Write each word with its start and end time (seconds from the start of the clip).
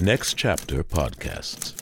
Next 0.00 0.34
Chapter 0.34 0.84
Podcasts. 0.84 1.74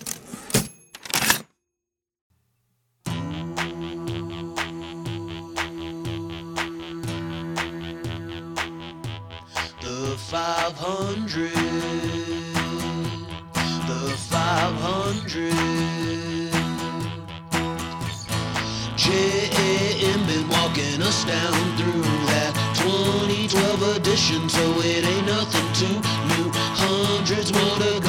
The 9.82 10.16
500. 10.16 11.50
The 13.86 14.16
500. 14.30 15.52
JAM 18.96 20.26
been 20.26 20.48
walking 20.48 21.02
us 21.02 21.24
down 21.26 21.52
through 21.76 22.02
that 22.32 22.54
2012 22.76 23.96
edition, 23.96 24.48
so 24.48 24.62
it 24.78 25.04
ain't 25.04 25.26
nothing 25.26 25.72
too 25.74 26.00
new. 26.28 26.50
Hundreds 26.78 27.52
more 27.52 27.78
to 27.78 28.05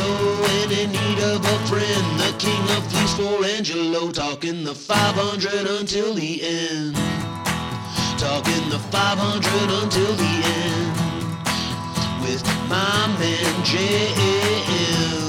need 0.91 1.19
of 1.19 1.45
a 1.45 1.59
friend. 1.67 2.19
The 2.19 2.33
king 2.39 2.63
of 2.75 2.85
fleece 2.91 3.13
for 3.13 3.45
Angelo, 3.45 4.11
talking 4.11 4.63
the 4.63 4.75
500 4.75 5.67
until 5.79 6.13
the 6.13 6.41
end. 6.43 6.95
Talking 8.17 8.69
the 8.69 8.79
500 8.79 9.83
until 9.83 10.13
the 10.15 10.23
end 10.23 10.97
with 12.27 12.43
my 12.67 13.07
man 13.19 13.53
JM 13.63 15.23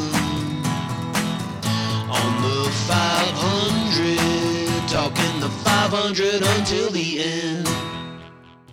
on 2.11 2.43
the 2.43 2.69
500, 2.89 4.89
talking 4.89 5.41
the 5.41 5.49
500 5.49 6.43
until 6.59 6.91
the 6.91 7.23
end. 7.23 7.69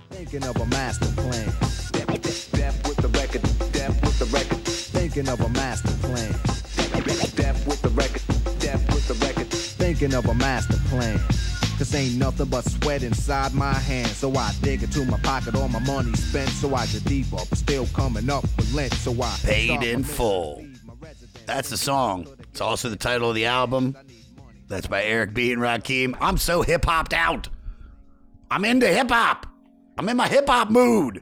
Thinking 0.10 0.44
of 0.44 0.60
a 0.60 0.66
master 0.66 1.06
plan. 1.22 1.52
Step, 1.64 2.26
step, 2.26 2.74
with 2.88 2.98
the 2.98 3.10
record. 3.10 3.46
Step 3.46 3.92
with 4.02 4.18
the 4.18 4.26
record. 4.26 4.66
Thinking 4.66 5.30
of 5.30 5.42
a 5.42 5.50
master 5.50 5.94
plan. 6.02 6.34
The 7.86 7.92
record. 7.92 8.22
Step 8.60 8.80
with 8.96 9.08
the 9.08 9.14
record. 9.24 9.48
Thinking 9.52 10.16
of 10.16 10.26
a 10.26 10.34
master 10.34 10.78
plan. 10.90 11.20
Cause 11.78 11.94
ain't 11.94 12.16
nothing 12.18 12.48
but 12.48 12.64
sweat 12.66 13.04
inside 13.04 13.54
my 13.54 13.74
hand. 13.74 14.08
So 14.08 14.34
I 14.36 14.54
dig 14.64 14.82
into 14.82 15.06
my 15.06 15.20
pocket, 15.20 15.54
all 15.54 15.68
my 15.68 15.78
money 15.78 16.12
spent. 16.14 16.50
So 16.50 16.74
I 16.74 16.88
get 16.88 17.04
deeper, 17.06 17.36
but 17.48 17.56
still 17.56 17.86
coming 17.94 18.28
up 18.28 18.42
with 18.58 18.74
lint. 18.74 18.92
So 18.96 19.12
I 19.22 19.38
Paid 19.44 19.84
in 19.84 20.04
full. 20.04 20.62
leave 20.62 20.84
my 20.84 20.94
residence. 21.00 21.44
That's 21.46 21.70
the 21.70 21.78
song. 21.78 22.28
It's 22.50 22.60
also 22.60 22.90
the 22.90 22.96
title 22.96 23.30
of 23.30 23.36
the 23.36 23.46
album. 23.46 23.96
That's 24.68 24.88
by 24.88 25.04
Eric 25.04 25.36
B. 25.36 25.54
and 25.54 25.62
Rakim. 25.62 26.18
I'm 26.20 26.38
so 26.38 26.64
hip 26.64 26.86
hopped 26.86 27.14
out. 27.14 27.50
I'm 28.50 28.66
into 28.66 28.88
hip 28.88 29.12
hop. 29.12 29.46
I'm 30.00 30.10
in 30.10 30.18
my 30.18 30.28
hip 30.28 30.50
hop 30.50 30.72
mood. 30.72 31.22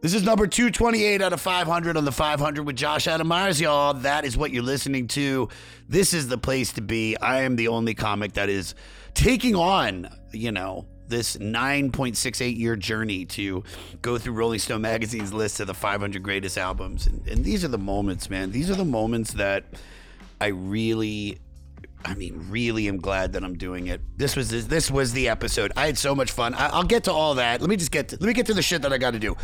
This 0.00 0.14
is 0.14 0.22
number 0.22 0.46
228 0.46 1.20
out 1.20 1.32
of 1.32 1.40
500 1.40 1.96
on 1.96 2.04
the 2.04 2.12
500 2.12 2.62
with 2.62 2.76
Josh 2.76 3.08
Adam 3.08 3.26
Meyers, 3.26 3.60
y'all. 3.60 3.94
That 3.94 4.24
is 4.24 4.36
what 4.36 4.52
you're 4.52 4.62
listening 4.62 5.08
to. 5.08 5.48
This 5.88 6.14
is 6.14 6.28
the 6.28 6.38
place 6.38 6.72
to 6.74 6.80
be. 6.80 7.16
I 7.16 7.42
am 7.42 7.56
the 7.56 7.66
only 7.66 7.94
comic 7.94 8.34
that 8.34 8.48
is 8.48 8.76
taking 9.14 9.56
on, 9.56 10.08
you 10.30 10.52
know, 10.52 10.86
this 11.08 11.36
9.68 11.38 12.56
year 12.56 12.76
journey 12.76 13.24
to 13.24 13.64
go 14.00 14.18
through 14.18 14.34
Rolling 14.34 14.60
Stone 14.60 14.82
magazine's 14.82 15.32
list 15.32 15.58
of 15.58 15.66
the 15.66 15.74
500 15.74 16.22
greatest 16.22 16.58
albums. 16.58 17.08
And, 17.08 17.26
and 17.26 17.44
these 17.44 17.64
are 17.64 17.68
the 17.68 17.76
moments, 17.76 18.30
man. 18.30 18.52
These 18.52 18.70
are 18.70 18.76
the 18.76 18.84
moments 18.84 19.32
that 19.32 19.64
I 20.40 20.48
really 20.48 21.40
I 22.04 22.14
mean, 22.14 22.46
really 22.48 22.86
am 22.86 22.98
glad 22.98 23.32
that 23.32 23.42
I'm 23.42 23.58
doing 23.58 23.88
it. 23.88 24.00
This 24.16 24.36
was 24.36 24.68
this 24.68 24.88
was 24.88 25.12
the 25.12 25.28
episode. 25.28 25.72
I 25.76 25.86
had 25.86 25.98
so 25.98 26.14
much 26.14 26.30
fun. 26.30 26.54
I, 26.54 26.68
I'll 26.68 26.84
get 26.84 27.04
to 27.04 27.12
all 27.12 27.34
that. 27.34 27.60
Let 27.60 27.68
me 27.68 27.76
just 27.76 27.90
get 27.90 28.10
to, 28.10 28.16
let 28.16 28.26
me 28.28 28.32
get 28.34 28.46
to 28.46 28.54
the 28.54 28.62
shit 28.62 28.82
that 28.82 28.92
I 28.92 28.98
got 28.98 29.10
to 29.14 29.18
do. 29.18 29.36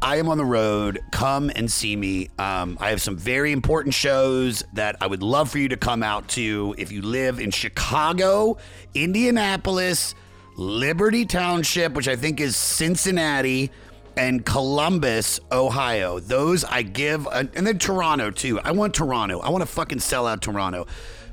I 0.00 0.16
am 0.16 0.28
on 0.28 0.38
the 0.38 0.44
road. 0.44 1.00
Come 1.10 1.50
and 1.56 1.70
see 1.70 1.96
me. 1.96 2.28
Um, 2.38 2.78
I 2.80 2.90
have 2.90 3.02
some 3.02 3.16
very 3.16 3.50
important 3.50 3.94
shows 3.94 4.62
that 4.74 4.96
I 5.00 5.06
would 5.08 5.22
love 5.22 5.50
for 5.50 5.58
you 5.58 5.68
to 5.70 5.76
come 5.76 6.02
out 6.02 6.28
to. 6.28 6.74
If 6.78 6.92
you 6.92 7.02
live 7.02 7.40
in 7.40 7.50
Chicago, 7.50 8.58
Indianapolis, 8.94 10.14
Liberty 10.56 11.26
Township, 11.26 11.94
which 11.94 12.06
I 12.06 12.14
think 12.14 12.40
is 12.40 12.56
Cincinnati, 12.56 13.72
and 14.16 14.44
Columbus, 14.44 15.40
Ohio. 15.50 16.18
Those 16.18 16.64
I 16.64 16.82
give, 16.82 17.26
and 17.28 17.50
then 17.52 17.78
Toronto 17.78 18.30
too. 18.30 18.60
I 18.60 18.72
want 18.72 18.94
Toronto. 18.94 19.40
I 19.40 19.50
want 19.50 19.62
to 19.62 19.66
fucking 19.66 20.00
sell 20.00 20.26
out 20.26 20.42
Toronto. 20.42 20.86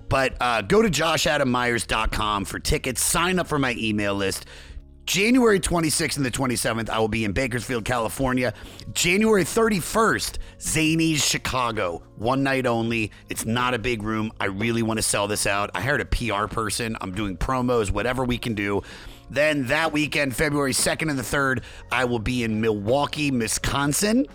But 0.07 0.35
uh, 0.39 0.61
go 0.61 0.81
to 0.83 0.89
joshadammeyers.com 0.89 2.45
for 2.45 2.59
tickets. 2.59 3.01
Sign 3.01 3.39
up 3.39 3.47
for 3.47 3.57
my 3.57 3.73
email 3.77 4.13
list. 4.13 4.45
January 5.05 5.59
26th 5.59 6.17
and 6.17 6.25
the 6.25 6.31
27th, 6.31 6.89
I 6.89 6.97
will 6.97 7.07
be 7.07 7.25
in 7.25 7.31
Bakersfield, 7.31 7.85
California. 7.85 8.53
January 8.93 9.43
31st, 9.43 10.39
Zanies 10.57 11.23
Chicago. 11.23 12.01
One 12.15 12.41
night 12.41 12.65
only. 12.65 13.11
It's 13.29 13.45
not 13.45 13.75
a 13.75 13.79
big 13.79 14.01
room. 14.01 14.31
I 14.39 14.45
really 14.45 14.81
want 14.81 14.97
to 14.97 15.03
sell 15.03 15.27
this 15.27 15.45
out. 15.45 15.69
I 15.75 15.81
hired 15.81 16.01
a 16.01 16.05
PR 16.05 16.47
person. 16.47 16.97
I'm 17.01 17.13
doing 17.13 17.37
promos, 17.37 17.91
whatever 17.91 18.23
we 18.23 18.39
can 18.39 18.55
do. 18.55 18.81
Then 19.29 19.67
that 19.67 19.91
weekend, 19.91 20.35
February 20.35 20.73
2nd 20.73 21.09
and 21.09 21.19
the 21.19 21.23
3rd, 21.23 21.63
I 21.91 22.05
will 22.05 22.19
be 22.19 22.43
in 22.43 22.59
Milwaukee, 22.59 23.29
Wisconsin 23.29 24.25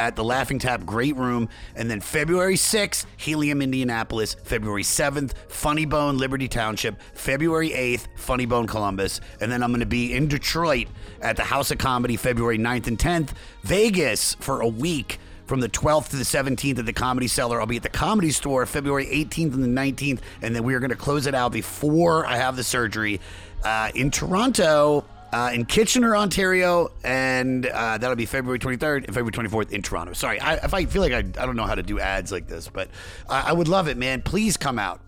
at 0.00 0.16
the 0.16 0.24
Laughing 0.24 0.58
Tap 0.58 0.86
Great 0.86 1.14
Room. 1.16 1.48
And 1.76 1.90
then 1.90 2.00
February 2.00 2.54
6th, 2.54 3.04
Helium, 3.18 3.60
Indianapolis. 3.60 4.34
February 4.44 4.82
7th, 4.82 5.34
Funny 5.48 5.84
Bone, 5.84 6.16
Liberty 6.16 6.48
Township. 6.48 6.98
February 7.12 7.70
8th, 7.70 8.06
Funny 8.16 8.46
Bone, 8.46 8.66
Columbus. 8.66 9.20
And 9.42 9.52
then 9.52 9.62
I'm 9.62 9.70
going 9.70 9.80
to 9.80 9.86
be 9.86 10.14
in 10.14 10.26
Detroit 10.26 10.88
at 11.20 11.36
the 11.36 11.42
House 11.42 11.70
of 11.70 11.76
Comedy 11.76 12.16
February 12.16 12.58
9th 12.58 12.86
and 12.86 12.98
10th. 12.98 13.32
Vegas 13.62 14.34
for 14.40 14.62
a 14.62 14.68
week. 14.68 15.18
From 15.44 15.58
the 15.58 15.68
12th 15.68 16.10
to 16.10 16.16
the 16.16 16.22
17th 16.22 16.78
at 16.78 16.86
the 16.86 16.92
Comedy 16.92 17.26
Cellar. 17.26 17.60
I'll 17.60 17.66
be 17.66 17.76
at 17.76 17.82
the 17.82 17.88
Comedy 17.88 18.30
Store 18.30 18.64
February 18.66 19.06
18th 19.06 19.54
and 19.54 19.64
the 19.64 19.80
19th. 19.80 20.20
And 20.42 20.54
then 20.54 20.62
we 20.62 20.74
are 20.74 20.78
going 20.78 20.90
to 20.90 20.96
close 20.96 21.26
it 21.26 21.34
out 21.34 21.50
before 21.50 22.24
I 22.24 22.36
have 22.36 22.54
the 22.54 22.62
surgery 22.62 23.20
uh, 23.64 23.90
in 23.96 24.12
Toronto 24.12 25.04
uh, 25.32 25.50
in 25.52 25.64
Kitchener, 25.64 26.16
Ontario, 26.16 26.90
and 27.04 27.66
uh, 27.66 27.98
that'll 27.98 28.16
be 28.16 28.26
February 28.26 28.58
23rd 28.58 29.04
and 29.04 29.14
February 29.14 29.32
24th 29.32 29.70
in 29.70 29.82
Toronto. 29.82 30.12
Sorry, 30.12 30.40
I, 30.40 30.54
if 30.54 30.74
I 30.74 30.84
feel 30.86 31.02
like 31.02 31.12
I, 31.12 31.18
I 31.18 31.46
don't 31.46 31.56
know 31.56 31.66
how 31.66 31.74
to 31.74 31.82
do 31.82 32.00
ads 32.00 32.32
like 32.32 32.46
this, 32.46 32.68
but 32.68 32.88
I, 33.28 33.50
I 33.50 33.52
would 33.52 33.68
love 33.68 33.88
it, 33.88 33.96
man. 33.96 34.22
Please 34.22 34.56
come 34.56 34.78
out. 34.78 35.00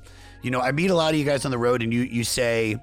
You 0.43 0.51
know, 0.51 0.61
I 0.61 0.73
meet 0.73 0.91
a 0.91 0.95
lot 0.95 1.15
of 1.15 1.19
you 1.19 1.25
guys 1.25 1.45
on 1.45 1.51
the 1.51 1.59
road, 1.59 1.83
and 1.83 1.93
you 1.93 2.03
you 2.03 2.25
say, 2.25 2.77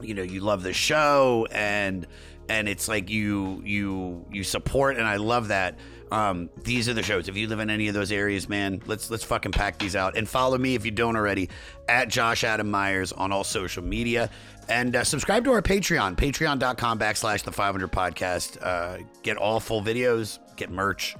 you 0.00 0.14
know, 0.14 0.22
you 0.22 0.40
love 0.40 0.62
the 0.62 0.72
show, 0.72 1.46
and 1.50 2.06
and 2.48 2.68
it's 2.68 2.88
like 2.88 3.10
you 3.10 3.62
you 3.64 4.26
you 4.30 4.44
support, 4.44 4.96
and 4.96 5.06
I 5.06 5.16
love 5.16 5.48
that. 5.48 5.78
Um, 6.12 6.50
these 6.62 6.90
are 6.90 6.94
the 6.94 7.02
shows. 7.02 7.30
If 7.30 7.38
you 7.38 7.48
live 7.48 7.60
in 7.60 7.70
any 7.70 7.88
of 7.88 7.94
those 7.94 8.12
areas, 8.12 8.46
man, 8.46 8.82
let's 8.84 9.10
let's 9.10 9.24
fucking 9.24 9.52
pack 9.52 9.78
these 9.78 9.96
out 9.96 10.14
and 10.14 10.28
follow 10.28 10.58
me 10.58 10.74
if 10.74 10.84
you 10.84 10.90
don't 10.90 11.16
already 11.16 11.48
at 11.88 12.08
Josh 12.08 12.44
Adam 12.44 12.70
Meyers 12.70 13.12
on 13.12 13.32
all 13.32 13.44
social 13.44 13.82
media 13.82 14.28
and 14.68 14.94
uh, 14.94 15.04
subscribe 15.04 15.42
to 15.44 15.52
our 15.52 15.62
Patreon, 15.62 16.16
patreon.com 16.16 16.98
backslash 16.98 17.44
the 17.44 17.50
500 17.50 17.90
podcast. 17.90 18.58
Uh, 18.60 18.98
get 19.22 19.38
all 19.38 19.58
full 19.58 19.80
videos, 19.80 20.38
get 20.56 20.70
merch, 20.70 21.16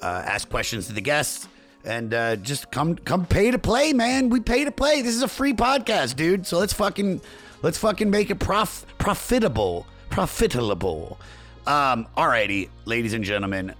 uh, 0.00 0.22
ask 0.24 0.48
questions 0.48 0.86
to 0.86 0.94
the 0.94 1.02
guests, 1.02 1.46
and 1.84 2.14
uh, 2.14 2.36
just 2.36 2.70
come 2.70 2.96
come 2.96 3.26
pay 3.26 3.50
to 3.50 3.58
play, 3.58 3.92
man. 3.92 4.30
We 4.30 4.40
pay 4.40 4.64
to 4.64 4.72
play. 4.72 5.02
This 5.02 5.14
is 5.14 5.22
a 5.22 5.28
free 5.28 5.52
podcast, 5.52 6.16
dude. 6.16 6.46
So 6.46 6.56
let's 6.58 6.72
fucking 6.72 7.20
let's 7.60 7.76
fucking 7.76 8.08
make 8.08 8.30
it 8.30 8.38
prof- 8.38 8.86
profitable, 8.96 9.86
profitable. 10.08 11.20
Um, 11.66 12.06
alrighty, 12.16 12.70
ladies 12.86 13.12
and 13.12 13.22
gentlemen. 13.22 13.74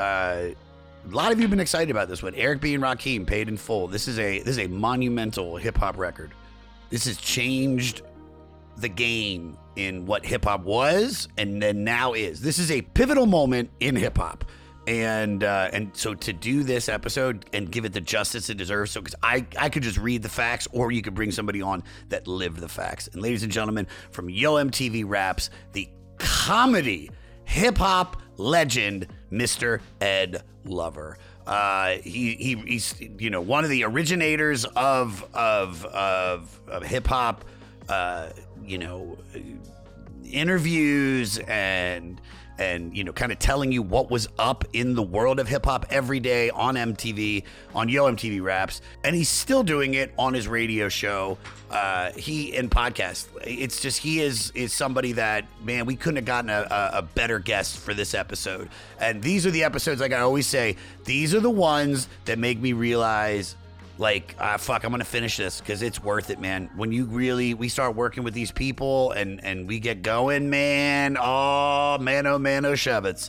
Uh, 0.00 0.54
a 1.04 1.14
lot 1.14 1.32
of 1.32 1.38
you 1.38 1.42
have 1.42 1.50
been 1.50 1.60
excited 1.60 1.90
about 1.90 2.08
this 2.08 2.22
one. 2.22 2.34
Eric 2.34 2.60
B 2.60 2.74
and 2.74 2.82
Rakim 2.82 3.26
paid 3.26 3.48
in 3.48 3.56
full. 3.56 3.86
This 3.86 4.08
is 4.08 4.18
a 4.18 4.38
this 4.40 4.56
is 4.56 4.58
a 4.58 4.66
monumental 4.66 5.56
hip 5.56 5.76
hop 5.76 5.96
record. 5.98 6.32
This 6.88 7.04
has 7.04 7.16
changed 7.18 8.02
the 8.76 8.88
game 8.88 9.56
in 9.76 10.06
what 10.06 10.24
hip 10.24 10.44
hop 10.44 10.64
was 10.64 11.28
and 11.38 11.62
then 11.62 11.84
now 11.84 12.14
is. 12.14 12.40
This 12.40 12.58
is 12.58 12.70
a 12.70 12.82
pivotal 12.82 13.26
moment 13.26 13.70
in 13.80 13.96
hip 13.96 14.18
hop. 14.18 14.44
And 14.86 15.44
uh, 15.44 15.68
and 15.72 15.90
so 15.94 16.14
to 16.14 16.32
do 16.32 16.62
this 16.62 16.88
episode 16.88 17.44
and 17.52 17.70
give 17.70 17.84
it 17.84 17.92
the 17.92 18.00
justice 18.00 18.48
it 18.50 18.56
deserves, 18.56 18.90
so 18.90 19.00
because 19.00 19.14
I, 19.22 19.46
I 19.58 19.68
could 19.68 19.82
just 19.82 19.98
read 19.98 20.22
the 20.22 20.28
facts, 20.28 20.66
or 20.72 20.90
you 20.90 21.02
could 21.02 21.14
bring 21.14 21.30
somebody 21.30 21.60
on 21.62 21.82
that 22.08 22.26
lived 22.26 22.58
the 22.58 22.68
facts. 22.68 23.06
And 23.08 23.22
ladies 23.22 23.42
and 23.42 23.52
gentlemen, 23.52 23.86
from 24.10 24.30
Yo 24.30 24.54
MTV 24.54 25.04
Raps, 25.06 25.50
the 25.72 25.88
comedy 26.18 27.10
hip 27.44 27.78
hop 27.78 28.20
legend, 28.38 29.06
Mr. 29.32 29.80
Ed 30.00 30.42
Lover. 30.64 31.18
Uh, 31.46 31.96
he, 32.04 32.34
he 32.34 32.54
he's 32.66 32.94
you 33.18 33.30
know 33.30 33.40
one 33.40 33.64
of 33.64 33.70
the 33.70 33.84
originators 33.84 34.64
of 34.64 35.24
of 35.34 35.84
of, 35.86 36.60
of 36.68 36.82
hip 36.82 37.06
hop. 37.06 37.44
Uh, 37.88 38.28
you 38.64 38.78
know, 38.78 39.18
interviews 40.30 41.38
and 41.48 42.20
and 42.60 42.96
you 42.96 43.02
know, 43.02 43.12
kind 43.12 43.32
of 43.32 43.38
telling 43.38 43.72
you 43.72 43.82
what 43.82 44.10
was 44.10 44.28
up 44.38 44.64
in 44.74 44.94
the 44.94 45.02
world 45.02 45.40
of 45.40 45.48
hip 45.48 45.64
hop 45.64 45.86
every 45.90 46.20
day 46.20 46.50
on 46.50 46.74
MTV, 46.74 47.42
on 47.74 47.88
Yo 47.88 48.04
MTV 48.04 48.42
Raps, 48.42 48.82
and 49.02 49.16
he's 49.16 49.28
still 49.28 49.62
doing 49.62 49.94
it 49.94 50.12
on 50.18 50.34
his 50.34 50.46
radio 50.46 50.88
show. 50.88 51.38
Uh, 51.70 52.10
he 52.12 52.56
and 52.56 52.68
podcast. 52.68 53.28
It's 53.44 53.80
just 53.80 53.98
he 53.98 54.20
is 54.20 54.50
is 54.56 54.72
somebody 54.72 55.12
that 55.12 55.44
man 55.62 55.86
we 55.86 55.94
couldn't 55.94 56.16
have 56.16 56.24
gotten 56.24 56.50
a, 56.50 56.90
a, 56.94 57.02
better 57.02 57.38
guest 57.38 57.78
for 57.78 57.94
this 57.94 58.12
episode. 58.12 58.68
And 58.98 59.22
these 59.22 59.46
are 59.46 59.52
the 59.52 59.62
episodes, 59.62 60.00
like 60.00 60.12
I 60.12 60.18
always 60.18 60.48
say, 60.48 60.74
these 61.04 61.32
are 61.32 61.38
the 61.38 61.48
ones 61.48 62.08
that 62.24 62.40
make 62.40 62.58
me 62.58 62.72
realize 62.72 63.54
like 64.00 64.34
ah, 64.40 64.56
fuck 64.56 64.82
i'm 64.82 64.90
gonna 64.90 65.04
finish 65.04 65.36
this 65.36 65.60
because 65.60 65.82
it's 65.82 66.02
worth 66.02 66.30
it 66.30 66.40
man 66.40 66.70
when 66.74 66.90
you 66.90 67.04
really 67.04 67.52
we 67.52 67.68
start 67.68 67.94
working 67.94 68.24
with 68.24 68.32
these 68.32 68.50
people 68.50 69.12
and 69.12 69.44
and 69.44 69.68
we 69.68 69.78
get 69.78 70.00
going 70.00 70.48
man 70.48 71.18
oh 71.20 71.98
man 71.98 72.26
oh 72.26 72.38
man 72.38 72.64
oh 72.64 72.74
shovets 72.74 73.28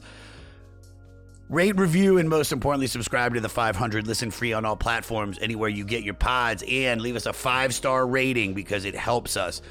rate 1.52 1.78
review 1.78 2.18
and 2.18 2.30
most 2.30 2.52
importantly 2.52 2.88
subscribe 2.88 3.36
to 3.36 3.42
the 3.42 3.50
500 3.50 4.08
listen 4.08 4.32
free 4.32 4.54
on 4.54 4.66
all 4.66 4.76
platforms 4.76 5.38
anywhere 5.40 5.70
you 5.70 5.84
get 5.84 6.04
your 6.04 6.14
pods 6.14 6.64
and 6.68 7.02
leave 7.02 7.16
us 7.16 7.28
a 7.28 7.34
five 7.34 7.74
star 7.74 8.08
rating 8.08 8.54
because 8.54 8.86
it 8.86 8.96
helps 8.96 9.38
us 9.38 9.62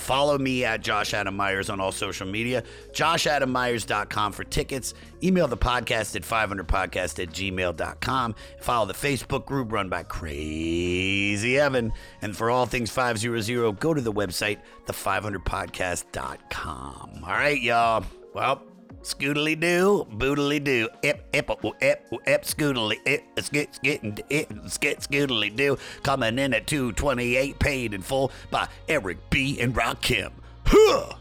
Follow 0.00 0.38
me 0.38 0.64
at 0.64 0.80
Josh 0.80 1.12
Adam 1.12 1.36
Meyers 1.36 1.68
on 1.68 1.78
all 1.78 1.92
social 1.92 2.26
media. 2.26 2.62
JoshAdamMeyers.com 2.92 4.32
for 4.32 4.44
tickets. 4.44 4.94
Email 5.22 5.46
the 5.46 5.58
podcast 5.58 6.16
at 6.16 6.22
500podcast 6.22 7.22
at 7.22 7.28
gmail.com. 7.28 8.34
Follow 8.60 8.86
the 8.86 8.94
Facebook 8.94 9.44
group 9.44 9.70
run 9.72 9.90
by 9.90 10.04
Crazy 10.04 11.58
Evan. 11.58 11.92
And 12.22 12.36
for 12.36 12.50
all 12.50 12.66
things 12.66 12.90
500, 12.90 13.78
go 13.78 13.92
to 13.92 14.00
the 14.00 14.12
website, 14.12 14.60
the500podcast.com. 14.86 17.24
All 17.24 17.32
right, 17.32 17.60
y'all. 17.60 18.06
Well, 18.32 18.62
Scootily 19.02 19.58
doo, 19.58 20.06
boodily 20.12 20.62
doo, 20.62 20.88
ip, 21.02 21.26
ip, 21.32 21.50
ip, 21.80 22.12
ip, 22.26 22.42
scootily, 22.44 22.96
ip, 23.06 23.22
skit, 23.40 23.74
skit, 23.74 24.20
ip, 24.28 24.52
skit, 24.66 25.00
scootily 25.00 25.54
doo. 25.54 25.78
Coming 26.02 26.38
in 26.38 26.52
at 26.52 26.66
228, 26.66 27.58
paid 27.58 27.94
in 27.94 28.02
full 28.02 28.30
by 28.50 28.68
Eric 28.88 29.18
B. 29.30 29.58
and 29.58 29.74
Rakim. 29.74 30.32
Huh! 30.66 31.14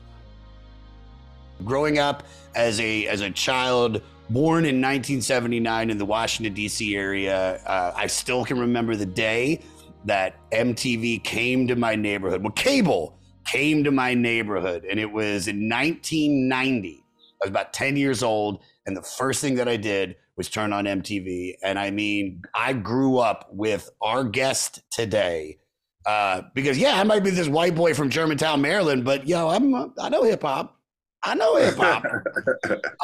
Growing 1.64 2.00
up 2.00 2.24
as 2.54 2.80
a 2.82 3.08
as 3.08 3.22
a 3.22 3.30
child 3.30 4.02
born 4.30 4.66
in 4.66 4.76
1979 4.82 5.90
in 5.90 5.98
the 5.98 6.06
Washington 6.06 6.54
D.C. 6.54 6.96
area, 6.96 7.62
uh, 7.66 7.94
I 7.96 8.08
still 8.08 8.44
can 8.44 8.60
remember 8.60 8.96
the 8.96 9.06
day 9.06 9.62
that 10.06 10.36
MTV 10.52 11.24
came 11.24 11.68
to 11.68 11.76
my 11.76 11.96
neighborhood. 11.96 12.44
Well, 12.44 12.52
cable 12.52 13.18
came 13.46 13.84
to 13.86 13.92
my 13.92 14.14
neighborhood, 14.14 14.86
and 14.86 15.00
it 15.00 15.12
was 15.12 15.48
in 15.48 15.70
1990. 15.70 16.99
I 17.42 17.46
was 17.46 17.50
about 17.50 17.74
10 17.74 17.96
years 17.96 18.22
old, 18.22 18.64
and 18.86 18.96
the 18.96 19.02
first 19.02 19.42
thing 19.42 19.56
that 19.56 19.68
I 19.68 19.78
did 19.78 20.16
was 20.36 20.50
turn 20.50 20.74
on 20.74 20.86
MTV. 20.86 21.56
And 21.64 21.78
I 21.78 21.92
mean, 21.92 22.42
I 22.56 22.74
grew 22.74 23.18
up 23.18 23.50
with 23.52 23.90
our 24.02 24.24
guest 24.24 24.82
today. 24.92 25.58
Uh, 26.06 26.44
because 26.56 26.78
yeah, 26.78 27.00
I 27.00 27.04
might 27.04 27.24
be 27.24 27.30
this 27.30 27.50
white 27.50 27.76
boy 27.76 27.94
from 27.94 28.10
Germantown, 28.10 28.62
Maryland, 28.62 29.04
but 29.04 29.28
yo, 29.28 29.50
I'm 29.50 29.94
I 30.00 30.10
know 30.10 30.24
hip 30.24 30.42
hop. 30.42 30.78
I 31.22 31.36
know 31.36 31.58
hip 31.58 31.76
hop. 31.76 32.06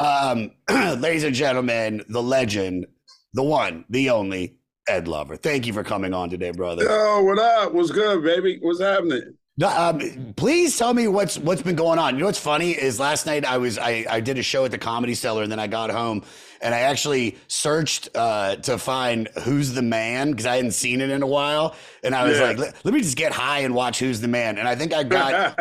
um, 0.00 0.50
ladies 1.00 1.24
and 1.24 1.34
gentlemen, 1.34 2.02
the 2.08 2.22
legend, 2.22 2.86
the 3.34 3.42
one, 3.42 3.84
the 3.90 4.10
only 4.10 4.56
Ed 4.88 5.08
Lover. 5.08 5.36
Thank 5.36 5.66
you 5.66 5.72
for 5.72 5.84
coming 5.84 6.14
on 6.14 6.30
today, 6.30 6.52
brother. 6.52 6.84
Yo, 6.84 7.22
what 7.22 7.38
up? 7.38 7.74
What's 7.74 7.90
good, 7.90 8.24
baby? 8.24 8.58
What's 8.62 8.80
happening? 8.80 9.36
No, 9.58 9.68
um, 9.68 10.34
please 10.36 10.76
tell 10.76 10.92
me 10.92 11.08
what's 11.08 11.38
what's 11.38 11.62
been 11.62 11.76
going 11.76 11.98
on. 11.98 12.12
You 12.14 12.20
know 12.20 12.26
what's 12.26 12.38
funny 12.38 12.72
is 12.72 13.00
last 13.00 13.24
night 13.24 13.46
I 13.46 13.56
was 13.56 13.78
I, 13.78 14.04
I 14.10 14.20
did 14.20 14.36
a 14.36 14.42
show 14.42 14.66
at 14.66 14.70
the 14.70 14.76
Comedy 14.76 15.14
Cellar 15.14 15.44
and 15.44 15.50
then 15.50 15.58
I 15.58 15.66
got 15.66 15.88
home 15.88 16.24
and 16.60 16.74
I 16.74 16.80
actually 16.80 17.38
searched 17.48 18.10
uh, 18.14 18.56
to 18.56 18.76
find 18.76 19.28
Who's 19.44 19.72
the 19.72 19.80
Man 19.80 20.32
because 20.32 20.44
I 20.44 20.56
hadn't 20.56 20.72
seen 20.72 21.00
it 21.00 21.08
in 21.08 21.22
a 21.22 21.26
while 21.26 21.74
and 22.04 22.14
I 22.14 22.24
was 22.24 22.36
Yeah. 22.38 22.48
like 22.48 22.58
let, 22.58 22.84
let 22.84 22.92
me 22.92 23.00
just 23.00 23.16
get 23.16 23.32
high 23.32 23.60
and 23.60 23.74
watch 23.74 23.98
Who's 23.98 24.20
the 24.20 24.28
Man 24.28 24.58
and 24.58 24.68
I 24.68 24.74
think 24.74 24.92
I 24.92 25.04
got 25.04 25.54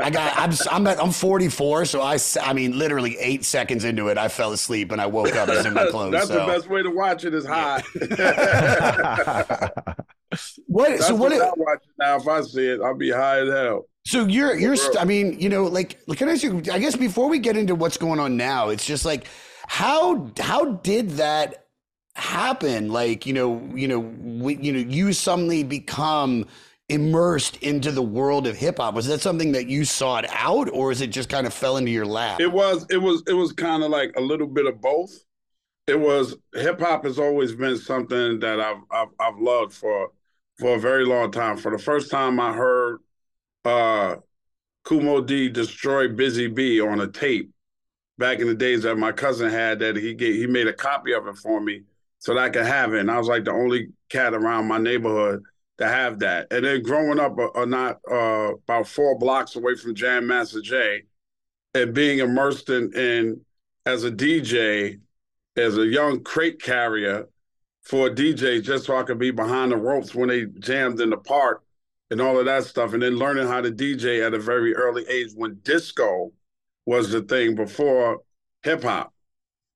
I 0.00 0.08
got 0.08 0.32
I'm 0.38 0.52
I'm 0.70 0.86
at, 0.86 0.98
I'm 0.98 1.12
44 1.12 1.84
so 1.84 2.00
I 2.00 2.16
I 2.42 2.54
mean 2.54 2.78
literally 2.78 3.18
eight 3.18 3.44
seconds 3.44 3.84
into 3.84 4.08
it 4.08 4.16
I 4.16 4.28
fell 4.28 4.52
asleep 4.52 4.92
and 4.92 5.00
I 5.00 5.04
woke 5.04 5.36
up 5.36 5.50
as 5.50 5.66
in 5.66 5.74
my 5.74 5.84
clothes. 5.90 6.12
That's 6.12 6.28
so. 6.28 6.46
the 6.46 6.50
best 6.50 6.70
way 6.70 6.82
to 6.82 6.88
watch 6.90 7.26
it 7.26 7.34
is 7.34 7.44
high. 7.44 7.82
What 10.66 10.90
That's 10.90 11.06
so 11.06 11.14
what? 11.14 11.32
what 11.32 11.58
watch 11.58 11.82
now. 11.98 12.16
If 12.16 12.28
I 12.28 12.40
see 12.42 12.66
it, 12.66 12.80
I'll 12.80 12.96
be 12.96 13.10
high 13.10 13.40
as 13.40 13.48
hell. 13.50 13.86
So 14.06 14.26
you're 14.26 14.58
you're 14.58 14.76
st- 14.76 14.98
I 14.98 15.04
mean, 15.04 15.38
you 15.38 15.48
know, 15.48 15.64
like 15.64 16.00
like, 16.06 16.18
can 16.18 16.28
I 16.28 16.32
ask 16.32 16.42
you 16.42 16.62
I 16.72 16.78
guess 16.78 16.96
before 16.96 17.28
we 17.28 17.38
get 17.38 17.56
into 17.56 17.74
what's 17.74 17.96
going 17.96 18.18
on 18.18 18.36
now, 18.36 18.70
it's 18.70 18.86
just 18.86 19.04
like 19.04 19.26
how 19.66 20.30
how 20.38 20.72
did 20.72 21.10
that 21.12 21.66
happen? 22.14 22.90
Like, 22.90 23.26
you 23.26 23.32
know, 23.32 23.62
you 23.74 23.88
know, 23.88 24.00
we, 24.00 24.56
you 24.56 24.72
know, 24.72 24.78
you 24.78 25.12
suddenly 25.12 25.62
become 25.62 26.46
immersed 26.88 27.56
into 27.58 27.90
the 27.90 28.02
world 28.02 28.46
of 28.46 28.56
hip 28.56 28.78
hop. 28.78 28.94
Was 28.94 29.06
that 29.06 29.20
something 29.20 29.52
that 29.52 29.66
you 29.66 29.84
sought 29.84 30.26
out 30.28 30.68
or 30.72 30.92
is 30.92 31.00
it 31.00 31.08
just 31.08 31.28
kind 31.28 31.46
of 31.46 31.54
fell 31.54 31.76
into 31.76 31.90
your 31.90 32.06
lap? 32.06 32.40
It 32.40 32.52
was 32.52 32.84
it 32.90 32.98
was 32.98 33.22
it 33.26 33.32
was 33.34 33.52
kind 33.52 33.82
of 33.82 33.90
like 33.90 34.12
a 34.16 34.20
little 34.20 34.46
bit 34.46 34.66
of 34.66 34.80
both. 34.80 35.12
It 35.86 35.98
was 35.98 36.36
hip 36.54 36.80
hop 36.80 37.04
has 37.04 37.18
always 37.18 37.54
been 37.54 37.76
something 37.76 38.40
that 38.40 38.60
I've, 38.60 38.82
I've 38.90 39.08
I've 39.18 39.38
loved 39.38 39.72
for 39.72 40.10
for 40.58 40.76
a 40.76 40.80
very 40.80 41.04
long 41.04 41.30
time. 41.30 41.56
For 41.56 41.70
the 41.70 41.82
first 41.82 42.10
time 42.10 42.38
I 42.40 42.52
heard 42.52 42.98
uh 43.64 44.16
Kool 44.84 45.00
Moe 45.00 45.20
Dee 45.20 45.48
destroy 45.48 46.08
Busy 46.08 46.48
Bee 46.48 46.80
on 46.80 47.00
a 47.00 47.06
tape 47.06 47.52
back 48.18 48.40
in 48.40 48.46
the 48.46 48.54
days 48.54 48.82
that 48.82 48.96
my 48.96 49.12
cousin 49.12 49.50
had 49.50 49.78
that 49.80 49.96
he 49.96 50.14
gave, 50.14 50.34
he 50.34 50.46
made 50.46 50.66
a 50.66 50.72
copy 50.72 51.12
of 51.12 51.26
it 51.26 51.36
for 51.36 51.60
me 51.60 51.82
so 52.18 52.34
that 52.34 52.40
I 52.40 52.50
could 52.50 52.66
have 52.66 52.94
it. 52.94 53.00
And 53.00 53.10
I 53.10 53.18
was 53.18 53.28
like 53.28 53.44
the 53.44 53.52
only 53.52 53.88
cat 54.08 54.34
around 54.34 54.68
my 54.68 54.78
neighborhood 54.78 55.42
to 55.78 55.88
have 55.88 56.20
that. 56.20 56.46
And 56.52 56.64
then 56.64 56.82
growing 56.82 57.18
up 57.18 57.38
uh, 57.38 57.48
uh, 57.54 57.64
not 57.64 58.00
uh, 58.10 58.54
about 58.54 58.86
four 58.86 59.18
blocks 59.18 59.56
away 59.56 59.74
from 59.76 59.94
Jam 59.94 60.26
Master 60.26 60.60
Jay 60.60 61.02
and 61.74 61.94
being 61.94 62.18
immersed 62.18 62.68
in, 62.70 62.92
in 62.94 63.40
as 63.86 64.04
a 64.04 64.10
DJ, 64.10 65.00
as 65.56 65.78
a 65.78 65.86
young 65.86 66.22
crate 66.22 66.62
carrier 66.62 67.26
for 67.82 68.06
a 68.06 68.10
DJ 68.10 68.62
just 68.62 68.86
so 68.86 68.96
I 68.96 69.02
could 69.02 69.18
be 69.18 69.30
behind 69.30 69.72
the 69.72 69.76
ropes 69.76 70.14
when 70.14 70.28
they 70.28 70.46
jammed 70.60 71.00
in 71.00 71.10
the 71.10 71.16
park 71.16 71.62
and 72.10 72.20
all 72.20 72.38
of 72.38 72.46
that 72.46 72.64
stuff. 72.64 72.92
And 72.92 73.02
then 73.02 73.16
learning 73.16 73.48
how 73.48 73.60
to 73.60 73.72
DJ 73.72 74.24
at 74.24 74.34
a 74.34 74.38
very 74.38 74.74
early 74.74 75.06
age 75.08 75.32
when 75.34 75.58
disco 75.62 76.32
was 76.86 77.10
the 77.10 77.22
thing 77.22 77.54
before 77.54 78.20
hip 78.62 78.82
hop. 78.82 79.12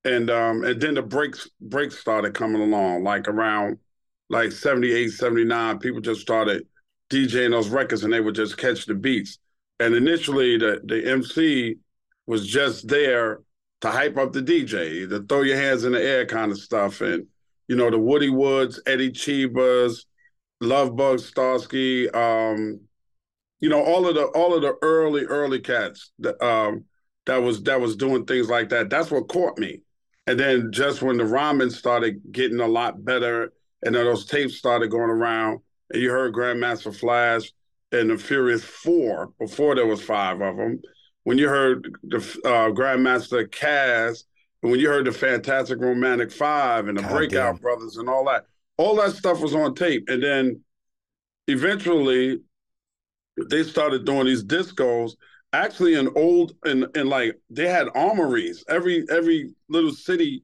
And 0.03 0.29
um 0.29 0.63
and 0.63 0.79
then 0.79 0.93
the 0.93 1.01
breaks 1.01 1.49
breaks 1.59 1.99
started 1.99 2.33
coming 2.33 2.61
along 2.61 3.03
like 3.03 3.27
around 3.27 3.79
like 4.29 4.51
78, 4.51 5.09
79, 5.09 5.79
people 5.79 6.01
just 6.01 6.21
started 6.21 6.65
DJing 7.09 7.51
those 7.51 7.69
records 7.69 8.03
and 8.03 8.11
they 8.11 8.21
would 8.21 8.35
just 8.35 8.57
catch 8.57 8.85
the 8.85 8.93
beats. 8.93 9.39
And 9.79 9.95
initially 9.95 10.57
the 10.57 10.81
the 10.85 11.09
MC 11.09 11.75
was 12.25 12.47
just 12.47 12.87
there 12.87 13.41
to 13.81 13.89
hype 13.91 14.17
up 14.17 14.33
the 14.33 14.41
DJ, 14.41 15.09
to 15.09 15.23
throw 15.23 15.41
your 15.41 15.57
hands 15.57 15.83
in 15.83 15.91
the 15.91 16.01
air 16.01 16.25
kind 16.25 16.51
of 16.51 16.57
stuff. 16.57 17.01
And, 17.01 17.27
you 17.67 17.75
know, 17.75 17.89
the 17.89 17.99
Woody 17.99 18.29
Woods, 18.29 18.81
Eddie 18.85 19.11
Cheebas, 19.11 20.05
Love 20.61 20.95
Bug 20.95 21.19
Starsky, 21.19 22.09
um, 22.09 22.79
you 23.59 23.69
know, 23.69 23.83
all 23.83 24.07
of 24.07 24.15
the 24.15 24.25
all 24.27 24.53
of 24.53 24.61
the 24.61 24.75
early, 24.81 25.23
early 25.25 25.59
cats 25.59 26.11
that 26.19 26.41
um 26.43 26.85
that 27.25 27.37
was 27.37 27.61
that 27.63 27.81
was 27.81 27.95
doing 27.95 28.25
things 28.25 28.49
like 28.49 28.69
that. 28.69 28.89
That's 28.89 29.11
what 29.11 29.27
caught 29.27 29.57
me. 29.57 29.81
And 30.25 30.39
then 30.39 30.71
just 30.71 31.01
when 31.01 31.17
the 31.17 31.23
ramen 31.23 31.71
started 31.71 32.21
getting 32.31 32.59
a 32.59 32.67
lot 32.67 33.03
better 33.03 33.53
and 33.83 33.95
then 33.95 34.05
those 34.05 34.25
tapes 34.25 34.57
started 34.57 34.91
going 34.91 35.09
around 35.09 35.59
and 35.91 36.01
you 36.01 36.09
heard 36.09 36.33
Grandmaster 36.33 36.95
Flash 36.95 37.51
and 37.91 38.09
the 38.09 38.17
Furious 38.17 38.63
Four 38.63 39.31
before 39.39 39.75
there 39.75 39.85
was 39.85 40.03
five 40.03 40.41
of 40.41 40.57
them. 40.57 40.81
When 41.23 41.37
you 41.37 41.47
heard 41.47 41.97
the 42.03 42.17
uh, 42.17 42.71
Grandmaster 42.71 43.41
and 43.41 44.23
when 44.61 44.79
you 44.79 44.89
heard 44.89 45.05
the 45.05 45.11
Fantastic 45.11 45.79
Romantic 45.79 46.31
Five 46.31 46.87
and 46.87 46.97
the 46.97 47.01
God 47.01 47.11
Breakout 47.11 47.55
damn. 47.55 47.61
Brothers 47.61 47.97
and 47.97 48.09
all 48.09 48.25
that, 48.25 48.45
all 48.77 48.95
that 48.97 49.11
stuff 49.11 49.39
was 49.39 49.55
on 49.55 49.75
tape. 49.75 50.09
And 50.09 50.21
then 50.21 50.61
eventually 51.47 52.41
they 53.49 53.63
started 53.63 54.05
doing 54.05 54.25
these 54.25 54.43
discos 54.43 55.13
actually 55.53 55.95
in 55.95 56.09
old 56.15 56.53
and 56.63 56.85
and 56.95 57.09
like 57.09 57.39
they 57.49 57.67
had 57.67 57.87
armories. 57.95 58.63
Every 58.67 59.05
every 59.09 59.53
little 59.69 59.91
city 59.91 60.43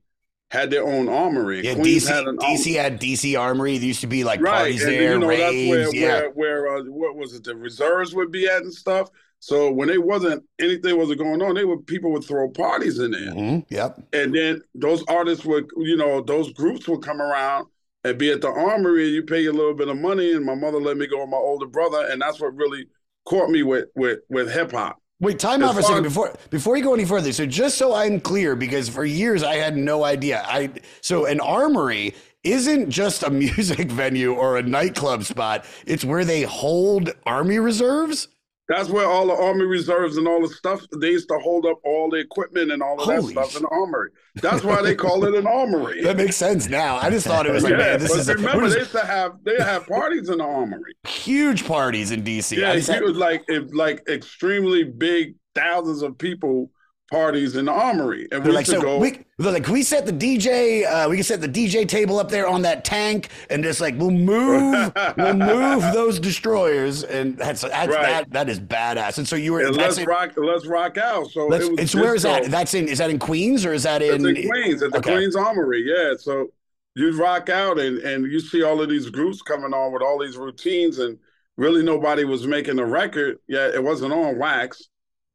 had 0.54 0.70
their 0.70 0.88
own 0.88 1.10
armory. 1.10 1.66
yeah, 1.66 1.74
Queens 1.74 2.06
DC 2.06 2.08
had 2.08 2.28
an 2.28 2.38
DC 2.38 2.76
had 2.76 3.02
DC 3.02 3.40
Armory. 3.40 3.78
There 3.80 3.88
used 3.88 4.02
to 4.02 4.08
be 4.08 4.24
like 4.24 4.40
right, 4.40 4.58
parties 4.58 4.84
and 4.84 4.94
there, 4.94 5.14
you 5.14 5.20
know 5.20 5.28
that's 5.28 5.42
where 5.42 5.96
yeah. 5.96 6.08
where 6.08 6.30
where 6.32 6.78
uh, 6.78 6.84
what 6.84 7.16
was 7.16 7.34
it? 7.34 7.44
The 7.44 7.56
reserves 7.56 8.14
would 8.14 8.32
be 8.32 8.48
at 8.48 8.62
and 8.62 8.74
stuff. 8.74 9.10
So 9.44 9.70
when 9.70 9.90
they 9.90 9.98
wasn't 9.98 10.42
anything 10.62 10.98
wasn't 10.98 11.20
going 11.20 11.42
on, 11.42 11.56
they 11.56 11.66
would 11.66 11.86
people 11.86 12.14
would 12.14 12.24
throw 12.24 12.48
parties 12.50 12.98
in 13.00 13.12
there, 13.12 13.34
Mhm, 13.34 13.66
Yep. 13.70 14.00
and 14.14 14.34
then 14.34 14.62
those 14.74 15.04
artists 15.10 15.44
would 15.44 15.70
you 15.76 15.98
know 15.98 16.22
those 16.22 16.54
groups 16.54 16.88
would 16.88 17.02
come 17.02 17.22
around 17.22 17.68
and 18.06 18.18
be 18.18 18.32
at 18.32 18.40
the 18.40 18.48
armory. 18.48 19.04
and 19.08 19.14
You 19.16 19.24
pay 19.24 19.46
a 19.48 19.52
little 19.52 19.74
bit 19.74 19.90
of 19.90 19.98
money, 19.98 20.32
and 20.32 20.46
my 20.46 20.56
mother 20.56 20.80
let 20.80 20.96
me 20.96 21.08
go 21.08 21.20
with 21.20 21.30
my 21.30 21.36
older 21.38 21.66
brother, 21.66 22.08
and 22.10 22.22
that's 22.22 22.40
what 22.40 22.56
really 22.56 22.86
caught 23.26 23.50
me 23.50 23.64
with 23.64 23.88
with 23.96 24.20
with 24.30 24.50
hip 24.50 24.72
hop. 24.72 25.02
Wait, 25.20 25.40
time 25.40 25.62
out 25.62 25.74
for 25.74 25.82
a 25.82 25.84
second 25.84 26.04
before 26.04 26.34
before 26.50 26.78
you 26.78 26.84
go 26.86 26.94
any 26.94 27.04
further. 27.04 27.34
So 27.34 27.46
just 27.46 27.78
so 27.78 27.94
I'm 27.94 28.22
clear, 28.22 28.56
because 28.56 28.88
for 28.88 29.04
years 29.04 29.44
I 29.44 29.56
had 29.56 29.76
no 29.76 30.06
idea. 30.06 30.42
I 30.48 30.70
so 31.02 31.26
an 31.26 31.42
armory 31.42 32.14
isn't 32.46 32.90
just 32.90 33.24
a 33.24 33.30
music 33.44 33.92
venue 33.92 34.34
or 34.34 34.56
a 34.58 34.64
nightclub 34.64 35.26
spot. 35.26 35.66
It's 35.86 36.06
where 36.06 36.24
they 36.24 36.44
hold 36.44 37.12
army 37.26 37.60
reserves. 37.60 38.30
That's 38.70 38.90
where 38.90 39.06
all 39.06 39.28
the 39.28 39.34
army 39.34 39.66
reserves 39.66 40.16
and 40.16 40.28
all 40.28 40.42
the 40.42 40.48
stuff 40.48 40.86
they 40.98 41.10
used 41.10 41.28
to 41.28 41.38
hold 41.40 41.66
up 41.66 41.80
all 41.84 42.10
the 42.10 42.18
equipment 42.18 42.72
and 42.72 42.82
all 42.82 43.00
of 43.02 43.08
that 43.08 43.24
stuff 43.24 43.56
in 43.58 43.64
the 43.64 43.68
armory. 43.68 44.10
That's 44.36 44.64
why 44.64 44.82
they 44.82 44.96
call 44.96 45.26
it 45.26 45.36
an 45.36 45.46
armory. 45.46 46.02
That 46.02 46.16
makes 46.16 46.38
sense 46.38 46.70
now. 46.70 46.96
I 46.96 47.10
just 47.10 47.28
thought 47.28 47.46
it 47.46 47.52
was 47.52 47.64
like, 47.64 47.72
yeah, 47.72 47.78
man, 47.78 48.00
this 48.00 48.16
is 48.16 48.30
a, 48.30 48.36
remember 48.36 48.66
is 48.66 48.74
they 48.74 48.80
used 48.80 48.92
to 48.94 49.06
have 49.06 49.34
they 49.44 49.58
have 49.58 49.86
parties 49.86 50.30
in 50.30 50.38
the 50.38 50.46
armory. 50.46 50.94
huge 51.08 51.68
parties 51.68 52.12
in 52.12 52.24
DC. 52.24 52.58
Yeah, 52.58 52.74
it 52.74 53.04
was 53.04 53.18
like 53.18 53.44
like 53.74 54.02
extremely 54.08 54.84
big, 54.84 55.36
thousands 55.54 56.02
of 56.02 56.18
people 56.18 56.72
parties 57.14 57.56
in 57.56 57.66
the 57.66 57.72
armory, 57.72 58.28
and 58.32 58.42
we 58.42 58.46
They're 58.46 58.54
like, 58.54 58.66
so 58.66 58.82
go. 58.82 58.98
we, 58.98 59.20
they're 59.38 59.52
like, 59.52 59.68
we 59.68 59.84
set 59.84 60.08
the 60.08 60.12
DJ, 60.12 60.84
uh, 60.84 61.08
we 61.08 61.18
can 61.18 61.24
set 61.24 61.42
the 61.42 61.48
DJ 61.48 61.88
table 61.88 62.18
up 62.18 62.30
there 62.30 62.48
on 62.48 62.64
that 62.64 62.84
tank 62.84 63.30
and 63.52 63.64
just 63.64 63.80
like, 63.80 63.94
we'll 64.00 64.10
move, 64.10 64.92
we'll 65.16 65.36
move 65.36 65.82
those 65.94 66.20
destroyers. 66.20 67.04
And 67.04 67.38
that's, 67.38 67.62
that's, 67.62 67.94
Right. 67.94 68.02
that, 68.02 68.32
that 68.32 68.50
is 68.50 68.60
badass. 68.60 69.20
And 69.20 69.28
so 69.28 69.36
you 69.36 69.54
were, 69.54 69.62
and 69.62 69.78
let's 69.78 70.00
in, 70.00 70.06
rock, 70.08 70.34
let's 70.38 70.66
rock 70.66 70.98
out. 70.98 71.28
So 71.30 71.46
let's, 71.46 71.66
it 71.66 71.72
was 71.72 71.80
it's, 71.82 71.94
where 71.96 72.16
is 72.16 72.24
that? 72.24 72.46
That's 72.46 72.74
in, 72.74 72.88
is 72.88 72.98
that 72.98 73.12
in 73.12 73.20
Queens 73.20 73.64
or 73.64 73.74
is 73.74 73.84
that 73.84 74.02
in, 74.02 74.26
in 74.26 74.50
Queens, 74.50 74.82
at 74.82 74.92
the 74.92 74.98
okay. 74.98 75.14
Queens 75.14 75.36
Armory. 75.36 75.84
Yeah. 75.86 76.16
So 76.18 76.48
you'd 76.96 77.16
rock 77.16 77.50
out 77.50 77.78
and, 77.78 78.00
and 78.00 78.26
you 78.26 78.40
see 78.40 78.64
all 78.64 78.82
of 78.82 78.90
these 78.90 79.12
groups 79.12 79.44
coming 79.44 79.72
on 79.72 79.94
with 79.94 80.02
all 80.02 80.18
these 80.20 80.36
routines, 80.36 80.98
and 80.98 81.20
really 81.58 81.84
nobody 81.84 82.24
was 82.24 82.48
making 82.48 82.80
a 82.80 82.86
record. 82.86 83.38
Yeah, 83.48 83.68
it 83.68 83.84
wasn't 83.84 84.14
on 84.14 84.40
wax. 84.40 84.90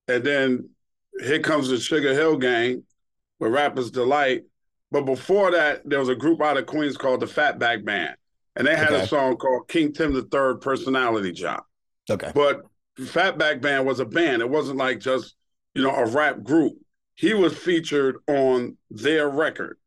And 0.08 0.24
then 0.24 0.70
here 1.20 1.40
comes 1.40 1.68
the 1.68 1.78
Sugar 1.78 2.12
Hill 2.14 2.36
Gang 2.36 2.84
with 3.38 3.52
Rappers 3.52 3.90
Delight. 3.90 4.44
But 4.90 5.02
before 5.02 5.50
that, 5.52 5.82
there 5.84 5.98
was 5.98 6.08
a 6.08 6.14
group 6.14 6.40
out 6.40 6.56
of 6.56 6.66
Queens 6.66 6.96
called 6.96 7.20
the 7.20 7.26
Fatback 7.26 7.84
Band. 7.84 8.16
And 8.56 8.66
they 8.66 8.74
had 8.74 8.92
Okay. 8.92 9.04
a 9.04 9.06
song 9.06 9.36
called 9.36 9.68
King 9.68 9.92
Tim 9.92 10.12
the 10.14 10.22
Third 10.22 10.60
Personality 10.60 11.32
Jock. 11.32 11.66
Okay. 12.10 12.32
But 12.34 12.62
Fatback 12.98 13.60
Band 13.60 13.86
was 13.86 14.00
a 14.00 14.04
band. 14.04 14.42
It 14.42 14.48
wasn't 14.50 14.78
like 14.78 14.98
just, 14.98 15.36
you 15.74 15.82
know, 15.82 15.94
a 15.94 16.06
rap 16.06 16.42
group. 16.42 16.74
He 17.14 17.34
was 17.34 17.56
featured 17.56 18.16
on 18.26 18.76
their 18.90 19.28
record. 19.28 19.78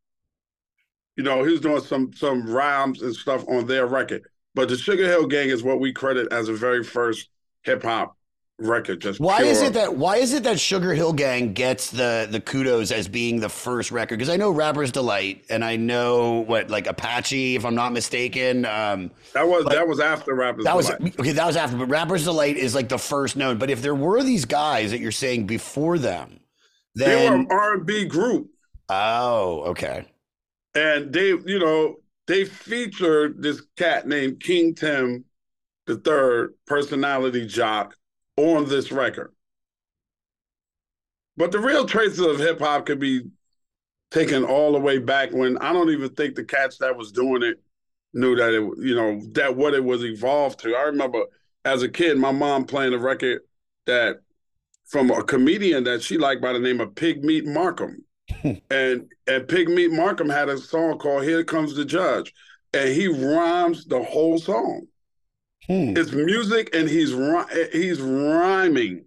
You 1.18 1.24
know, 1.24 1.44
he 1.44 1.52
was 1.52 1.62
doing 1.62 1.82
some 1.82 2.14
some 2.14 2.50
rhymes 2.50 3.02
and 3.02 3.16
stuff 3.16 3.46
on 3.48 3.68
their 3.68 3.86
record. 3.86 4.24
But 4.56 4.70
the 4.70 4.78
Sugar 4.78 5.06
Hill 5.06 5.28
Gang 5.28 5.50
is 5.50 5.64
what 5.64 5.80
we 5.80 5.92
credit 5.94 6.32
as 6.32 6.48
the 6.48 6.54
very 6.54 6.84
first 6.84 7.30
hip 7.64 7.84
hop 7.84 8.16
record. 8.62 9.02
Just 9.02 9.20
Why 9.20 9.42
is 9.44 9.62
it 9.62 9.74
that 9.74 9.96
why 9.96 10.18
is 10.18 10.34
it 10.34 10.44
that 10.44 10.60
Sugar 10.60 10.94
Hill 10.94 11.14
Gang 11.14 11.54
gets 11.54 11.90
the 11.92 12.28
the 12.30 12.40
kudos 12.40 12.92
as 12.92 13.08
being 13.08 13.40
the 13.40 13.50
first 13.50 13.92
record? 13.92 14.18
Because 14.18 14.30
I 14.30 14.38
know 14.38 14.52
Rapper's 14.52 14.92
Delight 14.92 15.44
and 15.50 15.64
I 15.66 15.76
know 15.76 16.40
what 16.42 16.70
like 16.70 16.88
Apache, 16.88 17.56
if 17.56 17.66
I'm 17.66 17.76
not 17.76 17.92
mistaken. 17.94 18.66
Um, 18.66 19.12
that 19.34 19.48
was 19.48 19.66
that 19.66 19.88
was 19.88 20.00
after 20.00 20.34
Rappers 20.36 20.64
that 20.66 20.76
was 20.76 20.88
Delight. 20.88 21.20
okay. 21.20 21.32
That 21.34 21.48
was 21.48 21.56
after, 21.58 21.78
but 21.78 21.88
Rapper's 21.90 22.24
Delight 22.24 22.58
is 22.58 22.76
like 22.76 22.90
the 22.90 22.98
first 23.00 23.36
known. 23.36 23.58
But 23.58 23.70
if 23.70 23.82
there 23.82 23.96
were 23.96 24.24
these 24.24 24.46
guys 24.46 24.92
that 24.92 25.00
you're 25.00 25.12
saying 25.12 25.48
before 25.48 25.98
them, 25.98 26.40
They 26.96 27.06
then 27.06 27.32
were 27.32 27.38
an 27.40 27.48
R 27.52 27.74
and 27.76 27.86
B 27.86 28.06
group. 28.06 28.50
oh, 28.90 29.62
okay, 29.72 30.06
and 30.76 31.12
they 31.14 31.30
you 31.30 31.60
know 31.60 31.96
they 32.28 32.46
featured 32.46 33.42
this 33.42 33.62
cat 33.78 34.08
named 34.08 34.40
king 34.42 34.74
tim 34.76 35.26
the 35.88 35.98
third 35.98 36.54
personality 36.68 37.46
jock 37.48 37.96
on 38.38 38.68
this 38.68 38.92
record. 38.92 39.34
But 41.38 41.52
the 41.52 41.60
real 41.60 41.86
traces 41.86 42.20
of 42.20 42.38
hip-hop 42.38 42.86
could 42.86 43.00
be 43.00 43.24
taken 44.12 44.44
all 44.44 44.74
the 44.74 44.80
way 44.80 44.98
back 44.98 45.32
when 45.32 45.58
i 45.60 45.72
don't 45.72 45.90
even 45.90 46.10
think 46.10 46.36
the 46.36 46.44
cats 46.44 46.78
that 46.78 46.98
was 46.98 47.14
doing 47.14 47.42
it 47.42 47.62
knew 48.14 48.36
that 48.36 48.54
it 48.54 48.62
you 48.80 48.96
know 48.96 49.22
that 49.32 49.56
what 49.56 49.74
it 49.74 49.84
was 49.84 50.04
evolved 50.04 50.60
to. 50.60 50.76
I 50.76 50.84
remember 50.84 51.24
as 51.66 51.84
a 51.84 51.90
kid 51.90 52.18
my 52.18 52.32
mom 52.32 52.66
playing 52.66 52.94
a 52.94 52.98
record 52.98 53.42
that 53.86 54.18
from 54.86 55.12
a 55.12 55.24
comedian 55.24 55.84
that 55.86 56.02
she 56.02 56.18
liked 56.18 56.42
by 56.42 56.54
the 56.54 56.60
name 56.60 56.82
of 56.82 56.96
Pigmeat 56.96 57.46
Markham. 57.46 58.04
And 58.70 59.12
and 59.28 59.48
Pigmeat 59.48 59.92
Markham 59.92 60.30
had 60.30 60.50
a 60.50 60.58
song 60.58 60.98
called 60.98 61.24
"Here 61.24 61.44
Comes 61.44 61.76
the 61.76 61.84
Judge," 61.86 62.34
and 62.74 62.90
he 62.90 63.08
rhymes 63.08 63.86
the 63.86 64.02
whole 64.02 64.40
song. 64.40 64.88
Hmm. 65.72 65.96
It's 65.96 66.12
music, 66.12 66.76
and 66.76 66.90
he's 66.90 67.12
he's 67.72 68.02
rhyming 68.02 69.06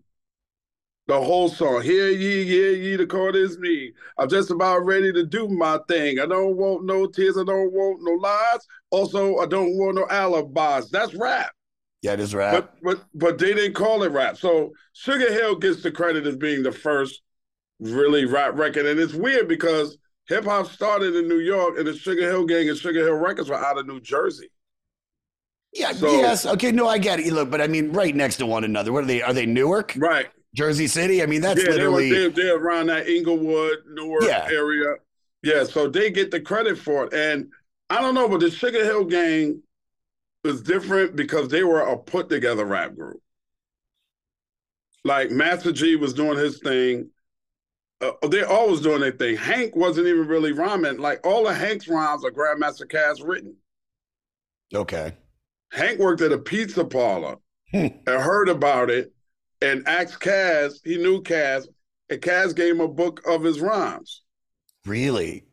the 1.06 1.20
whole 1.20 1.50
song. 1.50 1.82
Hear 1.82 2.08
ye, 2.08 2.44
hear 2.44 2.70
ye, 2.70 2.96
the 2.96 3.06
court 3.06 3.36
is 3.36 3.58
me. 3.58 3.92
I'm 4.16 4.30
just 4.30 4.50
about 4.50 4.86
ready 4.86 5.12
to 5.12 5.26
do 5.26 5.46
my 5.46 5.78
thing. 5.88 6.20
I 6.20 6.24
don't 6.24 6.56
want 6.56 6.86
no 6.86 7.06
tears. 7.06 7.36
I 7.36 7.44
don't 7.44 7.70
want 7.70 7.98
no 8.00 8.12
lies. 8.12 8.66
Also, 8.90 9.36
I 9.40 9.46
don't 9.46 9.76
want 9.76 9.96
no 9.96 10.06
alibis. 10.08 10.88
That's 10.90 11.14
rap. 11.14 11.50
yeah, 12.00 12.14
it 12.14 12.20
is 12.20 12.34
rap. 12.34 12.54
But 12.54 12.82
but 12.82 13.04
but 13.14 13.38
they 13.38 13.52
didn't 13.52 13.74
call 13.74 14.02
it 14.02 14.12
rap. 14.12 14.38
So 14.38 14.72
Sugar 14.94 15.30
Hill 15.30 15.56
gets 15.56 15.82
the 15.82 15.92
credit 15.92 16.26
as 16.26 16.36
being 16.36 16.62
the 16.62 16.72
first 16.72 17.20
really 17.78 18.24
rap 18.24 18.54
record, 18.54 18.86
and 18.86 18.98
it's 18.98 19.12
weird 19.12 19.48
because 19.48 19.98
hip 20.28 20.44
hop 20.44 20.68
started 20.68 21.14
in 21.14 21.28
New 21.28 21.40
York, 21.40 21.76
and 21.76 21.86
the 21.86 21.94
Sugar 21.94 22.22
Hill 22.22 22.46
Gang 22.46 22.70
and 22.70 22.78
Sugar 22.78 23.00
Hill 23.00 23.16
Records 23.16 23.50
were 23.50 23.62
out 23.62 23.76
of 23.76 23.86
New 23.86 24.00
Jersey. 24.00 24.48
Yeah, 25.74 25.92
so- 25.92 26.12
yes, 26.12 26.46
okay, 26.46 26.70
no, 26.72 26.86
I 26.88 26.98
get 26.98 27.18
it. 27.20 27.32
Look, 27.32 27.50
but 27.50 27.60
I 27.60 27.66
mean, 27.66 27.92
right 27.92 28.14
next 28.14 28.36
to 28.36 28.46
one 28.46 28.64
another. 28.64 28.92
What 28.92 29.04
are 29.04 29.06
they? 29.06 29.22
Are 29.22 29.32
they 29.32 29.44
Newark, 29.46 29.94
Right? 29.96 30.28
Jersey 30.54 30.86
City? 30.86 31.22
I 31.22 31.26
mean, 31.26 31.40
that's 31.40 31.62
yeah, 31.62 31.70
literally 31.70 32.10
they 32.10 32.22
were 32.24 32.28
they, 32.30 32.42
they're 32.42 32.56
around 32.56 32.86
that 32.86 33.08
Englewood, 33.08 33.78
Newark 33.88 34.22
Yeah. 34.24 34.46
area. 34.50 34.94
Yeah, 35.42 35.64
so 35.64 35.88
they 35.88 36.10
get 36.10 36.30
the 36.30 36.40
credit 36.40 36.78
for 36.78 37.04
it, 37.06 37.12
and 37.12 37.50
I 37.90 38.00
don't 38.00 38.14
know, 38.14 38.28
but 38.28 38.40
the 38.40 38.50
Sugar 38.50 38.82
Hill 38.84 39.04
Gang 39.04 39.62
was 40.44 40.62
different 40.62 41.16
because 41.16 41.48
they 41.48 41.64
were 41.64 41.80
a 41.80 41.96
put 41.98 42.28
together 42.28 42.64
rap 42.64 42.94
group. 42.94 43.20
Like 45.04 45.30
Master 45.30 45.72
Gee 45.72 45.96
was 45.96 46.14
doing 46.14 46.38
his 46.38 46.60
thing. 46.60 47.10
Uh, 48.00 48.12
they're 48.28 48.48
always 48.48 48.80
doing 48.80 49.00
their 49.00 49.12
thing. 49.12 49.36
Hank 49.36 49.76
wasn't 49.76 50.06
even 50.06 50.26
really 50.26 50.52
rhyming. 50.52 50.98
Like 50.98 51.26
all 51.26 51.46
of 51.46 51.56
Hank's 51.56 51.88
rhymes 51.88 52.24
are 52.24 52.30
Grandmaster 52.30 52.86
Caz 52.86 53.26
written. 53.26 53.56
okay. 54.74 55.12
Hank 55.74 55.98
worked 55.98 56.20
at 56.20 56.32
a 56.32 56.38
pizza 56.38 56.84
parlor 56.84 57.36
and 57.72 58.00
heard 58.06 58.48
about 58.48 58.90
it 58.90 59.12
and 59.60 59.86
asked 59.88 60.20
Caz, 60.20 60.78
he 60.84 60.96
knew 60.96 61.20
Caz, 61.22 61.66
and 62.08 62.20
Caz 62.20 62.54
gave 62.54 62.74
him 62.74 62.80
a 62.80 62.88
book 62.88 63.20
of 63.26 63.42
his 63.42 63.60
rhymes. 63.60 64.22
Really? 64.86 65.44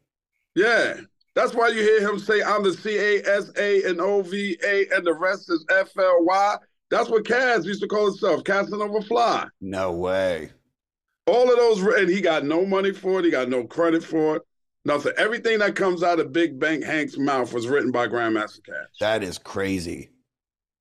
Yeah. 0.56 0.98
That's 1.34 1.56
why 1.56 1.70
you 1.70 1.82
hear 1.82 2.08
him 2.08 2.20
say, 2.20 2.44
I'm 2.44 2.62
the 2.64 2.74
C 2.74 2.98
A 2.98 3.24
S 3.24 3.52
A 3.58 3.84
and 3.84 4.00
O 4.00 4.22
V 4.22 4.58
A, 4.64 4.86
and 4.94 5.08
the 5.08 5.14
rest 5.14 5.50
is 5.50 5.66
F 5.72 5.98
L 5.98 6.18
Y. 6.26 6.58
That's 6.90 7.10
what 7.10 7.24
Caz 7.24 7.66
used 7.66 7.82
to 7.82 7.88
call 7.88 8.08
himself, 8.08 8.44
Casanova 8.44 9.02
Fly. 9.02 9.48
No 9.62 9.94
way. 9.94 10.52
All 11.26 11.50
of 11.50 11.58
those, 11.58 11.82
and 11.96 12.10
he 12.10 12.20
got 12.20 12.44
no 12.44 12.66
money 12.66 12.92
for 12.92 13.20
it. 13.20 13.26
He 13.26 13.32
got 13.32 13.48
no 13.48 13.64
credit 13.64 14.04
for 14.04 14.36
it. 14.36 14.42
Nothing. 14.84 15.14
Everything 15.18 15.60
that 15.60 15.76
comes 15.76 16.02
out 16.04 16.20
of 16.20 16.34
Big 16.34 16.60
Bank 16.60 16.84
Hank's 16.84 17.18
mouth 17.18 17.54
was 17.54 17.68
written 17.68 17.92
by 17.92 18.08
Grandmaster 18.08 18.62
Caz. 18.62 18.86
That 19.00 19.24
is 19.24 19.38
crazy. 19.38 20.10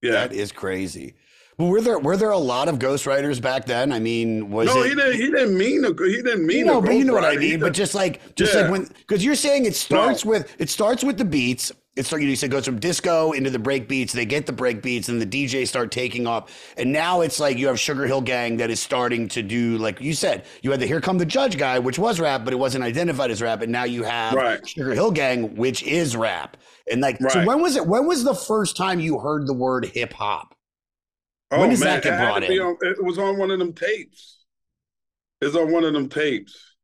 Yeah. 0.03 0.13
That 0.13 0.33
is 0.33 0.53
crazy. 0.53 1.15
But 1.59 1.67
were 1.67 1.83
there 1.83 1.99
were 1.99 2.17
there 2.17 2.31
a 2.31 2.39
lot 2.39 2.69
of 2.69 2.79
ghostwriters 2.79 3.43
back 3.43 3.67
then? 3.67 3.93
I 3.93 3.99
mean, 3.99 4.51
was 4.51 4.75
no, 4.75 4.83
it? 4.83 4.89
he 4.89 4.95
didn't. 4.95 5.13
He 5.17 5.27
didn't 5.31 5.59
mean 5.59 5.83
to. 5.83 6.05
He 6.05 6.23
didn't 6.23 6.47
mean. 6.47 6.65
no, 6.65 6.81
but 6.81 6.93
you 6.95 7.05
know 7.05 7.13
what 7.13 7.25
I 7.25 7.37
mean. 7.37 7.61
But 7.61 7.75
just- 7.75 7.93
just 7.93 7.95
like, 7.95 8.35
just 8.35 8.55
Yeah. 8.55 8.63
like 8.63 8.71
when, 8.71 8.85
because 8.85 9.23
you're 9.23 9.35
saying 9.35 9.67
it 9.67 9.77
starts 9.77 10.25
No. 10.25 10.31
with 10.31 10.51
it 10.59 10.71
starts 10.71 11.05
with 11.05 11.19
the 11.19 11.25
beats. 11.27 11.71
It 11.97 12.07
start, 12.07 12.23
you 12.23 12.37
said 12.37 12.47
it 12.47 12.53
goes 12.53 12.65
from 12.65 12.79
disco 12.79 13.33
into 13.33 13.51
the 13.51 13.59
break 13.59 13.89
beats. 13.89 14.13
They 14.13 14.25
get 14.25 14.47
the 14.47 14.53
break 14.53 14.81
beats, 14.81 15.09
and 15.09 15.21
the 15.21 15.27
DJs 15.27 15.67
start 15.67 15.91
taking 15.91 16.25
off. 16.25 16.73
And 16.77 16.93
now 16.93 17.21
it's 17.21 17.41
like 17.41 17.59
you 17.59 17.67
have 17.67 17.81
Sugar 17.81 18.07
Hill 18.07 18.21
Gang 18.21 18.59
that 18.59 18.71
is 18.71 18.79
starting 18.79 19.27
to 19.29 19.43
do 19.43 19.77
like 19.77 20.01
you 20.01 20.15
said. 20.15 20.45
You 20.63 20.71
had 20.71 20.79
the 20.79 20.87
Here 20.87 21.01
Come 21.01 21.19
the 21.19 21.27
Judge 21.27 21.59
guy, 21.59 21.81
which 21.81 21.99
was 21.99 22.21
rap, 22.21 22.45
but 22.45 22.53
it 22.53 22.59
wasn't 22.59 22.85
identified 22.85 23.33
as 23.33 23.43
rap. 23.43 23.61
And 23.63 23.73
now 23.73 23.85
you 23.85 24.05
have 24.05 24.35
Right. 24.35 24.67
Sugar 24.69 24.95
Hill 24.95 25.11
Gang, 25.11 25.57
which 25.57 25.83
is 25.83 26.17
rap. 26.17 26.57
And 26.91 27.01
like, 27.01 27.19
so 27.29 27.45
when 27.45 27.61
was 27.61 27.75
it? 27.75 27.85
When 27.87 28.07
was 28.07 28.23
the 28.23 28.35
first 28.37 28.77
time 28.77 29.01
you 29.01 29.19
heard 29.19 29.49
the 29.49 29.55
word 29.55 29.87
hip 29.87 30.13
hop? 30.13 30.55
Oh, 31.51 31.59
When 31.61 31.71
does 31.71 31.81
man, 31.81 32.01
that 32.01 32.03
get 32.05 32.15
it 32.15 32.25
brought 32.25 32.45
in? 32.45 32.53
on- 32.61 32.77
it 32.83 33.03
was 33.05 33.19
on 33.19 33.37
one 33.37 33.51
of 33.51 33.59
them 33.59 33.73
tapes. 33.73 34.45
It's 35.41 35.57
on 35.57 35.73
one 35.73 35.83
of 35.83 35.93
them 35.93 36.09
tapes. 36.09 36.77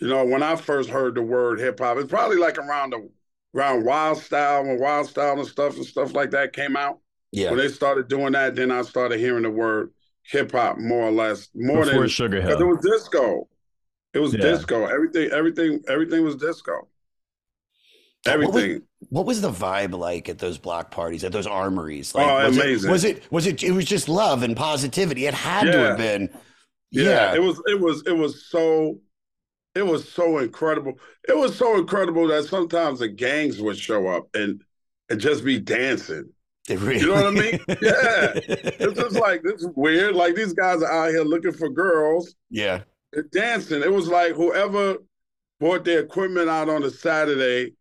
You 0.00 0.08
know, 0.08 0.24
when 0.24 0.42
I 0.42 0.56
first 0.56 0.88
heard 0.88 1.14
the 1.14 1.22
word 1.22 1.60
hip 1.60 1.78
hop, 1.78 1.98
it's 1.98 2.08
probably 2.08 2.38
like 2.38 2.56
around 2.56 2.90
the 2.94 3.10
around 3.54 3.84
Wild 3.84 4.18
Style 4.18 4.64
when 4.64 4.78
Wild 4.80 5.06
Style 5.08 5.38
and 5.38 5.46
stuff 5.46 5.76
and 5.76 5.84
stuff 5.86 6.14
like 6.14 6.30
that 6.32 6.52
came 6.52 6.76
out. 6.76 6.98
Yeah. 7.32 7.50
When 7.50 7.58
they 7.58 7.68
started 7.68 8.08
doing 8.08 8.32
that, 8.32 8.54
then 8.56 8.70
I 8.70 8.82
started 8.82 9.18
hearing 9.20 9.42
the 9.44 9.50
word 9.50 9.92
hip 10.22 10.52
hop 10.52 10.78
more 10.78 11.02
or 11.04 11.10
less 11.12 11.48
more 11.54 11.84
Before 11.84 12.00
than 12.00 12.08
Sugar 12.08 12.40
because 12.42 12.60
it 12.60 12.64
was 12.64 12.78
disco. 12.78 13.48
It 14.12 14.18
was 14.18 14.34
Yeah. 14.34 14.40
disco. 14.40 14.86
Everything, 14.86 15.30
everything, 15.30 15.80
everything 15.88 16.24
was 16.24 16.36
disco. 16.36 16.88
What 18.24 18.38
was- 18.38 18.48
Everything. 18.48 18.82
What 19.08 19.24
was 19.24 19.40
the 19.40 19.50
vibe 19.50 19.98
like 19.98 20.28
at 20.28 20.38
those 20.38 20.58
block 20.58 20.90
parties, 20.90 21.24
at 21.24 21.32
those 21.32 21.46
armories? 21.46 22.14
Like, 22.14 22.26
Oh, 22.26 22.46
was 22.48 22.56
amazing. 22.58 22.90
It, 22.90 22.92
was 22.92 23.04
it? 23.04 23.32
Was 23.32 23.46
it? 23.46 23.62
It 23.62 23.70
was 23.72 23.86
just 23.86 24.08
love 24.10 24.42
and 24.42 24.54
positivity. 24.54 25.24
It 25.26 25.32
had 25.32 25.64
to 25.72 25.78
have 25.78 25.96
been. 25.96 26.28
Yeah, 26.90 27.34
it 27.34 27.40
was 27.42 27.62
it 27.66 27.80
was 27.80 28.02
it 28.06 28.12
was 28.12 28.44
so 28.50 28.98
it 29.74 29.82
was 29.82 30.08
so 30.08 30.38
incredible. 30.38 30.94
It 31.28 31.36
was 31.36 31.56
so 31.56 31.78
incredible 31.78 32.26
that 32.28 32.44
sometimes 32.44 33.00
the 33.00 33.08
gangs 33.08 33.60
would 33.60 33.78
show 33.78 34.08
up 34.08 34.28
and 34.34 34.62
and 35.08 35.20
just 35.20 35.44
be 35.44 35.58
dancing. 35.58 36.30
Really, 36.68 37.00
You 37.00 37.08
know 37.08 37.14
what 37.14 37.26
I 37.26 37.30
mean? 37.30 37.60
Yeah. 37.82 38.32
It's 38.34 39.00
just 39.00 39.16
like 39.16 39.42
this 39.42 39.62
is 39.62 39.70
weird. 39.74 40.14
Like 40.14 40.34
these 40.34 40.52
guys 40.52 40.82
are 40.82 40.92
out 40.92 41.10
here 41.10 41.24
looking 41.24 41.52
for 41.52 41.68
girls 41.68 42.34
yeah. 42.48 42.82
dancing. 43.32 43.82
It 43.82 43.92
was 43.92 44.08
like 44.08 44.34
whoever 44.34 44.98
bought 45.58 45.84
their 45.84 46.00
equipment 46.00 46.48
out 46.48 46.68
on 46.68 46.84
a 46.84 46.90
Saturday 46.90 47.74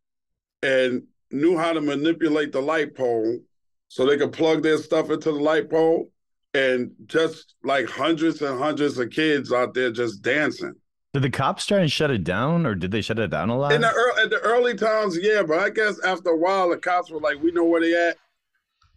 and 0.63 1.03
knew 1.31 1.57
how 1.57 1.73
to 1.73 1.81
manipulate 1.81 2.51
the 2.51 2.61
light 2.61 2.95
pole 2.95 3.39
so 3.87 4.05
they 4.05 4.17
could 4.17 4.33
plug 4.33 4.63
their 4.63 4.77
stuff 4.77 5.09
into 5.09 5.31
the 5.31 5.39
light 5.39 5.69
pole 5.69 6.11
and 6.53 6.91
just 7.05 7.55
like 7.63 7.87
hundreds 7.87 8.41
and 8.41 8.59
hundreds 8.59 8.97
of 8.97 9.09
kids 9.11 9.51
out 9.51 9.73
there 9.73 9.91
just 9.91 10.21
dancing. 10.21 10.73
Did 11.13 11.23
the 11.23 11.29
cops 11.31 11.65
try 11.65 11.79
and 11.79 11.91
shut 11.91 12.11
it 12.11 12.23
down, 12.23 12.65
or 12.67 12.75
did 12.75 12.91
they 12.91 13.01
shut 13.01 13.17
it 13.17 13.31
down 13.31 13.49
a 13.49 13.57
lot? 13.57 13.71
In 13.71 13.81
the 13.81 13.91
early, 13.91 14.21
at 14.23 14.29
the 14.29 14.39
early 14.39 14.75
times, 14.75 15.17
yeah, 15.19 15.41
but 15.41 15.57
I 15.59 15.69
guess 15.71 15.99
after 16.03 16.29
a 16.29 16.37
while, 16.37 16.69
the 16.69 16.77
cops 16.77 17.09
were 17.09 17.19
like, 17.19 17.41
"We 17.41 17.51
know 17.51 17.63
where 17.65 17.81
they 17.81 17.93
at, 18.09 18.17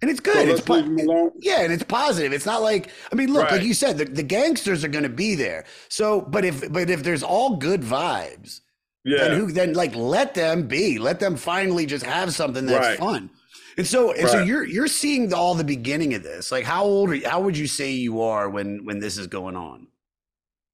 And 0.02 0.10
it's 0.10 0.20
so 0.22 0.30
good. 0.32 0.48
it's 0.48 0.68
let's 0.68 0.88
leave 0.88 0.98
po- 0.98 1.04
alone." 1.04 1.32
yeah, 1.40 1.62
and 1.62 1.72
it's 1.72 1.82
positive. 1.84 2.34
It's 2.34 2.44
not 2.44 2.60
like 2.60 2.90
I 3.10 3.14
mean, 3.14 3.32
look, 3.32 3.50
like 3.50 3.62
you 3.62 3.72
said, 3.72 3.96
the, 3.96 4.04
the 4.04 4.22
gangsters 4.22 4.84
are 4.84 4.88
going 4.88 5.04
to 5.04 5.08
be 5.08 5.34
there. 5.34 5.64
So, 5.88 6.20
but 6.20 6.44
if 6.44 6.70
but 6.70 6.90
if 6.90 7.02
there's 7.02 7.22
all 7.22 7.56
good 7.56 7.80
vibes, 7.80 8.60
Yeah, 9.04 9.28
then 9.28 9.38
who 9.40 9.50
then 9.52 9.72
like 9.72 9.94
let 9.94 10.34
them 10.34 10.68
be 10.68 10.98
let 10.98 11.18
them 11.18 11.36
finally 11.36 11.86
just 11.86 12.04
have 12.04 12.34
something 12.34 12.66
that's 12.66 12.88
Right. 12.88 12.98
fun 12.98 13.30
and 13.78 13.86
so 13.86 14.12
and 14.12 14.28
so 14.28 14.42
you're 14.42 14.64
you're 14.66 14.86
seeing 14.86 15.30
the, 15.30 15.36
all 15.36 15.54
the 15.54 15.64
beginning 15.64 16.12
of 16.12 16.22
this 16.22 16.52
like 16.52 16.64
how 16.64 16.84
old 16.84 17.10
are 17.10 17.28
how 17.28 17.40
would 17.40 17.56
you 17.56 17.66
say 17.66 17.90
you 17.90 18.20
are 18.20 18.50
when 18.50 18.84
when 18.84 18.98
this 19.00 19.16
is 19.16 19.26
going 19.26 19.56
on 19.56 19.86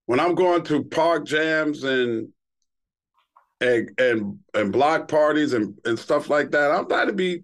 when 0.09 0.19
I'm 0.21 0.35
going 0.35 0.63
to 0.65 0.83
park 0.85 1.27
jams 1.27 1.85
and 1.85 2.29
and 3.61 3.91
and, 3.99 4.39
and 4.55 4.73
block 4.73 5.07
parties 5.09 5.53
and, 5.53 5.75
and 5.85 5.99
stuff 5.99 6.31
like 6.31 6.51
that, 6.53 6.71
I'm 6.71 6.85
about 6.87 7.07
to 7.07 7.13
be 7.13 7.43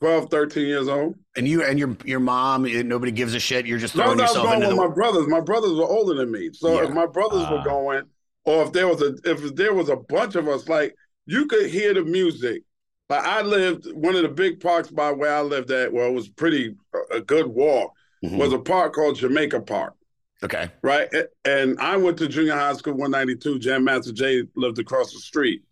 12, 0.00 0.28
13 0.30 0.66
years 0.66 0.88
old. 0.88 1.14
and 1.36 1.46
you 1.46 1.62
and 1.62 1.78
your 1.78 1.96
your 2.04 2.18
mom 2.18 2.66
eh, 2.66 2.82
nobody 2.82 3.12
gives 3.12 3.32
a 3.34 3.38
shit 3.40 3.64
you're 3.66 3.78
just 3.78 3.94
No, 3.94 4.02
throwing 4.04 4.18
no, 4.18 4.24
I 4.24 4.26
was 4.26 4.34
yourself 4.34 4.46
going 4.48 4.62
into 4.62 4.68
with 4.74 4.76
the 4.76 4.88
my 4.88 4.94
brothers. 4.94 5.26
My 5.28 5.40
brothers 5.40 5.72
were 5.74 5.86
older 5.86 6.14
than 6.14 6.30
me, 6.32 6.50
so 6.52 6.74
Yeah. 6.80 6.88
if 6.88 6.90
my 6.94 7.06
brothers 7.06 7.48
were 7.48 7.58
Ah. 7.60 7.64
going, 7.64 8.02
or 8.44 8.64
if 8.64 8.72
there 8.72 8.88
was 8.88 9.00
a 9.02 9.14
if 9.24 9.54
there 9.54 9.72
was 9.74 9.88
a 9.88 9.96
bunch 9.96 10.34
of 10.34 10.48
us, 10.48 10.68
like 10.68 10.94
you 11.26 11.46
could 11.46 11.70
hear 11.70 11.94
the 11.94 12.02
music. 12.04 12.62
Like 13.08 13.24
I 13.24 13.42
lived 13.42 13.86
one 13.92 14.16
of 14.16 14.22
the 14.22 14.28
big 14.28 14.58
parks 14.58 14.88
by 14.90 15.12
where 15.12 15.36
I 15.36 15.42
lived 15.42 15.70
at, 15.70 15.92
well, 15.92 16.08
it 16.08 16.12
was 16.14 16.28
pretty 16.28 16.74
a 17.12 17.20
good 17.20 17.46
walk. 17.46 17.92
Mhm. 18.24 18.38
Was 18.38 18.52
a 18.52 18.58
park 18.58 18.94
called 18.94 19.16
Jamaica 19.16 19.60
Park. 19.60 19.94
Okay 20.42 20.70
right? 20.82 21.08
And 21.44 21.78
I 21.80 21.96
went 21.96 22.18
to 22.18 22.28
junior 22.28 22.54
high 22.54 22.74
school 22.74 22.94
192. 22.94 23.58
Jam 23.58 23.84
Master 23.84 24.12
Jay 24.12 24.44
lived 24.56 24.78
across 24.78 25.12
the 25.12 25.20
street 25.20 25.62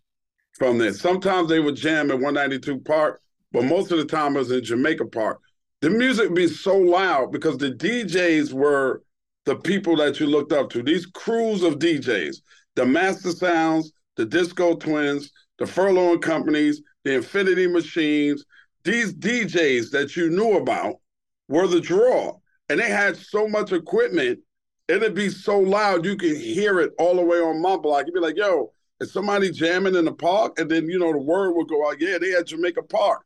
from 0.53 0.77
there. 0.77 0.93
Sometimes 0.93 1.49
they 1.49 1.59
would 1.59 1.75
jam 1.75 2.11
at 2.11 2.19
192 2.19 2.79
Park, 2.79 3.21
but 3.51 3.63
most 3.63 3.91
of 3.91 3.97
the 3.97 4.05
time 4.05 4.35
it 4.35 4.39
was 4.39 4.51
in 4.51 4.63
Jamaica 4.63 5.07
Park. 5.07 5.39
The 5.81 5.89
music 5.89 6.29
would 6.29 6.35
be 6.35 6.47
so 6.47 6.77
loud 6.77 7.31
because 7.31 7.57
the 7.57 7.71
DJs 7.71 8.53
were 8.53 9.03
the 9.45 9.55
people 9.55 9.95
that 9.97 10.19
you 10.19 10.27
looked 10.27 10.53
up 10.53 10.69
to. 10.69 10.83
These 10.83 11.07
crews 11.07 11.63
of 11.63 11.79
DJs, 11.79 12.37
the 12.75 12.85
Master 12.85 13.31
Sounds, 13.31 13.91
the 14.15 14.25
Disco 14.25 14.75
Twins, 14.75 15.31
the 15.57 15.65
Furlong 15.65 16.19
Companies, 16.19 16.81
the 17.03 17.15
Infinity 17.15 17.65
Machines, 17.65 18.45
these 18.83 19.13
DJs 19.13 19.89
that 19.91 20.15
you 20.15 20.29
knew 20.29 20.57
about 20.57 20.95
were 21.47 21.67
the 21.67 21.81
draw. 21.81 22.37
And 22.69 22.79
they 22.79 22.89
had 22.89 23.17
so 23.17 23.47
much 23.47 23.71
equipment 23.71 24.39
it'd 24.97 25.15
be 25.15 25.29
so 25.29 25.59
loud 25.59 26.05
you 26.05 26.15
could 26.15 26.37
hear 26.37 26.79
it 26.79 26.93
all 26.97 27.15
the 27.15 27.21
way 27.21 27.37
on 27.37 27.61
my 27.61 27.77
block. 27.77 28.05
You'd 28.05 28.13
be 28.13 28.19
like, 28.19 28.37
yo, 28.37 28.73
is 28.99 29.11
somebody 29.11 29.51
jamming 29.51 29.95
in 29.95 30.05
the 30.05 30.13
park? 30.13 30.59
And 30.59 30.69
then, 30.69 30.87
you 30.87 30.99
know, 30.99 31.11
the 31.11 31.19
word 31.19 31.53
would 31.53 31.67
go 31.67 31.89
out, 31.89 31.99
yeah, 31.99 32.17
they 32.17 32.33
at 32.33 32.47
Jamaica 32.47 32.83
Park. 32.83 33.25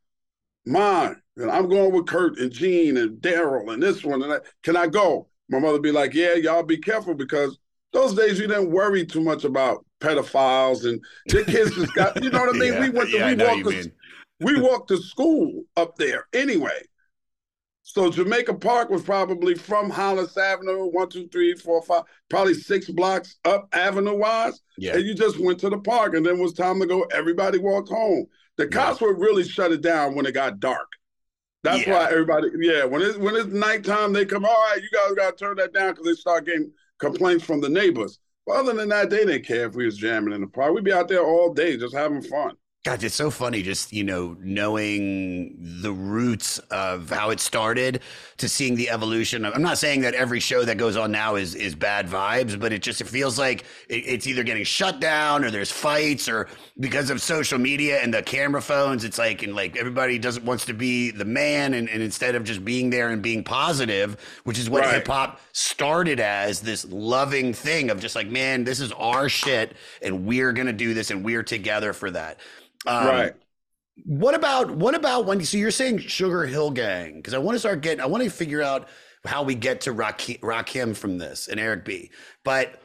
Mine. 0.65 1.21
And 1.37 1.51
I'm 1.51 1.69
going 1.69 1.93
with 1.93 2.07
Kurt 2.07 2.39
and 2.39 2.51
Gene 2.51 2.97
and 2.97 3.21
Daryl 3.21 3.73
and 3.73 3.83
this 3.83 4.03
one 4.03 4.21
and 4.21 4.31
that. 4.31 4.43
Can 4.63 4.77
I 4.77 4.87
go? 4.87 5.27
My 5.49 5.59
mother 5.59 5.79
be 5.79 5.91
like, 5.91 6.13
yeah, 6.13 6.33
y'all 6.35 6.63
be 6.63 6.77
careful 6.77 7.13
because 7.13 7.59
those 7.93 8.15
days 8.15 8.39
you 8.39 8.47
didn't 8.47 8.71
worry 8.71 9.05
too 9.05 9.21
much 9.21 9.43
about 9.43 9.85
pedophiles 10.01 10.87
and 10.87 11.03
the 11.27 11.43
kids 11.43 11.75
just 11.75 11.93
got, 11.93 12.21
you 12.23 12.29
know 12.29 12.39
what 12.39 12.55
I 12.55 12.59
mean? 12.59 12.73
Yeah, 12.73 12.81
we 12.81 12.89
went 12.89 13.09
to, 13.11 13.17
yeah, 13.17 13.27
we 13.27 13.35
walked 13.35 13.69
to, 13.69 13.91
we 14.39 14.61
walked 14.61 14.87
to 14.89 14.97
school 14.97 15.63
up 15.77 15.95
there 15.97 16.27
anyway. 16.33 16.81
So 17.87 18.09
Jamaica 18.09 18.55
Park 18.55 18.89
was 18.89 19.03
probably 19.03 19.53
from 19.53 19.91
Hollis 19.91 20.35
Avenue, 20.35 20.87
one, 20.89 21.07
two, 21.07 21.27
three, 21.27 21.53
four, 21.53 21.83
five, 21.83 22.01
probably 22.29 22.55
six 22.55 22.89
blocks 22.89 23.35
up 23.45 23.69
avenue 23.73 24.15
wise. 24.17 24.59
yeah 24.75 24.95
And 24.95 25.05
you 25.05 25.13
just 25.13 25.39
went 25.39 25.59
to 25.59 25.69
the 25.69 25.77
park 25.77 26.15
and 26.15 26.25
then 26.25 26.37
it 26.37 26.41
was 26.41 26.53
time 26.53 26.79
to 26.79 26.87
go. 26.87 27.03
Everybody 27.13 27.59
walked 27.59 27.89
home. 27.89 28.25
The 28.57 28.67
cops 28.67 29.01
would 29.01 29.19
really 29.19 29.43
shut 29.43 29.71
it 29.71 29.81
down 29.81 30.15
when 30.15 30.25
it 30.25 30.31
got 30.33 30.59
dark. 30.59 30.87
That's 31.61 31.85
Yeah. 31.85 31.93
why 31.93 32.11
everybody, 32.11 32.47
yeah, 32.59 32.85
when 32.85 33.03
it's 33.03 33.19
when 33.19 33.35
it's 33.35 33.53
nighttime, 33.53 34.13
they 34.13 34.25
come, 34.25 34.45
all 34.45 34.51
right, 34.51 34.81
you 34.81 34.89
guys 34.91 35.13
gotta 35.15 35.35
turn 35.35 35.57
that 35.57 35.73
down 35.73 35.91
because 35.91 36.05
they 36.07 36.13
start 36.13 36.47
getting 36.47 36.71
complaints 36.97 37.43
from 37.45 37.61
the 37.61 37.69
neighbors. 37.69 38.17
But 38.47 38.55
other 38.57 38.73
than 38.73 38.89
that, 38.89 39.11
they 39.11 39.25
didn't 39.25 39.45
care 39.45 39.67
if 39.67 39.75
we 39.75 39.85
was 39.85 39.97
jamming 39.97 40.33
in 40.33 40.41
the 40.41 40.47
park. 40.47 40.73
We'd 40.73 40.83
be 40.83 40.91
out 40.93 41.07
there 41.07 41.23
all 41.23 41.53
day 41.53 41.77
just 41.77 41.93
having 41.95 42.23
fun. 42.23 42.55
God, 42.85 43.03
it's 43.03 43.15
so 43.15 43.31
funny 43.31 43.63
just, 43.63 43.91
you 43.91 44.03
know, 44.03 44.37
knowing 44.41 45.55
the 45.81 45.91
roots 45.91 46.59
of 46.69 47.09
how 47.09 47.31
it 47.31 47.39
started 47.39 48.01
to 48.37 48.47
seeing 48.47 48.75
the 48.75 48.91
evolution. 48.91 49.43
I'm 49.43 49.63
not 49.63 49.79
saying 49.79 50.01
that 50.01 50.13
every 50.13 50.39
show 50.39 50.63
that 50.63 50.77
goes 50.77 50.95
on 50.95 51.11
now 51.11 51.33
is 51.33 51.55
is 51.55 51.73
bad 51.73 52.05
vibes, 52.07 52.59
but 52.59 52.71
it 52.71 52.83
just 52.83 53.01
it 53.01 53.07
feels 53.07 53.39
like 53.39 53.65
it, 53.89 54.03
it's 54.05 54.27
either 54.27 54.43
getting 54.43 54.63
shut 54.63 54.99
down 54.99 55.43
or 55.43 55.49
there's 55.49 55.71
fights 55.71 56.29
or 56.29 56.47
because 56.79 57.09
of 57.09 57.23
social 57.23 57.57
media 57.57 57.97
and 58.03 58.13
the 58.13 58.21
camera 58.21 58.61
phones, 58.61 59.03
it's 59.03 59.17
like 59.17 59.41
and 59.41 59.55
like 59.55 59.75
everybody 59.77 60.19
doesn't 60.19 60.45
wants 60.45 60.65
to 60.65 60.73
be 60.73 61.09
the 61.09 61.25
man 61.25 61.73
and, 61.73 61.89
and 61.89 62.03
instead 62.03 62.35
of 62.35 62.43
just 62.43 62.63
being 62.63 62.91
there 62.91 63.09
and 63.09 63.23
being 63.23 63.43
positive, 63.43 64.15
which 64.43 64.59
is 64.59 64.69
what 64.69 64.83
Right. 64.83 64.93
hip 64.93 65.07
hop 65.07 65.39
started 65.53 66.19
as 66.19 66.61
this 66.61 66.85
loving 66.85 67.51
thing 67.51 67.89
of 67.89 67.99
just 67.99 68.15
like, 68.15 68.27
man, 68.27 68.63
this 68.63 68.79
is 68.79 68.91
our 68.91 69.27
shit 69.27 69.75
and 70.03 70.27
we're 70.27 70.51
gonna 70.53 70.71
do 70.71 70.93
this 70.93 71.09
and 71.09 71.25
we're 71.25 71.41
together 71.41 71.91
for 71.91 72.11
that. 72.11 72.37
Um, 72.87 73.07
right. 73.07 73.33
What 74.05 74.35
about 74.35 74.71
what 74.71 74.93
about 74.95 75.25
when? 75.25 75.43
So 75.45 75.57
you're 75.57 75.71
saying 75.71 75.99
Sugar 75.99 76.45
Hill 76.45 76.71
Gang? 76.71 77.15
Because 77.15 77.33
I 77.33 77.37
want 77.37 77.55
to 77.55 77.59
start 77.59 77.81
getting. 77.81 78.01
I 78.01 78.05
want 78.05 78.23
to 78.23 78.29
figure 78.29 78.61
out 78.61 78.87
how 79.25 79.43
we 79.43 79.55
get 79.55 79.81
to 79.81 79.93
Rakim, 79.93 80.39
Rakim 80.41 80.95
from 80.95 81.17
this 81.17 81.47
and 81.47 81.59
Eric 81.59 81.85
B. 81.85 82.11
But 82.43 82.81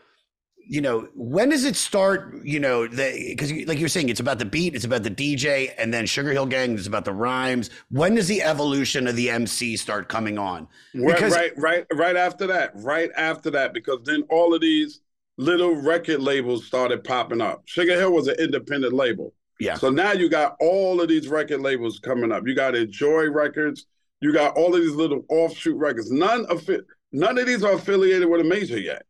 you 0.70 0.80
know, 0.80 1.08
when 1.16 1.48
does 1.48 1.64
it 1.64 1.74
start? 1.74 2.44
You 2.44 2.60
know, 2.60 2.86
because 2.86 3.50
like 3.66 3.80
you're 3.80 3.88
saying, 3.88 4.08
it's 4.08 4.20
about 4.20 4.38
the 4.38 4.44
beat, 4.44 4.76
it's 4.76 4.84
about 4.84 5.02
the 5.02 5.10
DJ, 5.10 5.72
and 5.76 5.92
then 5.92 6.06
Sugar 6.06 6.30
Hill 6.30 6.46
Gang 6.46 6.74
is 6.74 6.86
about 6.86 7.04
the 7.04 7.12
rhymes. 7.12 7.70
When 7.90 8.14
does 8.14 8.28
the 8.28 8.42
evolution 8.42 9.08
of 9.08 9.16
the 9.16 9.30
MC 9.30 9.76
start 9.76 10.08
coming 10.08 10.38
on? 10.38 10.68
Right, 10.94 11.20
right, 11.20 11.52
right, 11.56 11.86
right 11.92 12.16
after 12.16 12.46
that, 12.46 12.70
right 12.76 13.10
after 13.16 13.50
that, 13.50 13.74
because 13.74 13.98
then 14.04 14.22
all 14.30 14.54
of 14.54 14.60
these 14.60 15.00
little 15.38 15.74
record 15.74 16.20
labels 16.20 16.66
started 16.66 17.02
popping 17.02 17.40
up. 17.40 17.62
Sugar 17.64 17.98
Hill 17.98 18.12
was 18.12 18.28
an 18.28 18.36
independent 18.38 18.92
label. 18.92 19.34
Yeah. 19.60 19.74
So 19.74 19.90
now 19.90 20.12
you 20.12 20.28
got 20.28 20.56
all 20.58 21.00
of 21.00 21.08
these 21.08 21.28
record 21.28 21.60
labels 21.60 21.98
coming 21.98 22.32
up. 22.32 22.46
You 22.46 22.54
got 22.54 22.74
Enjoy 22.74 23.28
Records. 23.30 23.86
You 24.20 24.32
got 24.32 24.56
all 24.56 24.74
of 24.74 24.80
these 24.80 24.94
little 24.94 25.24
offshoot 25.28 25.76
records. 25.76 26.10
None 26.10 26.46
of 26.46 26.68
none 27.12 27.38
of 27.38 27.46
these 27.46 27.62
are 27.62 27.74
affiliated 27.74 28.28
with 28.28 28.40
a 28.40 28.44
major 28.44 28.78
yet. 28.78 29.04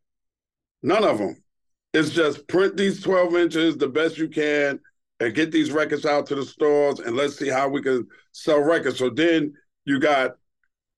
None 0.83 1.05
of 1.05 1.19
them. 1.19 1.43
It's 1.93 2.11
just 2.11 2.47
print 2.49 2.77
these 2.77 3.03
12 3.03 3.37
inches 3.37 3.77
the 3.77 3.89
best 3.89 4.19
you 4.19 4.29
can 4.29 4.81
and 5.19 5.35
get 5.35 5.51
these 5.53 5.73
records 5.73 6.07
out 6.07 6.27
to 6.27 6.35
the 6.35 6.45
stores 6.45 7.01
and 7.01 7.17
let's 7.17 7.39
see 7.39 7.49
how 7.49 7.69
we 7.69 7.83
can 7.83 8.07
sell 8.33 8.61
records. 8.61 8.99
So 8.99 9.11
then 9.11 9.55
you 9.85 9.99
got 9.99 10.37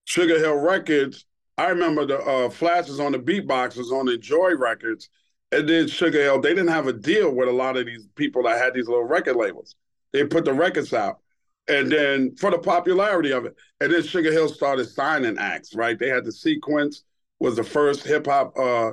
Sugar 0.05 0.39
Hill 0.39 0.55
Records. 0.55 1.25
I 1.57 1.69
remember 1.69 2.05
the 2.05 2.19
uh, 2.19 2.49
flashes 2.49 2.99
on 2.99 3.11
the 3.11 3.19
beatboxers 3.19 3.91
on 3.91 4.09
Enjoy 4.09 4.55
Records, 4.55 5.09
and 5.53 5.69
then 5.69 5.87
Sugar 5.87 6.21
Hill. 6.21 6.41
They 6.41 6.49
didn't 6.49 6.69
have 6.69 6.87
a 6.87 6.93
deal 6.93 7.33
with 7.33 7.47
a 7.47 7.53
lot 7.53 7.77
of 7.77 7.85
these 7.85 8.07
people 8.15 8.43
that 8.43 8.57
had 8.57 8.73
these 8.73 8.87
little 8.87 9.03
record 9.03 9.35
labels. 9.35 9.75
They 10.11 10.25
put 10.25 10.45
the 10.45 10.53
records 10.53 10.93
out, 10.93 11.19
and 11.67 11.91
then 11.91 12.35
for 12.35 12.51
the 12.51 12.59
popularity 12.59 13.31
of 13.31 13.45
it, 13.45 13.55
and 13.79 13.91
then 13.91 14.03
Sugar 14.03 14.31
Hill 14.31 14.49
started 14.49 14.89
signing 14.89 15.37
acts. 15.37 15.75
Right? 15.75 15.97
They 15.97 16.09
had 16.09 16.25
the 16.25 16.31
Sequence 16.31 17.03
was 17.39 17.55
the 17.55 17.63
first 17.63 18.03
hip 18.03 18.25
hop 18.27 18.57
uh, 18.57 18.91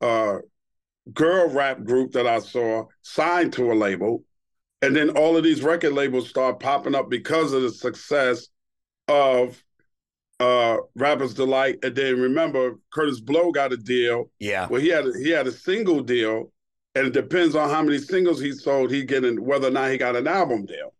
uh, 0.00 0.38
girl 1.12 1.48
rap 1.48 1.84
group 1.84 2.12
that 2.12 2.26
I 2.26 2.38
saw 2.38 2.86
signed 3.02 3.52
to 3.54 3.72
a 3.72 3.74
label, 3.74 4.24
and 4.80 4.94
then 4.94 5.10
all 5.10 5.36
of 5.36 5.44
these 5.44 5.62
record 5.62 5.92
labels 5.92 6.28
start 6.28 6.60
popping 6.60 6.94
up 6.94 7.10
because 7.10 7.52
of 7.52 7.62
the 7.62 7.70
success 7.70 8.48
of 9.08 9.62
uh 10.40 10.78
Rapper's 10.94 11.34
Delight. 11.34 11.78
And 11.82 11.94
then 11.94 12.20
remember 12.20 12.78
Kurtis 12.94 13.24
Blow 13.24 13.52
got 13.52 13.72
a 13.72 13.76
deal. 13.76 14.30
Yeah. 14.38 14.66
Well, 14.68 14.80
he 14.80 14.88
had 14.88 15.06
a, 15.06 15.12
he 15.22 15.30
had 15.30 15.46
a 15.46 15.52
single 15.52 16.02
deal, 16.02 16.52
and 16.94 17.06
it 17.06 17.12
depends 17.12 17.54
on 17.54 17.70
how 17.70 17.82
many 17.82 17.98
singles 17.98 18.40
he 18.40 18.52
sold. 18.52 18.90
He 18.90 19.04
getting 19.04 19.44
whether 19.44 19.68
or 19.68 19.72
not 19.72 19.90
he 19.90 19.98
got 19.98 20.16
an 20.16 20.26
album 20.26 20.66
deal. 20.66 20.92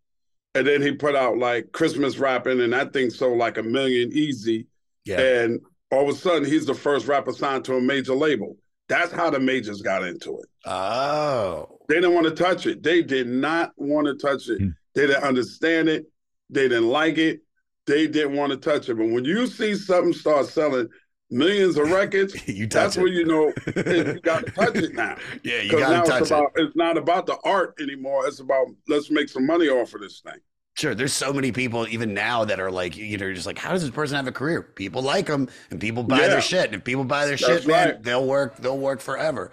And 0.54 0.66
then 0.66 0.82
he 0.82 0.92
put 0.92 1.16
out 1.16 1.38
like 1.38 1.72
Christmas 1.72 2.18
rapping, 2.18 2.60
and 2.60 2.72
that 2.72 2.92
thing 2.92 3.10
sold 3.10 3.38
like 3.38 3.58
a 3.58 3.62
million 3.62 4.12
easy. 4.12 4.66
Yeah. 5.04 5.20
And 5.20 5.60
all 5.90 6.08
of 6.08 6.14
a 6.14 6.18
sudden 6.18 6.44
he's 6.44 6.66
the 6.66 6.74
first 6.74 7.06
rapper 7.06 7.32
signed 7.32 7.64
to 7.66 7.76
a 7.76 7.80
major 7.80 8.14
label. 8.14 8.56
That's 8.88 9.12
how 9.12 9.30
the 9.30 9.40
majors 9.40 9.80
got 9.80 10.04
into 10.04 10.38
it. 10.38 10.48
Oh. 10.66 11.78
They 11.88 11.94
didn't 11.96 12.14
want 12.14 12.26
to 12.26 12.34
touch 12.34 12.66
it. 12.66 12.82
They 12.82 13.02
did 13.02 13.26
not 13.26 13.72
want 13.76 14.06
to 14.06 14.14
touch 14.14 14.48
it. 14.48 14.58
Hmm. 14.58 14.68
They 14.94 15.06
didn't 15.06 15.24
understand 15.24 15.88
it. 15.88 16.06
They 16.50 16.68
didn't 16.68 16.88
like 16.88 17.16
it. 17.18 17.40
They 17.86 18.06
didn't 18.06 18.36
want 18.36 18.50
to 18.52 18.56
touch 18.56 18.88
it. 18.88 18.94
But 18.94 19.08
when 19.08 19.24
you 19.24 19.46
see 19.46 19.74
something 19.74 20.12
start 20.12 20.46
selling 20.46 20.88
millions 21.30 21.76
of 21.76 21.90
records, 21.90 22.34
you 22.48 22.66
touch 22.68 22.94
that's 22.94 22.96
it. 22.96 23.00
where 23.00 23.08
you 23.12 23.24
know 23.24 23.52
you 23.76 24.20
got 24.20 24.46
to 24.46 24.52
touch 24.52 24.76
it 24.76 24.94
now. 24.94 25.16
yeah, 25.44 25.60
you 25.62 25.70
gotta 25.72 26.08
touch 26.08 26.22
it's 26.22 26.30
it. 26.30 26.44
it's 26.56 26.76
not 26.76 26.96
about 26.96 27.26
the 27.26 27.36
art 27.44 27.74
anymore. 27.80 28.26
It's 28.26 28.40
about 28.40 28.66
let's 28.88 29.10
make 29.10 29.28
some 29.28 29.46
money 29.46 29.68
off 29.68 29.94
of 29.94 30.00
this 30.00 30.20
thing. 30.20 30.38
Sure, 30.74 30.94
there's 30.94 31.12
so 31.12 31.34
many 31.34 31.52
people 31.52 31.86
even 31.88 32.14
now 32.14 32.46
that 32.46 32.58
are 32.58 32.70
like, 32.70 32.96
you 32.96 33.18
know, 33.18 33.30
just 33.34 33.46
like, 33.46 33.58
how 33.58 33.72
does 33.72 33.82
this 33.82 33.90
person 33.90 34.16
have 34.16 34.26
a 34.26 34.32
career? 34.32 34.62
People 34.62 35.02
like 35.02 35.26
them, 35.26 35.48
and 35.70 35.78
people 35.78 36.02
buy 36.02 36.20
Yeah. 36.20 36.28
their 36.28 36.40
shit. 36.40 36.64
And 36.66 36.76
if 36.76 36.82
people 36.84 37.04
buy 37.04 37.26
their 37.26 37.36
That's 37.36 37.60
shit, 37.62 37.66
man, 37.66 37.88
right. 37.88 38.02
they'll 38.02 38.26
work. 38.26 38.56
They'll 38.56 38.78
work 38.78 39.00
forever. 39.00 39.50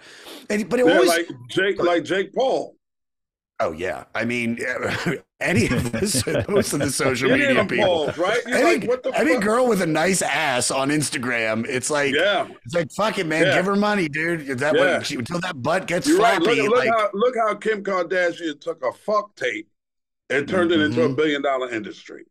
And 0.48 0.66
but 0.70 0.80
it 0.80 0.86
They're 0.86 0.94
always, 0.94 1.10
like 1.10 1.28
Jake, 1.50 1.78
like 1.82 2.04
Jake 2.04 2.32
Paul. 2.32 2.74
oh 3.60 3.72
yeah. 3.72 4.04
I 4.14 4.24
mean, 4.24 4.58
any 5.40 5.66
of 5.68 5.92
this, 5.92 6.24
most 6.48 6.72
of 6.72 6.80
the 6.80 6.90
social 6.90 7.30
media 7.30 7.54
them 7.54 7.66
people, 7.68 8.06
right? 8.18 8.40
You're 8.46 8.56
any, 8.58 8.78
like, 8.80 8.88
what 8.88 9.02
the 9.02 9.10
any 9.18 9.34
fuck? 9.34 9.42
girl 9.42 9.66
with 9.68 9.82
a 9.82 9.86
nice 9.86 10.22
ass 10.22 10.70
on 10.70 10.90
Instagram, 10.90 11.66
it's 11.68 11.90
like, 11.90 12.14
Yeah, 12.14 12.46
it's 12.64 12.74
like, 12.74 12.90
fuck 12.92 13.18
it, 13.18 13.26
man, 13.26 13.44
Yeah. 13.46 13.54
give 13.56 13.66
her 13.66 13.76
money, 13.76 14.08
dude. 14.08 14.42
Is 14.48 14.56
that 14.58 14.74
Yeah. 14.76 15.02
she, 15.02 15.16
until 15.16 15.40
that 15.40 15.62
butt 15.62 15.86
gets 15.86 16.06
you're 16.06 16.18
right. 16.20 16.40
Look, 16.40 16.56
look 16.58 16.76
like, 16.76 16.88
how 16.90 17.10
look 17.14 17.34
how 17.36 17.54
Kim 17.54 17.82
Kardashian 17.82 18.60
took 18.60 18.84
a 18.84 18.92
fuck 18.92 19.34
tape 19.36 19.68
and 20.28 20.46
turned 20.48 20.72
it 20.72 20.80
into 20.80 21.02
a 21.04 21.08
Mhm. 21.08 21.16
billion 21.16 21.42
dollar 21.42 21.70
industry. 21.70 22.24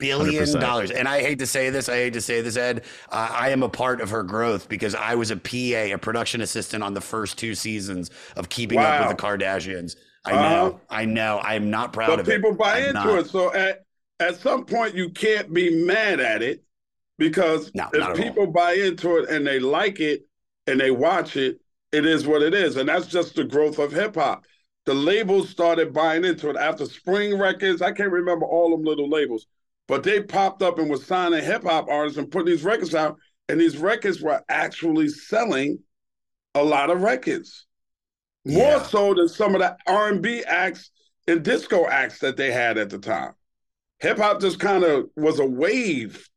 billion 0.00 0.44
100%. 0.44 0.60
dollars. 0.60 0.90
And 0.92 1.08
I 1.08 1.20
hate 1.22 1.40
to 1.40 1.46
say 1.46 1.70
this, 1.70 1.88
I 1.88 1.96
hate 1.96 2.12
to 2.12 2.20
say 2.20 2.40
this, 2.40 2.56
Ed. 2.56 2.84
Uh, 3.10 3.30
I 3.32 3.48
am 3.50 3.64
a 3.64 3.68
part 3.68 4.00
of 4.00 4.10
her 4.10 4.22
growth 4.22 4.68
because 4.68 4.94
I 4.94 5.16
was 5.16 5.32
a 5.32 5.36
PA, 5.36 5.92
a 5.92 5.98
production 5.98 6.40
assistant 6.40 6.84
on 6.84 6.94
the 6.94 7.00
first 7.00 7.36
two 7.36 7.56
seasons 7.56 8.12
of 8.36 8.48
Keeping 8.48 8.78
Up 8.78 9.08
with 9.08 9.16
the 9.16 9.20
Kardashians. 9.20 9.96
Uh-huh. 10.24 10.36
I 10.36 10.36
know, 10.36 10.80
I 10.90 11.04
know. 11.04 11.40
I'm 11.42 11.70
not 11.70 11.92
proud 11.92 12.16
but 12.16 12.20
of 12.20 12.26
people 12.26 12.52
it. 12.52 12.58
buy 12.58 12.78
I'm 12.78 12.84
into 12.84 12.92
not. 12.92 13.18
it. 13.18 13.28
So 13.28 13.52
at 13.54 13.84
at 14.20 14.36
some 14.36 14.64
point, 14.64 14.94
you 14.94 15.10
can't 15.10 15.52
be 15.54 15.84
mad 15.84 16.20
at 16.20 16.42
it 16.42 16.64
because 17.18 17.72
No, 17.74 17.88
if 17.92 18.02
at 18.02 18.10
all. 18.10 18.16
people 18.16 18.46
buy 18.46 18.72
into 18.74 19.18
it 19.18 19.30
and 19.30 19.46
they 19.46 19.60
like 19.60 20.00
it 20.00 20.22
and 20.66 20.80
they 20.80 20.90
watch 20.90 21.36
it, 21.36 21.60
it 21.92 22.04
is 22.04 22.26
what 22.26 22.42
it 22.42 22.52
is, 22.54 22.76
and 22.76 22.88
that's 22.88 23.06
just 23.06 23.34
the 23.36 23.44
growth 23.44 23.78
of 23.78 23.92
hip 23.92 24.16
hop. 24.16 24.44
The 24.86 24.94
labels 24.94 25.48
started 25.50 25.92
buying 25.92 26.24
into 26.24 26.50
it 26.50 26.56
after 26.56 26.84
Spring 26.86 27.38
Records. 27.38 27.82
I 27.82 27.92
can't 27.92 28.12
remember 28.12 28.46
all 28.46 28.70
them 28.70 28.84
little 28.84 29.08
labels, 29.08 29.46
but 29.86 30.02
they 30.02 30.22
popped 30.22 30.62
up 30.62 30.78
and 30.78 30.90
was 30.90 31.06
signing 31.06 31.42
hip 31.44 31.62
hop 31.64 31.88
artists 31.88 32.18
and 32.18 32.30
putting 32.30 32.46
these 32.52 32.64
records 32.64 32.94
out, 32.94 33.16
and 33.48 33.60
these 33.60 33.78
records 33.78 34.20
were 34.20 34.42
actually 34.48 35.08
selling 35.08 35.78
a 36.54 36.62
lot 36.62 36.90
of 36.90 37.02
records 37.02 37.66
more 38.48 38.62
Yeah. 38.76 38.82
so 38.82 39.14
than 39.14 39.28
some 39.28 39.54
of 39.54 39.60
the 39.60 39.76
R 39.86 40.08
and 40.08 40.22
B 40.22 40.42
acts 40.44 40.90
and 41.26 41.42
disco 41.42 41.86
acts 41.86 42.18
that 42.20 42.36
they 42.36 42.50
had 42.50 42.78
at 42.78 42.90
the 42.90 42.98
time. 42.98 43.32
Hip 44.00 44.18
hop 44.18 44.40
just 44.40 44.58
kind 44.60 44.84
of 44.84 45.06
was 45.16 45.38
a 45.40 45.44
wave, 45.44 46.28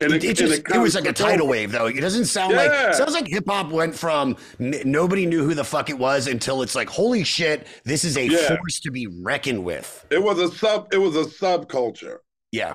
and 0.00 0.12
It, 0.12 0.22
it 0.24 0.28
and 0.28 0.36
just, 0.36 0.58
it, 0.60 0.64
kinda 0.66 0.80
was 0.80 0.94
like 0.94 1.06
a 1.06 1.12
tidal 1.12 1.46
wave, 1.48 1.72
though. 1.72 1.86
It 1.86 2.00
doesn't 2.00 2.24
sound 2.26 2.52
Yeah. 2.54 2.62
like 2.86 2.94
sounds 2.94 3.12
like 3.12 3.26
hip 3.26 3.44
hop 3.46 3.70
went 3.70 3.94
from 3.94 4.36
n- 4.60 4.80
nobody 4.84 5.26
knew 5.26 5.44
who 5.44 5.54
the 5.54 5.64
fuck 5.64 5.90
it 5.90 5.98
was 5.98 6.26
until 6.28 6.62
it's 6.62 6.74
like, 6.74 6.88
holy 6.88 7.24
shit, 7.24 7.66
this 7.84 8.04
is 8.04 8.16
a 8.16 8.26
Yeah. 8.26 8.56
force 8.56 8.80
to 8.80 8.90
be 8.90 9.06
reckoned 9.22 9.64
with. 9.64 10.06
It 10.10 10.22
was 10.22 10.38
a 10.38 10.50
sub. 10.50 10.92
It 10.92 10.98
was 10.98 11.14
a 11.16 11.24
subculture. 11.24 12.18
Yeah, 12.52 12.74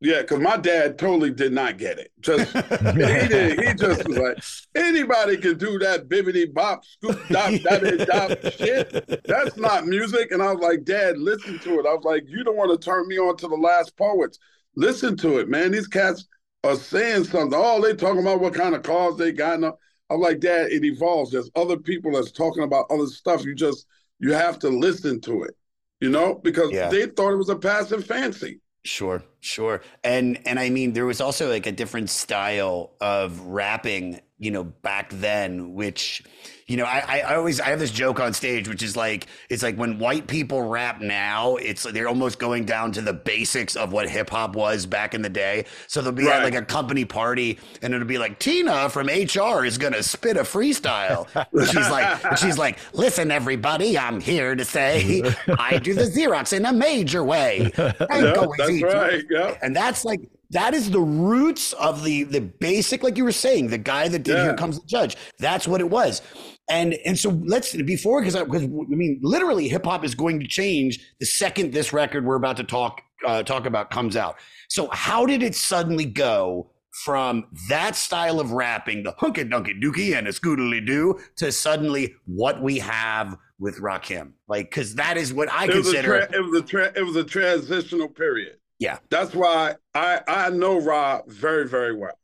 Yeah, 0.00 0.20
because 0.20 0.40
my 0.40 0.56
dad 0.58 0.98
totally 0.98 1.30
did 1.30 1.52
not 1.52 1.78
get 1.78 1.98
it. 1.98 2.12
Just 2.20 2.52
he 2.52 3.28
did. 3.28 3.58
He 3.60 3.74
just 3.74 4.06
was 4.06 4.18
like, 4.18 4.38
anybody 4.74 5.38
can 5.38 5.56
do 5.56 5.78
that 5.78 6.08
bibbity 6.08 6.52
bop, 6.52 6.84
scoop 6.84 7.18
dop, 7.28 7.54
da 7.62 7.78
dop 8.04 8.52
shit. 8.52 9.22
That's 9.24 9.56
not 9.56 9.86
music. 9.86 10.32
And 10.32 10.42
I 10.42 10.52
was 10.52 10.62
like, 10.62 10.84
Dad, 10.84 11.16
listen 11.18 11.58
to 11.60 11.80
it. 11.80 11.86
I 11.86 11.94
was 11.94 12.04
like, 12.04 12.24
you 12.28 12.44
don't 12.44 12.56
want 12.56 12.78
to 12.78 12.84
turn 12.84 13.08
me 13.08 13.18
on 13.18 13.36
to 13.38 13.48
the 13.48 13.56
last 13.56 13.96
poets. 13.96 14.38
Listen 14.76 15.16
to 15.18 15.38
it, 15.38 15.48
man. 15.48 15.72
These 15.72 15.88
cats 15.88 16.26
are 16.62 16.76
saying 16.76 17.24
something. 17.24 17.58
Oh, 17.60 17.80
they 17.80 17.94
talking 17.94 18.20
about 18.20 18.40
what 18.40 18.54
kind 18.54 18.74
of 18.74 18.82
cars 18.82 19.16
they 19.16 19.32
got. 19.32 19.54
And 19.54 19.72
I'm 20.10 20.20
like, 20.20 20.40
Dad, 20.40 20.70
it 20.70 20.84
evolves. 20.84 21.32
There's 21.32 21.50
other 21.56 21.78
people 21.78 22.12
that's 22.12 22.32
talking 22.32 22.62
about 22.64 22.86
other 22.90 23.06
stuff. 23.06 23.44
You 23.44 23.54
just 23.54 23.86
you 24.18 24.32
have 24.34 24.58
to 24.60 24.68
listen 24.68 25.20
to 25.22 25.42
it, 25.44 25.54
you 26.00 26.10
know, 26.10 26.34
because 26.34 26.70
Yeah. 26.70 26.90
they 26.90 27.06
thought 27.06 27.32
it 27.32 27.36
was 27.36 27.48
a 27.48 27.56
passive 27.56 28.04
fancy. 28.04 28.60
Sure, 28.86 29.24
sure. 29.40 29.82
And 30.04 30.38
and 30.46 30.60
I 30.60 30.70
mean 30.70 30.92
there 30.92 31.06
was 31.06 31.20
also 31.20 31.50
like 31.50 31.66
a 31.66 31.72
different 31.72 32.08
style 32.08 32.92
of 33.00 33.40
rapping, 33.40 34.20
you 34.38 34.50
know, 34.50 34.64
back 34.64 35.10
then, 35.12 35.74
which 35.74 36.22
you 36.66 36.76
know, 36.76 36.84
I, 36.84 37.20
I 37.22 37.34
always 37.36 37.60
I 37.60 37.66
have 37.66 37.78
this 37.78 37.92
joke 37.92 38.18
on 38.18 38.34
stage, 38.34 38.68
which 38.68 38.82
is 38.82 38.96
like 38.96 39.28
it's 39.48 39.62
like 39.62 39.76
when 39.76 39.98
white 39.98 40.26
people 40.26 40.62
rap 40.62 41.00
now, 41.00 41.56
it's 41.56 41.84
they're 41.84 42.08
almost 42.08 42.40
going 42.40 42.64
down 42.64 42.90
to 42.92 43.00
the 43.00 43.12
basics 43.12 43.76
of 43.76 43.92
what 43.92 44.10
hip 44.10 44.30
hop 44.30 44.56
was 44.56 44.84
back 44.84 45.14
in 45.14 45.22
the 45.22 45.28
day. 45.28 45.64
So 45.86 46.02
they'll 46.02 46.10
be 46.10 46.28
at 46.28 46.42
like 46.42 46.56
a 46.56 46.62
company 46.62 47.04
party 47.04 47.58
and 47.82 47.94
it'll 47.94 48.06
be 48.06 48.18
like 48.18 48.40
Tina 48.40 48.90
from 48.90 49.06
HR 49.06 49.64
is 49.64 49.78
gonna 49.78 50.02
spit 50.02 50.36
a 50.36 50.40
freestyle. 50.42 51.28
She's 51.66 51.88
like 51.88 52.36
she's 52.36 52.58
like, 52.58 52.78
listen, 52.92 53.30
everybody, 53.30 53.96
I'm 53.96 54.20
here 54.20 54.56
to 54.56 54.64
say 54.64 55.22
I 55.58 55.78
do 55.78 55.94
the 55.94 56.02
Xerox 56.02 56.52
in 56.52 56.66
a 56.66 56.72
major 56.72 57.22
way. 57.22 57.70
That's 57.76 58.82
right. 58.82 59.24
Yeah. 59.30 59.56
And 59.62 59.74
that's 59.74 60.04
like 60.04 60.20
that 60.50 60.74
is 60.74 60.90
the 60.90 61.00
roots 61.00 61.72
of 61.74 62.04
the 62.04 62.24
the 62.24 62.40
basic, 62.40 63.02
like 63.02 63.16
you 63.16 63.24
were 63.24 63.32
saying, 63.32 63.68
the 63.68 63.78
guy 63.78 64.08
that 64.08 64.22
did 64.22 64.36
Yeah. 64.36 64.44
Here 64.44 64.54
Comes 64.54 64.80
the 64.80 64.86
Judge. 64.86 65.16
That's 65.38 65.66
what 65.66 65.80
it 65.80 65.90
was. 65.90 66.22
And 66.68 66.94
and 67.04 67.18
so 67.18 67.30
let's 67.44 67.74
before 67.74 68.20
because 68.20 68.36
because 68.36 68.62
I, 68.62 68.66
mean 68.66 69.20
literally 69.22 69.68
hip 69.68 69.84
hop 69.84 70.04
is 70.04 70.14
going 70.14 70.40
to 70.40 70.46
change 70.46 71.00
the 71.20 71.26
second 71.26 71.72
this 71.72 71.92
record 71.92 72.24
we're 72.24 72.36
about 72.36 72.56
to 72.58 72.64
talk 72.64 73.02
uh, 73.26 73.42
talk 73.42 73.66
about 73.66 73.90
comes 73.90 74.16
out. 74.16 74.36
So 74.68 74.88
how 74.92 75.26
did 75.26 75.42
it 75.42 75.54
suddenly 75.54 76.04
go 76.04 76.70
from 77.04 77.46
that 77.68 77.94
style 77.94 78.40
of 78.40 78.52
rapping, 78.52 79.02
the 79.02 79.12
hunky 79.18 79.44
dunky 79.44 79.80
dookie 79.80 80.16
and 80.16 80.26
a 80.26 80.32
scootily 80.32 80.84
doo, 80.84 81.20
to 81.36 81.52
suddenly 81.52 82.14
what 82.24 82.62
we 82.62 82.78
have 82.78 83.36
with 83.58 83.78
Rakim? 83.80 84.32
Like 84.48 84.70
because 84.70 84.94
that 84.96 85.16
is 85.16 85.32
what 85.32 85.50
I 85.52 85.64
it 85.64 85.74
was 85.74 85.92
consider. 85.92 86.26
tra- 86.26 86.36
it 86.36 86.40
was 86.40 86.60
a 86.60 86.64
tra- 86.64 86.92
it 86.96 87.02
was 87.02 87.16
a 87.16 87.24
transitional 87.24 88.08
period. 88.08 88.56
Yeah. 88.78 88.98
That's 89.10 89.34
why 89.34 89.76
I 89.94 90.20
I 90.26 90.50
know 90.50 90.80
Ra 90.80 91.22
very 91.26 91.68
very 91.68 91.94
well. 91.94 92.18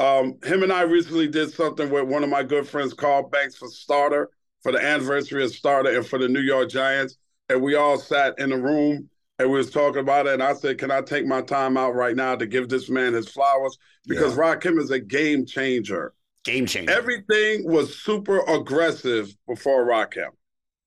Um, 0.00 0.38
him 0.44 0.62
and 0.62 0.72
I 0.72 0.82
recently 0.82 1.26
did 1.26 1.52
something 1.52 1.90
with 1.90 2.06
one 2.06 2.22
of 2.22 2.30
my 2.30 2.44
good 2.44 2.68
friends, 2.68 2.94
Carl 2.94 3.28
Banks, 3.28 3.56
for 3.56 3.66
Starter 3.68 4.30
for 4.62 4.72
the 4.72 4.84
anniversary 4.84 5.44
of 5.44 5.50
Starter 5.50 5.96
and 5.96 6.06
for 6.06 6.18
the 6.18 6.28
New 6.28 6.40
York 6.40 6.68
Giants, 6.68 7.16
and 7.48 7.62
we 7.62 7.74
all 7.74 7.98
sat 7.98 8.38
in 8.38 8.52
a 8.52 8.58
room 8.58 9.08
and 9.38 9.50
we 9.50 9.56
was 9.56 9.70
talking 9.70 10.00
about 10.00 10.26
it. 10.26 10.34
And 10.34 10.42
I 10.42 10.52
said, 10.52 10.78
"Can 10.78 10.90
I 10.90 11.00
take 11.00 11.26
my 11.26 11.42
time 11.42 11.76
out 11.76 11.94
right 11.94 12.16
now 12.16 12.34
to 12.36 12.46
give 12.46 12.68
this 12.68 12.88
man 12.88 13.12
his 13.12 13.28
flowers?" 13.28 13.78
Because 14.06 14.34
Rakim 14.34 14.78
is 14.78 14.90
a 14.90 14.98
game 14.98 15.46
changer. 15.46 16.12
Game 16.44 16.66
changer. 16.66 16.92
Everything 16.92 17.70
was 17.70 17.96
super 17.96 18.40
aggressive 18.40 19.32
before 19.46 19.86
Rakim. 19.86 20.30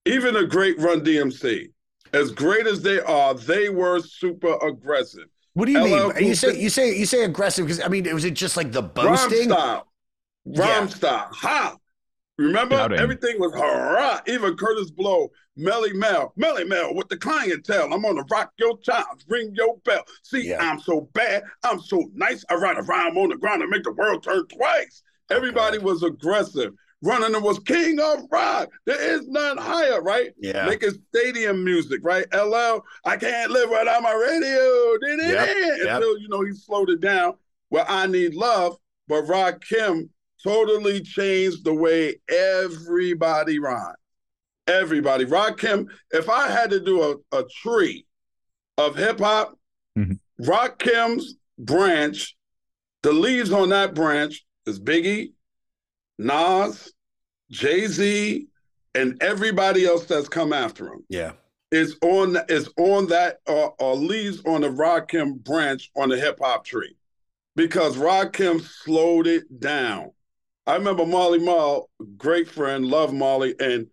Even 0.05 0.33
the 0.33 0.45
great 0.45 0.79
Run 0.79 1.01
DMC, 1.01 1.71
as 2.13 2.31
great 2.31 2.67
as 2.67 2.81
they 2.81 2.99
are, 2.99 3.33
they 3.33 3.69
were 3.69 3.99
super 3.99 4.55
aggressive. 4.65 5.25
What 5.53 5.65
do 5.65 5.71
you 5.73 5.79
LL 5.79 6.13
mean? 6.13 6.27
You 6.27 6.35
say 6.35 6.57
you 6.59 6.69
say 6.69 6.95
you 6.97 7.05
say 7.05 7.23
aggressive 7.23 7.65
because 7.65 7.81
I 7.81 7.87
mean, 7.87 8.11
was 8.13 8.25
it 8.25 8.33
just 8.33 8.55
like 8.57 8.71
the 8.71 8.83
Rhyme 8.83 8.91
boasting? 8.93 9.43
style, 9.49 9.87
rhyme 10.45 10.83
Yeah. 10.83 10.85
style, 10.87 11.29
ha. 11.31 11.75
Remember, 12.37 12.75
Shouting. 12.77 12.99
everything 12.99 13.39
was 13.39 13.53
hurrah. 13.53 14.19
Even 14.25 14.55
Kurtis 14.55 14.89
Blow, 14.95 15.29
Melle 15.59 15.93
Mel, 15.93 16.33
Melle 16.39 16.65
Mel 16.67 16.95
with 16.95 17.07
the 17.09 17.17
clientele. 17.17 17.93
I'm 17.93 18.01
gonna 18.01 18.23
rock 18.31 18.51
your 18.57 18.77
chimes, 18.79 19.25
ring 19.27 19.51
your 19.53 19.77
bell. 19.85 20.03
See, 20.23 20.47
Yeah. 20.47 20.57
I'm 20.59 20.79
so 20.79 21.01
bad, 21.13 21.43
I'm 21.63 21.79
so 21.79 22.09
nice. 22.15 22.43
I 22.49 22.55
write 22.55 22.77
a 22.79 22.83
rhyme 22.83 23.17
on 23.17 23.29
the 23.29 23.35
ground 23.37 23.61
and 23.61 23.69
make 23.69 23.83
the 23.83 23.91
world 23.91 24.23
turn 24.23 24.47
twice. 24.47 25.03
Oh, 25.29 25.35
Everybody 25.35 25.77
was 25.77 26.01
aggressive. 26.03 26.73
Running 27.03 27.33
and 27.33 27.43
was 27.43 27.57
king 27.59 27.99
of 27.99 28.25
rock. 28.31 28.69
There 28.85 29.01
is 29.01 29.27
none 29.27 29.57
higher, 29.57 30.01
right? 30.01 30.31
Yeah. 30.39 30.67
Making 30.67 30.91
stadium 31.09 31.63
music, 31.63 32.01
right? 32.03 32.25
LL, 32.33 32.81
I 33.05 33.17
can't 33.17 33.51
live 33.51 33.69
without 33.71 34.03
my 34.03 34.13
radio. 34.13 34.95
Yep, 35.01 35.55
yep. 35.83 35.95
Until 35.95 36.19
you 36.19 36.27
know 36.29 36.41
he 36.43 36.53
slowed 36.53 36.89
it 36.91 37.01
down. 37.01 37.33
Well, 37.71 37.85
I 37.89 38.05
need 38.05 38.35
love, 38.35 38.75
but 39.07 39.23
Rakim 39.25 40.09
totally 40.43 41.01
changed 41.01 41.63
the 41.63 41.73
way 41.73 42.15
everybody 42.29 43.57
rhymes. 43.59 43.95
Everybody. 44.67 45.25
Rakim, 45.25 45.87
if 46.11 46.29
I 46.29 46.49
had 46.49 46.69
to 46.69 46.79
do 46.79 47.01
a, 47.31 47.37
a 47.37 47.43
tree 47.63 48.05
of 48.77 48.95
hip 48.95 49.19
hop, 49.19 49.57
Mhm. 49.97 50.19
Rakim's 50.39 51.35
branch, 51.57 52.35
the 53.01 53.11
leaves 53.11 53.51
on 53.51 53.69
that 53.69 53.93
branch 53.93 54.45
is 54.65 54.79
Biggie, 54.79 55.33
Nas, 56.17 56.90
Jay 57.51 57.85
Z, 57.87 58.47
and 58.95 59.21
everybody 59.21 59.85
else 59.85 60.05
that's 60.05 60.27
come 60.29 60.51
after 60.53 60.87
him 60.87 61.03
Yeah. 61.09 61.33
is 61.71 61.97
on 62.01 62.37
is 62.49 62.69
on 62.77 63.07
that 63.07 63.39
uh, 63.47 63.67
or 63.79 63.95
leaves 63.95 64.41
on 64.45 64.61
the 64.61 64.69
Rakim 64.69 65.43
branch 65.43 65.91
on 65.95 66.09
the 66.09 66.17
hip 66.17 66.39
hop 66.41 66.65
tree. 66.65 66.95
because 67.55 67.97
Rakim 67.97 68.61
slowed 68.61 69.27
it 69.27 69.59
down. 69.59 70.11
I 70.65 70.75
remember 70.75 71.05
Marley 71.05 71.39
Marl, 71.39 71.89
great 72.17 72.47
friend, 72.49 72.85
love 72.85 73.13
Marley, 73.13 73.53
and 73.59 73.87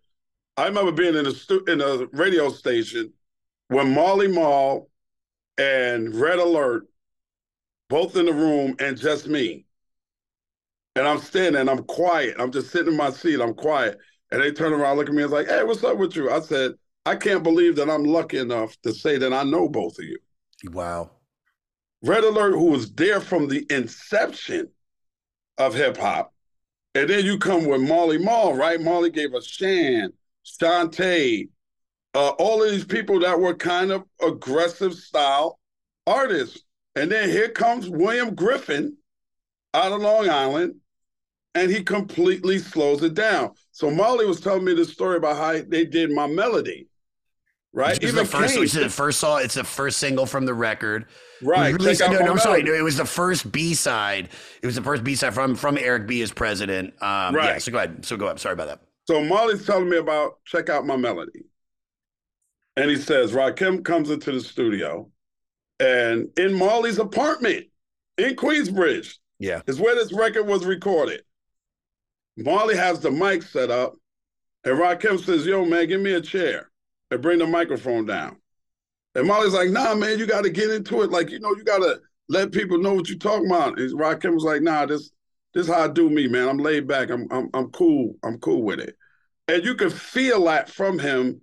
I 0.56 0.66
remember 0.66 0.92
being 0.92 1.16
in 1.16 1.26
a 1.26 1.32
stu- 1.32 1.64
in 1.66 1.80
a 1.80 2.06
radio 2.12 2.50
station 2.50 3.12
when 3.68 3.92
Marley 3.94 4.28
Marl 4.28 4.88
and 5.58 6.14
Red 6.14 6.38
Alert 6.38 6.86
both 7.88 8.16
in 8.16 8.26
the 8.26 8.32
room 8.32 8.76
and 8.78 8.96
just 8.96 9.26
me. 9.28 9.64
And 10.98 11.06
I'm 11.06 11.20
standing, 11.20 11.60
and 11.60 11.70
I'm 11.70 11.84
quiet. 11.84 12.34
I'm 12.40 12.50
just 12.50 12.72
sitting 12.72 12.90
in 12.92 12.96
my 12.96 13.10
seat. 13.10 13.40
I'm 13.40 13.54
quiet, 13.54 13.98
and 14.32 14.42
they 14.42 14.50
turn 14.50 14.72
around, 14.72 14.96
look 14.96 15.08
at 15.08 15.14
me, 15.14 15.22
and 15.22 15.30
like, 15.30 15.46
"Hey, 15.46 15.62
what's 15.62 15.84
up 15.84 15.96
with 15.96 16.16
you?" 16.16 16.28
I 16.28 16.40
said, 16.40 16.72
"I 17.06 17.14
can't 17.14 17.44
believe 17.44 17.76
that 17.76 17.88
I'm 17.88 18.02
lucky 18.02 18.38
enough 18.38 18.76
to 18.82 18.92
say 18.92 19.16
that 19.16 19.32
I 19.32 19.44
know 19.44 19.68
both 19.68 19.96
of 20.00 20.04
you." 20.04 20.18
Wow. 20.72 21.12
Red 22.02 22.24
Alert, 22.24 22.54
who 22.54 22.64
was 22.72 22.92
there 22.94 23.20
from 23.20 23.46
the 23.46 23.64
inception 23.70 24.70
of 25.56 25.72
hip 25.72 25.96
hop. 25.96 26.34
And 26.96 27.08
then 27.08 27.24
you 27.24 27.38
come 27.38 27.66
with 27.66 27.80
Marley 27.80 28.18
Marl, 28.18 28.54
right? 28.54 28.80
Marley 28.80 29.10
gave 29.10 29.34
us 29.34 29.46
Shan, 29.46 30.12
Shanté, 30.44 31.48
uh, 32.14 32.30
all 32.30 32.60
of 32.60 32.72
these 32.72 32.84
people 32.84 33.20
that 33.20 33.38
were 33.38 33.54
kind 33.54 33.92
of 33.92 34.02
aggressive 34.20 34.94
style 34.94 35.60
artists. 36.08 36.64
And 36.96 37.12
then 37.12 37.28
here 37.28 37.50
comes 37.50 37.88
William 37.88 38.34
Griffin 38.34 38.96
out 39.74 39.92
of 39.92 40.00
Long 40.00 40.28
Island, 40.28 40.76
and 41.54 41.70
he 41.70 41.82
completely 41.82 42.58
slows 42.58 43.02
it 43.02 43.14
down. 43.14 43.50
So 43.72 43.90
Marley 43.90 44.26
was 44.26 44.40
telling 44.40 44.64
me 44.64 44.74
this 44.74 44.92
story 44.92 45.16
about 45.16 45.36
how 45.36 45.62
they 45.66 45.84
did 45.84 46.10
my 46.10 46.26
melody, 46.26 46.88
right? 47.72 47.94
Which 47.94 48.04
is 48.04 48.14
the 48.14 48.24
first, 48.24 48.52
Kane- 48.54 48.60
which 48.60 48.74
is 48.74 48.82
the 48.82 48.90
first 48.90 49.18
song. 49.20 49.40
It's 49.42 49.54
the 49.54 49.64
first 49.64 49.98
single 49.98 50.26
from 50.26 50.46
the 50.46 50.54
record. 50.54 51.06
Right, 51.42 51.72
released- 51.72 52.00
no, 52.00 52.10
no, 52.12 52.32
I'm 52.32 52.38
sorry. 52.38 52.62
No, 52.62 52.72
it 52.74 52.82
was 52.82 52.96
the 52.96 53.04
first 53.04 53.50
B 53.52 53.74
side. 53.74 54.28
It 54.62 54.66
was 54.66 54.74
the 54.74 54.82
first 54.82 55.04
B 55.04 55.14
side 55.14 55.34
from 55.34 55.54
from 55.54 55.78
Eric 55.78 56.06
B 56.06 56.20
as 56.22 56.32
president. 56.32 56.94
Um, 57.02 57.34
Yeah. 57.34 57.52
Right. 57.52 57.62
So 57.62 57.70
go 57.72 57.78
ahead. 57.78 58.04
So 58.04 58.16
go 58.16 58.26
ahead. 58.26 58.40
Sorry 58.40 58.52
about 58.54 58.68
that. 58.68 58.80
So 59.06 59.24
Marley's 59.24 59.64
telling 59.64 59.88
me 59.88 59.96
about 59.96 60.38
check 60.44 60.68
out 60.68 60.84
my 60.86 60.96
melody. 60.96 61.44
And 62.76 62.90
he 62.90 62.96
says, 62.96 63.32
Rakim 63.32 63.84
comes 63.84 64.10
into 64.10 64.30
the 64.30 64.40
studio 64.40 65.10
and 65.80 66.28
in 66.38 66.52
Marley's 66.54 66.98
apartment 66.98 67.66
in 68.18 68.36
Queensbridge 68.36 69.16
Yeah. 69.40 69.62
is 69.66 69.80
where 69.80 69.94
this 69.96 70.12
record 70.12 70.44
was 70.46 70.64
recorded. 70.64 71.22
Marley 72.44 72.76
has 72.76 73.00
the 73.00 73.10
mic 73.10 73.42
set 73.42 73.70
up 73.70 73.96
and 74.64 74.78
Rakim 74.78 75.22
says, 75.22 75.44
Yo, 75.44 75.64
man, 75.64 75.88
give 75.88 76.00
me 76.00 76.12
a 76.12 76.20
chair 76.20 76.70
and 77.10 77.20
bring 77.20 77.38
the 77.38 77.46
microphone 77.46 78.06
down. 78.06 78.36
And 79.14 79.26
Marley's 79.26 79.54
like, 79.54 79.70
Nah, 79.70 79.94
man, 79.94 80.18
you 80.18 80.26
got 80.26 80.44
to 80.44 80.50
get 80.50 80.70
into 80.70 81.02
it. 81.02 81.10
Like, 81.10 81.30
you 81.30 81.40
know, 81.40 81.54
you 81.56 81.64
got 81.64 81.78
to 81.78 82.00
let 82.28 82.52
people 82.52 82.78
know 82.78 82.94
what 82.94 83.08
you're 83.08 83.18
talking 83.18 83.46
about. 83.46 83.78
And 83.78 83.98
Rakim 83.98 84.34
was 84.34 84.44
like, 84.44 84.62
Nah, 84.62 84.86
this 84.86 85.10
this 85.54 85.66
is 85.66 85.72
how 85.72 85.84
I 85.84 85.88
do 85.88 86.08
me, 86.08 86.28
man. 86.28 86.48
I'm 86.48 86.58
laid 86.58 86.86
back. 86.86 87.10
I'm 87.10 87.26
I'm 87.30 87.50
I'm 87.54 87.70
cool. 87.70 88.14
I'm 88.22 88.38
cool 88.38 88.62
with 88.62 88.80
it. 88.80 88.94
And 89.48 89.64
you 89.64 89.74
can 89.74 89.90
feel 89.90 90.44
that 90.44 90.70
from 90.70 90.98
him 90.98 91.40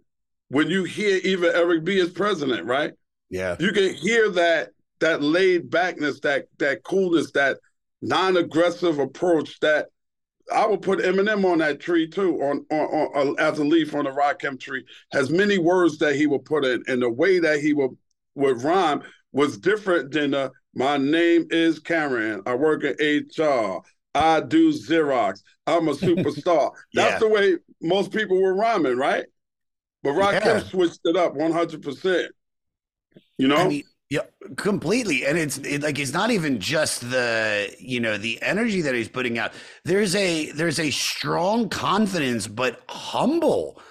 when 0.50 0.70
you 0.70 0.84
hear 0.84 1.20
even 1.24 1.52
Eric 1.54 1.84
B 1.84 2.00
as 2.00 2.12
president, 2.12 2.66
right? 2.66 2.94
Yeah. 3.30 3.56
You 3.60 3.72
can 3.72 3.94
hear 3.94 4.30
that 4.32 4.70
that 5.00 5.22
laid 5.22 5.70
backness, 5.70 6.20
that 6.22 6.46
that 6.60 6.84
coolness, 6.84 7.32
that 7.32 7.58
non-aggressive 8.02 9.00
approach. 9.00 9.60
That 9.60 9.88
I 10.54 10.66
would 10.66 10.82
put 10.82 11.00
Eminem 11.00 11.44
on 11.50 11.60
that 11.60 11.80
tree 11.80 12.08
too, 12.08 12.42
on 12.42 12.66
on, 12.70 12.80
on 13.16 13.30
uh, 13.40 13.42
as 13.42 13.60
a 13.60 13.64
leaf 13.64 13.96
on 13.96 14.08
a 14.08 14.12
Rakim 14.12 14.60
tree. 14.60 14.86
Has 15.12 15.30
many 15.30 15.58
words 15.58 15.98
that 16.00 16.16
he 16.16 16.28
would 16.28 16.46
put 16.46 16.66
in, 16.66 16.84
and 16.88 17.02
the 17.02 17.10
way 17.10 17.40
that 17.40 17.60
he 17.60 17.74
would 17.74 17.92
would 18.36 18.62
rhyme 18.64 19.02
was 19.32 19.58
different 19.58 20.12
than 20.12 20.32
the 20.32 20.52
my 20.74 20.98
name 20.98 21.48
is 21.50 21.80
Cameron. 21.80 22.42
I 22.46 22.56
work 22.56 22.84
at 22.84 23.00
HR. 23.00 23.82
I 24.14 24.42
do 24.42 24.72
Xerox. 24.72 25.42
I'm 25.68 25.88
a 25.88 25.94
superstar. 25.94 26.72
That's 26.94 27.14
Yeah. 27.14 27.20
the 27.20 27.28
way 27.30 27.58
most 27.82 28.12
people 28.12 28.42
were 28.42 28.54
rhyming, 28.56 28.98
right? 28.98 29.26
But 30.04 30.12
Rakim 30.12 30.46
Yeah. 30.46 30.60
switched 30.60 31.00
it 31.06 31.18
up 31.18 31.36
100%. 31.36 32.30
You 33.38 33.48
know? 33.48 33.58
I 33.58 33.68
mean, 33.68 33.84
yeah, 34.10 34.22
completely. 34.56 35.26
And 35.26 35.38
it's 35.38 35.58
it, 35.60 35.82
like 35.82 35.98
it's 35.98 36.13
not 36.13 36.30
even 36.30 36.60
just 36.60 37.10
the 37.10 37.76
you 37.80 38.00
know 38.00 38.18
the 38.18 38.41
energy 38.41 38.82
that 38.82 38.94
he's 38.94 39.10
putting 39.10 39.39
out. 39.39 39.52
There's 39.84 40.15
a 40.15 40.52
there's 40.52 40.80
a 40.80 40.91
strong 40.91 41.70
confidence, 41.70 42.48
but 42.48 42.82
humble. 42.88 43.82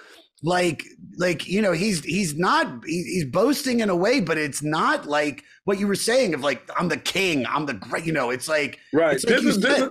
Like 0.41 0.83
like 1.17 1.47
you 1.47 1.61
know 1.61 1.73
he's 1.73 2.03
he's 2.03 2.35
not 2.35 2.85
he's 2.85 3.25
boasting 3.25 3.81
in 3.81 3.89
a 3.89 3.95
way, 3.95 4.21
but 4.21 4.37
it's 4.37 4.63
not 4.63 5.05
like 5.05 5.43
what 5.65 5.79
you 5.79 5.87
were 5.87 5.95
saying 5.95 6.33
of 6.33 6.41
like 6.41 6.69
I'm 6.79 6.87
the 6.87 6.97
king, 6.97 7.45
I'm 7.47 7.65
the 7.65 7.73
great. 7.73 8.05
You 8.05 8.13
know, 8.13 8.29
it's 8.29 8.47
like 8.47 8.79
right. 8.93 9.15
it's 9.15 9.25
like 9.25 9.35
This 9.35 9.45
is, 9.45 9.59
this, 9.59 9.79
is, 9.79 9.89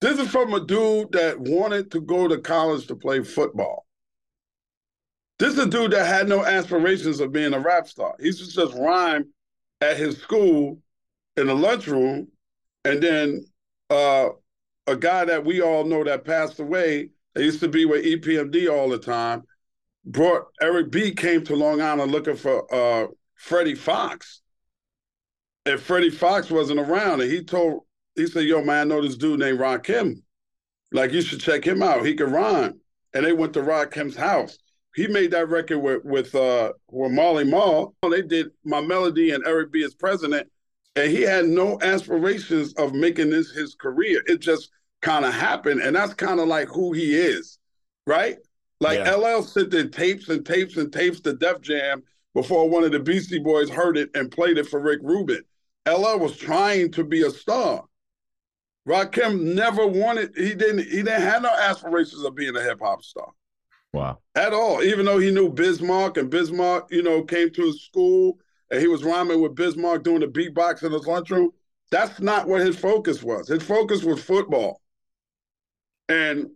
this 0.00 0.18
is 0.18 0.28
from 0.28 0.54
a 0.54 0.64
dude 0.64 1.12
that 1.12 1.38
wanted 1.38 1.92
to 1.92 2.00
go 2.00 2.26
to 2.26 2.38
college 2.38 2.88
to 2.88 2.96
play 2.96 3.22
football. 3.22 3.86
This 5.38 5.52
is 5.52 5.58
a 5.58 5.66
dude 5.66 5.92
that 5.92 6.06
had 6.06 6.28
no 6.28 6.44
aspirations 6.44 7.20
of 7.20 7.30
being 7.30 7.52
a 7.52 7.60
rap 7.60 7.86
star. 7.86 8.16
He's 8.18 8.38
to 8.38 8.52
just 8.52 8.74
rhyme 8.74 9.26
at 9.80 9.96
his 9.96 10.18
school 10.18 10.78
in 11.36 11.46
the 11.46 11.54
lunchroom. 11.54 12.28
And 12.84 13.02
then 13.02 13.44
uh, 13.90 14.30
a 14.86 14.96
guy 14.96 15.24
that 15.24 15.44
we 15.44 15.60
all 15.60 15.84
know 15.84 16.04
that 16.04 16.24
passed 16.24 16.60
away, 16.60 17.10
that 17.34 17.44
used 17.44 17.60
to 17.60 17.68
be 17.68 17.84
with 17.84 18.04
EPMD 18.04 18.70
all 18.72 18.88
the 18.88 18.98
time, 18.98 19.44
brought 20.04 20.46
Eric 20.60 20.90
B 20.90 21.12
came 21.12 21.44
to 21.44 21.56
Long 21.56 21.80
Island 21.80 22.12
looking 22.12 22.36
for 22.36 22.72
uh, 22.72 23.08
Freddie 23.34 23.74
Foxxx. 23.74 24.40
And 25.66 25.80
Freddie 25.80 26.10
Foxxx 26.10 26.50
wasn't 26.50 26.80
around. 26.80 27.20
And 27.20 27.30
he 27.30 27.42
told, 27.42 27.82
he 28.14 28.26
said, 28.26 28.44
Yo, 28.44 28.62
man, 28.62 28.92
I 28.92 28.94
know 28.94 29.02
this 29.02 29.16
dude 29.16 29.40
named 29.40 29.58
Rakim. 29.58 30.22
Like, 30.92 31.12
you 31.12 31.20
should 31.20 31.40
check 31.40 31.66
him 31.66 31.82
out. 31.82 32.06
He 32.06 32.14
can 32.14 32.30
rhyme. 32.30 32.80
And 33.12 33.26
they 33.26 33.32
went 33.32 33.52
to 33.54 33.60
Rakim's 33.60 34.16
house. 34.16 34.58
He 34.96 35.06
made 35.06 35.30
that 35.32 35.50
record 35.50 35.78
with 35.80 36.04
with 36.04 36.34
uh 36.34 36.72
with 36.90 37.12
Marley 37.12 37.44
Marl. 37.44 37.94
They 38.10 38.22
did 38.22 38.48
my 38.64 38.80
melody 38.80 39.30
and 39.32 39.46
Eric 39.46 39.70
B 39.70 39.84
as 39.84 39.94
president, 39.94 40.48
and 40.96 41.10
he 41.10 41.20
had 41.20 41.44
no 41.44 41.78
aspirations 41.82 42.72
of 42.74 42.94
making 42.94 43.28
this 43.28 43.50
his 43.50 43.74
career. 43.74 44.22
It 44.26 44.38
just 44.38 44.70
kind 45.02 45.26
of 45.26 45.34
happened, 45.34 45.82
and 45.82 45.94
that's 45.94 46.14
kind 46.14 46.40
of 46.40 46.48
like 46.48 46.68
who 46.68 46.94
he 46.94 47.14
is, 47.14 47.58
right? 48.06 48.38
Like 48.80 48.98
Yeah. 49.00 49.14
LL 49.16 49.42
sent 49.42 49.74
in 49.74 49.90
tapes 49.90 50.30
and 50.30 50.46
tapes 50.46 50.78
and 50.78 50.90
tapes 50.90 51.20
to 51.20 51.34
Def 51.34 51.60
Jam 51.60 52.02
before 52.32 52.68
one 52.68 52.82
of 52.82 52.92
the 52.92 53.00
Beastie 53.00 53.38
Boys 53.38 53.68
heard 53.68 53.98
it 53.98 54.08
and 54.14 54.30
played 54.30 54.56
it 54.56 54.66
for 54.66 54.80
Rick 54.80 55.00
Rubin. 55.02 55.42
LL 55.86 56.18
was 56.18 56.38
trying 56.38 56.90
to 56.92 57.04
be 57.04 57.22
a 57.22 57.30
star. 57.30 57.84
Rakim 58.88 59.54
never 59.54 59.86
wanted. 59.86 60.32
He 60.34 60.54
didn't. 60.54 60.84
He 60.84 61.02
didn't 61.02 61.20
have 61.20 61.42
no 61.42 61.52
aspirations 61.54 62.24
of 62.24 62.34
being 62.34 62.56
a 62.56 62.62
hip 62.62 62.80
hop 62.80 63.02
star 63.02 63.32
Wow. 63.96 64.18
at 64.34 64.52
all. 64.52 64.82
Even 64.82 65.06
though 65.06 65.18
he 65.18 65.30
knew 65.30 65.48
Biz 65.48 65.80
Markie 65.80 66.20
and 66.20 66.30
Biz 66.30 66.52
Markie, 66.52 66.96
you 66.96 67.02
know, 67.02 67.22
came 67.22 67.50
to 67.50 67.62
his 67.62 67.82
school 67.82 68.38
and 68.70 68.80
he 68.80 68.88
was 68.88 69.02
rhyming 69.02 69.40
with 69.40 69.54
Biz 69.54 69.76
Markie 69.76 70.02
doing 70.02 70.20
the 70.20 70.26
beatbox 70.26 70.82
in 70.82 70.92
his 70.92 71.06
lunchroom. 71.06 71.50
That's 71.90 72.20
not 72.20 72.46
what 72.46 72.60
his 72.60 72.76
focus 72.76 73.22
was. 73.22 73.48
His 73.48 73.62
focus 73.62 74.02
was 74.02 74.22
football. 74.22 74.80
And 76.08 76.50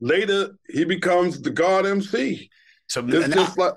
later 0.00 0.58
he 0.68 0.84
becomes 0.84 1.40
the 1.40 1.50
God 1.50 1.86
MC. 1.86 2.50
so. 2.88 3.04
It's 3.06 3.24
and 3.24 3.32
just 3.32 3.56
like 3.56 3.74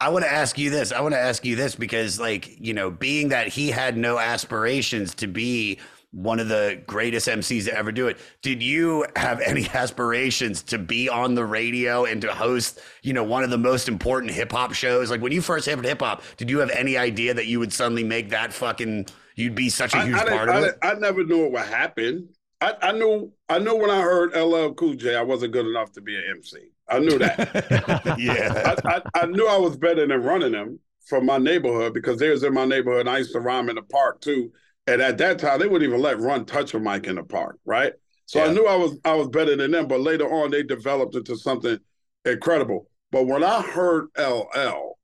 I 0.00 0.08
want 0.08 0.24
to 0.24 0.32
ask 0.32 0.58
you 0.58 0.68
this. 0.70 0.90
I 0.90 1.00
want 1.00 1.14
to 1.14 1.20
ask 1.20 1.44
you 1.44 1.54
this 1.54 1.76
because, 1.76 2.18
like, 2.18 2.58
you 2.58 2.74
know, 2.74 2.90
being 2.90 3.28
that 3.28 3.46
he 3.46 3.70
had 3.70 3.96
no 3.96 4.18
aspirations 4.18 5.14
to 5.16 5.28
be 5.28 5.78
one 6.12 6.38
of 6.38 6.48
the 6.48 6.80
greatest 6.86 7.26
MCs 7.26 7.64
to 7.64 7.76
ever 7.76 7.90
do 7.90 8.06
it, 8.06 8.18
did 8.42 8.62
you 8.62 9.04
have 9.16 9.40
any 9.44 9.68
aspirations 9.68 10.62
to 10.64 10.78
be 10.78 11.08
on 11.08 11.34
the 11.34 11.44
radio 11.44 12.04
and 12.04 12.20
to 12.22 12.32
host, 12.32 12.80
you 13.02 13.12
know, 13.12 13.24
one 13.24 13.42
of 13.42 13.50
the 13.50 13.58
most 13.58 13.88
important 13.88 14.32
hip 14.32 14.52
hop 14.52 14.72
shows? 14.72 15.10
Like, 15.10 15.20
when 15.20 15.32
you 15.32 15.42
first 15.42 15.66
hit 15.66 15.82
hip 15.84 16.00
hop, 16.00 16.22
did 16.36 16.48
you 16.48 16.58
have 16.58 16.70
any 16.70 16.96
idea 16.96 17.34
that 17.34 17.46
you 17.46 17.58
would 17.58 17.72
suddenly 17.72 18.04
make 18.04 18.30
that 18.30 18.52
fucking, 18.52 19.06
you'd 19.34 19.54
be 19.54 19.68
such 19.68 19.94
a 19.94 20.04
huge 20.04 20.16
I, 20.16 20.28
part 20.28 20.48
I, 20.48 20.58
of 20.58 20.64
it? 20.64 20.78
I 20.82 20.94
never 20.94 21.24
knew 21.24 21.46
it 21.46 21.52
would 21.52 21.62
happen. 21.62 22.28
I, 22.60 22.76
I 22.80 22.92
knew 22.92 23.32
I 23.48 23.58
knew 23.58 23.76
when 23.76 23.90
I 23.90 24.00
heard 24.02 24.36
LL 24.36 24.72
Cool 24.74 24.94
J, 24.94 25.16
I 25.16 25.22
wasn't 25.22 25.52
good 25.52 25.66
enough 25.66 25.90
to 25.92 26.00
be 26.00 26.14
an 26.14 26.22
MC. 26.36 26.58
I 26.88 27.00
knew 27.00 27.18
that. 27.18 28.16
yeah. 28.18 28.76
I, 28.84 28.88
I, 28.88 29.22
I 29.22 29.26
knew 29.26 29.48
I 29.48 29.56
was 29.56 29.76
better 29.76 30.06
than 30.06 30.22
running 30.22 30.52
them 30.52 30.78
from 31.04 31.26
my 31.26 31.38
neighborhood 31.38 31.92
because 31.92 32.18
they 32.18 32.28
was 32.28 32.44
in 32.44 32.54
my 32.54 32.64
neighborhood 32.64 33.00
and 33.00 33.10
I 33.10 33.18
used 33.18 33.32
to 33.32 33.40
rhyme 33.40 33.68
in 33.68 33.74
the 33.74 33.82
park 33.82 34.20
too. 34.20 34.52
And 34.86 35.00
at 35.00 35.18
that 35.18 35.38
time, 35.38 35.60
they 35.60 35.66
wouldn't 35.68 35.88
even 35.88 36.02
let 36.02 36.18
Run 36.20 36.44
touch 36.44 36.74
a 36.74 36.80
mic 36.80 37.06
in 37.06 37.16
the 37.16 37.22
park, 37.22 37.58
right? 37.64 37.92
So 38.26 38.40
Yeah. 38.40 38.46
I 38.46 38.52
knew 38.52 38.66
I 38.66 38.76
was 38.76 38.96
I 39.04 39.14
was 39.14 39.28
better 39.28 39.54
than 39.56 39.70
them. 39.70 39.86
But 39.88 40.00
later 40.00 40.26
on, 40.32 40.50
they 40.50 40.62
developed 40.62 41.14
into 41.14 41.36
something 41.36 41.78
incredible. 42.24 42.88
But 43.10 43.26
when 43.26 43.44
I 43.44 43.62
heard 43.62 44.08
LL, 44.16 44.98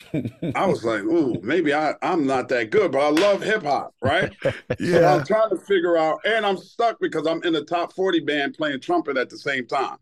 I 0.54 0.66
was 0.66 0.84
like, 0.84 1.02
"Ooh, 1.02 1.40
maybe 1.42 1.74
I 1.74 1.94
I'm 2.02 2.26
not 2.26 2.48
that 2.48 2.70
good." 2.70 2.92
But 2.92 3.00
I 3.00 3.10
love 3.10 3.42
hip 3.42 3.62
hop, 3.62 3.94
right? 4.00 4.30
So 4.82 5.04
I'm 5.04 5.24
trying 5.24 5.50
to 5.50 5.56
figure 5.56 5.96
out, 5.96 6.20
and 6.26 6.44
I'm 6.44 6.56
stuck 6.58 6.98
because 7.00 7.26
I'm 7.26 7.42
in 7.44 7.52
the 7.54 7.64
top 7.64 7.92
40 7.94 8.20
band 8.20 8.54
playing 8.54 8.80
trumpet 8.80 9.16
at 9.16 9.30
the 9.30 9.38
same 9.38 9.66
time. 9.66 9.96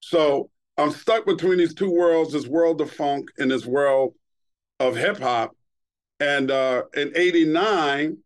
So 0.00 0.50
I'm 0.78 0.90
stuck 0.92 1.26
between 1.26 1.58
these 1.58 1.74
two 1.74 1.90
worlds, 1.90 2.32
this 2.32 2.46
world 2.46 2.80
of 2.80 2.92
funk 2.92 3.30
and 3.38 3.50
this 3.50 3.66
world 3.66 4.14
of 4.78 4.96
hip 4.96 5.18
hop. 5.18 5.56
And 6.20 6.50
uh, 6.50 6.84
in 6.94 7.12
'89, 7.16 8.18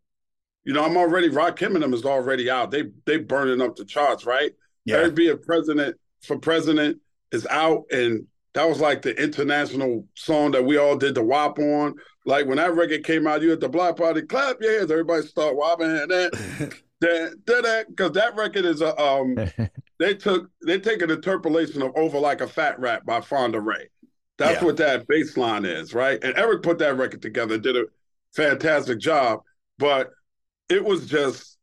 you 0.65 0.73
know, 0.73 0.83
I'm 0.83 0.97
already 0.97 1.29
Rakim 1.29 1.75
and 1.75 1.83
them 1.83 1.93
is 1.93 2.05
already 2.05 2.49
out. 2.49 2.71
They 2.71 2.85
they 3.05 3.17
burning 3.17 3.61
up 3.61 3.75
the 3.75 3.85
charts, 3.85 4.25
right? 4.25 4.51
Yeah. 4.83 4.97
Eric 4.97 5.15
B. 5.15 5.27
a 5.29 5.37
president 5.37 5.95
for 6.23 6.37
president 6.37 6.99
is 7.31 7.45
out, 7.47 7.85
and 7.91 8.25
that 8.53 8.67
was 8.67 8.79
like 8.79 9.01
the 9.01 9.15
international 9.21 10.07
song 10.15 10.51
that 10.51 10.63
we 10.65 10.77
all 10.77 10.95
did 10.95 11.15
the 11.15 11.23
WAP 11.23 11.59
on. 11.59 11.95
Like 12.25 12.47
when 12.47 12.57
that 12.57 12.75
record 12.75 13.03
came 13.03 13.27
out, 13.27 13.41
you 13.41 13.51
at 13.51 13.59
the 13.59 13.69
block 13.69 13.97
party, 13.97 14.23
clap 14.23 14.57
your 14.61 14.79
hands, 14.79 14.91
everybody 14.91 15.25
start 15.27 15.55
wopping 15.55 15.87
and 15.91 16.09
that, 16.09 16.31
that, 17.01 17.35
that, 17.45 17.85
because 17.89 18.11
that 18.13 18.35
record 18.35 18.65
is 18.65 18.81
a 18.81 18.99
um. 18.99 19.37
they 19.99 20.13
took 20.13 20.49
they 20.65 20.79
take 20.79 21.01
an 21.01 21.11
interpolation 21.11 21.81
of 21.81 21.91
over 21.95 22.19
like 22.19 22.41
a 22.41 22.47
fat 22.47 22.79
rap 22.79 23.05
by 23.05 23.21
Fonda 23.21 23.61
Rae. 23.61 23.87
That's 24.37 24.59
Yeah. 24.61 24.65
what 24.65 24.77
that 24.77 25.07
bass 25.07 25.37
line 25.37 25.63
is, 25.65 25.93
right? 25.93 26.21
And 26.23 26.37
Eric 26.37 26.63
put 26.63 26.79
that 26.79 26.97
record 26.97 27.21
together, 27.21 27.57
did 27.57 27.77
a 27.77 27.85
fantastic 28.35 28.99
job, 28.99 29.39
but 29.77 30.11
it 30.69 30.83
was 30.83 31.05
just 31.07 31.57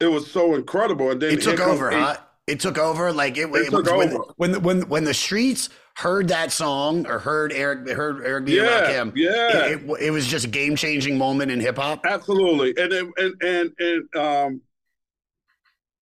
it 0.00 0.06
was 0.06 0.30
so 0.30 0.54
incredible. 0.54 1.10
And 1.10 1.20
then 1.20 1.34
It 1.34 1.42
took 1.42 1.60
over, 1.60 1.90
H- 1.90 1.96
huh? 1.98 2.16
It 2.46 2.60
took 2.60 2.76
over. 2.78 3.12
Like 3.12 3.36
it, 3.38 3.48
It 3.54 3.70
took 3.70 3.86
when, 3.86 4.12
over. 4.12 4.24
when 4.36 4.62
when 4.62 4.88
when 4.88 5.04
the 5.04 5.14
streets 5.14 5.70
heard 5.96 6.28
that 6.28 6.50
song 6.52 7.06
or 7.06 7.18
heard 7.20 7.52
Eric 7.52 7.88
heard 7.88 8.24
Eric 8.24 8.46
B. 8.46 8.56
Yeah, 8.56 8.64
Rakim, 8.82 9.12
yeah. 9.14 9.66
it, 9.66 9.82
it, 9.82 9.90
it 10.06 10.10
was 10.10 10.26
just 10.26 10.44
a 10.44 10.48
game 10.48 10.74
changing 10.76 11.16
moment 11.16 11.50
in 11.52 11.60
hip 11.60 11.76
hop. 11.78 12.04
Absolutely. 12.04 12.74
And 12.76 12.92
then- 12.92 13.12
and 13.16 13.42
and 13.42 13.72
and 13.78 14.16
um 14.16 14.60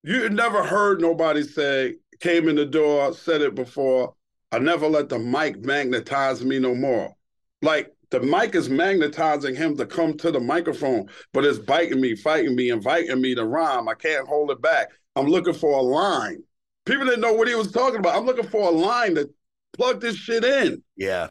you 0.02 0.28
never 0.30 0.64
heard 0.64 1.00
nobody 1.00 1.44
say, 1.44 1.94
came 2.18 2.48
in 2.48 2.56
the 2.56 2.66
door, 2.66 3.12
said 3.14 3.40
it 3.40 3.54
before, 3.54 4.14
I 4.50 4.58
never 4.58 4.88
let 4.88 5.08
the 5.08 5.18
mic 5.18 5.62
magnetize 5.64 6.44
me 6.44 6.58
no 6.58 6.74
more. 6.74 7.14
Like 7.60 7.91
the 8.12 8.20
mic 8.20 8.54
is 8.54 8.68
magnetizing 8.68 9.56
him 9.56 9.76
to 9.76 9.86
come 9.86 10.16
to 10.18 10.30
the 10.30 10.38
microphone, 10.38 11.08
but 11.32 11.44
it's 11.44 11.58
biting 11.58 12.00
me, 12.00 12.14
fighting 12.14 12.54
me, 12.54 12.70
inviting 12.70 13.20
me 13.20 13.34
to 13.34 13.44
rhyme. 13.44 13.88
I 13.88 13.94
can't 13.94 14.28
hold 14.28 14.50
it 14.50 14.62
back. 14.62 14.90
I'm 15.16 15.26
looking 15.26 15.54
for 15.54 15.78
a 15.78 15.82
line. 15.82 16.42
People 16.84 17.06
didn't 17.06 17.22
know 17.22 17.32
what 17.32 17.48
he 17.48 17.54
was 17.54 17.72
talking 17.72 17.98
about. 17.98 18.16
I'm 18.16 18.26
looking 18.26 18.48
for 18.48 18.68
a 18.68 18.70
line 18.70 19.14
to 19.14 19.30
plug 19.72 20.00
this 20.00 20.16
shit 20.16 20.44
in 20.44 20.82
Yeah, 20.96 21.28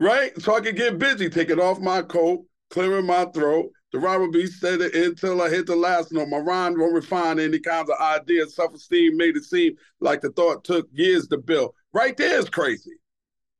right? 0.00 0.40
So 0.40 0.54
I 0.54 0.60
could 0.60 0.76
get 0.76 0.98
busy, 0.98 1.28
taking 1.28 1.60
off 1.60 1.80
my 1.80 2.02
coat, 2.02 2.44
clearing 2.70 3.06
my 3.06 3.24
throat. 3.26 3.70
The 3.92 3.98
rhyme 3.98 4.30
be 4.30 4.46
said 4.46 4.80
until 4.80 5.40
I 5.40 5.48
hit 5.48 5.66
the 5.66 5.76
last 5.76 6.12
note. 6.12 6.28
My 6.28 6.38
rhyme 6.38 6.78
won't 6.78 6.94
refine 6.94 7.38
any 7.40 7.58
kinds 7.58 7.90
of 7.90 7.98
ideas. 8.00 8.54
Self-esteem 8.54 9.16
made 9.16 9.36
it 9.36 9.44
seem 9.44 9.74
like 10.00 10.20
the 10.20 10.30
thought 10.30 10.64
took 10.64 10.86
years 10.92 11.26
to 11.28 11.38
build. 11.38 11.74
Right 11.92 12.16
there 12.16 12.38
is 12.38 12.50
crazy. 12.50 12.92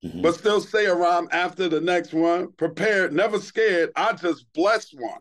Mhm. 0.04 0.22
But 0.22 0.34
still 0.34 0.60
say 0.60 0.86
a 0.86 0.94
rhyme 0.94 1.28
after 1.32 1.68
the 1.68 1.80
next 1.80 2.12
one. 2.12 2.52
Prepared, 2.52 3.12
never 3.12 3.38
scared. 3.38 3.90
I 3.96 4.12
just 4.12 4.50
blessed 4.52 4.94
one. 4.98 5.20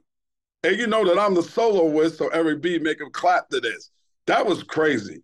And 0.63 0.77
you 0.77 0.87
know 0.87 1.05
that 1.05 1.19
I'm 1.19 1.33
the 1.33 1.43
soloist, 1.43 2.17
so 2.17 2.27
every 2.29 2.55
beat 2.55 2.81
make 2.81 2.99
him 2.99 3.11
clap 3.11 3.49
to 3.49 3.59
this. 3.59 3.91
That 4.25 4.45
was 4.45 4.63
crazy. 4.63 5.23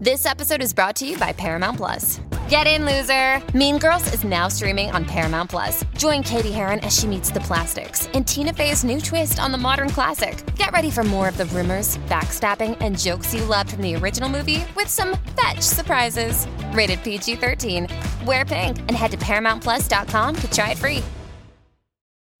This 0.00 0.26
episode 0.26 0.60
is 0.60 0.72
brought 0.72 0.96
to 0.96 1.06
you 1.06 1.16
by 1.18 1.32
Paramount 1.32 1.76
Plus. 1.76 2.20
Get 2.48 2.66
in, 2.66 2.84
loser! 2.84 3.40
Mean 3.56 3.78
Girls 3.78 4.12
is 4.12 4.24
now 4.24 4.48
streaming 4.48 4.90
on 4.90 5.04
Paramount 5.04 5.50
Plus. 5.50 5.84
Join 5.96 6.24
Cady 6.24 6.50
Heron 6.50 6.80
as 6.80 6.98
she 6.98 7.06
meets 7.06 7.30
the 7.30 7.38
plastics 7.38 8.08
in 8.08 8.24
Tina 8.24 8.52
Fey's 8.52 8.82
new 8.82 9.00
twist 9.00 9.38
on 9.38 9.52
the 9.52 9.56
modern 9.56 9.88
classic. 9.88 10.44
Get 10.56 10.72
ready 10.72 10.90
for 10.90 11.04
more 11.04 11.28
of 11.28 11.36
the 11.36 11.46
rumors, 11.46 11.98
backstabbing, 12.08 12.76
and 12.80 12.98
jokes 12.98 13.32
you 13.32 13.44
loved 13.44 13.70
from 13.70 13.82
the 13.82 13.94
original 13.94 14.28
movie 14.28 14.64
with 14.74 14.88
some 14.88 15.16
fetch 15.40 15.60
surprises. 15.60 16.48
Rated 16.72 17.00
PG 17.04 17.36
13. 17.36 17.86
Wear 18.26 18.44
pink 18.44 18.80
and 18.80 18.90
head 18.90 19.12
to 19.12 19.16
ParamountPlus.com 19.18 20.36
to 20.36 20.50
try 20.50 20.72
it 20.72 20.78
free. 20.78 21.04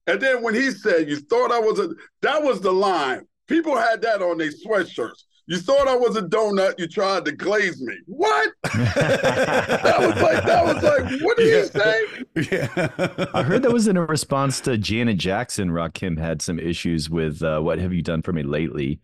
And 0.08 0.20
then 0.20 0.42
when 0.42 0.54
he 0.54 0.72
said, 0.72 1.08
"You 1.08 1.20
thought 1.20 1.52
I 1.52 1.60
was 1.60 1.78
a," 1.78 1.90
that 2.20 2.42
was 2.42 2.60
the 2.60 2.72
line. 2.72 3.28
People 3.46 3.76
had 3.76 4.02
that 4.02 4.22
on 4.22 4.38
their 4.38 4.50
sweatshirts. 4.50 5.22
You 5.46 5.58
thought 5.58 5.86
I 5.88 5.94
was 5.96 6.16
a 6.16 6.22
donut. 6.22 6.78
You 6.78 6.86
tried 6.88 7.24
to 7.26 7.32
glaze 7.32 7.80
me. 7.82 7.94
What? 8.06 8.52
that 8.62 9.96
was 10.00 10.22
like 10.22 10.44
that 10.44 10.64
was 10.64 10.82
like. 10.82 11.20
What 11.22 11.36
did 11.36 11.64
he 11.64 12.48
say? 12.48 12.50
yeah. 12.50 13.28
I 13.34 13.42
heard 13.42 13.62
that 13.62 13.72
was 13.72 13.86
in 13.88 13.96
a 13.96 14.02
response 14.06 14.60
to 14.62 14.78
Janet 14.78 15.18
Jackson. 15.18 15.70
Rakim 15.70 16.18
had 16.18 16.40
some 16.42 16.58
issues 16.58 17.10
with 17.10 17.42
uh, 17.42 17.60
"What 17.60 17.78
Have 17.78 17.92
You 17.92 18.02
Done 18.02 18.22
for 18.22 18.32
Me 18.32 18.42
Lately," 18.42 19.00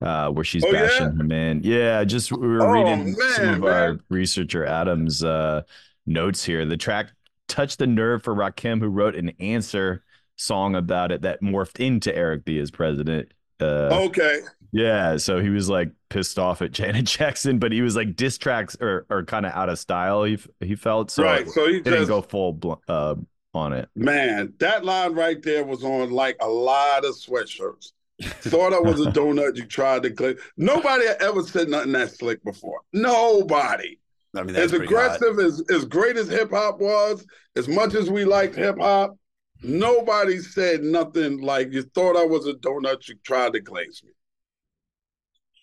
uh, 0.00 0.30
where 0.30 0.44
she's 0.44 0.64
Oh, 0.64 0.68
yeah? 0.70 0.86
bashing 0.86 1.16
her 1.16 1.24
man. 1.24 1.60
Yeah, 1.62 2.02
just 2.04 2.32
we 2.32 2.46
were 2.48 2.62
Oh, 2.62 2.70
reading 2.70 3.14
some 3.14 3.46
man, 3.46 3.54
of 3.56 3.64
our 3.64 3.98
researcher 4.08 4.64
Adam's 4.64 5.22
uh, 5.22 5.62
notes 6.06 6.42
here. 6.44 6.64
The 6.64 6.76
track 6.78 7.10
touched 7.48 7.78
the 7.78 7.86
nerve 7.86 8.22
for 8.22 8.34
Rakim, 8.34 8.80
who 8.80 8.88
wrote 8.88 9.14
an 9.14 9.32
answer 9.40 10.02
song 10.36 10.74
about 10.74 11.12
it 11.12 11.22
that 11.22 11.42
morphed 11.42 11.80
into 11.80 12.14
Eric 12.16 12.44
B 12.46 12.58
as 12.58 12.70
president. 12.70 13.32
Uh, 13.60 13.90
Okay. 14.06 14.40
Yeah, 14.72 15.18
so 15.18 15.38
he 15.40 15.50
was 15.50 15.68
like 15.68 15.90
pissed 16.08 16.38
off 16.38 16.62
at 16.62 16.72
Janet 16.72 17.04
Jackson, 17.04 17.58
but 17.58 17.72
he 17.72 17.82
was 17.82 17.94
like 17.94 18.16
diss 18.16 18.38
tracks 18.38 18.76
are, 18.80 19.06
are 19.10 19.24
kind 19.24 19.46
of 19.46 19.52
out 19.52 19.68
of 19.68 19.78
style. 19.78 20.24
He 20.24 20.38
he 20.60 20.74
felt 20.74 21.10
so 21.10 21.22
right. 21.22 21.48
So 21.48 21.66
he 21.68 21.80
didn't 21.80 21.98
just 21.98 22.08
go 22.08 22.22
full 22.22 22.54
bl- 22.54 22.72
uh, 22.88 23.14
on 23.54 23.74
it. 23.74 23.88
man, 23.94 24.54
that 24.60 24.84
line 24.84 25.12
right 25.12 25.42
there 25.42 25.64
was 25.64 25.84
on 25.84 26.10
like 26.10 26.36
a 26.40 26.48
lot 26.48 27.04
of 27.04 27.14
sweatshirts. 27.14 27.92
Thought 28.22 28.72
I 28.72 28.78
was 28.78 29.00
a 29.00 29.10
donut. 29.10 29.56
You 29.56 29.66
tried 29.66 30.04
to 30.04 30.10
glaze. 30.10 30.38
Nobody 30.56 31.04
ever 31.20 31.42
said 31.42 31.68
nothing 31.68 31.92
that 31.92 32.10
slick 32.10 32.42
before. 32.44 32.80
Nobody. 32.92 33.98
I 34.34 34.42
mean, 34.42 34.56
as 34.56 34.70
pretty 34.70 34.86
hot. 34.86 35.16
aggressive 35.20 35.38
as 35.38 35.62
as 35.70 35.84
great 35.84 36.16
as 36.16 36.28
hip 36.28 36.50
hop 36.50 36.80
was, 36.80 37.26
as 37.56 37.68
much 37.68 37.94
as 37.94 38.08
we 38.10 38.24
liked 38.24 38.54
hip 38.54 38.78
hop, 38.78 39.18
nobody 39.62 40.38
said 40.38 40.82
nothing 40.82 41.42
like 41.42 41.72
you 41.72 41.82
thought 41.82 42.16
I 42.16 42.24
was 42.24 42.46
a 42.46 42.54
donut, 42.54 43.06
you 43.08 43.16
tried 43.22 43.52
to 43.52 43.60
glaze 43.60 44.02
me. 44.02 44.11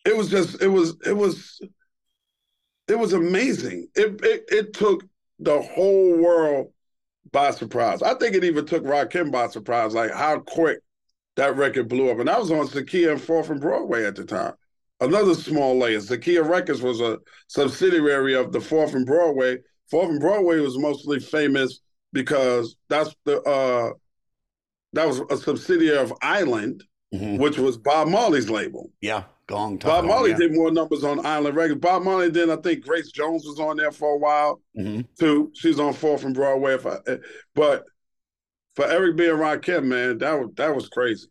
It 0.05 0.15
was 0.15 0.29
just 0.29 0.61
it 0.61 0.67
was 0.67 0.95
it 1.05 1.13
was 1.15 1.59
it 2.87 2.97
was 2.97 3.13
amazing. 3.13 3.87
It 3.95 4.19
it, 4.23 4.43
it 4.47 4.73
took 4.73 5.03
the 5.39 5.61
whole 5.61 6.17
world 6.17 6.73
by 7.31 7.51
surprise. 7.51 8.01
I 8.01 8.15
think 8.15 8.35
it 8.35 8.43
even 8.43 8.65
took 8.65 8.83
Rakim 8.83 9.31
by 9.31 9.47
surprise, 9.47 9.93
like 9.93 10.11
how 10.11 10.39
quick 10.39 10.79
that 11.35 11.55
record 11.55 11.87
blew 11.87 12.09
up. 12.09 12.19
And 12.19 12.29
I 12.29 12.37
was 12.39 12.51
on 12.51 12.67
Zakia 12.67 13.11
and 13.11 13.21
Fourth 13.21 13.49
and 13.49 13.61
Broadway 13.61 14.05
at 14.05 14.15
the 14.15 14.25
time. 14.25 14.53
Another 14.99 15.33
small 15.33 15.77
layer. 15.77 15.99
Zakia 15.99 16.47
Records 16.47 16.81
was 16.81 16.99
a 16.99 17.19
subsidiary 17.47 18.35
of 18.35 18.51
the 18.51 18.59
Fourth 18.59 18.93
and 18.95 19.05
Broadway. 19.05 19.57
Fourth 19.89 20.09
and 20.09 20.19
Broadway 20.19 20.59
was 20.59 20.77
mostly 20.77 21.19
famous 21.19 21.79
because 22.11 22.75
that's 22.89 23.15
the 23.25 23.41
uh 23.43 23.91
that 24.93 25.07
was 25.07 25.21
a 25.29 25.37
subsidiary 25.37 25.99
of 25.99 26.11
Island, 26.21 26.83
Mhm. 27.13 27.39
which 27.39 27.57
was 27.59 27.77
Bob 27.77 28.07
Marley's 28.07 28.49
label. 28.49 28.91
Yeah, 29.01 29.23
gong. 29.49 29.77
Bob 29.77 30.01
Gong, 30.01 30.07
Marley 30.07 30.29
yeah. 30.31 30.37
did 30.37 30.53
more 30.53 30.71
numbers 30.71 31.03
on 31.03 31.25
Island 31.25 31.55
Records. 31.55 31.79
Bob 31.81 32.03
Marley 32.03 32.31
did, 32.31 32.49
I 32.49 32.55
think 32.57 32.85
Grace 32.85 33.11
Jones 33.11 33.45
was 33.45 33.59
on 33.59 33.77
there 33.77 33.91
for 33.91 34.13
a 34.13 34.17
while 34.17 34.61
Mhm. 34.77 35.05
too. 35.19 35.51
She's 35.55 35.79
on 35.79 35.93
Fourth 35.93 36.21
from 36.21 36.33
Broadway. 36.33 36.75
If 36.75 36.85
I, 36.85 36.97
but 37.55 37.83
for 38.75 38.85
Eric 38.85 39.17
B. 39.17 39.27
and 39.27 39.39
Rakim, 39.39 39.85
man, 39.85 40.17
that 40.19 40.33
was 40.39 40.49
that 40.55 40.73
was 40.75 40.87
crazy. 40.89 41.27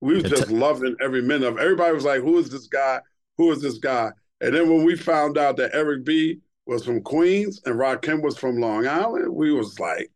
We 0.00 0.14
was 0.14 0.24
It's- 0.24 0.40
just 0.40 0.52
loving 0.52 0.96
every 1.00 1.22
minute 1.22 1.46
of. 1.48 1.56
it. 1.58 1.62
Everybody 1.62 1.94
was 1.94 2.04
like, 2.04 2.20
"Who 2.22 2.38
is 2.38 2.48
this 2.50 2.66
guy? 2.68 3.00
Who 3.38 3.50
is 3.50 3.60
this 3.60 3.78
guy?" 3.78 4.10
And 4.40 4.54
then 4.54 4.68
when 4.70 4.84
we 4.84 4.96
found 4.96 5.36
out 5.38 5.56
that 5.56 5.74
Eric 5.74 6.04
B. 6.04 6.40
was 6.66 6.84
from 6.84 7.00
Queens 7.02 7.60
and 7.64 7.76
Rakim 7.76 8.22
was 8.22 8.36
from 8.36 8.58
Long 8.60 8.86
Island, 8.86 9.32
we 9.34 9.52
was 9.52 9.78
like, 9.78 10.10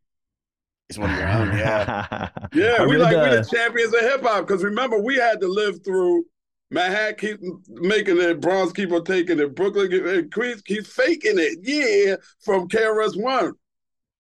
He's 0.89 0.99
one 0.99 1.09
of 1.11 1.17
your 1.19 1.29
own. 1.29 1.49
Yeah. 1.57 2.29
"Yeah, 2.53 2.77
I 2.81 2.85
we 2.87 2.93
read, 2.97 3.01
like 3.03 3.13
we 3.17 3.23
uh, 3.23 3.43
the 3.43 3.49
champions 3.57 3.95
of 3.95 4.01
hip 4.01 4.23
hop." 4.23 4.47
Because 4.47 4.65
remember, 4.65 4.99
we 5.01 5.15
had 5.17 5.41
to 5.41 5.47
live 5.49 5.85
through. 5.85 6.25
Manhattan 6.71 7.17
keep 7.17 7.41
making 7.69 8.19
it, 8.19 8.41
Bronx 8.41 8.73
keep 8.73 8.93
on 8.93 9.05
taking 9.05 9.41
it, 9.41 9.55
Brooklyn 9.55 9.93
and 9.93 10.07
eh, 10.07 10.23
Queens 10.33 10.63
keep 10.63 10.87
faking 10.87 11.39
it. 11.39 11.59
Yeah, 11.63 12.17
from 12.45 12.69
KRS 12.69 13.21
One. 13.21 13.55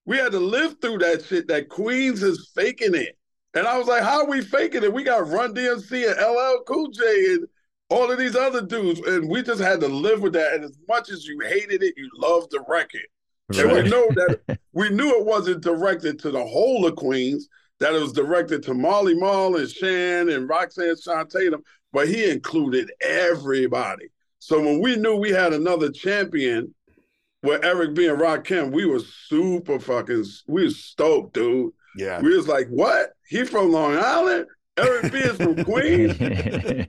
We 0.06 0.16
had 0.16 0.32
to 0.32 0.40
live 0.40 0.76
through 0.80 0.98
that 0.98 1.24
shit. 1.24 1.46
That 1.48 1.68
Queens 1.68 2.22
is 2.22 2.50
faking 2.54 2.94
it, 2.94 3.16
and 3.54 3.66
I 3.66 3.78
was 3.78 3.86
like, 3.86 4.02
"How 4.02 4.22
are 4.22 4.28
we 4.28 4.40
faking 4.40 4.82
it? 4.82 4.92
We 4.92 5.04
got 5.04 5.28
Run 5.28 5.54
DMC 5.54 6.10
and 6.10 6.18
LL 6.18 6.64
Cool 6.64 6.88
J 6.88 7.34
and 7.34 7.46
all 7.90 8.10
of 8.10 8.18
these 8.18 8.36
other 8.36 8.62
dudes, 8.62 9.00
and 9.00 9.28
we 9.28 9.42
just 9.42 9.60
had 9.60 9.80
to 9.80 9.88
live 9.88 10.22
with 10.22 10.32
that. 10.32 10.54
And 10.54 10.64
as 10.64 10.76
much 10.88 11.10
as 11.10 11.26
you 11.26 11.38
hated 11.40 11.82
it, 11.82 11.94
you 11.96 12.08
loved 12.14 12.50
the 12.52 12.64
record. 12.68 13.06
And 13.50 13.72
we 13.72 13.82
know 13.90 14.08
that 14.14 14.58
we 14.72 14.90
knew 14.90 15.18
it 15.18 15.26
wasn't 15.26 15.62
directed 15.62 16.18
to 16.20 16.30
the 16.30 16.44
whole 16.44 16.86
of 16.86 16.96
Queens. 16.96 17.48
that 17.80 17.94
it 17.94 18.00
was 18.00 18.12
directed 18.12 18.62
to 18.62 18.74
Marley 18.74 19.14
Marl 19.14 19.56
and 19.56 19.68
Shan 19.68 20.28
and 20.28 20.48
Roxanne 20.48 20.94
Sean 21.02 21.28
Tatum, 21.28 21.62
but 21.92 22.08
he 22.08 22.30
included 22.30 22.90
everybody. 23.00 24.06
So 24.38 24.60
when 24.60 24.80
we 24.80 24.96
knew 24.96 25.16
we 25.16 25.30
had 25.30 25.52
another 25.52 25.90
champion 25.90 26.74
with 27.42 27.64
Eric 27.64 27.94
being 27.94 28.10
and 28.10 28.18
Rakim, 28.20 28.72
we 28.72 28.84
were 28.86 29.00
super 29.00 29.78
fucking 29.78 30.24
we 30.46 30.64
was 30.64 30.82
stoked, 30.84 31.34
dude. 31.34 31.72
Yeah. 31.96 32.20
We 32.20 32.36
was 32.36 32.46
like, 32.48 32.68
what? 32.68 33.12
He 33.26 33.44
from 33.44 33.72
Long 33.72 33.96
Island? 33.96 34.46
Eric 34.78 35.12
B 35.12 35.18
is 35.18 35.36
from 35.36 35.64
Queens? 35.64 36.18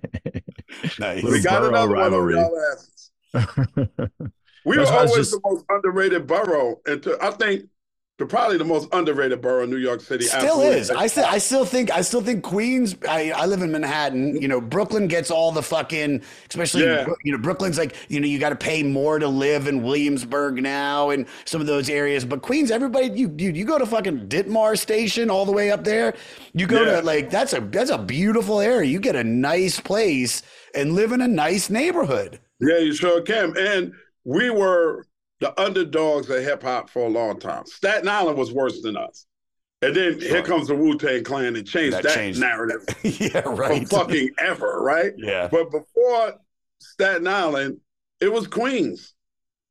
Nice. 1.00 1.24
we 1.24 1.42
got 1.42 1.62
borough 1.62 1.70
another 1.70 1.94
rivalry. 1.94 2.36
one 2.36 2.46
on 2.46 2.52
y'all 2.52 2.72
asses. 2.72 3.12
We 4.64 4.78
were 4.78 4.84
That's 4.86 4.92
why 4.92 4.98
I 4.98 5.02
was 5.02 5.12
always 5.12 5.30
just- 5.30 5.32
the 5.32 5.50
most 5.50 5.66
underrated 5.70 6.28
borough, 6.28 6.80
and 6.86 7.06
I 7.20 7.32
think 7.32 7.64
the 8.22 8.28
probably 8.28 8.58
the 8.58 8.64
most 8.66 8.88
underrated 8.94 9.42
borough 9.42 9.64
in 9.64 9.70
New 9.72 9.78
York 9.78 10.00
City. 10.02 10.26
Still 10.26 10.40
Absolutely. 10.62 10.80
is. 10.80 10.92
I 10.92 11.08
still, 11.08 11.26
I 11.26 11.38
still 11.40 11.66
think, 11.66 11.92
I 11.92 12.02
still 12.02 12.22
think 12.22 12.44
Queens. 12.44 12.96
I, 13.10 13.32
I 13.32 13.48
live 13.48 13.62
in 13.64 13.72
Manhattan. 13.72 14.40
You 14.40 14.48
know, 14.48 14.62
Brooklyn 14.62 15.08
gets 15.08 15.32
all 15.32 15.52
the 15.52 15.64
fucking, 15.64 16.22
especially 16.50 16.84
Yeah. 16.84 17.08
you 17.24 17.32
know, 17.32 17.40
Brooklyn's 17.40 17.78
like, 17.80 17.96
you 18.10 18.20
know, 18.20 18.28
you 18.28 18.38
got 18.40 18.50
to 18.50 18.56
pay 18.56 18.84
more 18.84 19.18
to 19.18 19.28
live 19.28 19.68
in 19.68 19.82
Williamsburg 19.82 20.62
now 20.62 21.10
and 21.10 21.26
some 21.46 21.60
of 21.62 21.68
those 21.68 21.90
areas. 21.90 22.24
But 22.24 22.44
Queens, 22.44 22.70
everybody, 22.70 23.08
you, 23.08 23.28
dude, 23.28 23.58
you 23.58 23.66
go 23.66 23.80
to 23.80 23.86
fucking 23.86 24.28
Ditmars 24.28 24.78
Station 24.80 25.30
all 25.32 25.46
the 25.46 25.52
way 25.52 25.72
up 25.72 25.84
there. 25.84 26.14
You 26.54 26.68
go 26.68 26.84
Yeah. 26.84 27.00
to 27.00 27.02
like 27.02 27.30
that's 27.32 27.54
a 27.54 27.62
that's 27.62 27.90
a 27.90 27.98
beautiful 27.98 28.60
area. 28.60 28.88
You 28.90 29.00
get 29.00 29.16
a 29.16 29.24
nice 29.24 29.80
place 29.80 30.44
and 30.76 30.94
live 30.94 31.12
in 31.12 31.22
a 31.22 31.28
nice 31.28 31.70
neighborhood. 31.70 32.40
Yeah, 32.60 32.78
you 32.78 32.94
sure 32.94 33.22
can. 33.22 33.58
And 33.58 33.94
we 34.24 34.52
were 34.52 35.06
the 35.42 35.60
underdogs 35.60 36.30
of 36.30 36.42
hip 36.44 36.64
hop 36.64 36.90
for 36.90 37.06
a 37.08 37.10
long 37.10 37.40
time. 37.40 37.66
Staten 37.66 38.08
Island 38.08 38.38
was 38.38 38.54
worse 38.54 38.82
than 38.82 38.96
us. 38.96 39.26
And 39.82 39.96
then 39.96 40.20
here 40.20 40.44
comes 40.44 40.68
the 40.68 40.76
Wu 40.76 40.96
Tang 40.98 41.24
Clan 41.24 41.56
and 41.56 41.68
changed 41.68 41.98
That 41.98 42.04
that, 42.04 42.16
changed. 42.16 42.40
narrative 42.40 42.86
yeah, 43.04 43.42
from 43.42 43.56
right. 43.56 43.90
fucking 43.90 44.30
ever, 44.38 44.80
right? 44.82 45.12
Yeah. 45.18 45.50
But 45.52 45.72
before 45.72 46.36
Staten 46.80 47.28
Island, 47.28 47.80
it 48.20 48.32
was 48.32 48.46
Queens. 48.48 49.16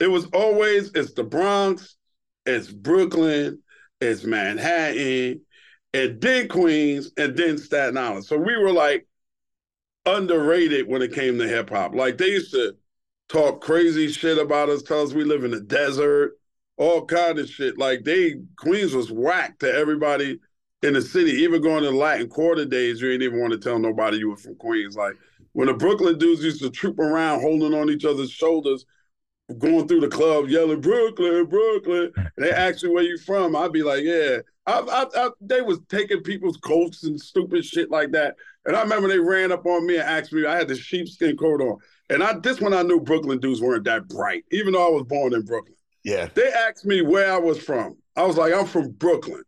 It 0.00 0.08
was 0.08 0.26
always 0.32 0.90
it's 0.94 1.12
the 1.12 1.22
Bronx, 1.22 1.96
it's 2.44 2.70
Brooklyn, 2.72 3.60
it's 4.00 4.24
Manhattan, 4.24 5.42
and 5.94 6.20
then 6.20 6.48
Queens, 6.48 7.12
and 7.16 7.36
then 7.36 7.58
Staten 7.58 7.96
Island. 7.96 8.24
So 8.24 8.36
we 8.36 8.56
were 8.56 8.72
like 8.72 9.06
underrated 10.06 10.88
when 10.88 11.02
it 11.02 11.12
came 11.12 11.38
to 11.38 11.46
hip 11.46 11.70
hop. 11.70 11.94
Like 11.94 12.18
they 12.18 12.28
used 12.28 12.52
to 12.52 12.74
talk 13.30 13.60
crazy 13.60 14.08
shit 14.08 14.38
about 14.38 14.68
us, 14.68 14.82
tell 14.82 15.02
us 15.02 15.12
we 15.12 15.24
live 15.24 15.44
in 15.44 15.52
the 15.52 15.60
desert, 15.60 16.32
all 16.76 17.04
kind 17.06 17.38
of 17.38 17.48
shit. 17.48 17.78
Like 17.78 18.04
they 18.04 18.34
Queens 18.56 18.94
was 18.94 19.10
whack 19.10 19.58
to 19.60 19.72
everybody 19.72 20.38
in 20.82 20.94
the 20.94 21.02
city. 21.02 21.32
Even 21.32 21.62
going 21.62 21.84
to 21.84 21.90
Latin 21.90 22.28
Quarter 22.28 22.64
days, 22.66 23.00
you 23.00 23.10
ain't 23.10 23.22
even 23.22 23.40
want 23.40 23.52
to 23.52 23.58
tell 23.58 23.78
nobody 23.78 24.18
you 24.18 24.30
were 24.30 24.36
from 24.36 24.56
Queens. 24.56 24.96
Like 24.96 25.14
when 25.52 25.68
the 25.68 25.74
Brooklyn 25.74 26.18
dudes 26.18 26.42
used 26.42 26.60
to 26.62 26.70
troop 26.70 26.98
around 26.98 27.40
holding 27.40 27.74
on 27.74 27.90
each 27.90 28.04
other's 28.04 28.30
shoulders, 28.30 28.84
going 29.58 29.88
through 29.88 30.00
the 30.00 30.08
club 30.08 30.48
yelling 30.48 30.80
Brooklyn, 30.80 31.46
Brooklyn. 31.46 32.12
And 32.16 32.30
they 32.36 32.50
ask 32.50 32.82
you 32.82 32.92
where 32.92 33.02
you 33.02 33.18
from. 33.18 33.56
I'd 33.56 33.72
be 33.72 33.82
like, 33.82 34.04
yeah. 34.04 34.38
I, 34.66 34.78
I, 34.80 35.06
I, 35.16 35.30
they 35.40 35.62
was 35.62 35.80
taking 35.88 36.22
people's 36.22 36.56
coats 36.58 37.04
and 37.04 37.20
stupid 37.20 37.64
shit 37.64 37.90
like 37.90 38.12
that. 38.12 38.36
And 38.64 38.76
I 38.76 38.82
remember 38.82 39.08
they 39.08 39.18
ran 39.18 39.50
up 39.50 39.66
on 39.66 39.86
me 39.86 39.96
and 39.96 40.04
asked 40.04 40.32
me. 40.32 40.46
I 40.46 40.56
had 40.56 40.68
the 40.68 40.76
sheepskin 40.76 41.36
coat 41.36 41.60
on, 41.60 41.78
and 42.10 42.22
I 42.22 42.38
this 42.38 42.60
one 42.60 42.74
I 42.74 42.82
knew 42.82 43.00
Brooklyn 43.00 43.38
dudes 43.38 43.60
weren't 43.60 43.84
that 43.84 44.08
bright, 44.08 44.44
even 44.50 44.72
though 44.72 44.86
I 44.86 44.90
was 44.90 45.04
born 45.04 45.32
in 45.32 45.42
Brooklyn. 45.42 45.76
Yeah. 46.04 46.28
They 46.34 46.48
asked 46.48 46.84
me 46.84 47.02
where 47.02 47.32
I 47.32 47.38
was 47.38 47.62
from. 47.62 47.96
I 48.16 48.24
was 48.24 48.36
like, 48.36 48.52
I'm 48.52 48.66
from 48.66 48.90
Brooklyn. 48.92 49.42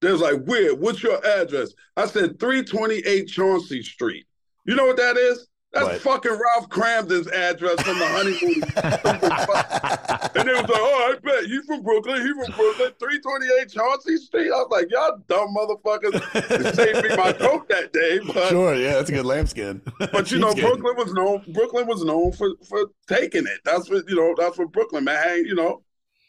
They 0.00 0.12
was 0.12 0.20
like, 0.20 0.44
where? 0.44 0.74
What's 0.74 1.02
your 1.02 1.24
address? 1.24 1.72
I 1.96 2.06
said 2.06 2.38
328 2.38 3.26
Chauncey 3.26 3.82
Street. 3.82 4.26
You 4.66 4.74
know 4.74 4.86
what 4.86 4.96
that 4.98 5.16
is? 5.16 5.48
That's 5.74 5.86
What? 5.86 6.00
fucking 6.22 6.32
Ralph 6.32 6.68
Kramden's 6.68 7.26
address 7.28 7.80
from 7.82 7.98
the 7.98 8.06
honeymoon. 8.06 8.62
and 10.36 10.48
they 10.48 10.52
was 10.52 10.62
like, 10.62 10.70
oh, 10.72 11.12
I 11.12 11.18
bet 11.22 11.48
you 11.48 11.62
from 11.64 11.82
Brooklyn. 11.82 12.22
He 12.22 12.28
from 12.32 12.54
Brooklyn. 12.54 12.92
328 12.98 13.70
Chauncey 13.70 14.16
Street. 14.18 14.50
I 14.52 14.56
was 14.56 14.68
like, 14.70 14.90
y'all 14.90 15.18
dumb 15.28 15.54
motherfuckers. 15.54 16.74
Saved 16.74 17.02
me 17.08 17.16
my 17.16 17.32
coat 17.32 17.68
that 17.68 17.92
day. 17.92 18.20
But 18.26 18.48
Sure. 18.50 18.74
Yeah, 18.74 18.94
that's 18.94 19.10
a 19.10 19.12
good 19.12 19.26
lambskin. 19.26 19.82
but 19.98 20.30
you 20.30 20.38
know. 20.44 20.54
Brooklyn 20.54 20.96
was 20.96 21.12
known. 21.12 21.44
Brooklyn 21.48 21.86
was 21.86 22.04
known 22.04 22.32
for 22.32 22.50
for 22.68 22.86
taking 23.08 23.44
it. 23.46 23.58
That's 23.64 23.90
what 23.90 24.08
you 24.08 24.16
know. 24.16 24.34
That's 24.38 24.56
what 24.58 24.72
Brooklyn, 24.72 25.04
man. 25.04 25.44
You 25.44 25.54
know, 25.54 25.82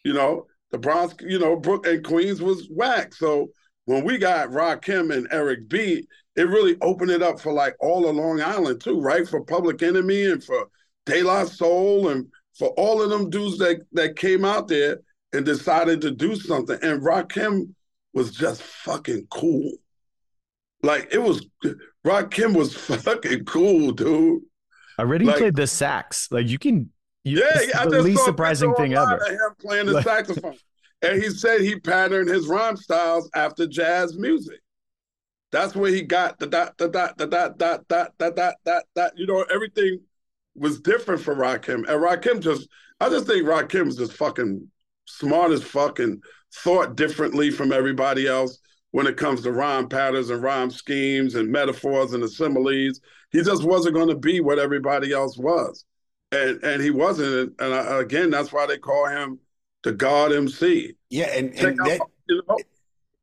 you 0.04 0.14
know 0.14 0.48
the 0.72 0.78
Bronx. 0.78 1.16
You 1.22 1.40
know, 1.40 1.56
Brook 1.56 1.86
and 1.88 2.04
Queens 2.04 2.42
was 2.42 2.68
whack. 2.70 3.14
So 3.14 3.50
when 3.86 4.04
we 4.04 4.18
got 4.18 4.52
Rock 4.52 4.84
Rakim 4.86 5.16
and 5.16 5.28
Eric 5.32 5.68
B, 5.70 6.08
it 6.36 6.48
really 6.48 6.78
opened 6.82 7.12
it 7.12 7.22
up 7.22 7.40
for 7.40 7.54
like 7.54 7.76
all 7.80 8.08
of 8.08 8.16
Long 8.16 8.42
Island 8.42 8.82
too, 8.82 9.00
right? 9.00 9.28
For 9.28 9.42
Public 9.42 9.82
Enemy 9.84 10.26
and 10.32 10.44
for 10.44 10.68
De 11.06 11.24
La 11.24 11.46
Soul 11.46 12.10
and 12.10 12.28
for 12.58 12.70
all 12.78 13.02
of 13.02 13.10
them 13.10 13.30
dudes 13.30 13.58
that 13.60 13.82
that 13.94 14.18
came 14.18 14.44
out 14.46 14.68
there 14.68 15.00
and 15.34 15.46
decided 15.46 16.02
to 16.02 16.12
do 16.12 16.36
something. 16.36 16.78
And 16.82 17.04
Rock 17.04 17.30
Rakim 17.34 17.70
was 18.14 18.32
just 18.32 18.62
fucking 18.64 19.28
cool. 19.30 19.72
Like 20.84 21.10
it 21.12 21.18
was, 21.22 21.46
Rock 22.04 22.32
Rakim 22.32 22.56
was 22.56 22.76
fucking 23.04 23.46
cool, 23.46 23.92
dude. 23.92 24.42
I 24.98 25.02
already 25.02 25.26
Like- 25.26 25.38
played 25.38 25.56
the 25.56 25.68
sax. 25.68 26.32
Like 26.32 26.48
you 26.48 26.58
can. 26.60 26.92
You, 27.24 27.40
Yeah, 27.40 27.60
yeah, 27.68 27.82
I 27.82 27.86
the 27.88 28.02
least 28.04 28.24
surprising 28.24 28.74
thing 28.76 28.94
ever. 28.94 29.20
Him 29.28 29.40
playing 29.60 29.88
the 29.88 29.94
Like- 29.94 30.04
saxophone, 30.06 30.58
and 31.06 31.22
he 31.22 31.30
said 31.30 31.62
he 31.62 31.80
patterned 31.80 32.30
his 32.30 32.48
rhyme 32.48 32.78
styles 32.78 33.30
after 33.36 33.68
jazz 33.68 34.18
music. 34.18 34.60
That's 35.52 35.76
where 35.76 35.92
he 35.92 36.02
got 36.02 36.40
the 36.40 36.48
dot, 36.48 36.78
the 36.78 36.90
dot, 36.90 37.18
the 37.18 37.28
dot, 37.28 37.58
dot, 37.58 37.88
dot, 37.88 38.12
dot, 38.18 38.36
dot, 38.36 38.56
dot, 38.66 38.84
dot. 38.96 39.12
You 39.16 39.28
know, 39.28 39.46
everything 39.54 40.02
was 40.56 40.82
different 40.82 41.22
for 41.22 41.36
Rakim, 41.36 41.88
and 41.88 41.88
Rakim 41.88 42.42
just, 42.42 42.68
I 43.00 43.10
just 43.10 43.28
think 43.28 43.46
Rakim 43.46 43.88
is 43.88 43.98
just 43.98 44.14
fucking 44.14 44.70
smart 45.06 45.52
as 45.52 45.64
fucking 45.64 46.22
thought 46.56 46.96
differently 46.96 47.52
from 47.52 47.72
everybody 47.72 48.28
else 48.28 48.58
when 48.92 49.08
it 49.08 49.18
comes 49.18 49.42
to 49.42 49.52
rhyme 49.52 49.88
patterns 49.88 50.30
and 50.30 50.42
rhyme 50.42 50.72
schemes 50.72 51.36
and 51.36 51.52
metaphors 51.52 52.14
and 52.14 52.28
similes. 52.30 53.00
He 53.32 53.44
just 53.44 53.64
wasn't 53.64 53.96
going 53.96 54.08
to 54.10 54.16
be 54.16 54.40
what 54.40 54.60
everybody 54.60 55.12
else 55.12 55.38
was 55.38 55.86
and 56.32 56.64
and 56.64 56.82
he 56.82 56.92
wasn't. 56.92 57.54
And 57.60 57.74
I, 57.74 58.00
again, 58.00 58.30
that's 58.30 58.52
why 58.52 58.66
they 58.66 58.78
call 58.78 59.08
him 59.08 59.40
the 59.86 59.94
God 59.94 60.34
MC. 60.34 60.96
Yeah, 61.10 61.28
and, 61.28 61.54
and 61.54 61.78
that, 61.78 62.02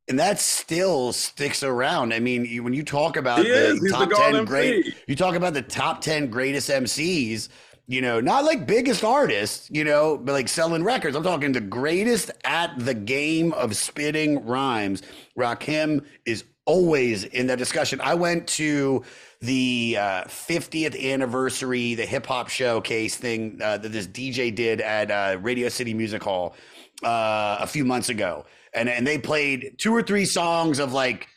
and 0.08 0.18
that 0.18 0.38
still 0.38 1.12
sticks 1.12 1.62
around. 1.62 2.14
I 2.14 2.20
mean, 2.20 2.64
when 2.64 2.72
you 2.72 2.84
talk 2.84 3.18
about 3.18 3.40
he 3.40 3.48
the 3.48 3.72
is. 3.72 3.92
Top 3.92 4.08
ten 4.10 4.36
MC. 4.36 4.44
great, 4.46 4.94
you 5.06 5.16
talk 5.16 5.34
about 5.34 5.52
the 5.52 5.62
top 5.62 6.00
ten 6.00 6.28
greatest 6.28 6.70
MCs. 6.70 7.50
You 7.88 8.00
know, 8.00 8.20
not 8.20 8.44
like 8.44 8.64
biggest 8.64 9.02
artists, 9.02 9.68
you 9.70 9.82
know, 9.82 10.16
but 10.16 10.32
like 10.32 10.48
selling 10.48 10.84
records. 10.84 11.16
I'm 11.16 11.24
talking 11.24 11.50
the 11.50 11.60
greatest 11.60 12.30
at 12.44 12.72
the 12.78 12.94
game 12.94 13.52
of 13.54 13.76
spitting 13.76 14.46
rhymes. 14.46 15.02
Rakim 15.36 16.04
is 16.24 16.44
always 16.64 17.24
in 17.24 17.46
that 17.48 17.58
discussion. 17.58 18.00
I 18.02 18.14
went 18.14 18.46
to 18.48 19.04
the 19.40 19.96
uh, 19.98 20.24
50th 20.24 21.12
anniversary, 21.12 21.94
the 21.94 22.06
hip 22.06 22.26
hop 22.26 22.48
showcase 22.48 23.16
thing 23.16 23.58
uh, 23.62 23.78
that 23.78 23.90
this 23.90 24.06
DJ 24.06 24.54
did 24.54 24.80
at 24.80 25.10
uh, 25.10 25.38
Radio 25.40 25.68
City 25.68 25.94
Music 25.94 26.22
Hall 26.22 26.54
uh, 27.02 27.58
a 27.60 27.66
few 27.66 27.84
months 27.84 28.08
ago, 28.08 28.44
and 28.74 28.88
and 28.88 29.06
they 29.06 29.18
played 29.18 29.74
two 29.78 29.94
or 29.94 30.02
three 30.02 30.24
songs 30.24 30.78
of 30.78 30.92
like 30.92 31.28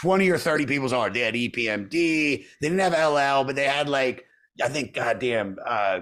20 0.00 0.30
or 0.30 0.38
30 0.38 0.66
people's 0.66 0.92
art. 0.92 1.14
They 1.14 1.20
had 1.20 1.34
EPMD, 1.34 1.90
they 1.90 2.46
didn't 2.60 2.78
have 2.78 2.92
LL, 2.92 3.44
but 3.44 3.56
they 3.56 3.64
had 3.64 3.88
like 3.88 4.24
I 4.62 4.68
think 4.68 4.94
goddamn 4.94 5.56
uh, 5.64 6.00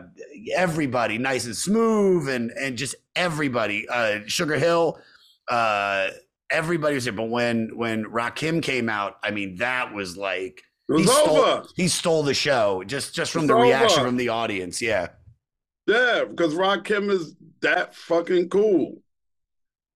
everybody, 0.54 1.18
nice 1.18 1.46
and 1.46 1.56
smooth, 1.56 2.28
and 2.28 2.50
and 2.50 2.76
just 2.76 2.94
everybody. 3.14 3.88
Uh, 3.88 4.20
Sugar 4.26 4.58
Hill, 4.58 4.98
uh, 5.50 6.08
everybody 6.50 6.94
was 6.94 7.04
there. 7.04 7.12
But 7.12 7.28
when 7.28 7.76
when 7.76 8.04
Rakim 8.04 8.62
came 8.62 8.88
out, 8.88 9.18
I 9.22 9.30
mean, 9.30 9.56
that 9.56 9.94
was 9.94 10.16
like 10.16 10.62
was 10.88 11.02
he 11.02 11.06
stole, 11.06 11.68
he 11.74 11.88
stole 11.88 12.22
the 12.22 12.34
show 12.34 12.84
just 12.86 13.14
just 13.14 13.32
from 13.32 13.46
the 13.46 13.54
reaction 13.54 14.04
from 14.04 14.16
the 14.16 14.28
audience. 14.28 14.80
Yeah. 14.80 15.08
Yeah, 15.86 16.24
because 16.28 16.54
Rakim 16.54 17.10
is 17.10 17.36
that 17.62 17.94
fucking 17.94 18.48
cool. 18.48 19.02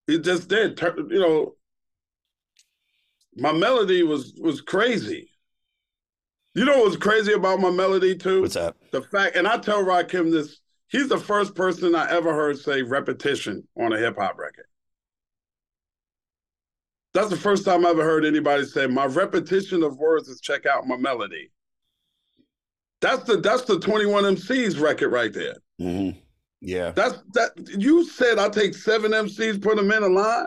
He 0.06 0.18
just 0.18 0.48
did. 0.48 0.80
You 0.80 1.20
know, 1.20 1.54
my 3.36 3.52
melody 3.52 4.02
was 4.02 4.34
was 4.40 4.60
crazy. 4.60 5.30
You 6.54 6.64
know 6.64 6.78
what 6.78 6.86
was 6.86 6.96
crazy 6.96 7.32
about 7.32 7.60
my 7.60 7.70
melody 7.70 8.16
too? 8.16 8.42
What's 8.42 8.56
up? 8.56 8.76
The 8.90 9.02
fact, 9.02 9.36
and 9.36 9.46
I 9.46 9.56
tell 9.58 9.84
Rakim 9.84 10.32
this, 10.32 10.60
he's 10.88 11.08
the 11.08 11.18
first 11.18 11.54
person 11.54 11.94
I 11.94 12.10
ever 12.10 12.34
heard 12.34 12.58
say 12.58 12.82
repetition 12.82 13.66
on 13.78 13.92
a 13.92 13.98
hip 13.98 14.16
hop 14.18 14.36
record. 14.36 14.66
That's 17.12 17.30
the 17.30 17.36
first 17.36 17.64
time 17.64 17.84
I 17.84 17.90
ever 17.90 18.04
heard 18.04 18.24
anybody 18.24 18.64
say 18.64 18.86
my 18.86 19.06
repetition 19.06 19.82
of 19.82 19.98
words 19.98 20.28
is 20.28 20.40
check 20.40 20.66
out 20.66 20.86
my 20.86 20.96
melody. 20.96 21.50
That's 23.00 23.24
the 23.24 23.38
that's 23.38 23.62
the 23.62 23.80
21 23.80 24.24
MCs 24.36 24.80
record 24.80 25.08
right 25.10 25.32
there. 25.32 25.56
hmm 25.78 26.10
Yeah. 26.60 26.90
That's 26.92 27.18
that 27.34 27.52
you 27.78 28.04
said 28.04 28.38
I 28.38 28.48
take 28.48 28.74
seven 28.74 29.12
MCs, 29.12 29.60
put 29.62 29.76
them 29.76 29.90
in 29.90 30.02
a 30.02 30.08
line. 30.08 30.46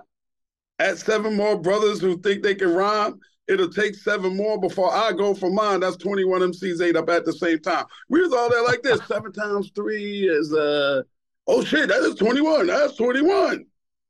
Add 0.79 0.97
seven 0.97 1.35
more 1.35 1.57
brothers 1.59 1.99
who 1.99 2.17
think 2.19 2.43
they 2.43 2.55
can 2.55 2.73
rhyme. 2.73 3.19
It'll 3.47 3.69
take 3.69 3.95
seven 3.95 4.37
more 4.37 4.59
before 4.59 4.91
I 4.93 5.11
go 5.11 5.33
for 5.33 5.49
mine. 5.51 5.81
That's 5.81 5.97
21 5.97 6.41
MCs 6.53 6.81
ate 6.81 6.95
up 6.95 7.09
at 7.09 7.25
the 7.25 7.33
same 7.33 7.59
time. 7.59 7.85
We 8.09 8.21
was 8.21 8.33
all 8.33 8.49
there 8.49 8.63
like 8.63 8.81
this. 8.83 9.01
seven 9.07 9.33
times 9.33 9.71
three 9.75 10.29
is 10.29 10.53
uh 10.53 11.01
oh 11.47 11.63
shit, 11.63 11.89
that 11.89 12.01
is 12.03 12.15
21. 12.15 12.67
That's 12.67 12.95
21. 12.95 13.65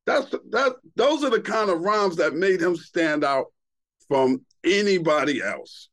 That's 0.06 0.30
that 0.32 0.76
those 0.96 1.24
are 1.24 1.30
the 1.30 1.42
kind 1.42 1.70
of 1.70 1.82
rhymes 1.82 2.18
that 2.18 2.34
made 2.34 2.62
him 2.62 2.76
stand 2.76 3.24
out 3.24 3.46
from 4.08 4.42
anybody 4.64 5.42
else. 5.42 5.90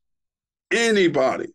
Anybody. 0.71 1.49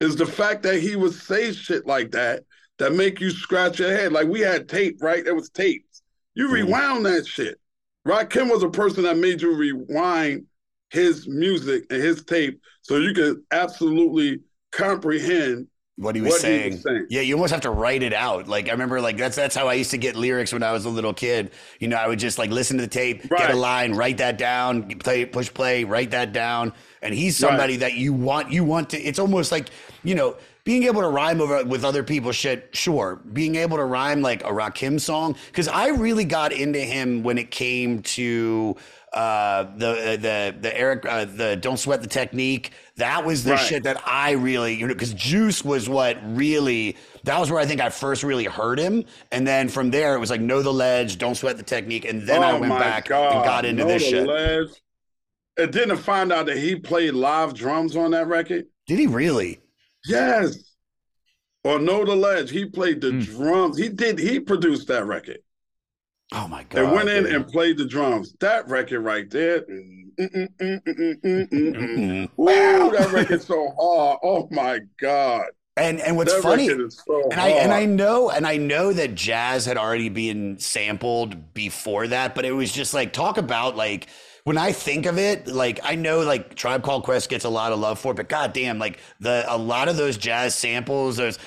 Is 0.00 0.16
the 0.16 0.26
fact 0.26 0.62
that 0.64 0.78
he 0.78 0.94
would 0.94 1.14
say 1.14 1.52
shit 1.52 1.86
like 1.86 2.10
that 2.10 2.42
that 2.78 2.94
make 2.94 3.20
you 3.20 3.30
scratch 3.30 3.78
your 3.78 3.90
head. 3.90 4.12
Like 4.12 4.28
we 4.28 4.40
had 4.40 4.68
tape, 4.68 4.98
right? 5.00 5.24
There 5.24 5.34
was 5.34 5.48
tapes. 5.50 6.02
You 6.34 6.46
mm-hmm. 6.46 6.54
rewound 6.54 7.06
that 7.06 7.26
shit. 7.26 7.58
Rakim 8.06 8.50
was 8.50 8.62
a 8.62 8.68
person 8.68 9.04
that 9.04 9.16
made 9.16 9.40
you 9.40 9.54
rewind 9.54 10.44
his 10.90 11.26
music 11.26 11.84
and 11.90 12.00
his 12.00 12.24
tape 12.24 12.60
so 12.82 12.98
you 12.98 13.12
could 13.12 13.38
absolutely 13.50 14.40
comprehend 14.70 15.66
what 15.96 16.14
he 16.14 16.20
was, 16.20 16.32
What 16.32 16.36
he 16.42 16.46
saying. 16.46 16.72
was 16.72 16.82
saying. 16.82 17.06
Yeah, 17.08 17.22
you 17.22 17.34
almost 17.34 17.52
have 17.52 17.62
to 17.62 17.70
write 17.70 18.02
it 18.02 18.12
out. 18.12 18.48
Like 18.48 18.68
I 18.68 18.72
remember, 18.72 19.00
like 19.00 19.16
that's 19.16 19.34
that's 19.36 19.54
how 19.54 19.66
I 19.68 19.74
used 19.74 19.90
to 19.92 19.98
get 19.98 20.14
lyrics 20.14 20.52
when 20.52 20.62
I 20.62 20.72
was 20.72 20.84
a 20.84 20.90
little 20.90 21.14
kid. 21.14 21.50
You 21.80 21.88
know, 21.88 21.96
I 21.96 22.06
would 22.06 22.18
just 22.18 22.38
like 22.38 22.50
listen 22.50 22.76
to 22.76 22.82
the 22.82 22.88
tape, 22.88 23.28
get 23.28 23.50
a 23.50 23.56
line, 23.56 23.94
write 23.94 24.18
that 24.18 24.36
down, 24.38 24.88
play, 24.98 25.24
push 25.24 25.52
play, 25.52 25.84
write 25.84 26.10
that 26.10 26.32
down. 26.32 26.72
And 27.02 27.14
he's 27.14 27.36
somebody 27.36 27.76
that 27.76 27.94
you 27.94 28.12
want. 28.12 28.52
You 28.52 28.64
want 28.64 28.90
to. 28.90 28.98
It's 29.00 29.18
almost 29.18 29.50
like 29.52 29.68
you 30.04 30.14
know. 30.14 30.36
Being 30.66 30.82
able 30.82 31.00
to 31.00 31.08
rhyme 31.08 31.40
over 31.40 31.64
with 31.64 31.84
other 31.84 32.02
people's 32.02 32.34
shit, 32.34 32.70
sure. 32.72 33.20
Being 33.32 33.54
able 33.54 33.76
to 33.76 33.84
rhyme 33.84 34.20
like 34.20 34.42
a 34.42 34.48
Rakim 34.50 35.00
song, 35.00 35.36
because 35.46 35.68
I 35.68 35.88
really 35.90 36.24
got 36.24 36.52
into 36.52 36.80
him 36.80 37.22
when 37.22 37.38
it 37.38 37.52
came 37.52 38.02
to 38.02 38.74
uh, 39.12 39.62
the 39.76 40.18
the 40.20 40.56
the 40.60 40.76
Eric 40.76 41.06
uh, 41.08 41.24
the 41.24 41.54
Don't 41.54 41.76
Sweat 41.78 42.02
the 42.02 42.08
Technique. 42.08 42.72
That 42.96 43.24
was 43.24 43.44
the 43.44 43.52
Right. 43.52 43.60
shit 43.60 43.84
that 43.84 44.02
I 44.06 44.32
really, 44.32 44.74
you 44.74 44.88
know, 44.88 44.92
because 44.92 45.14
Juice 45.14 45.64
was 45.64 45.88
what 45.88 46.18
really, 46.36 46.96
that 47.22 47.38
was 47.38 47.48
where 47.50 47.60
I 47.60 47.66
think 47.66 47.80
I 47.80 47.88
first 47.90 48.24
really 48.24 48.46
heard 48.46 48.80
him. 48.80 49.04
And 49.30 49.46
then 49.46 49.68
from 49.68 49.90
there, 49.92 50.16
it 50.16 50.18
was 50.18 50.30
like 50.30 50.40
Know 50.40 50.62
the 50.62 50.72
Ledge, 50.72 51.16
Don't 51.16 51.36
Sweat 51.36 51.58
the 51.58 51.62
Technique. 51.62 52.04
And 52.04 52.22
then 52.22 52.42
I 52.42 52.52
Oh 52.52 52.60
went 52.60 52.76
back 52.76 53.06
God. 53.08 53.36
and 53.36 53.44
got 53.44 53.64
into 53.64 53.84
Know 53.84 53.88
this 53.88 54.02
shit. 54.04 54.26
Ledge. 54.26 54.70
And 55.58 55.72
then 55.72 55.88
to 55.88 55.96
find 55.96 56.32
out 56.32 56.46
that 56.46 56.58
he 56.58 56.74
played 56.74 57.14
live 57.14 57.54
drums 57.54 57.94
on 57.96 58.10
that 58.10 58.26
record. 58.26 58.66
Did 58.88 58.98
he 58.98 59.06
really? 59.06 59.60
Yes. 60.06 60.58
Or 61.64 61.78
Know 61.78 62.04
the 62.04 62.14
Ledge. 62.14 62.50
He 62.50 62.64
played 62.64 63.00
the 63.00 63.10
Hmm. 63.10 63.20
drums. 63.20 63.78
He 63.78 63.88
did, 63.88 64.18
he 64.18 64.38
produced 64.40 64.88
that 64.88 65.04
record. 65.04 65.38
Oh 66.32 66.48
my 66.48 66.62
god, 66.64 66.70
They 66.72 66.82
God. 66.82 66.94
went 66.94 67.08
in 67.08 67.24
dude. 67.24 67.34
and 67.34 67.46
played 67.48 67.78
the 67.78 67.86
drums. 67.86 68.34
That 68.40 68.68
record 68.68 69.00
right 69.00 69.28
there. 69.30 69.60
mm, 69.62 70.10
mm, 70.18 70.30
mm, 70.32 70.48
mm, 70.60 70.82
mm, 70.82 71.20
mm, 71.24 71.48
mm, 71.50 71.74
mm. 71.74 72.28
Mhm. 72.38 72.40
Ooh, 72.40 72.90
that 72.96 73.10
record's 73.12 73.46
so 73.46 73.72
hard. 73.78 74.18
Oh 74.22 74.48
my 74.50 74.80
God. 75.00 75.46
And, 75.78 76.00
and 76.00 76.16
what's 76.16 76.32
that 76.32 76.42
funny, 76.42 76.68
so 76.68 77.28
and 77.30 77.38
I 77.38 77.48
and 77.50 77.70
I 77.70 77.84
know 77.84 78.30
and 78.30 78.46
I 78.46 78.56
know 78.56 78.94
that 78.94 79.14
jazz 79.14 79.66
had 79.66 79.76
already 79.76 80.08
been 80.08 80.58
sampled 80.58 81.52
before 81.52 82.06
that, 82.08 82.34
but 82.34 82.46
it 82.46 82.52
was 82.52 82.72
just 82.72 82.94
like 82.94 83.12
talk 83.12 83.36
about 83.36 83.76
like 83.76 84.06
when 84.46 84.56
I 84.56 84.70
think 84.70 85.06
of 85.06 85.18
it, 85.18 85.48
like 85.48 85.80
I 85.82 85.96
know 85.96 86.20
like 86.20 86.54
Tribe 86.54 86.84
Called 86.84 87.02
Quest 87.02 87.28
gets 87.28 87.44
a 87.44 87.48
lot 87.48 87.72
of 87.72 87.80
love 87.80 87.98
for 87.98 88.12
it, 88.12 88.14
but 88.14 88.28
goddamn, 88.28 88.78
like 88.78 89.00
the 89.18 89.44
a 89.48 89.58
lot 89.58 89.88
of 89.88 89.96
those 89.96 90.16
jazz 90.16 90.54
samples, 90.54 91.16
those 91.16 91.40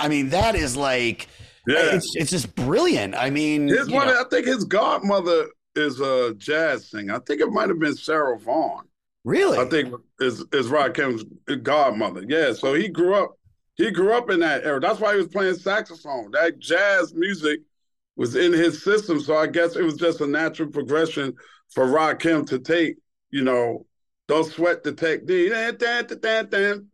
I 0.00 0.08
mean 0.08 0.30
that 0.30 0.54
is 0.56 0.78
like 0.78 1.28
Yeah. 1.66 1.94
it's 1.96 2.16
it's 2.16 2.30
just 2.30 2.54
brilliant. 2.54 3.14
I 3.14 3.28
mean, 3.28 3.68
His 3.68 3.90
one, 3.90 4.06
know, 4.06 4.18
I 4.18 4.24
think 4.30 4.46
his 4.46 4.64
godmother 4.64 5.48
is 5.76 6.00
a 6.00 6.32
jazz 6.38 6.88
singer. 6.88 7.16
I 7.16 7.18
think 7.26 7.42
it 7.42 7.50
might 7.50 7.68
have 7.68 7.78
been 7.78 7.96
Sarah 7.96 8.38
Vaughan. 8.38 8.86
really, 9.24 9.58
I 9.58 9.66
think 9.66 9.94
is 10.20 10.42
is 10.54 10.68
Rakim's 10.68 11.22
godmother. 11.62 12.24
Yeah, 12.26 12.54
so 12.54 12.72
he 12.72 12.88
grew 12.88 13.14
up. 13.14 13.32
He 13.74 13.90
grew 13.90 14.14
up 14.14 14.30
in 14.30 14.40
that 14.40 14.64
era. 14.64 14.80
That's 14.80 15.00
why 15.00 15.12
he 15.12 15.18
was 15.18 15.28
playing 15.28 15.56
saxophone. 15.56 16.30
That 16.30 16.58
jazz 16.58 17.12
music 17.12 17.60
was 18.18 18.36
in 18.36 18.52
his 18.52 18.84
system. 18.84 19.20
So 19.20 19.36
I 19.36 19.46
guess 19.46 19.76
it 19.76 19.84
was 19.84 19.94
just 19.94 20.20
a 20.20 20.26
natural 20.26 20.68
progression 20.68 21.34
for 21.70 21.86
Rakim 21.86 22.46
to 22.48 22.58
take. 22.58 22.96
You 23.30 23.44
know, 23.44 23.86
don't 24.26 24.50
sweat 24.50 24.82
the 24.82 24.92
technique. 24.92 25.52
Right, 25.52 25.78
that 25.78 26.08
the 26.08 26.16
thing. 26.16 26.88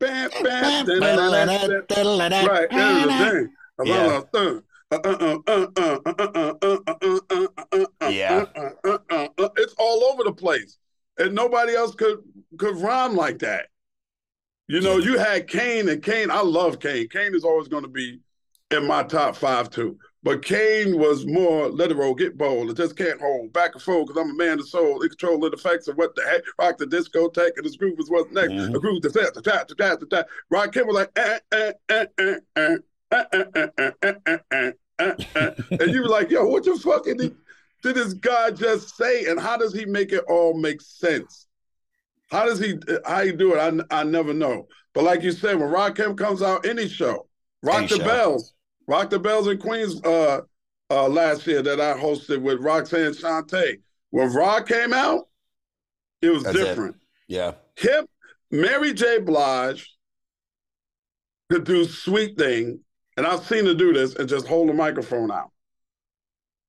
Yeah. 8.15 8.45
It's 9.57 9.75
all 9.79 10.05
over 10.05 10.25
the 10.25 10.33
place. 10.33 10.77
And 11.19 11.35
nobody 11.35 11.75
else 11.75 11.95
could 11.95 12.19
could 12.59 12.77
rhyme 12.77 13.17
like 13.17 13.39
that. 13.39 13.69
You 14.67 14.81
know, 14.81 14.99
you 14.99 15.19
had 15.19 15.47
Kane 15.47 15.89
and 15.89 16.03
Kane, 16.03 16.31
I 16.31 16.41
love 16.41 16.81
Kane. 16.81 17.09
Kane 17.09 17.35
is 17.35 17.45
always 17.45 17.69
going 17.69 17.85
to 17.85 17.89
be 17.89 18.21
in 18.71 18.87
my 18.87 19.03
top 19.03 19.37
five 19.37 19.71
too. 19.71 19.99
But 20.25 20.43
Kane 20.43 20.99
was 20.99 21.27
more 21.27 21.69
let 21.69 21.91
it 21.91 21.97
roll, 21.97 22.15
get 22.15 22.39
bold. 22.39 22.71
It 22.71 22.79
just 22.79 22.97
can't 22.97 23.21
hold 23.21 23.53
back 23.53 23.75
and 23.75 23.83
forth 23.83 24.09
because 24.09 24.21
I'm 24.21 24.31
a 24.31 24.35
man 24.35 24.59
of 24.59 24.67
soul. 24.67 25.03
In 25.03 25.09
control 25.11 25.45
of 25.45 25.51
the 25.53 25.57
effects 25.59 25.87
of 25.87 25.97
what 25.97 26.15
the 26.17 26.23
heck. 26.25 26.43
Rock 26.59 26.79
the 26.79 26.87
discotheque 26.87 27.57
and 27.57 27.65
this 27.67 27.77
groove 27.77 27.99
is 28.01 28.11
what's 28.11 28.33
next. 28.33 28.53
Mhm. 28.53 28.75
A 28.75 28.81
groove 28.81 29.03
the 29.03 29.11
set, 29.11 29.35
the 29.35 29.43
tap, 29.43 29.69
the 29.69 29.75
tap, 29.75 30.01
the 30.01 30.07
tap. 30.07 30.27
Rakim 30.51 30.87
was 30.87 30.95
like, 30.97 31.11
eh, 31.17 31.39
eh, 31.53 31.73
eh, 31.91 32.07
eh, 32.19 32.37
eh, 32.57 32.77
eh, 33.13 33.13
eh, 33.13 33.27
eh, 33.33 33.47
eh, 33.55 33.69
eh, 33.79 33.91
eh, 34.03 34.39
eh, 34.53 34.71
eh, 34.99 35.13
eh. 35.37 35.51
and 35.71 35.91
you 35.93 36.01
were 36.03 36.09
like, 36.09 36.31
yo, 36.31 36.47
what 36.47 36.65
the 36.65 36.75
fuck 36.79 37.05
did, 37.05 37.19
did 37.19 37.95
this 37.95 38.15
guy 38.15 38.51
just 38.51 38.97
say? 38.97 39.27
And 39.27 39.39
how 39.39 39.59
does 39.59 39.75
he 39.75 39.85
make 39.85 40.13
it 40.13 40.25
all 40.27 40.55
make 40.59 40.81
sense? 40.81 41.47
How 42.31 42.47
does 42.47 42.59
he 42.59 42.79
how 43.05 43.23
he 43.25 43.33
do 43.33 43.55
it? 43.55 43.59
I, 43.91 44.01
I 44.01 44.05
never 44.05 44.33
know. 44.33 44.69
But 44.95 45.05
like 45.05 45.23
you 45.23 45.33
said, 45.33 45.61
when 45.61 45.69
Rakim 45.69 46.17
comes 46.17 46.41
out, 46.41 46.65
any 46.65 46.89
show, 46.89 47.27
Rock 47.63 47.77
Any 47.77 47.87
the 47.89 47.97
show. 47.97 48.05
Bells, 48.05 48.54
Rock 48.87 49.11
the 49.11 49.19
Bells 49.19 49.49
in 49.49 49.59
Queens 49.59 50.03
uh, 50.05 50.41
uh, 50.91 51.09
last 51.09 51.47
year 51.47 51.63
that 51.63 51.81
I 51.81 51.95
hosted 51.95 52.41
with 52.43 52.61
Roxanne 52.61 53.13
Shanté. 53.13 53.81
When 54.11 54.33
Rock 54.33 54.69
came 54.69 54.93
out, 54.93 55.29
it 56.23 56.31
was 56.31 56.45
That's 56.45 56.57
it. 56.57 56.65
different. 56.65 56.97
yeah, 57.27 57.53
Him, 57.77 58.07
Mary 58.51 58.93
J. 58.93 59.19
Blige 59.21 59.91
could 61.51 61.65
do 61.65 61.85
sweet 61.85 62.37
thing, 62.39 62.81
and 63.17 63.27
I've 63.27 63.45
seen 63.45 63.67
her 63.67 63.75
do 63.75 63.93
this 63.93 64.15
and 64.15 64.29
just 64.29 64.47
hold 64.47 64.69
the 64.69 64.75
microphone 64.75 65.31
out. 65.31 65.51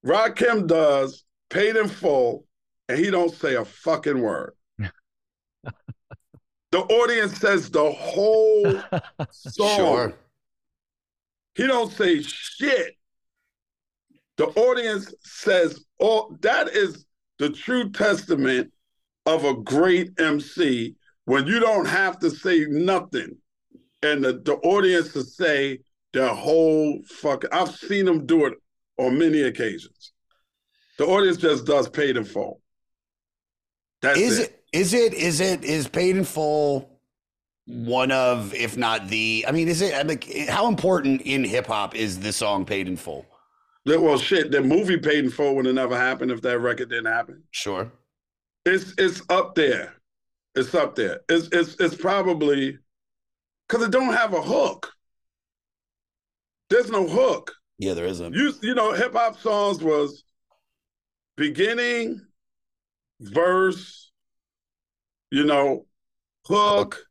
Rakim 0.05 0.67
does 0.67 1.23
paid 1.49 1.75
in 1.75 1.87
full, 1.87 2.45
and 2.89 2.97
he 2.97 3.09
don't 3.11 3.33
say 3.33 3.55
a 3.55 3.65
fucking 3.65 4.19
word. 4.21 4.53
the 6.71 6.79
audience 6.79 7.37
says 7.37 7.69
the 7.69 7.91
whole 7.91 8.81
song. 9.31 9.77
sure. 9.77 10.13
He 11.55 11.65
don't 11.65 11.91
say 11.91 12.21
shit. 12.21 12.95
The 14.37 14.47
audience 14.47 15.13
says, 15.21 15.83
"Oh, 15.99 16.35
that 16.41 16.69
is 16.69 17.05
the 17.39 17.49
true 17.49 17.89
testament 17.91 18.71
of 19.25 19.45
a 19.45 19.55
great 19.55 20.19
MC 20.19 20.95
when 21.23 21.47
you 21.47 21.59
don't 21.59 21.87
have 21.87 22.19
to 22.19 22.29
say 22.29 22.65
nothing, 22.65 23.37
and 24.03 24.23
the, 24.23 24.33
the 24.33 24.55
audience 24.55 25.13
to 25.13 25.23
say 25.23 25.79
the 26.11 26.33
whole 26.33 27.01
fucking." 27.07 27.49
I've 27.53 27.73
seen 27.73 28.07
him 28.07 28.25
do 28.25 28.45
it 28.45 28.53
on 28.97 29.17
many 29.17 29.41
occasions. 29.41 30.11
The 30.97 31.05
audience 31.05 31.37
just 31.37 31.65
does 31.65 31.87
paid 31.89 32.17
in 32.17 32.25
full. 32.25 32.61
That's 34.01 34.19
is 34.19 34.39
it. 34.39 34.63
it 34.73 34.79
is 34.79 34.93
it 34.93 35.13
is 35.13 35.39
it 35.39 35.63
is 35.63 35.87
paid 35.87 36.17
in 36.17 36.25
full 36.25 36.94
one 37.67 38.11
of 38.11 38.53
if 38.53 38.77
not 38.77 39.07
the 39.07 39.43
i 39.47 39.51
mean 39.51 39.67
is 39.67 39.81
it 39.81 40.05
like 40.07 40.31
how 40.49 40.67
important 40.67 41.21
in 41.23 41.43
hip-hop 41.43 41.95
is 41.95 42.19
the 42.19 42.31
song 42.31 42.65
paid 42.65 42.87
in 42.87 42.95
full 42.95 43.25
Well, 43.85 44.17
shit, 44.17 44.51
the 44.51 44.61
movie 44.61 44.97
paid 44.97 45.25
in 45.25 45.29
full 45.31 45.55
would 45.55 45.65
have 45.65 45.75
never 45.75 45.95
happened 45.95 46.31
if 46.31 46.41
that 46.41 46.59
record 46.59 46.89
didn't 46.89 47.05
happen. 47.11 47.43
sure 47.51 47.91
It's 48.65 48.93
it's 48.97 49.21
up 49.29 49.53
there. 49.55 49.93
It's 50.55 50.73
up 50.73 50.95
there. 50.95 51.21
It's 51.29 51.49
it's 51.51 51.75
it's 51.79 51.95
probably 51.95 52.79
because 53.67 53.85
it 53.85 53.91
don't 53.91 54.13
have 54.13 54.33
a 54.33 54.41
hook. 54.41 54.91
There's 56.69 56.89
no 56.89 57.07
hook. 57.07 57.53
yeah 57.77 57.93
there 57.93 58.05
isn't 58.07 58.33
You 58.33 58.53
you 58.61 58.73
know, 58.73 58.93
hip 58.93 59.13
hop 59.13 59.37
songs 59.39 59.83
was 59.83 60.23
beginning, 61.37 62.21
verse, 63.19 64.11
you 65.31 65.43
know, 65.45 65.85
hook, 66.47 67.04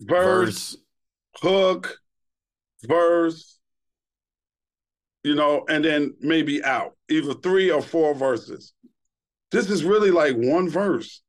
verse, 0.00 0.72
verse 0.72 0.76
hook, 1.42 1.98
verse, 2.84 3.58
you 5.22 5.34
know, 5.34 5.64
and 5.68 5.84
then 5.84 6.14
maybe 6.20 6.62
out, 6.64 6.96
either 7.08 7.34
three 7.34 7.70
or 7.70 7.82
four 7.82 8.14
verses. 8.14 8.72
This 9.52 9.68
is 9.70 9.84
really 9.84 10.10
like 10.10 10.36
one 10.36 10.68
verse. 10.68 11.22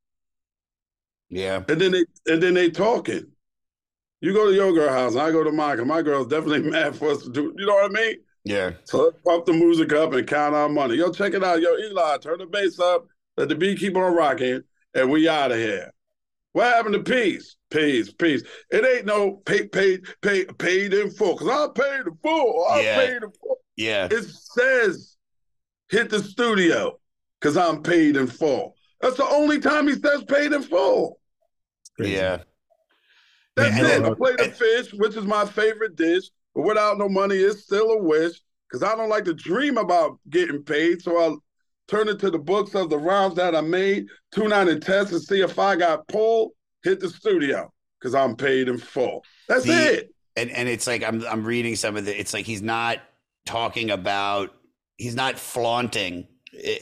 yeah 1.29 1.63
And 1.67 1.79
then 1.81 1.91
they 1.91 2.05
and 2.27 2.41
then 2.41 2.53
they 2.53 2.69
talking. 2.69 3.25
You 4.21 4.33
go 4.33 4.45
to 4.47 4.53
your 4.53 4.71
girl 4.73 4.89
house, 4.93 5.13
and 5.13 5.21
I 5.21 5.31
go 5.31 5.43
to 5.43 5.51
mine, 5.51 5.77
'cause 5.77 5.87
my 5.87 6.01
girl's 6.03 6.27
definitely 6.27 6.69
mad 6.69 6.95
for 6.95 7.09
us 7.11 7.23
to 7.23 7.29
do. 7.31 7.53
You 7.57 7.65
know 7.65 7.73
what 7.73 7.91
I 7.91 7.93
mean? 7.93 8.17
Yeah. 8.43 8.71
So 8.83 9.03
let's 9.05 9.17
pump 9.25 9.45
the 9.45 9.53
music 9.53 9.93
up 9.93 10.13
and 10.13 10.27
count 10.27 10.53
our 10.55 10.69
money. 10.69 10.95
Yo, 10.95 11.11
check 11.11 11.33
it 11.33 11.43
out. 11.43 11.61
Yo, 11.61 11.75
Eli, 11.75 12.17
turn 12.17 12.37
the 12.39 12.45
bass 12.45 12.79
up. 12.79 13.07
Let 13.37 13.49
the 13.49 13.55
beat 13.55 13.79
keep 13.79 13.95
on 13.95 14.13
rocking, 14.15 14.61
and 14.93 15.09
we 15.09 15.27
out 15.27 15.51
of 15.51 15.57
here. 15.57 15.91
What 16.53 16.65
happened 16.67 16.95
to 16.95 17.03
peace? 17.03 17.55
Peace, 17.69 18.11
peace. 18.11 18.43
It 18.71 18.83
ain't 18.85 19.05
no 19.05 19.37
paid, 19.45 19.71
paid, 19.71 20.03
paid, 20.21 20.57
paid 20.57 20.93
in 20.93 21.09
full. 21.11 21.37
Cause 21.37 21.47
I 21.47 21.67
paid 21.73 22.07
in 22.07 22.17
full. 22.21 22.65
I 22.69 22.81
Yeah. 22.81 22.95
paid 22.97 23.15
in 23.23 23.31
full. 23.31 23.57
Yeah. 23.77 24.07
It 24.11 24.23
says 24.25 25.15
hit 25.89 26.09
the 26.09 26.19
studio 26.21 26.99
because 27.39 27.55
I'm 27.57 27.81
paid 27.81 28.17
in 28.17 28.27
full. 28.27 28.75
That's 28.99 29.17
the 29.17 29.25
only 29.27 29.59
time 29.59 29.87
he 29.87 29.93
says 29.93 30.23
paid 30.25 30.51
in 30.51 30.61
full. 30.63 31.19
Yeah. 31.97 32.39
That's 33.55 33.75
And 33.77 33.79
it. 33.85 33.89
then- 33.89 34.05
I 34.05 34.13
play 34.13 34.35
the 34.37 34.49
fish, 34.51 34.93
which 34.93 35.15
is 35.15 35.25
my 35.25 35.45
favorite 35.45 35.95
dish, 35.95 36.29
but 36.53 36.63
without 36.63 36.97
no 36.97 37.07
money, 37.09 37.35
it's 37.37 37.63
still 37.63 37.91
a 37.91 37.97
wish 38.03 38.41
because 38.69 38.83
I 38.83 38.95
don't 38.95 39.09
like 39.09 39.25
to 39.25 39.33
dream 39.33 39.77
about 39.77 40.19
getting 40.29 40.63
paid. 40.63 41.01
So 41.01 41.17
I'll 41.17 41.43
turn 41.91 42.07
it 42.07 42.17
to 42.19 42.31
the 42.31 42.39
books 42.39 42.73
of 42.73 42.89
the 42.89 42.97
rounds 42.97 43.35
that 43.35 43.53
I 43.55 43.61
made, 43.61 44.07
tune 44.31 44.53
out 44.53 44.69
and 44.69 44.81
test 44.81 45.11
and 45.11 45.21
see 45.21 45.41
if 45.41 45.59
I 45.59 45.75
got 45.75 46.07
pulled, 46.07 46.53
hit 46.83 46.99
the 47.01 47.09
studio 47.09 47.71
because 47.99 48.15
I'm 48.15 48.35
paid 48.35 48.69
in 48.69 48.77
full. 48.77 49.23
That's 49.49 49.65
The- 49.65 49.93
it. 49.99 50.13
and 50.37 50.49
and 50.51 50.67
it's 50.69 50.87
like 50.87 51.03
I'm 51.03 51.23
I'm 51.27 51.43
reading 51.45 51.75
some 51.75 51.97
of 51.97 52.05
the 52.05 52.17
it's 52.19 52.33
like 52.33 52.45
he's 52.45 52.61
not 52.61 52.99
talking 53.45 53.91
about 53.91 54.53
he's 54.97 55.15
not 55.15 55.37
flaunting 55.37 56.27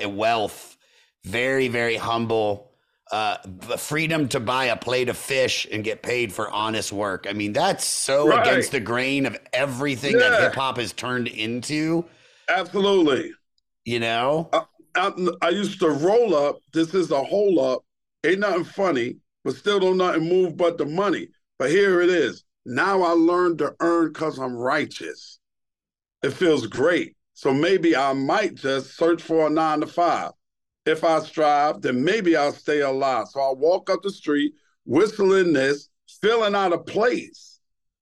wealth 0.05 0.77
very 1.25 1.67
very 1.67 1.95
humble 1.95 2.71
uh 3.11 3.37
the 3.45 3.77
freedom 3.77 4.27
to 4.27 4.39
buy 4.39 4.65
a 4.65 4.75
plate 4.75 5.09
of 5.09 5.17
fish 5.17 5.67
and 5.71 5.83
get 5.83 6.01
paid 6.01 6.31
for 6.33 6.49
honest 6.49 6.91
work 6.91 7.25
i 7.29 7.33
mean 7.33 7.53
that's 7.53 7.85
so 7.85 8.27
Right. 8.27 8.45
against 8.45 8.71
the 8.71 8.79
grain 8.79 9.25
of 9.25 9.37
everything 9.53 10.17
that 10.17 10.41
hip 10.41 10.55
hop 10.55 10.77
has 10.77 10.91
turned 10.93 11.27
into 11.27 12.03
Absolutely. 12.49 13.31
you 13.85 13.99
know 13.99 14.49
I, 14.95 15.11
I 15.41 15.49
used 15.49 15.79
to 15.79 15.89
roll 15.89 16.35
up. 16.35 16.59
This 16.73 16.93
is 16.93 17.11
a 17.11 17.23
hole 17.23 17.59
up. 17.59 17.83
Ain't 18.25 18.39
nothing 18.39 18.63
funny, 18.63 19.17
but 19.43 19.55
still 19.55 19.79
don't 19.79 19.97
nothing 19.97 20.27
move 20.27 20.57
but 20.57 20.77
the 20.77 20.85
money. 20.85 21.29
But 21.57 21.71
here 21.71 22.01
it 22.01 22.09
is. 22.09 22.43
Now 22.65 23.01
I 23.01 23.11
learned 23.11 23.59
to 23.59 23.75
earn 23.79 24.11
because 24.11 24.37
I'm 24.37 24.55
righteous. 24.55 25.39
It 26.23 26.31
feels 26.31 26.67
great. 26.67 27.15
So 27.33 27.53
maybe 27.53 27.95
I 27.95 28.13
might 28.13 28.55
just 28.55 28.97
search 28.97 29.21
for 29.21 29.47
a 29.47 29.49
nine 29.49 29.79
to 29.81 29.87
five. 29.87 30.31
If 30.85 31.03
I 31.03 31.19
strive, 31.19 31.81
then 31.81 32.03
maybe 32.03 32.35
I'll 32.35 32.51
stay 32.51 32.81
alive. 32.81 33.27
So 33.29 33.39
I'll 33.39 33.55
walk 33.55 33.89
up 33.89 34.01
the 34.01 34.11
street, 34.11 34.53
whistling 34.85 35.53
this, 35.53 35.89
feeling 36.21 36.55
out 36.55 36.73
of 36.73 36.85
place. 36.85 37.59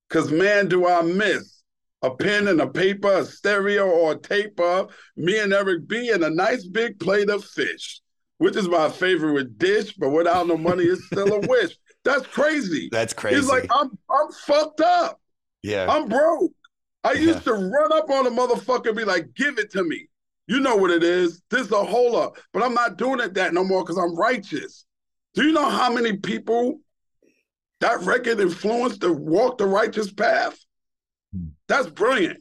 Because 0.09 0.31
man, 0.31 0.67
do 0.67 0.88
I 0.88 1.01
miss 1.01 1.57
a 2.01 2.11
pen 2.15 2.47
and 2.47 2.61
a 2.61 2.67
paper, 2.67 3.11
a 3.11 3.25
stereo 3.25 3.87
or 3.87 4.13
a 4.13 4.19
tape 4.19 4.59
of 4.59 4.95
me 5.15 5.39
and 5.39 5.53
Eric 5.53 5.87
B 5.87 6.11
and 6.11 6.23
a 6.23 6.29
nice 6.29 6.65
big 6.65 6.99
plate 6.99 7.29
of 7.29 7.43
fish, 7.43 8.01
which 8.37 8.55
is 8.55 8.67
my 8.67 8.89
favorite 8.89 9.57
dish, 9.57 9.93
but 9.93 10.09
without 10.09 10.47
no 10.47 10.57
money, 10.57 10.83
it's 10.83 11.05
still 11.05 11.33
a 11.33 11.39
wish. 11.39 11.75
That's 12.03 12.25
crazy. 12.27 12.89
that's 12.91 13.13
crazy 13.13 13.37
He's 13.37 13.49
like, 13.49 13.67
I'm 13.71 13.97
I'm 14.09 14.31
fucked 14.45 14.81
up. 14.81 15.19
yeah 15.63 15.87
I'm 15.89 16.07
broke. 16.07 16.53
I 17.03 17.13
used 17.13 17.43
to 17.45 17.53
run 17.53 17.93
up 17.93 18.09
on 18.09 18.27
a 18.27 18.31
motherfucker 18.31 18.87
and 18.87 18.97
be 18.97 19.05
like, 19.05 19.33
give 19.33 19.57
it 19.57 19.71
to 19.71 19.83
me. 19.83 20.09
You 20.47 20.59
know 20.59 20.75
what 20.75 20.91
it 20.91 21.03
is. 21.03 21.41
This 21.49 21.67
is 21.67 21.71
a 21.71 21.83
hole 21.83 22.15
up. 22.15 22.37
But 22.53 22.63
I'm 22.63 22.73
not 22.73 22.97
doing 22.97 23.19
it 23.19 23.33
that 23.35 23.53
no 23.53 23.63
more 23.63 23.83
because 23.83 23.97
I'm 23.97 24.15
righteous. 24.15 24.85
Do 25.33 25.43
you 25.43 25.53
know 25.53 25.69
how 25.69 25.91
many 25.91 26.17
people 26.17 26.79
that 27.79 28.01
record 28.01 28.39
influenced 28.39 29.01
to 29.01 29.13
walk 29.13 29.57
the 29.57 29.67
righteous 29.67 30.11
path? 30.11 30.57
That's 31.67 31.89
brilliant. 31.89 32.39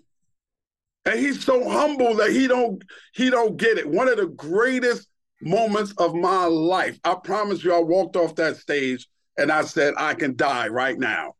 And 1.05 1.19
he's 1.19 1.45
so 1.45 1.69
humble 1.69 2.17
that 2.17 2.31
he 2.31 2.49
don't 2.49 2.83
he 3.15 3.31
don't 3.31 3.57
get 3.57 3.79
it. 3.79 3.89
One 3.89 4.09
of 4.09 4.17
the 4.17 4.27
greatest 4.27 5.09
moments 5.41 5.93
of 5.99 6.15
my 6.15 6.47
life. 6.47 6.99
I 7.05 7.15
promise 7.23 7.63
you, 7.63 7.75
I 7.75 7.79
walked 7.79 8.17
off 8.17 8.35
that 8.37 8.57
stage 8.57 9.07
and 9.39 9.53
I 9.53 9.63
said, 9.63 9.95
I 9.97 10.15
can 10.15 10.35
die 10.35 10.69
right 10.69 10.99
now. 10.99 11.35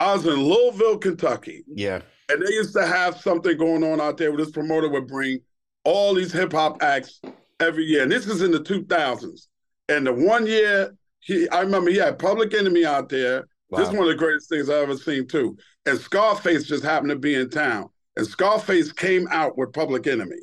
I 0.00 0.14
was 0.14 0.26
in 0.26 0.34
Louisville, 0.34 0.98
Kentucky, 0.98 1.64
yeah 1.68 2.00
and 2.28 2.42
they 2.42 2.52
used 2.52 2.74
to 2.74 2.86
have 2.86 3.20
something 3.20 3.56
going 3.56 3.84
on 3.84 4.00
out 4.00 4.16
there 4.16 4.30
where 4.30 4.38
this 4.38 4.50
promoter 4.50 4.88
would 4.88 5.06
bring 5.06 5.40
all 5.84 6.14
these 6.14 6.32
hip 6.32 6.52
hop 6.52 6.82
acts 6.82 7.20
every 7.60 7.84
year. 7.84 8.02
And 8.02 8.12
this 8.12 8.26
is 8.26 8.42
in 8.42 8.50
the 8.50 8.60
2000s. 8.60 9.46
And 9.88 10.06
the 10.06 10.12
one 10.12 10.46
year, 10.46 10.94
he 11.20 11.48
I 11.50 11.60
remember 11.60 11.90
he 11.90 11.98
had 11.98 12.18
Public 12.18 12.54
Enemy 12.54 12.84
out 12.84 13.08
there. 13.08 13.46
This 13.70 13.88
is 13.88 13.94
one 13.94 14.04
of 14.04 14.08
the 14.08 14.14
greatest 14.14 14.48
things 14.48 14.70
I've 14.70 14.82
ever 14.82 14.96
seen, 14.96 15.26
too. 15.26 15.56
And 15.86 15.98
Scarface 15.98 16.64
just 16.64 16.84
happened 16.84 17.10
to 17.10 17.16
be 17.16 17.34
in 17.34 17.50
town. 17.50 17.90
And 18.16 18.26
Scarface 18.26 18.92
came 18.92 19.26
out 19.30 19.58
with 19.58 19.72
Public 19.72 20.06
Enemy. 20.06 20.36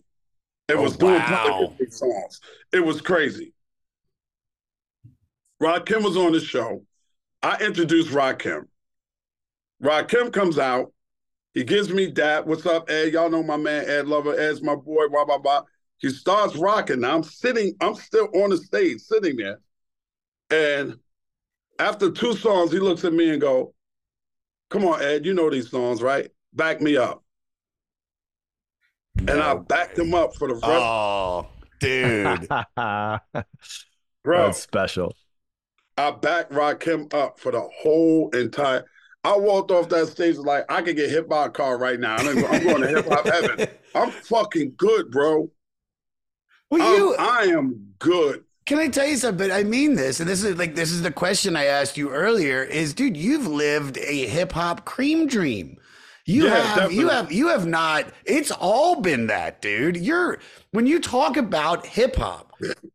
It 0.68 0.76
Oh, 0.76 0.84
was 0.84 0.98
doing 0.98 1.16
wow. 1.16 1.46
Public 1.48 1.72
Enemy 1.80 1.92
songs. 1.92 2.42
It 2.72 2.86
was 2.86 3.02
crazy. 3.02 3.54
Rakim 5.62 6.04
was 6.04 6.18
on 6.18 6.32
the 6.32 6.40
show. 6.40 6.84
I 7.44 7.58
introduced 7.64 8.10
Rakim. 8.10 8.64
Rakim 9.84 10.32
comes 10.32 10.60
out. 10.60 10.94
He 11.54 11.64
gives 11.64 11.90
me 11.90 12.08
that. 12.12 12.48
What's 12.48 12.66
up, 12.66 12.90
Ed? 12.90 13.14
Y'all 13.14 13.30
know 13.30 13.44
my 13.44 13.58
man 13.58 13.86
Ed 13.88 14.08
Lover. 14.08 14.38
Ed's 14.40 14.62
my 14.62 14.76
boy. 14.76 15.08
Blah 15.10 15.26
blah 15.26 15.38
blah. 15.38 15.64
He 15.98 16.10
starts 16.10 16.56
rocking. 16.56 17.02
Now 17.02 17.16
I'm 17.16 17.24
sitting. 17.24 17.76
I'm 17.82 17.96
still 17.96 18.30
on 18.34 18.52
the 18.52 18.58
stage, 18.58 19.02
sitting 19.02 19.36
there. 19.36 19.60
And 20.50 20.98
after 21.80 22.12
two 22.12 22.34
songs, 22.34 22.72
he 22.72 22.80
looks 22.80 23.04
at 23.04 23.14
me 23.14 23.30
and 23.32 23.42
go, 23.42 23.74
"Come 24.72 24.86
on, 24.86 25.02
Ed. 25.04 25.26
You 25.26 25.34
know 25.36 25.50
these 25.52 25.70
songs, 25.70 26.02
right? 26.02 26.32
Back 26.54 26.82
me 26.82 26.98
up." 26.98 27.24
And 29.20 29.30
I 29.42 29.54
backed 29.56 29.98
way. 30.00 30.06
him 30.06 30.14
up 30.16 30.36
for 30.36 30.48
the 30.48 30.56
rest. 30.56 30.66
oh 30.66 31.48
dude 31.80 32.48
Bro, 34.24 34.46
That's 34.46 34.62
special. 34.62 35.16
I 35.98 36.12
backed 36.12 36.52
Rakim 36.52 37.14
up 37.14 37.40
for 37.40 37.52
the 37.52 37.62
whole 37.82 38.30
entire. 38.30 38.86
I 39.24 39.36
walked 39.38 39.72
off 39.72 39.90
that 39.90 40.08
stage 40.08 40.38
like 40.38 40.66
I 40.72 40.82
could 40.82 40.96
get 40.96 41.10
hit 41.10 41.28
by 41.28 41.48
a 41.48 41.50
car 41.50 41.78
right 41.78 42.00
now. 42.00 42.16
I'm, 42.16 42.28
I'm 42.46 42.64
going 42.64 42.82
to 42.82 42.88
hip 42.88 43.06
hop 43.08 43.26
heaven. 43.28 43.68
I'm 43.96 44.12
fucking 44.12 44.74
good, 44.78 45.12
bro. 45.12 45.50
well 46.70 46.82
I'm- 46.82 46.98
you 46.98 47.16
I 47.16 47.44
am 47.46 47.94
good. 48.00 48.44
Can 48.72 48.80
I 48.80 48.88
tell 48.88 49.06
you 49.06 49.18
something? 49.18 49.52
I 49.52 49.64
mean 49.64 49.96
this, 49.96 50.22
and 50.22 50.30
this 50.30 50.46
is 50.46 50.58
like 50.58 50.76
this 50.76 50.92
is 50.92 51.02
the 51.02 51.12
question 51.12 51.58
I 51.58 51.66
asked 51.66 51.98
you 51.98 52.10
earlier. 52.10 52.64
Is 52.64 52.94
dude, 52.94 53.18
you've 53.18 53.46
lived 53.46 53.98
a 53.98 54.28
hip 54.28 54.54
hop 54.54 54.86
cream 54.86 55.28
dream. 55.28 55.76
You 56.26 56.46
Yeah, 56.46 56.62
have, 56.62 56.92
you 56.94 57.10
have, 57.10 57.34
you 57.34 57.50
have 57.50 57.68
not. 57.68 58.06
It's 58.24 58.50
all 58.50 59.02
been 59.02 59.28
that, 59.28 59.62
dude. 59.62 59.98
You're 59.98 60.40
when 60.72 60.88
you 60.88 61.02
talk 61.02 61.36
about 61.36 61.86
hip 61.86 62.16
hop. 62.16 62.54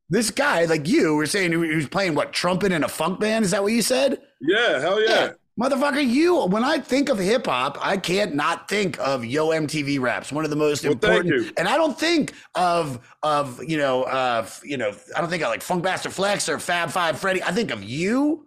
This 0.08 0.30
guy, 0.30 0.64
like 0.64 0.88
you, 0.88 1.14
were 1.14 1.26
saying 1.26 1.52
he 1.52 1.58
was 1.58 1.88
playing 1.88 2.14
what 2.14 2.32
trumpet 2.32 2.72
in 2.72 2.82
a 2.82 2.88
funk 2.88 3.20
band. 3.20 3.44
Is 3.44 3.50
that 3.50 3.62
what 3.62 3.74
you 3.74 3.82
said? 3.82 4.18
Yeah, 4.40 4.80
hell 4.80 4.98
yeah. 4.98 5.32
Motherfucker, 5.58 6.06
you, 6.06 6.44
when 6.46 6.64
I 6.64 6.78
think 6.78 7.08
of 7.08 7.18
hip 7.18 7.46
hop, 7.46 7.78
I 7.80 7.96
can't 7.96 8.34
not 8.34 8.68
think 8.68 8.98
of 9.00 9.24
Yo 9.24 9.48
MTV 9.48 9.98
Raps, 9.98 10.30
one 10.30 10.44
of 10.44 10.50
the 10.50 10.56
most 10.56 10.82
Well, 10.84 10.92
important. 10.92 11.52
And 11.56 11.66
I 11.66 11.78
don't 11.78 11.98
think 11.98 12.34
of, 12.54 13.00
of, 13.22 13.64
you 13.64 13.78
know, 13.78 14.02
uh, 14.02 14.46
you 14.62 14.76
know, 14.76 14.92
I 15.16 15.20
don't 15.22 15.30
think 15.30 15.42
of 15.42 15.48
like 15.48 15.60
Funkmaster 15.60 16.10
Flex 16.10 16.50
or 16.50 16.58
Fab 16.58 16.90
Five 16.90 17.18
Freddy. 17.18 17.42
I 17.42 17.52
think 17.52 17.70
of 17.70 17.82
you. 17.82 18.46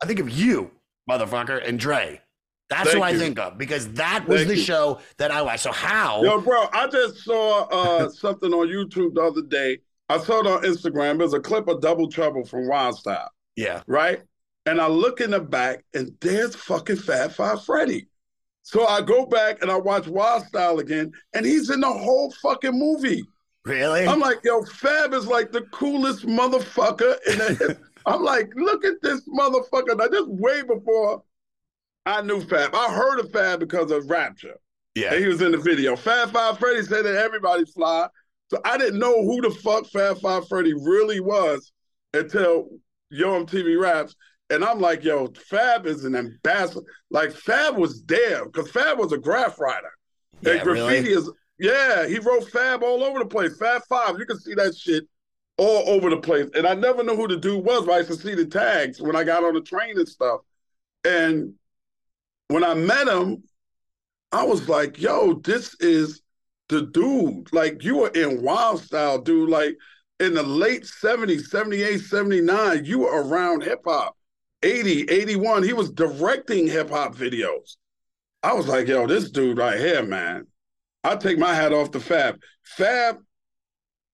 I 0.00 0.06
think 0.06 0.20
of 0.20 0.30
you, 0.30 0.70
motherfucker, 1.10 1.66
and 1.66 1.80
Dre. 1.80 2.20
That's 2.68 2.90
Thank 2.90 2.96
who 2.96 3.02
I 3.02 3.10
you. 3.10 3.18
think 3.18 3.38
of 3.40 3.58
because 3.58 3.92
that 3.94 4.26
was 4.28 4.40
Thank 4.42 4.48
the 4.50 4.56
you. 4.56 4.62
show 4.62 5.00
that 5.18 5.32
I 5.32 5.42
watched. 5.42 5.64
So 5.64 5.72
how? 5.72 6.22
Yo, 6.22 6.40
bro, 6.40 6.68
I 6.72 6.86
just 6.86 7.24
saw 7.24 7.64
uh, 7.72 8.08
something 8.08 8.52
on 8.52 8.68
YouTube 8.68 9.14
the 9.14 9.22
other 9.22 9.42
day. 9.42 9.78
I 10.08 10.18
saw 10.18 10.40
it 10.40 10.46
on 10.46 10.62
Instagram. 10.62 11.18
There's 11.18 11.34
a 11.34 11.40
clip 11.40 11.66
of 11.66 11.80
Double 11.80 12.08
Trouble 12.08 12.44
from 12.44 12.68
Wild 12.68 12.96
Style, 12.96 13.30
yeah. 13.56 13.82
right? 13.88 14.22
And 14.66 14.80
I 14.80 14.88
look 14.88 15.20
in 15.20 15.30
the 15.30 15.40
back, 15.40 15.84
and 15.94 16.12
there's 16.20 16.56
fucking 16.56 16.96
Fab 16.96 17.32
Five 17.32 17.64
Freddy. 17.64 18.08
So 18.62 18.84
I 18.84 19.00
go 19.00 19.24
back 19.26 19.62
and 19.62 19.70
I 19.70 19.76
watch 19.76 20.08
Wild 20.08 20.44
Style 20.46 20.80
again, 20.80 21.12
and 21.34 21.46
he's 21.46 21.70
in 21.70 21.80
the 21.80 21.92
whole 21.92 22.32
fucking 22.42 22.76
movie. 22.76 23.24
Really? 23.64 24.06
I'm 24.06 24.18
like, 24.18 24.38
yo, 24.42 24.62
Fab 24.64 25.12
is 25.12 25.26
like 25.26 25.52
the 25.52 25.62
coolest 25.72 26.26
motherfucker 26.26 27.16
in 27.28 27.38
the. 27.38 27.78
I'm 28.06 28.22
like, 28.22 28.50
look 28.54 28.84
at 28.84 29.02
this 29.02 29.20
motherfucker. 29.28 29.96
Now, 29.96 30.08
just 30.08 30.28
way 30.28 30.62
before 30.62 31.22
I 32.04 32.22
knew 32.22 32.40
Fab, 32.40 32.74
I 32.74 32.92
heard 32.92 33.20
of 33.20 33.32
Fab 33.32 33.60
because 33.60 33.90
of 33.90 34.08
Rapture. 34.10 34.56
yeah. 34.94 35.12
And 35.12 35.22
he 35.22 35.28
was 35.28 35.42
in 35.42 35.52
the 35.52 35.58
video. 35.58 35.94
Fab 35.96 36.32
Five 36.32 36.58
Freddy 36.58 36.82
said 36.82 37.04
that 37.04 37.16
everybody 37.16 37.64
fly. 37.64 38.08
So 38.48 38.60
I 38.64 38.78
didn't 38.78 38.98
know 38.98 39.22
who 39.24 39.40
the 39.40 39.50
fuck 39.50 39.86
Fab 39.86 40.18
Five 40.20 40.46
Freddy 40.48 40.72
really 40.74 41.20
was 41.20 41.72
until 42.14 42.68
Yo 43.10 43.44
MTV 43.44 43.80
Raps. 43.80 44.14
And 44.50 44.64
I'm 44.64 44.80
like, 44.80 45.02
yo, 45.02 45.26
Fab 45.48 45.86
is 45.86 46.04
an 46.04 46.14
ambassador. 46.14 46.86
Like 47.10 47.32
Fab 47.32 47.76
was 47.76 48.04
there 48.04 48.44
because 48.44 48.70
Fab 48.70 48.98
was 48.98 49.12
a 49.12 49.18
graph 49.18 49.58
writer. 49.58 49.90
Yeah, 50.40 50.52
and 50.52 50.62
graffiti 50.62 51.08
really? 51.08 51.12
is 51.12 51.30
yeah, 51.58 52.06
he 52.06 52.18
wrote 52.18 52.48
Fab 52.50 52.82
all 52.82 53.02
over 53.02 53.18
the 53.18 53.26
place. 53.26 53.56
Fab 53.58 53.82
Five, 53.88 54.18
you 54.18 54.26
can 54.26 54.38
see 54.38 54.54
that 54.54 54.76
shit 54.76 55.04
all 55.56 55.88
over 55.88 56.10
the 56.10 56.18
place. 56.18 56.48
And 56.54 56.66
I 56.66 56.74
never 56.74 57.02
knew 57.02 57.16
who 57.16 57.28
the 57.28 57.36
dude 57.36 57.64
was, 57.64 57.86
but 57.86 57.92
I 57.92 57.98
used 57.98 58.10
to 58.10 58.16
see 58.16 58.34
the 58.34 58.46
tags 58.46 59.00
when 59.00 59.16
I 59.16 59.24
got 59.24 59.42
on 59.42 59.54
the 59.54 59.62
train 59.62 59.98
and 59.98 60.08
stuff. 60.08 60.40
And 61.04 61.54
when 62.48 62.62
I 62.62 62.74
met 62.74 63.08
him, 63.08 63.42
I 64.32 64.44
was 64.44 64.68
like, 64.68 65.00
yo, 65.00 65.34
this 65.34 65.74
is 65.80 66.20
the 66.68 66.82
dude. 66.82 67.52
Like 67.52 67.82
you 67.82 67.98
were 67.98 68.10
in 68.10 68.42
Wild 68.42 68.82
Style, 68.82 69.20
dude. 69.20 69.48
Like 69.48 69.76
in 70.20 70.34
the 70.34 70.42
late 70.42 70.82
70s, 70.82 71.46
78, 71.46 71.98
79, 71.98 72.84
you 72.84 73.00
were 73.00 73.22
around 73.22 73.62
hip 73.62 73.80
hop. 73.86 74.16
80, 74.66 75.02
81, 75.10 75.62
he 75.62 75.72
was 75.72 75.90
directing 75.90 76.66
hip 76.66 76.90
hop 76.90 77.14
videos. 77.14 77.76
I 78.42 78.52
was 78.52 78.66
like, 78.68 78.88
yo, 78.88 79.06
this 79.06 79.30
dude 79.30 79.58
right 79.58 79.78
here, 79.78 80.02
man. 80.02 80.46
I 81.04 81.16
take 81.16 81.38
my 81.38 81.54
hat 81.54 81.72
off 81.72 81.90
to 81.92 82.00
Fab. 82.00 82.38
Fab 82.64 83.18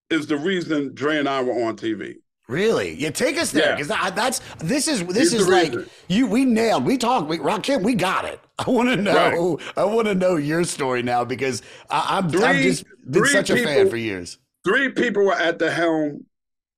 is 0.09 0.27
the 0.27 0.37
reason 0.37 0.93
Dre 0.93 1.17
and 1.17 1.27
I 1.27 1.41
were 1.41 1.53
on 1.65 1.75
TV. 1.75 2.15
Really? 2.47 2.93
Yeah, 2.95 3.09
take 3.09 3.37
us 3.37 3.51
there 3.51 3.69
Yeah. 3.69 3.75
because 3.77 3.87
that's 4.15 4.41
this 4.59 4.87
is 4.87 5.03
this 5.07 5.33
is 5.33 5.47
like 5.47 5.71
reason. 5.73 5.89
you. 6.09 6.27
We 6.27 6.43
nailed. 6.45 6.85
We 6.85 6.97
talked. 6.97 7.27
We 7.29 7.39
rock 7.39 7.63
Rakim. 7.63 7.83
We 7.83 7.95
got 7.95 8.25
it. 8.25 8.39
I 8.59 8.69
want 8.69 8.89
to 8.89 8.95
know. 8.97 9.59
I 9.77 9.85
want 9.85 10.07
to 10.07 10.13
know 10.13 10.35
your 10.35 10.63
story 10.65 11.01
now 11.03 11.23
because 11.23 11.61
I, 11.89 12.17
I'm 12.17 12.25
I've 12.25 12.31
Three- 12.31 12.63
just 12.63 12.85
been 13.09 13.25
such 13.25 13.49
a 13.49 13.57
fan 13.57 13.89
for 13.89 13.97
years. 13.97 14.37
Three 14.65 14.89
people 14.89 15.23
were 15.25 15.33
at 15.35 15.57
the 15.57 15.71
helm 15.71 16.25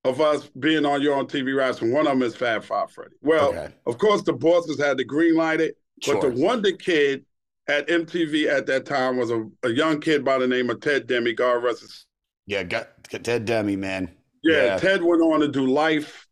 of 0.06 0.22
us 0.22 0.48
being 0.60 0.86
on 0.86 1.02
Yo 1.02 1.24
MTV 1.24 1.56
Raps, 1.58 1.82
and 1.82 1.92
one 1.92 2.08
of 2.08 2.14
them 2.14 2.22
is 2.24 2.36
Fab 2.36 2.64
Five 2.64 2.92
Freddy. 2.92 3.16
Well, 3.22 3.50
Okay. 3.50 3.74
of 3.86 3.98
course, 3.98 4.22
the 4.24 4.34
bosses 4.34 4.80
had 4.80 4.98
to 5.00 5.04
green 5.04 5.36
light 5.36 5.62
it, 5.62 5.78
but 6.06 6.22
Sure. 6.22 6.32
the 6.32 6.42
wonder 6.42 6.72
kid 6.72 7.26
at 7.68 7.90
MTV 7.90 8.48
at 8.48 8.68
that 8.68 8.86
time 8.86 9.18
was 9.18 9.32
a, 9.32 9.48
a 9.64 9.70
young 9.70 10.00
kid 10.00 10.24
by 10.24 10.38
the 10.38 10.48
name 10.48 10.70
of 10.70 10.80
Ted 10.82 11.08
Demme. 11.08 11.34
God 11.36 11.64
rest 11.64 11.82
his 11.82 12.06
Yeah, 12.46 12.64
got, 12.64 12.90
got 13.10 13.24
Ted 13.24 13.46
Demme, 13.46 13.80
man. 13.80 14.12
Yeah, 14.44 14.66
Yeah. 14.66 14.78
Ted 14.78 15.02
went 15.04 15.22
on 15.22 15.40
to 15.42 15.48
do 15.48 15.66
Life. 15.66 16.28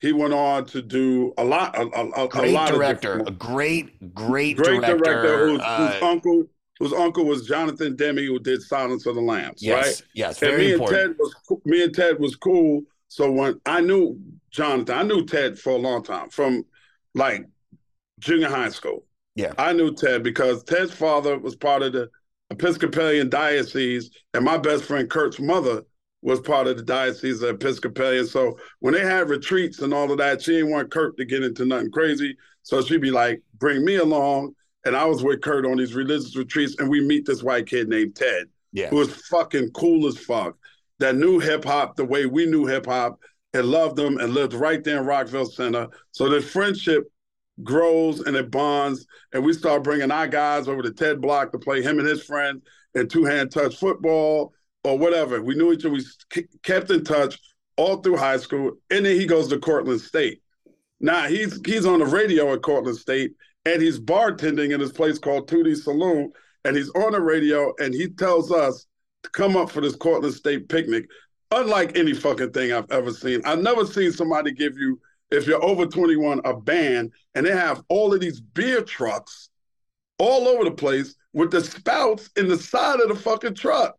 He 0.00 0.12
went 0.12 0.32
on 0.32 0.64
to 0.66 0.80
do 0.80 1.34
a 1.38 1.44
lot, 1.44 1.76
a, 1.76 1.80
a, 1.82 2.24
a 2.24 2.28
Great 2.28 2.52
lot 2.52 2.72
director. 2.72 3.14
of 3.18 3.26
A 3.26 3.30
great, 3.32 4.14
great, 4.14 4.56
great 4.56 4.80
director. 4.80 4.96
director, 4.96 5.48
whose, 5.48 5.60
uh, 5.60 5.92
whose 5.92 6.02
uncle, 6.04 6.44
whose 6.78 6.92
uncle 6.92 7.24
was 7.24 7.48
Jonathan 7.48 7.96
Demme, 7.96 8.18
who 8.18 8.38
did 8.38 8.62
Silence 8.62 9.06
of 9.06 9.16
the 9.16 9.20
Lambs, 9.20 9.60
yes, 9.60 9.74
right? 9.84 10.02
yes, 10.14 10.40
And 10.40 10.52
very 10.52 10.66
me 10.66 10.72
important. 10.74 11.02
and 11.02 11.16
Ted 11.16 11.18
was 11.18 11.60
me 11.64 11.82
and 11.82 11.92
Ted 11.94 12.20
was 12.20 12.36
cool. 12.36 12.82
So 13.08 13.30
when 13.30 13.60
I 13.66 13.80
knew 13.80 14.20
Jonathan, 14.50 14.96
I 14.96 15.02
knew 15.02 15.24
Ted 15.24 15.58
for 15.58 15.70
a 15.70 15.76
long 15.76 16.04
time 16.04 16.30
from 16.30 16.64
like 17.14 17.44
junior 18.18 18.48
high 18.48 18.68
school. 18.68 19.04
Yeah. 19.34 19.52
I 19.58 19.72
knew 19.72 19.94
Ted 19.94 20.22
because 20.22 20.64
Ted's 20.64 20.92
father 20.92 21.38
was 21.38 21.56
part 21.56 21.82
of 21.82 21.92
the 21.92 22.10
Episcopalian 22.50 23.28
diocese, 23.28 24.10
and 24.32 24.44
my 24.44 24.56
best 24.56 24.84
friend 24.84 25.08
Kurt's 25.08 25.38
mother 25.38 25.82
was 26.22 26.40
part 26.40 26.66
of 26.66 26.76
the 26.76 26.82
diocese 26.82 27.42
of 27.42 27.50
Episcopalian. 27.50 28.26
So 28.26 28.58
when 28.80 28.94
they 28.94 29.04
had 29.04 29.28
retreats 29.28 29.80
and 29.80 29.92
all 29.92 30.10
of 30.10 30.18
that, 30.18 30.42
she 30.42 30.52
didn't 30.52 30.70
want 30.70 30.90
Kurt 30.90 31.16
to 31.18 31.24
get 31.24 31.44
into 31.44 31.64
nothing 31.64 31.90
crazy. 31.90 32.36
So 32.62 32.82
she'd 32.82 33.00
be 33.00 33.10
like, 33.10 33.42
bring 33.58 33.84
me 33.84 33.96
along. 33.96 34.54
And 34.84 34.96
I 34.96 35.04
was 35.04 35.22
with 35.22 35.42
Kurt 35.42 35.66
on 35.66 35.76
these 35.76 35.94
religious 35.94 36.36
retreats, 36.36 36.76
and 36.78 36.88
we 36.88 37.06
meet 37.06 37.26
this 37.26 37.42
white 37.42 37.66
kid 37.66 37.88
named 37.88 38.16
Ted 38.16 38.46
yeah, 38.72 38.88
who 38.88 38.96
was 38.96 39.14
fucking 39.26 39.70
cool 39.70 40.06
as 40.06 40.18
fuck, 40.18 40.56
that 40.98 41.16
knew 41.16 41.38
hip 41.38 41.64
hop 41.64 41.96
the 41.96 42.04
way 42.04 42.26
we 42.26 42.46
knew 42.46 42.66
hip 42.66 42.86
hop 42.86 43.20
and 43.54 43.66
loved 43.66 43.96
them 43.96 44.18
and 44.18 44.34
lived 44.34 44.54
right 44.54 44.82
there 44.84 44.98
in 44.98 45.06
Rockville 45.06 45.46
Centre. 45.46 45.88
So 46.12 46.28
the 46.28 46.40
friendship 46.40 47.10
grows 47.62 48.20
and 48.20 48.36
it 48.36 48.50
bonds. 48.50 49.06
And 49.32 49.44
we 49.44 49.52
start 49.52 49.84
bringing 49.84 50.10
our 50.10 50.28
guys 50.28 50.68
over 50.68 50.82
to 50.82 50.92
Ted 50.92 51.20
Block 51.20 51.52
to 51.52 51.58
play 51.58 51.82
him 51.82 51.98
and 51.98 52.08
his 52.08 52.22
friends 52.22 52.62
in 52.94 53.08
two 53.08 53.24
hand 53.24 53.50
touch 53.50 53.76
football 53.76 54.52
or 54.84 54.98
whatever. 54.98 55.42
We 55.42 55.54
knew 55.54 55.72
each 55.72 55.84
other. 55.84 55.94
We 55.94 56.04
kept 56.62 56.90
in 56.90 57.04
touch 57.04 57.38
all 57.76 57.98
through 57.98 58.16
high 58.16 58.38
school. 58.38 58.72
And 58.90 59.06
then 59.06 59.18
he 59.18 59.26
goes 59.26 59.48
to 59.48 59.58
Cortland 59.58 60.00
State. 60.00 60.42
Now 61.00 61.26
he's 61.26 61.60
he's 61.64 61.86
on 61.86 62.00
the 62.00 62.06
radio 62.06 62.52
at 62.52 62.62
Cortland 62.62 62.98
State 62.98 63.32
and 63.64 63.80
he's 63.80 64.00
bartending 64.00 64.72
in 64.72 64.80
this 64.80 64.92
place 64.92 65.18
called 65.18 65.48
Tootie's 65.48 65.84
Saloon. 65.84 66.32
And 66.64 66.76
he's 66.76 66.90
on 66.90 67.12
the 67.12 67.20
radio 67.20 67.72
and 67.78 67.94
he 67.94 68.08
tells 68.08 68.52
us 68.52 68.86
to 69.22 69.30
come 69.30 69.56
up 69.56 69.70
for 69.70 69.80
this 69.80 69.96
Cortland 69.96 70.34
State 70.34 70.68
picnic. 70.68 71.06
Unlike 71.50 71.96
any 71.96 72.12
fucking 72.12 72.52
thing 72.52 72.72
I've 72.72 72.90
ever 72.90 73.10
seen. 73.10 73.40
I've 73.44 73.62
never 73.62 73.86
seen 73.86 74.12
somebody 74.12 74.52
give 74.52 74.76
you, 74.76 75.00
if 75.30 75.46
you're 75.46 75.64
over 75.64 75.86
21, 75.86 76.42
a 76.44 76.54
band 76.54 77.12
and 77.34 77.46
they 77.46 77.52
have 77.52 77.82
all 77.88 78.12
of 78.12 78.20
these 78.20 78.40
beer 78.40 78.82
trucks 78.82 79.48
all 80.18 80.48
over 80.48 80.64
the 80.64 80.70
place 80.70 81.14
with 81.32 81.50
the 81.50 81.62
spouts 81.62 82.28
in 82.36 82.48
the 82.48 82.56
side 82.56 83.00
of 83.00 83.08
the 83.08 83.14
fucking 83.14 83.54
truck. 83.54 83.96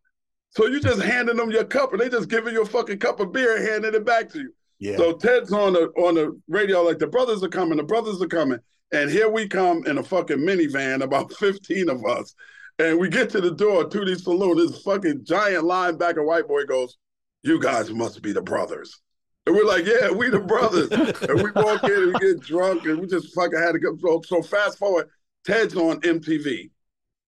So 0.52 0.66
you 0.66 0.80
just 0.80 1.02
handing 1.02 1.38
them 1.38 1.52
your 1.52 1.64
cup 1.64 1.92
and 1.92 2.02
they 2.02 2.10
just 2.10 2.30
giving 2.30 2.54
you 2.54 2.64
a 2.64 2.66
fucking 2.66 3.00
cup 3.00 3.20
of 3.20 3.32
beer 3.32 3.58
and 3.58 3.68
handing 3.68 3.94
it 3.94 4.06
back 4.06 4.30
to 4.30 4.40
you. 4.40 4.54
yeah. 4.80 4.98
So 4.98 5.14
Ted's 5.14 5.54
on 5.54 5.74
the 5.74 5.90
on 5.98 6.16
the 6.16 6.40
radio 6.48 6.82
like 6.82 7.00
the 7.00 7.08
brothers 7.08 7.44
are 7.44 7.50
coming, 7.50 7.78
the 7.78 7.84
brothers 7.84 8.22
are 8.22 8.28
coming, 8.28 8.60
and 8.92 9.10
here 9.10 9.30
we 9.30 9.48
come 9.48 9.86
in 9.86 9.98
a 9.98 10.04
fucking 10.04 10.40
minivan, 10.40 11.04
about 11.04 11.32
fifteen 11.40 11.90
of 11.90 12.04
us, 12.06 12.34
and 12.80 13.00
we 13.00 13.10
get 13.10 13.30
to 13.32 13.42
the 13.42 13.52
door 13.52 13.88
to 13.88 14.06
the 14.06 14.16
saloon. 14.18 14.58
This 14.58 14.82
fucking 14.82 15.26
giant 15.26 15.66
linebacker 15.66 16.26
white 16.26 16.48
boy 16.48 16.64
goes, 16.64 16.98
"You 17.44 17.60
guys 17.60 17.92
must 17.92 18.22
be 18.22 18.32
the 18.32 18.42
brothers," 18.42 19.02
and 19.46 19.56
we're 19.56 19.66
like, 19.66 19.86
"Yeah, 19.86 20.12
we 20.12 20.30
the 20.30 20.40
brothers." 20.40 20.90
and 20.92 21.44
we 21.44 21.52
walk 21.52 21.84
in 21.84 21.92
and 21.92 22.14
we 22.14 22.20
get 22.20 22.40
drunk 22.40 22.86
and 22.86 23.00
we 23.00 23.08
just 23.08 23.34
fucking 23.36 23.60
had 23.60 23.74
to 23.74 23.80
go. 23.80 23.96
So, 23.98 24.22
so 24.26 24.42
fast 24.42 24.78
forward, 24.78 25.10
Ted's 25.46 25.76
on 25.76 26.02
MTV. 26.02 26.72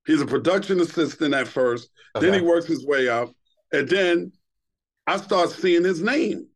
He's 0.07 0.21
a 0.21 0.25
production 0.25 0.79
assistant 0.79 1.33
at 1.33 1.47
first. 1.47 1.89
Then 2.19 2.33
he 2.33 2.41
works 2.41 2.65
his 2.65 2.85
way 2.85 3.07
up, 3.07 3.31
and 3.71 3.87
then 3.87 4.31
I 5.05 5.17
start 5.17 5.51
seeing 5.51 5.83
his 5.83 6.01
name. 6.01 6.47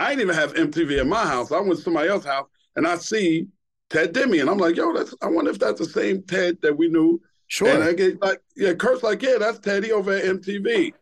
I 0.00 0.10
didn't 0.10 0.22
even 0.22 0.34
have 0.34 0.54
MTV 0.54 1.00
at 1.00 1.06
my 1.06 1.24
house. 1.24 1.52
I 1.52 1.60
went 1.60 1.76
to 1.76 1.82
somebody 1.82 2.08
else's 2.08 2.30
house 2.30 2.48
and 2.76 2.86
I 2.86 2.96
see 2.96 3.48
Ted 3.90 4.12
Demme, 4.12 4.40
and 4.40 4.48
I'm 4.48 4.58
like, 4.58 4.76
yo, 4.76 4.92
that's. 4.92 5.14
I 5.20 5.26
wonder 5.26 5.50
if 5.50 5.58
that's 5.58 5.80
the 5.80 5.86
same 5.86 6.22
Ted 6.22 6.58
that 6.62 6.76
we 6.76 6.88
knew. 6.88 7.20
Sure. 7.48 7.68
And 7.68 7.82
I 7.82 7.92
get 7.94 8.20
like, 8.22 8.40
yeah, 8.56 8.74
Kurt's 8.74 9.02
like, 9.02 9.22
yeah, 9.22 9.36
that's 9.38 9.58
Teddy 9.58 9.90
over 9.90 10.12
at 10.12 10.24
MTV. 10.24 10.92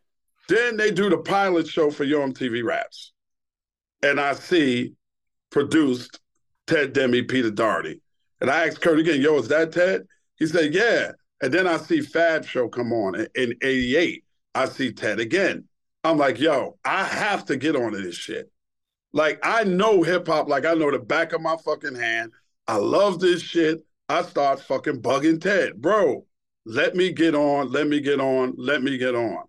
Then 0.49 0.77
they 0.77 0.91
do 0.93 1.11
the 1.11 1.19
pilot 1.19 1.67
show 1.67 1.91
for 1.91 2.05
Yo 2.05 2.21
MTV 2.21 2.65
Raps, 2.65 3.13
and 4.03 4.21
I 4.21 4.35
see 4.35 4.93
produced 5.51 6.21
Ted 6.69 6.93
Demme, 6.93 7.25
Peter 7.27 7.51
Dougherty, 7.51 8.01
and 8.41 8.49
I 8.49 8.67
asked 8.69 8.81
Kurt 8.81 9.01
again, 9.01 9.21
yo, 9.21 9.37
is 9.39 9.49
that 9.49 9.73
Ted? 9.73 10.07
He 10.37 10.47
said, 10.47 10.73
yeah. 10.73 11.13
And 11.43 11.53
then 11.53 11.67
I 11.67 11.77
see 11.79 12.01
Fab 12.01 12.47
Show 12.47 12.69
come 12.69 12.93
on 12.93 13.15
in- 13.17 13.29
in 13.35 13.55
'88. 13.61 14.25
I 14.55 14.67
see 14.67 14.93
Ted 14.93 15.21
again. 15.21 15.65
I'm 16.05 16.17
like, 16.17 16.39
yo, 16.39 16.79
I 16.85 17.05
have 17.05 17.45
to 17.47 17.57
get 17.57 17.77
onto 17.77 18.01
this 18.01 18.15
shit. 18.15 18.51
Like, 19.13 19.41
I 19.43 19.65
know 19.65 20.03
hip 20.03 20.29
hop, 20.29 20.49
like 20.49 20.65
I 20.65 20.75
know 20.75 20.91
the 20.91 20.99
back 20.99 21.33
of 21.33 21.41
my 21.43 21.57
fucking 21.57 21.97
hand. 21.97 22.33
I 22.69 22.77
love 22.77 23.19
this 23.19 23.43
shit. 23.43 23.85
I 24.09 24.23
start 24.23 24.61
fucking 24.61 25.03
bugging 25.03 25.41
Ted, 25.41 25.81
bro. 25.81 26.25
Let 26.67 26.97
me 26.97 27.13
get 27.13 27.37
on. 27.37 27.71
Let 27.71 27.87
me 27.87 28.01
get 28.01 28.21
on. 28.21 28.55
Let 28.59 28.83
me 28.83 28.99
get 28.99 29.15
on. 29.15 29.45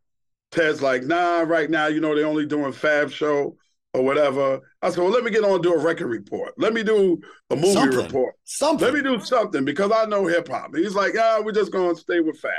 Ted's 0.52 0.82
like, 0.82 1.04
nah, 1.04 1.40
right 1.42 1.70
now, 1.70 1.88
you 1.88 2.00
know, 2.00 2.16
they're 2.16 2.28
only 2.28 2.46
doing 2.46 2.72
Fab 2.72 3.12
Show 3.12 3.58
or 3.94 4.04
whatever. 4.04 4.62
I 4.84 4.90
said, 4.90 5.00
well, 5.00 5.10
let 5.12 5.24
me 5.24 5.32
get 5.32 5.44
on 5.44 5.56
and 5.56 5.64
do 5.64 5.74
a 5.74 5.80
record 5.80 6.08
report. 6.08 6.54
Let 6.58 6.74
me 6.74 6.84
do 6.84 7.20
a 7.50 7.56
movie 7.56 7.74
Something. 7.74 7.98
report. 7.98 8.36
Something. 8.44 8.86
Let 8.86 8.94
me 8.94 9.02
do 9.02 9.20
something 9.20 9.66
because 9.66 9.92
I 9.92 10.06
know 10.06 10.28
hip 10.28 10.48
hop. 10.48 10.76
He's 10.76 10.94
like, 10.94 11.16
ah, 11.20 11.42
we're 11.44 11.52
just 11.52 11.72
going 11.72 11.96
to 11.96 12.00
stay 12.00 12.20
with 12.20 12.40
Fab. 12.40 12.52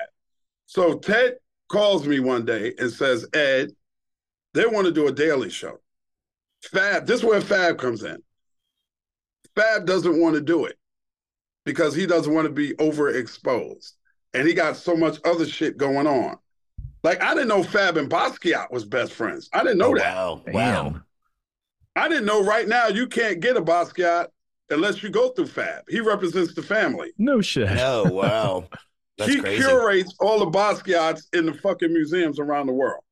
So 0.67 0.99
Ted 0.99 1.37
calls 1.69 2.07
me 2.07 2.19
one 2.19 2.45
day 2.45 2.75
and 2.79 2.91
says, 2.91 3.27
Ed, 3.33 3.71
they 4.55 4.67
want 4.67 4.87
to 4.87 4.93
do 4.93 5.07
a 5.07 5.13
daily 5.13 5.51
show. 5.51 5.79
Fab, 6.63 7.07
this 7.07 7.21
is 7.21 7.25
where 7.25 7.41
Fab 7.41 7.79
comes 7.79 8.03
in. 8.03 8.19
Fab 9.55 9.87
doesn't 9.87 10.21
want 10.21 10.35
to 10.35 10.41
do 10.41 10.65
it 10.65 10.77
because 11.65 11.95
he 11.95 12.07
doesn't 12.07 12.35
want 12.35 12.47
to 12.47 12.53
be 12.53 12.75
overexposed. 12.75 13.93
And 14.39 14.47
he 14.47 14.55
got 14.55 14.77
so 14.77 14.97
much 14.97 15.19
other 15.25 15.45
shit 15.45 15.77
going 15.77 16.07
on. 16.07 16.37
Like, 17.03 17.21
I 17.21 17.35
didn't 17.35 17.49
know 17.49 17.65
Fab 17.65 17.97
and 17.97 18.09
Basquiat 18.09 18.71
was 18.71 18.85
best 18.85 19.13
friends. 19.13 19.49
I 19.53 19.65
didn't 19.65 19.79
know 19.79 19.91
oh, 19.91 19.99
that. 19.99 20.15
wow. 20.15 20.43
Wow. 20.47 20.83
Damn. 20.83 21.05
I 21.97 22.09
didn't 22.09 22.27
know 22.27 22.45
right 22.45 22.69
now 22.69 22.87
you 22.87 23.09
can't 23.09 23.41
get 23.41 23.57
a 23.57 23.61
Basquiat 23.61 24.29
unless 24.71 25.03
you 25.03 25.11
go 25.11 25.31
through 25.31 25.49
Fab. 25.49 25.83
He 25.89 25.99
represents 25.99 26.55
the 26.55 26.63
family. 26.63 27.11
No 27.19 27.41
shit. 27.41 27.69
No, 27.71 28.05
wow. 28.05 28.69
That's 29.19 29.33
he 29.33 29.41
crazy. 29.41 29.65
curates 29.65 30.15
all 30.21 30.39
the 30.39 30.47
Basquiats 30.47 31.23
in 31.33 31.47
the 31.47 31.55
fucking 31.55 31.93
museums 31.93 32.39
around 32.39 32.69
the 32.69 32.73
world. 32.73 33.03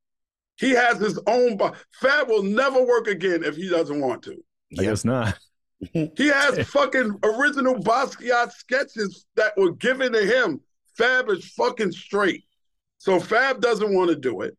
He 0.58 0.70
has 0.70 0.98
his 0.98 1.18
own. 1.26 1.56
Ba- 1.56 1.72
Fab 2.00 2.28
will 2.28 2.44
never 2.44 2.84
work 2.84 3.08
again 3.08 3.42
if 3.42 3.56
he 3.56 3.68
doesn't 3.68 4.00
want 4.00 4.22
to. 4.22 4.36
I 4.78 4.84
guess 4.84 5.04
not. 5.04 5.36
He 5.92 6.28
has 6.28 6.66
fucking 6.68 7.18
original 7.24 7.74
Basquiat 7.74 8.52
sketches 8.52 9.26
that 9.34 9.56
were 9.56 9.72
given 9.72 10.12
to 10.12 10.24
him. 10.24 10.60
Fab 10.96 11.28
is 11.30 11.44
fucking 11.50 11.92
straight. 11.92 12.44
So 12.98 13.20
Fab 13.20 13.60
doesn't 13.60 13.94
want 13.94 14.10
to 14.10 14.16
do 14.16 14.40
it. 14.42 14.56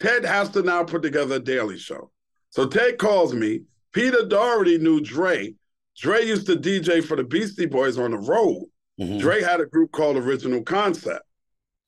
Ted 0.00 0.24
has 0.24 0.48
to 0.50 0.62
now 0.62 0.84
put 0.84 1.02
together 1.02 1.36
a 1.36 1.40
daily 1.40 1.78
show. 1.78 2.10
So 2.50 2.66
Ted 2.66 2.98
calls 2.98 3.34
me. 3.34 3.62
Peter 3.92 4.24
Dougherty 4.26 4.78
knew 4.78 5.00
Dre. 5.00 5.54
Dre 5.96 6.24
used 6.24 6.46
to 6.46 6.56
DJ 6.56 7.04
for 7.04 7.16
the 7.16 7.24
Beastie 7.24 7.66
Boys 7.66 7.98
on 7.98 8.12
the 8.12 8.18
road. 8.18 8.64
Mhm. 9.00 9.20
Dre 9.20 9.42
had 9.42 9.60
a 9.60 9.66
group 9.66 9.92
called 9.92 10.16
Original 10.16 10.62
Concept, 10.62 11.24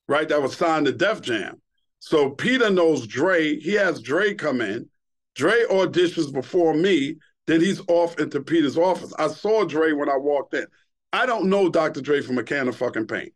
right? 0.07 0.27
That 0.27 0.41
was 0.41 0.55
signed 0.55 0.85
to 0.85 0.91
Def 0.91 1.21
Jam. 1.21 1.61
So 1.99 2.31
Peter 2.31 2.69
knows 2.69 3.07
Dre. 3.07 3.57
He 3.59 3.73
has 3.73 4.01
Dre 4.01 4.33
come 4.33 4.61
in. 4.61 4.89
Dre 5.35 5.63
auditions 5.69 6.31
before 6.33 6.73
me. 6.73 7.17
Then 7.47 7.61
he's 7.61 7.81
off 7.87 8.19
into 8.19 8.41
Peter's 8.41 8.77
office. 8.77 9.13
I 9.17 9.27
saw 9.29 9.65
Dre 9.65 9.93
when 9.93 10.09
I 10.09 10.17
walked 10.17 10.53
in. 10.53 10.65
I 11.11 11.25
don't 11.25 11.49
know 11.49 11.69
Dr. 11.69 12.01
Dre 12.01 12.21
from 12.21 12.37
a 12.37 12.43
can 12.43 12.67
of 12.67 12.75
fucking 12.75 13.07
paint. 13.07 13.33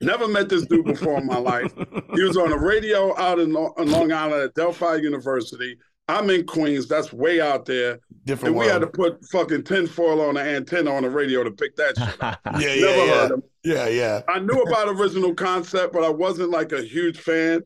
Never 0.00 0.28
met 0.28 0.48
this 0.48 0.64
dude 0.66 0.84
before 0.86 1.18
in 1.18 1.26
my 1.26 1.38
life. 1.38 1.72
He 2.14 2.22
was 2.22 2.36
on 2.36 2.50
the 2.50 2.58
radio 2.58 3.18
out 3.18 3.38
in, 3.38 3.50
in 3.50 3.90
Long 3.90 4.12
Island 4.12 4.42
at 4.42 4.50
Adelphi 4.50 5.02
University. 5.02 5.76
I'm 6.08 6.30
in 6.30 6.46
Queens. 6.46 6.88
That's 6.88 7.12
way 7.12 7.40
out 7.40 7.66
there. 7.66 7.98
Different 8.24 8.54
And 8.54 8.58
we 8.58 8.66
had 8.66 8.80
to 8.80 8.86
put 8.86 9.22
fucking 9.26 9.64
tinfoil 9.64 10.20
on 10.22 10.34
the 10.34 10.40
antenna 10.40 10.92
on 10.94 11.02
the 11.02 11.10
radio 11.10 11.44
to 11.44 11.50
pick 11.50 11.76
that 11.76 11.98
shit 11.98 12.22
up. 12.22 12.40
Yeah, 12.60 12.74
Never 12.74 12.76
yeah, 12.76 13.04
yeah. 13.04 13.14
heard 13.14 13.30
him. 13.32 13.42
Yeah, 13.64 13.88
yeah. 13.88 14.22
I 14.28 14.38
knew 14.38 14.62
about 14.62 14.88
original 14.88 15.34
concept, 15.34 15.92
but 15.92 16.04
I 16.04 16.08
wasn't 16.08 16.50
like 16.50 16.72
a 16.72 16.82
huge 16.82 17.18
fan 17.18 17.62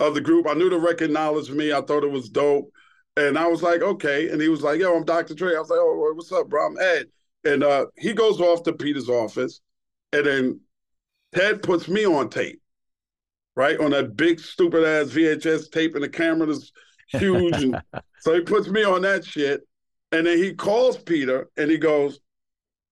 of 0.00 0.14
the 0.14 0.20
group. 0.20 0.48
I 0.48 0.54
knew 0.54 0.70
to 0.70 0.78
recognize 0.78 1.50
me. 1.50 1.72
I 1.72 1.82
thought 1.82 2.02
it 2.02 2.10
was 2.10 2.28
dope. 2.28 2.70
And 3.16 3.38
I 3.38 3.46
was 3.46 3.62
like, 3.62 3.80
okay. 3.82 4.30
And 4.30 4.40
he 4.40 4.48
was 4.48 4.62
like, 4.62 4.80
yo, 4.80 4.96
I'm 4.96 5.04
Dr. 5.04 5.34
Dre. 5.34 5.54
I 5.54 5.60
was 5.60 5.70
like, 5.70 5.78
oh, 5.80 6.12
what's 6.16 6.32
up, 6.32 6.48
bro? 6.48 6.66
I'm 6.66 6.78
Ed. 6.78 7.06
And 7.44 7.62
uh, 7.62 7.86
he 7.96 8.12
goes 8.12 8.40
off 8.40 8.64
to 8.64 8.72
Peter's 8.72 9.08
office. 9.08 9.60
And 10.12 10.26
then 10.26 10.60
Ted 11.34 11.62
puts 11.62 11.88
me 11.88 12.06
on 12.06 12.30
tape, 12.30 12.60
right? 13.56 13.78
On 13.78 13.90
that 13.90 14.16
big, 14.16 14.40
stupid 14.40 14.84
ass 14.84 15.12
VHS 15.12 15.70
tape, 15.70 15.94
and 15.94 16.04
the 16.04 16.08
camera 16.08 16.48
is 16.48 16.72
huge. 17.08 17.62
and 17.62 17.80
so 18.20 18.34
he 18.34 18.40
puts 18.40 18.68
me 18.68 18.84
on 18.84 19.02
that 19.02 19.24
shit. 19.24 19.62
And 20.12 20.26
then 20.26 20.38
he 20.38 20.54
calls 20.54 20.96
Peter 20.96 21.48
and 21.56 21.70
he 21.70 21.76
goes, 21.76 22.20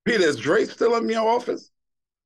Peter, 0.05 0.25
is 0.25 0.37
Dre 0.37 0.65
still 0.65 0.97
in 0.97 1.09
your 1.09 1.29
office? 1.29 1.71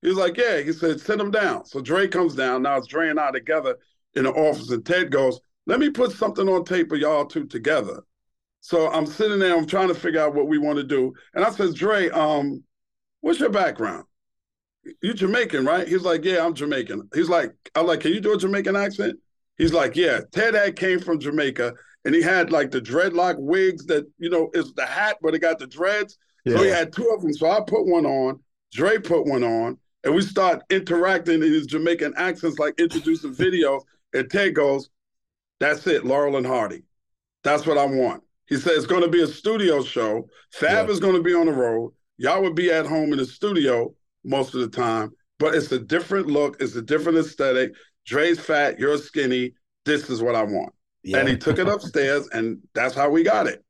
He's 0.01 0.15
like, 0.15 0.37
Yeah. 0.37 0.61
He 0.61 0.73
said, 0.73 1.01
Send 1.01 1.21
him 1.21 1.31
down. 1.31 1.67
So 1.67 1.81
Dre 1.81 2.09
comes 2.09 2.35
down. 2.35 2.63
Now 2.63 2.79
it's 2.79 2.87
Dre 2.87 3.11
and 3.11 3.21
I 3.21 3.31
together 3.31 3.77
in 4.15 4.25
the 4.25 4.33
office. 4.33 4.71
And 4.71 4.85
Ted 4.87 5.11
goes, 5.11 5.39
Let 5.67 5.81
me 5.81 5.91
put 5.91 6.13
something 6.13 6.49
on 6.49 6.65
tape 6.65 6.93
of 6.93 6.99
y'all 6.99 7.27
two 7.27 7.47
together. 7.47 8.03
So 8.61 8.91
I'm 8.91 9.07
sitting 9.07 9.39
there, 9.39 9.57
I'm 9.57 9.67
trying 9.67 9.89
to 9.89 9.95
figure 9.95 10.21
out 10.21 10.35
what 10.35 10.49
we 10.49 10.59
want 10.59 10.79
to 10.79 10.85
do. 10.85 11.13
And 11.35 11.45
I 11.45 11.51
says, 11.51 11.75
Dre, 11.75 12.09
um, 12.09 12.65
what's 13.21 13.39
your 13.39 13.51
background? 13.51 14.05
You 15.03 15.15
Jamaican, 15.15 15.65
right? 15.65 15.87
He's 15.87 16.03
like, 16.03 16.25
Yeah, 16.25 16.45
I'm 16.45 16.55
Jamaican. 16.55 17.09
He's 17.15 17.29
like, 17.29 17.53
I'm 17.75 17.87
like, 17.87 18.01
Can 18.01 18.13
you 18.13 18.21
do 18.21 18.33
a 18.35 18.39
Jamaican 18.39 18.77
accent? 18.77 19.19
He's 19.59 19.73
like, 19.73 19.97
Yeah. 19.97 20.21
Ted 20.33 20.55
had 20.55 20.77
came 20.77 21.01
from 21.01 21.19
Jamaica 21.21 21.75
and 22.05 22.15
he 22.15 22.23
had 22.23 22.53
like 22.53 22.71
the 22.71 22.81
dreadlock 22.81 23.37
wigs 23.39 23.87
that, 23.87 24.07
you 24.19 24.31
know, 24.31 24.51
is 24.55 24.73
the 24.75 24.87
hat, 24.87 25.17
but 25.23 25.35
it 25.35 25.41
got 25.41 25.59
the 25.59 25.67
dreads. 25.67 26.19
So 26.49 26.63
he 26.63 26.69
had 26.71 26.93
two 26.93 27.09
of 27.11 27.23
them. 27.23 27.33
So 27.33 27.51
I 27.51 27.61
put 27.67 27.87
one 27.87 28.07
on, 28.07 28.39
Dre 28.73 28.99
put 28.99 29.27
one 29.27 29.43
on, 29.43 29.79
and 30.05 30.15
we 30.15 30.23
start 30.23 30.63
interacting 30.71 31.43
in 31.43 31.53
his 31.53 31.67
Jamaican 31.67 32.15
accents, 32.17 32.59
like 32.61 32.79
introducing 32.79 33.35
videos. 33.35 33.81
And 34.15 34.31
Ted 34.31 34.55
goes, 34.55 34.89
That's 35.59 35.85
it, 35.89 36.05
Laurel 36.07 36.37
and 36.37 36.47
Hardy. 36.47 36.85
That's 37.43 37.67
what 37.67 37.79
I 37.79 37.85
want. 37.87 38.23
He 38.49 38.57
said 38.57 38.75
it's 38.75 38.87
going 38.87 39.03
to 39.03 39.09
be 39.09 39.23
a 39.23 39.27
studio 39.27 39.83
show. 39.83 40.29
Fab 40.53 40.87
Yeah. 40.87 40.93
is 40.93 41.01
going 41.01 41.17
to 41.17 41.23
be 41.23 41.35
on 41.35 41.47
the 41.47 41.53
road. 41.53 41.93
Y'all 42.19 42.43
would 42.43 42.55
be 42.55 42.71
at 42.71 42.87
home 42.87 43.13
in 43.13 43.19
the 43.19 43.25
studio 43.27 43.93
most 44.27 44.55
of 44.55 44.61
the 44.61 44.69
time, 44.69 45.13
but 45.39 45.55
it's 45.55 45.73
a 45.73 45.79
different 45.79 46.27
look. 46.27 46.57
It's 46.61 46.75
a 46.77 46.83
different 46.83 47.19
aesthetic. 47.19 47.73
Dre's 48.05 48.39
fat, 48.39 48.79
you're 48.79 48.99
skinny. 48.99 49.55
This 49.85 50.11
is 50.11 50.21
what 50.23 50.35
I 50.35 50.43
want. 50.43 50.73
Yeah. 51.03 51.19
And 51.19 51.29
he 51.29 51.37
took 51.37 51.59
it 51.59 51.69
upstairs, 51.69 52.29
and 52.33 52.59
that's 52.75 52.95
how 52.95 53.09
we 53.09 53.23
got 53.23 53.47
it. 53.47 53.65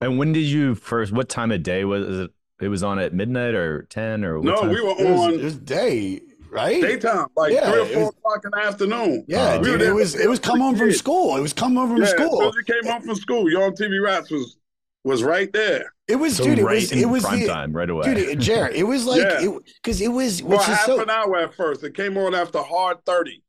And 0.00 0.18
when 0.18 0.32
did 0.32 0.44
you 0.44 0.74
first? 0.74 1.12
What 1.12 1.28
time 1.28 1.52
of 1.52 1.62
day 1.62 1.84
was 1.84 2.18
it? 2.20 2.30
It 2.60 2.68
was 2.68 2.82
on 2.82 2.98
at 2.98 3.14
midnight 3.14 3.54
or 3.54 3.82
ten 3.84 4.24
or 4.24 4.36
what 4.38 4.44
No, 4.44 4.56
time? 4.62 4.68
we 4.70 4.80
were 4.82 4.90
it 4.98 5.10
was, 5.10 5.20
on 5.20 5.32
it 5.34 5.42
was 5.44 5.56
day, 5.56 6.20
right? 6.50 6.80
daytime, 6.82 7.26
like 7.36 7.52
Yeah, 7.54 7.70
three 7.70 7.80
or 7.80 7.86
four 7.86 8.00
was- 8.00 8.08
o'clock 8.10 8.44
in 8.44 8.50
the 8.50 8.58
afternoon. 8.66 9.24
Yeah, 9.28 9.52
We 9.52 9.58
were 9.58 9.64
dude. 9.64 9.80
there 9.80 9.90
It 9.90 9.94
was 9.94 10.14
it 10.14 10.28
was 10.28 10.38
come 10.40 10.60
home 10.60 10.76
from 10.76 10.92
school. 10.92 11.36
It 11.36 11.40
was 11.40 11.52
come 11.54 11.76
home 11.76 11.88
from 11.88 11.98
Yeah, 11.98 12.04
as 12.04 12.10
soon 12.10 12.26
school. 12.28 12.48
as 12.48 12.54
we 12.54 12.64
came 12.64 12.84
home 12.92 13.02
from 13.02 13.14
school, 13.14 13.50
Yo 13.50 13.60
MTV 13.70 14.02
Raps 14.04 14.30
was 14.30 14.56
was 15.04 15.22
right 15.22 15.52
there. 15.52 15.92
It 16.08 16.16
was, 16.16 16.36
So 16.36 16.44
dude. 16.44 16.58
It 16.58 16.64
was 16.64 16.92
in 16.92 16.98
it 16.98 17.08
was 17.08 17.22
prime 17.24 17.40
the, 17.40 17.46
time 17.46 17.72
right 17.72 17.88
away. 17.88 18.04
dude. 18.14 18.18
It, 18.18 18.38
Jared, 18.40 18.74
it 18.76 18.82
was 18.84 19.06
like 19.06 19.22
Yeah. 19.22 19.40
it 19.50 19.62
because 19.82 20.00
it 20.00 20.08
was 20.08 20.40
For 20.40 20.48
which 20.48 20.60
is 20.60 20.66
half 20.66 20.86
so. 20.86 21.00
an 21.02 21.10
hour 21.10 21.36
at 21.38 21.54
first. 21.54 21.82
It 21.84 21.94
came 21.94 22.16
on 22.18 22.34
after 22.34 22.58
Hard 22.60 22.98
30. 23.06 23.42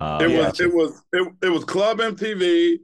Uh, 0.00 0.18
it 0.22 0.30
yeah. 0.30 0.46
was 0.48 0.60
it 0.60 0.72
was 0.74 1.02
it, 1.12 1.32
it 1.42 1.48
was 1.50 1.64
Club 1.64 1.98
MTV, 1.98 2.78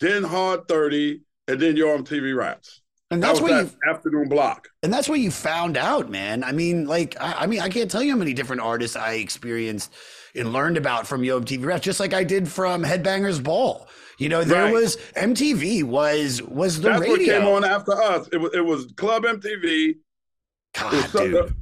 then 0.00 0.22
Hard 0.22 0.68
30, 0.68 1.22
and 1.48 1.60
then 1.60 1.76
Yo 1.76 1.96
MTV 1.98 2.36
Raps. 2.36 2.82
And 3.10 3.22
That 3.22 3.28
that's 3.28 3.40
was 3.40 3.50
what 3.50 3.64
that 3.64 3.72
you 3.86 3.90
afternoon 3.94 4.28
block. 4.28 4.68
and 4.82 4.92
that's 4.92 5.08
what 5.08 5.18
you 5.18 5.30
found 5.30 5.78
out, 5.78 6.10
man. 6.10 6.44
I 6.44 6.52
mean, 6.52 6.86
like, 6.86 7.16
I, 7.18 7.32
I 7.44 7.46
mean, 7.46 7.60
I 7.60 7.70
can't 7.70 7.90
tell 7.90 8.02
you 8.02 8.10
how 8.12 8.18
many 8.18 8.34
different 8.34 8.60
artists 8.60 8.96
I 8.96 9.14
experienced 9.14 9.94
and 10.34 10.52
learned 10.52 10.76
about 10.76 11.06
from 11.06 11.24
Yo 11.24 11.40
MTV 11.40 11.64
Raps, 11.64 11.82
just 11.84 12.00
like 12.00 12.12
I 12.12 12.22
did 12.22 12.46
from 12.46 12.84
Headbangers 12.84 13.42
Ball. 13.42 13.88
You 14.18 14.28
know, 14.28 14.42
there 14.44 14.64
Right. 14.64 14.72
was 14.72 14.96
MTV 15.16 15.84
was 15.84 16.42
was 16.42 16.80
the 16.80 16.88
That's 16.90 17.00
radio. 17.00 17.12
what 17.12 17.20
came 17.44 17.48
on 17.48 17.64
after 17.64 17.92
us. 17.92 18.28
It 18.32 18.38
was 18.38 18.52
it 18.54 18.64
was 18.64 18.92
Club 18.96 19.24
MTV. 19.24 19.94
God, 20.74 20.92
was 20.92 21.04
some- 21.06 21.30
dude. 21.30 21.54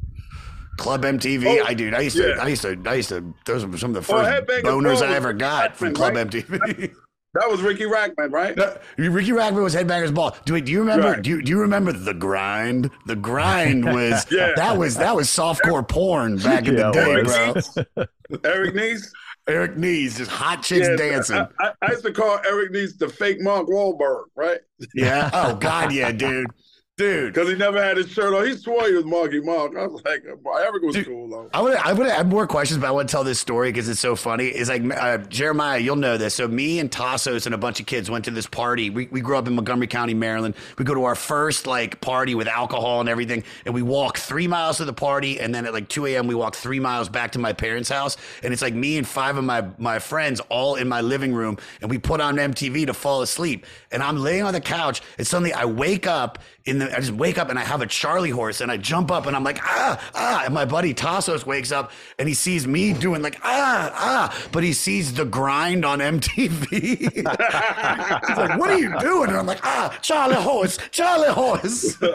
Club 0.79 1.03
MTV. 1.05 1.61
Oh, 1.61 1.65
I 1.65 1.73
dude, 1.75 1.95
I 1.95 2.01
used 2.01 2.17
to, 2.19 2.29
yeah. 2.29 2.43
I 2.43 2.49
used 2.49 2.61
to, 2.63 2.79
I 2.87 2.95
used 2.95 3.09
to. 3.09 3.35
Those 3.47 3.65
were 3.65 3.79
some 3.79 3.95
of 3.97 4.07
the 4.07 4.13
Oh, 4.15 4.19
first 4.23 4.31
Headbangers 4.47 4.63
boners 4.63 5.01
I 5.07 5.15
ever 5.15 5.33
got 5.33 5.75
from 5.77 5.95
Club 5.95 6.15
right? 6.17 6.27
MTV. 6.29 6.93
That 7.35 7.51
was 7.51 7.61
Riki 7.61 7.85
Rachtman, 7.85 8.31
right? 8.33 8.57
No, 8.57 8.77
Riki 8.97 9.31
Rachtman 9.31 9.63
was 9.63 9.75
Headbangers 9.75 10.15
Ball. 10.15 10.35
Do, 10.47 10.59
do 10.61 10.73
you 10.73 10.81
remember? 10.81 11.13
Right. 11.13 11.23
Do, 11.23 11.31
you, 11.31 11.43
do 11.43 11.51
you 11.51 11.61
remember 11.61 11.93
the 11.93 12.15
grind? 12.15 12.91
The 13.07 13.17
grind 13.17 13.85
was 13.95 14.27
Yeah. 14.31 14.53
that 14.57 14.77
was 14.79 14.97
that 14.97 15.15
was 15.17 15.29
softcore 15.29 15.87
porn 15.87 16.37
back 16.39 16.67
in 16.67 16.77
Yeah, 16.77 16.91
the 16.91 16.93
day, 16.93 17.23
was. 17.23 17.79
bro. 17.95 18.05
Eric 18.45 18.75
Nies. 18.75 19.13
Eric 19.49 19.77
Nies, 19.77 20.17
just 20.17 20.31
hot 20.31 20.63
chicks 20.63 20.89
Yeah, 20.89 20.97
dancing. 20.97 21.37
I, 21.37 21.49
I, 21.61 21.73
I 21.83 21.91
used 21.93 22.05
to 22.05 22.13
call 22.13 22.41
Eric 22.45 22.73
Nies 22.73 22.99
the 22.99 23.09
fake 23.09 23.41
Mark 23.41 23.69
Wahlberg, 23.69 24.25
right? 24.35 24.59
yeah. 24.95 25.31
Oh 25.33 25.55
God, 25.55 25.93
yeah, 25.93 26.11
dude, 26.13 26.51
dude. 26.97 27.35
Because 27.35 27.49
he 27.49 27.55
never 27.55 27.83
had 27.83 27.97
his 27.97 28.11
shirt 28.11 28.33
on. 28.35 28.47
He 28.47 28.57
swore 28.57 28.87
he 28.87 28.95
was 28.95 29.05
Marky 29.05 29.41
Mark. 29.41 29.77
I 29.77 29.87
was 29.87 30.03
like, 30.05 30.25
Eric 30.25 30.83
was 30.83 30.95
Dude, 30.95 31.07
cool 31.07 31.29
though. 31.29 31.51
I 31.53 31.61
would 31.61 31.75
I 31.77 31.93
would 31.93 32.07
have 32.09 32.27
more 32.27 32.47
questions, 32.47 32.81
but 32.81 32.87
I 32.87 32.91
want 32.91 33.09
to 33.09 33.13
tell 33.13 33.25
this 33.25 33.39
story 33.39 33.71
because 33.71 33.89
it's 33.89 34.01
so 34.01 34.17
funny. 34.17 34.47
It's 34.47 34.71
like 34.71 34.83
uh, 34.97 35.19
Jeremiah, 35.19 35.79
you'll 35.79 35.97
know 35.97 36.17
this. 36.17 36.35
So 36.35 36.49
me 36.49 36.79
and 36.79 36.91
Tassos 36.91 37.47
and 37.47 37.55
a 37.55 37.59
bunch 37.59 37.81
of 37.81 37.87
kids 37.87 38.11
went 38.11 38.25
to 38.27 38.31
this 38.31 38.47
party. 38.47 38.91
We, 38.91 39.07
we 39.07 39.21
grew 39.21 39.37
up 39.37 39.47
in 39.47 39.55
Montgomery 39.55 39.87
County, 39.87 40.15
Maryland. 40.15 40.55
We 40.79 40.85
go 40.85 40.95
to 40.95 41.05
our 41.05 41.15
first 41.15 41.67
like 41.67 42.01
party 42.01 42.35
with 42.35 42.49
alcohol 42.49 43.01
and 43.01 43.09
everything, 43.09 43.45
and 43.65 43.75
we 43.75 43.83
walk 43.83 44.17
three 44.17 44.49
miles 44.49 44.79
to 44.79 44.85
the 44.85 44.93
party, 44.93 45.39
and 45.41 45.55
then 45.55 45.67
at 45.67 45.73
like 45.73 45.89
2 45.89 46.07
a.m. 46.07 46.27
we 46.27 46.35
walk 46.35 46.55
three 46.55 46.81
miles 46.81 47.09
back 47.09 47.33
to 47.33 47.39
my 47.39 47.53
parents' 47.53 47.91
house, 47.91 48.17
and 48.43 48.53
it's 48.53 48.63
like 48.63 48.75
me 48.75 48.97
and 48.97 49.07
five 49.07 49.37
of 49.37 49.45
my 49.45 49.67
my 49.79 49.99
friends 49.99 50.41
all 50.49 50.77
in 50.77 50.89
my 50.89 51.03
living 51.03 51.35
room, 51.35 51.59
and 51.83 51.91
we 51.91 51.99
put 51.99 52.21
on 52.21 52.37
MTV 52.37 52.87
to 52.87 52.95
fall 52.95 53.21
asleep, 53.21 53.67
and 53.93 54.03
I'm 54.03 54.17
laying 54.17 54.45
on 54.45 54.55
the 54.55 54.61
couch, 54.61 55.03
and 55.19 55.27
suddenly 55.27 55.53
I 55.53 55.67
wake 55.67 56.07
up 56.07 56.39
in 56.67 56.79
the 56.81 56.95
I 56.95 57.01
just 57.01 57.13
wake 57.13 57.39
up 57.39 57.49
and 57.49 57.59
I 57.59 57.63
have 57.63 57.81
a 57.81 57.87
Charlie 57.87 58.31
horse, 58.31 58.61
and 58.61 58.71
I 58.71 58.77
jump 58.77 59.11
up 59.11 59.27
and 59.27 59.35
I'm 59.35 59.45
like 59.45 59.59
ah 59.63 60.01
ah, 60.15 60.43
and 60.45 60.53
my 60.53 60.65
buddy 60.65 60.93
Tassos 60.93 61.47
wakes 61.47 61.73
up 61.73 61.93
and 62.19 62.29
he 62.29 62.35
sees 62.35 62.67
me 62.67 62.93
doing 62.93 63.23
like 63.23 63.39
ah 63.43 63.91
ah, 63.95 64.49
but 64.53 64.65
he 64.65 64.73
sees 64.73 65.15
the 65.15 65.25
grind 65.25 65.85
on 65.85 66.01
MTV. 66.01 66.67
He's 67.17 67.25
like, 67.25 68.59
"What 68.59 68.71
are 68.71 68.79
you 68.79 68.99
doing?" 68.99 69.29
And 69.31 69.39
I'm 69.39 69.47
like, 69.47 69.61
"Ah, 69.63 69.97
Charlie 70.03 70.35
horse, 70.35 70.79
Charlie 70.91 71.29
horse." 71.29 71.97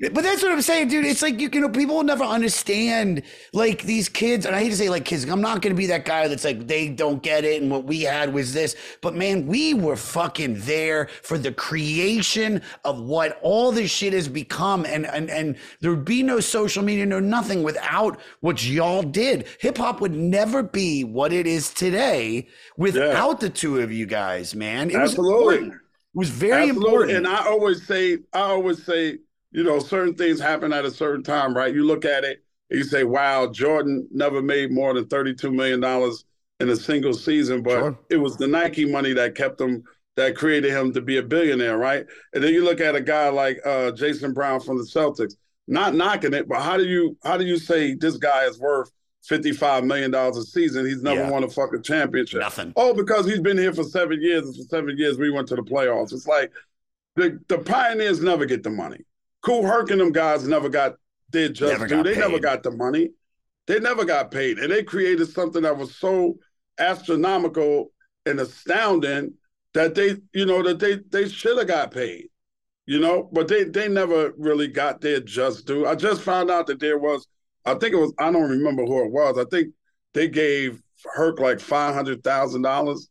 But 0.00 0.22
that's 0.22 0.42
what 0.42 0.50
I'm 0.50 0.62
saying, 0.62 0.88
dude. 0.88 1.04
It's 1.04 1.20
like 1.20 1.38
you, 1.38 1.50
you 1.52 1.60
know, 1.60 1.68
people 1.68 1.96
will 1.96 2.04
never 2.04 2.24
understand 2.24 3.22
like 3.52 3.82
these 3.82 4.08
kids, 4.08 4.46
and 4.46 4.56
I 4.56 4.60
hate 4.60 4.70
to 4.70 4.76
say 4.76 4.88
like 4.88 5.04
kids. 5.04 5.24
I'm 5.24 5.42
not 5.42 5.60
going 5.60 5.74
to 5.74 5.78
be 5.78 5.86
that 5.88 6.06
guy 6.06 6.26
that's 6.26 6.42
like 6.42 6.66
they 6.66 6.88
don't 6.88 7.22
get 7.22 7.44
it, 7.44 7.60
and 7.60 7.70
what 7.70 7.84
we 7.84 8.00
had 8.00 8.32
was 8.32 8.54
this. 8.54 8.76
But 9.02 9.14
man, 9.14 9.46
we 9.46 9.74
were 9.74 9.96
fucking 9.96 10.60
there 10.60 11.08
for 11.22 11.36
the 11.36 11.52
creation 11.52 12.39
of 12.84 13.00
what 13.00 13.38
all 13.42 13.72
this 13.72 13.90
shit 13.90 14.12
has 14.12 14.28
become, 14.28 14.84
and 14.86 15.06
and 15.06 15.30
and 15.30 15.56
there 15.80 15.90
would 15.90 16.04
be 16.04 16.22
no 16.22 16.40
social 16.40 16.82
media, 16.82 17.06
no 17.06 17.20
nothing 17.20 17.62
without 17.62 18.18
what 18.40 18.64
y'all 18.66 19.02
did. 19.02 19.46
Hip 19.60 19.78
hop 19.78 20.00
would 20.00 20.14
never 20.14 20.62
be 20.62 21.04
what 21.04 21.32
it 21.32 21.46
is 21.46 21.72
today 21.72 22.48
without 22.76 23.40
the 23.40 23.50
two 23.50 23.80
of 23.80 23.92
you 23.92 24.06
guys, 24.06 24.54
man. 24.54 24.90
It 24.90 24.98
was 24.98 25.12
Absolutely. 25.12 25.54
important. 25.56 25.72
It 25.74 26.18
was 26.18 26.30
very 26.30 26.68
Absolutely. 26.70 26.86
important. 26.88 27.16
And 27.18 27.26
I 27.28 27.46
always 27.46 27.86
say, 27.86 28.18
I 28.32 28.40
always 28.40 28.84
say, 28.84 29.18
you 29.52 29.62
know, 29.64 29.78
certain 29.78 30.14
things 30.14 30.40
happen 30.40 30.72
at 30.72 30.84
a 30.84 30.90
certain 30.90 31.22
time, 31.22 31.54
right? 31.54 31.72
You 31.74 31.84
look 31.84 32.04
at 32.04 32.24
it 32.24 32.42
and 32.70 32.78
you 32.78 32.84
say, 32.84 33.04
wow, 33.04 33.46
Jordan 33.50 34.08
never 34.10 34.42
made 34.42 34.72
more 34.72 34.92
than 34.94 35.04
$32 35.06 35.52
million 35.52 35.82
in 36.60 36.68
a 36.68 36.76
single 36.76 37.14
season, 37.14 37.62
but 37.62 37.78
Sure. 37.78 37.98
it 38.10 38.16
was 38.16 38.36
the 38.36 38.46
Nike 38.46 38.84
money 38.84 39.12
that 39.14 39.34
kept 39.34 39.60
him, 39.60 39.82
that 40.20 40.36
created 40.36 40.70
him 40.70 40.92
to 40.92 41.00
be 41.00 41.16
a 41.16 41.22
billionaire, 41.22 41.78
right? 41.78 42.04
And 42.34 42.44
then 42.44 42.52
you 42.52 42.62
look 42.62 42.80
at 42.80 42.94
a 42.94 43.00
guy 43.00 43.30
like 43.30 43.58
uh, 43.64 43.90
Jason 43.92 44.34
Brown 44.34 44.60
from 44.60 44.76
the 44.76 44.84
Celtics, 44.84 45.34
not 45.66 45.94
knocking 45.94 46.34
it, 46.34 46.46
but 46.46 46.60
how 46.60 46.76
do 46.76 46.84
you 46.84 47.16
how 47.24 47.36
do 47.38 47.44
you 47.46 47.58
say 47.58 47.94
this 47.94 48.16
guy 48.18 48.44
is 48.44 48.58
worth 48.58 48.90
$55 49.30 49.84
million 49.86 50.14
a 50.14 50.32
season? 50.42 50.84
He's 50.86 51.02
never 51.02 51.20
Yeah. 51.22 51.30
won 51.30 51.44
a 51.44 51.48
fucking 51.48 51.82
championship. 51.82 52.40
Nothing. 52.40 52.72
Oh, 52.76 52.92
because 52.92 53.24
he's 53.26 53.40
been 53.40 53.56
here 53.58 53.72
for 53.72 53.84
seven 53.84 54.20
years, 54.20 54.44
and 54.46 54.54
for 54.56 54.62
seven 54.62 54.96
years 54.98 55.16
we 55.18 55.30
went 55.30 55.48
to 55.48 55.56
the 55.56 55.62
playoffs. 55.62 56.12
It's 56.12 56.26
like 56.26 56.52
the 57.16 57.40
the 57.48 57.58
pioneers 57.58 58.20
never 58.20 58.44
get 58.44 58.62
the 58.62 58.70
money. 58.70 58.98
Kool 59.42 59.62
Herc 59.66 59.90
and 59.90 60.00
them 60.00 60.12
guys 60.12 60.46
never 60.46 60.68
got 60.68 60.96
did 61.30 61.54
just 61.54 61.80
Never 61.80 62.02
They 62.02 62.16
never 62.16 62.38
got 62.38 62.62
the 62.62 62.72
money. 62.72 63.10
They 63.66 63.78
never 63.78 64.04
got 64.04 64.30
paid, 64.30 64.58
and 64.58 64.70
they 64.70 64.82
created 64.82 65.26
something 65.28 65.62
that 65.62 65.76
was 65.78 65.94
so 65.96 66.38
astronomical 66.78 67.92
and 68.26 68.38
astounding 68.40 69.32
that 69.74 69.94
they, 69.94 70.16
you 70.32 70.46
know, 70.46 70.62
that 70.62 70.78
they 70.78 70.98
they 71.10 71.28
should 71.28 71.58
have 71.58 71.68
got 71.68 71.92
paid. 71.92 72.26
You 72.86 72.98
know, 72.98 73.28
but 73.32 73.46
they 73.46 73.64
they 73.64 73.88
never 73.88 74.32
really 74.36 74.66
got 74.66 75.00
their 75.00 75.20
just 75.20 75.66
due. 75.66 75.86
I 75.86 75.94
just 75.94 76.22
found 76.22 76.50
out 76.50 76.66
that 76.66 76.80
there 76.80 76.98
was 76.98 77.26
I 77.64 77.74
think 77.74 77.94
it 77.94 77.98
was 77.98 78.12
I 78.18 78.32
don't 78.32 78.50
remember 78.50 78.84
who 78.84 79.04
it 79.04 79.12
was. 79.12 79.38
I 79.38 79.44
think 79.44 79.72
they 80.14 80.28
gave 80.28 80.82
Herc 81.14 81.38
like 81.38 81.60
five 81.60 81.94
hundred 81.94 82.24
thousand 82.24 82.62
dollars 82.62 83.08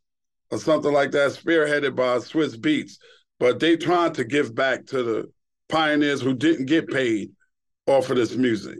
or 0.51 0.57
something 0.57 0.91
like 0.91 1.11
that, 1.11 1.31
spearheaded 1.31 1.95
by 1.95 2.17
Swizz 2.17 2.57
Beatz. 2.57 2.93
But 3.39 3.59
they 3.59 3.77
trying 3.77 4.13
to 4.13 4.23
give 4.23 4.53
back 4.53 4.85
to 4.87 5.03
the 5.03 5.31
pioneers 5.69 6.21
who 6.21 6.33
didn't 6.33 6.65
get 6.65 6.89
paid 6.89 7.31
off 7.87 8.09
of 8.09 8.17
this 8.17 8.35
music. 8.35 8.79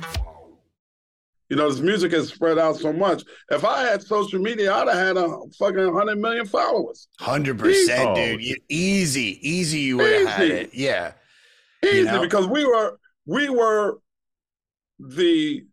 You 1.51 1.57
know, 1.57 1.69
this 1.69 1.81
music 1.81 2.13
has 2.13 2.29
spread 2.29 2.57
out 2.57 2.77
so 2.77 2.93
much. 2.93 3.23
If 3.49 3.65
I 3.65 3.81
had 3.83 4.01
social 4.01 4.39
media, 4.39 4.73
I'd 4.73 4.87
have 4.87 4.97
had 4.97 5.17
a 5.17 5.37
fucking 5.59 5.93
hundred 5.93 6.17
million 6.17 6.45
followers. 6.45 7.09
Hundred 7.19 7.59
percent, 7.59 8.15
dude. 8.15 8.41
You, 8.41 8.55
easy, 8.69 9.37
easy. 9.45 9.79
You 9.79 9.97
would 9.97 10.13
have 10.21 10.27
had 10.29 10.47
it. 10.47 10.73
Yeah. 10.73 11.11
Easy 11.83 11.97
You 11.97 12.05
know? 12.05 12.21
because 12.21 12.47
we 12.47 12.65
were 12.65 12.97
we 13.25 13.49
were 13.49 13.97
the 14.97 15.65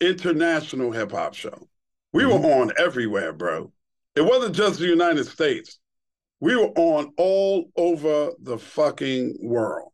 international 0.00 0.90
hip 0.90 1.12
hop 1.12 1.34
show. 1.34 1.68
We 2.14 2.22
Mm-hmm. 2.22 2.42
were 2.42 2.54
on 2.62 2.72
everywhere, 2.78 3.34
bro. 3.34 3.70
It 4.14 4.22
wasn't 4.22 4.56
just 4.56 4.78
the 4.78 4.86
United 4.86 5.26
States. 5.26 5.78
We 6.40 6.56
were 6.56 6.68
on 6.76 7.12
all 7.18 7.70
over 7.76 8.30
the 8.42 8.56
fucking 8.56 9.36
world. 9.42 9.92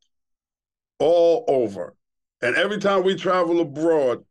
All 1.01 1.45
over. 1.49 1.97
And 2.43 2.55
every 2.55 2.79
time 2.79 3.03
we 3.03 3.17
travel 3.17 3.61
abroad, 3.61 4.25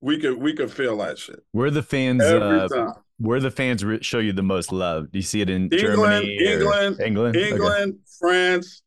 we 0.00 0.18
could 0.20 0.36
we 0.38 0.52
could 0.54 0.70
feel 0.70 0.96
that 0.98 1.18
shit. 1.18 1.40
Where 1.52 1.70
the 1.70 1.82
fans 1.82 2.22
Every 2.22 2.60
uh, 2.60 2.68
time. 2.68 2.92
where 3.18 3.40
the 3.40 3.50
fans 3.50 3.84
re- 3.84 4.02
show 4.02 4.18
you 4.18 4.32
the 4.32 4.42
most 4.42 4.72
love? 4.72 5.10
Do 5.10 5.18
you 5.18 5.22
see 5.22 5.40
it 5.40 5.50
in 5.50 5.68
England, 5.72 5.80
Germany? 6.24 6.38
or- 6.38 6.52
England, 6.52 7.00
England, 7.00 7.36
Okay. 7.36 7.48
England, 7.50 7.98
France, 8.18 8.82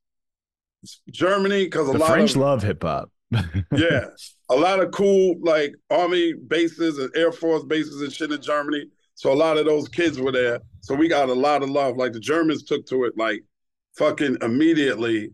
Germany, 1.09 1.65
because 1.65 1.89
a 1.89 1.93
The 1.93 1.99
lot 1.99 2.09
French 2.09 2.31
of 2.31 2.37
love 2.37 2.63
hip 2.63 2.83
hop. 2.83 3.11
yeah, 3.77 4.05
a 4.49 4.55
lot 4.55 4.79
of 4.81 4.91
cool 4.91 5.35
like 5.41 5.73
army 5.89 6.33
bases 6.33 6.97
and 6.97 7.09
air 7.15 7.31
force 7.31 7.63
bases 7.63 8.01
and 8.01 8.11
shit 8.11 8.31
in 8.31 8.41
Germany. 8.41 8.85
So 9.15 9.31
a 9.31 9.35
lot 9.35 9.57
of 9.57 9.65
those 9.65 9.87
kids 9.87 10.19
were 10.19 10.31
there. 10.31 10.59
So 10.81 10.95
we 10.95 11.07
got 11.07 11.29
a 11.29 11.33
lot 11.33 11.61
of 11.63 11.69
love. 11.69 11.95
Like 11.97 12.11
the 12.13 12.19
Germans 12.19 12.63
took 12.63 12.85
to 12.87 13.03
it 13.05 13.13
like 13.17 13.43
fucking 13.95 14.37
immediately, 14.41 15.31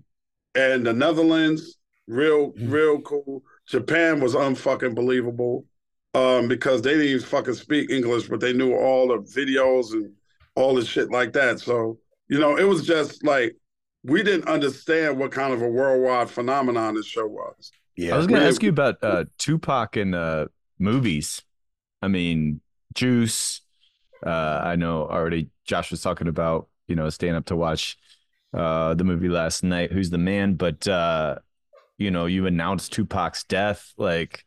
and 0.55 0.85
the 0.85 0.93
Netherlands, 0.93 1.77
real 2.07 2.51
real 2.59 2.99
cool. 3.01 3.41
Japan 3.67 4.19
was 4.19 4.33
unfucking 4.33 4.95
believable 4.95 5.65
um, 6.13 6.47
because 6.47 6.81
they 6.81 6.91
didn't 6.91 7.07
even 7.07 7.21
fucking 7.21 7.53
speak 7.53 7.89
English, 7.89 8.27
but 8.27 8.39
they 8.39 8.53
knew 8.53 8.73
all 8.73 9.07
the 9.09 9.17
videos 9.17 9.91
and 9.91 10.11
all 10.55 10.73
the 10.73 10.85
shit 10.85 11.11
like 11.11 11.33
that. 11.33 11.59
So 11.59 11.99
you 12.29 12.39
know, 12.39 12.57
it 12.57 12.63
was 12.63 12.85
just 12.85 13.23
like 13.23 13.55
we 14.03 14.23
didn't 14.23 14.47
understand 14.47 15.17
what 15.17 15.31
kind 15.31 15.53
of 15.53 15.61
a 15.61 15.67
worldwide 15.67 16.29
phenomenon 16.29 16.95
this 16.95 17.05
show 17.05 17.27
was. 17.27 17.71
Yeah. 17.95 18.13
I 18.13 18.17
was 18.17 18.27
going 18.27 18.41
to 18.41 18.47
ask 18.47 18.61
you 18.61 18.69
about 18.69 19.03
uh, 19.03 19.25
Tupac 19.37 19.97
and 19.97 20.13
uh, 20.13 20.45
movies. 20.79 21.41
I 22.01 22.07
mean, 22.07 22.61
Juice. 22.93 23.61
Uh, 24.25 24.61
I 24.63 24.75
know 24.75 25.07
already. 25.07 25.49
Josh 25.65 25.91
was 25.91 26.01
talking 26.01 26.27
about 26.27 26.67
you 26.87 26.95
know 26.95 27.09
staying 27.09 27.35
up 27.35 27.45
to 27.45 27.55
watch 27.55 27.97
uh, 28.53 28.93
the 28.93 29.03
movie 29.03 29.29
last 29.29 29.63
night. 29.63 29.91
Who's 29.91 30.09
the 30.09 30.17
man? 30.17 30.55
But 30.55 30.87
uh, 30.87 31.39
you 31.97 32.11
know, 32.11 32.25
you 32.25 32.45
announced 32.45 32.93
Tupac's 32.93 33.43
death. 33.43 33.93
Like, 33.97 34.45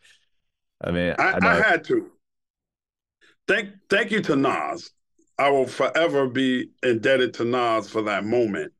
I 0.82 0.90
mean, 0.90 1.14
I, 1.18 1.32
I, 1.32 1.38
I 1.42 1.61
had 1.61 1.84
to. 1.84 2.11
Thank 3.48 3.70
thank 3.88 4.11
you 4.11 4.20
to 4.22 4.36
Nas. 4.36 4.90
I 5.38 5.51
will 5.51 5.66
forever 5.66 6.28
be 6.28 6.70
indebted 6.82 7.34
to 7.34 7.44
Nas 7.44 7.90
for 7.90 8.03
that 8.03 8.24
moment 8.24 8.72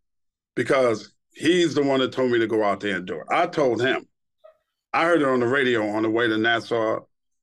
because 0.55 1.13
he's 1.33 1.75
the 1.75 1.83
one 1.83 2.01
that 2.01 2.13
told 2.13 2.31
me 2.31 2.39
to 2.39 2.47
go 2.47 2.63
out 2.63 2.81
there 2.81 2.97
and 2.97 3.07
do 3.07 3.17
it. 3.17 3.27
I 3.31 3.47
told 3.47 3.81
him. 3.81 4.07
I 4.93 5.05
heard 5.05 5.23
it 5.23 5.29
on 5.29 5.41
the 5.41 5.47
radio 5.47 5.89
on 5.89 6.03
the 6.03 6.11
way 6.11 6.27
to 6.27 6.37
Nassau, 6.37 7.01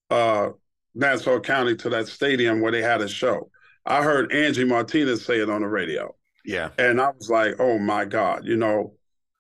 uh, 0.10 0.50
Nassau 0.94 1.40
County 1.40 1.76
to 1.78 1.90
that 1.90 2.08
stadium 2.08 2.60
where 2.60 2.74
they 2.74 2.82
had 2.82 3.02
a 3.02 3.08
show. 3.08 3.50
I 3.86 4.04
heard 4.04 4.34
Angie 4.34 4.66
Martinez 4.66 5.24
say 5.24 5.40
it 5.40 5.50
on 5.50 5.62
the 5.62 5.68
radio. 5.68 6.14
Yeah. 6.44 6.70
And 6.78 7.00
I 7.00 7.12
was 7.12 7.30
like, 7.30 7.56
oh 7.60 7.80
my 7.80 8.04
God, 8.04 8.46
you 8.46 8.58
know, 8.58 8.97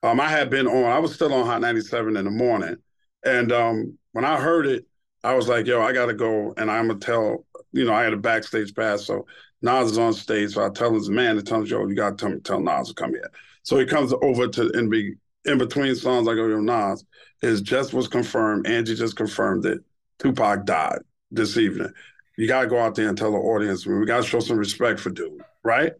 um, 0.07 0.19
I 0.19 0.29
had 0.29 0.49
been 0.49 0.67
on, 0.67 0.85
I 0.85 0.99
was 0.99 1.13
still 1.13 1.33
on 1.33 1.45
Hot 1.45 1.61
97 1.61 2.17
in 2.17 2.25
the 2.25 2.31
morning. 2.31 2.77
And 3.25 3.51
um, 3.51 3.97
when 4.13 4.25
I 4.25 4.39
heard 4.39 4.65
it, 4.65 4.85
I 5.23 5.35
was 5.35 5.47
like, 5.47 5.65
yo, 5.65 5.81
I 5.81 5.91
got 5.93 6.05
to 6.05 6.13
go 6.13 6.53
and 6.57 6.71
I'm 6.71 6.87
going 6.87 6.99
to 6.99 7.05
tell, 7.05 7.45
you 7.73 7.85
know, 7.85 7.93
I 7.93 8.03
had 8.03 8.13
a 8.13 8.17
backstage 8.17 8.73
pass. 8.73 9.05
So 9.05 9.25
Nas 9.61 9.91
is 9.91 9.97
on 9.97 10.13
stage. 10.13 10.53
So 10.53 10.65
I 10.65 10.69
tell 10.69 10.93
his 10.93 11.09
man 11.09 11.35
to 11.35 11.43
tell 11.43 11.59
him, 11.59 11.65
yo, 11.65 11.85
you 11.87 11.95
got 11.95 12.17
to 12.17 12.29
tell, 12.29 12.39
tell 12.39 12.59
Nas 12.59 12.89
to 12.89 12.93
come 12.93 13.11
here. 13.11 13.29
So 13.63 13.77
he 13.77 13.85
comes 13.85 14.13
over 14.21 14.47
to, 14.47 14.69
in, 14.71 14.89
be, 14.89 15.15
in 15.45 15.57
between 15.57 15.95
songs, 15.95 16.27
I 16.27 16.35
go, 16.35 16.47
yo, 16.47 16.59
Nas, 16.59 17.03
his 17.41 17.61
just 17.61 17.93
was 17.93 18.07
confirmed. 18.07 18.67
Angie 18.67 18.95
just 18.95 19.15
confirmed 19.15 19.65
it. 19.65 19.81
Tupac 20.19 20.65
died 20.65 20.99
this 21.31 21.57
evening. 21.57 21.91
You 22.37 22.47
got 22.47 22.61
to 22.61 22.67
go 22.67 22.79
out 22.79 22.95
there 22.95 23.09
and 23.09 23.17
tell 23.17 23.31
the 23.31 23.37
audience, 23.37 23.85
we 23.85 24.05
got 24.05 24.23
to 24.23 24.29
show 24.29 24.39
some 24.39 24.57
respect 24.57 24.99
for 24.99 25.09
dude, 25.09 25.41
right? 25.63 25.93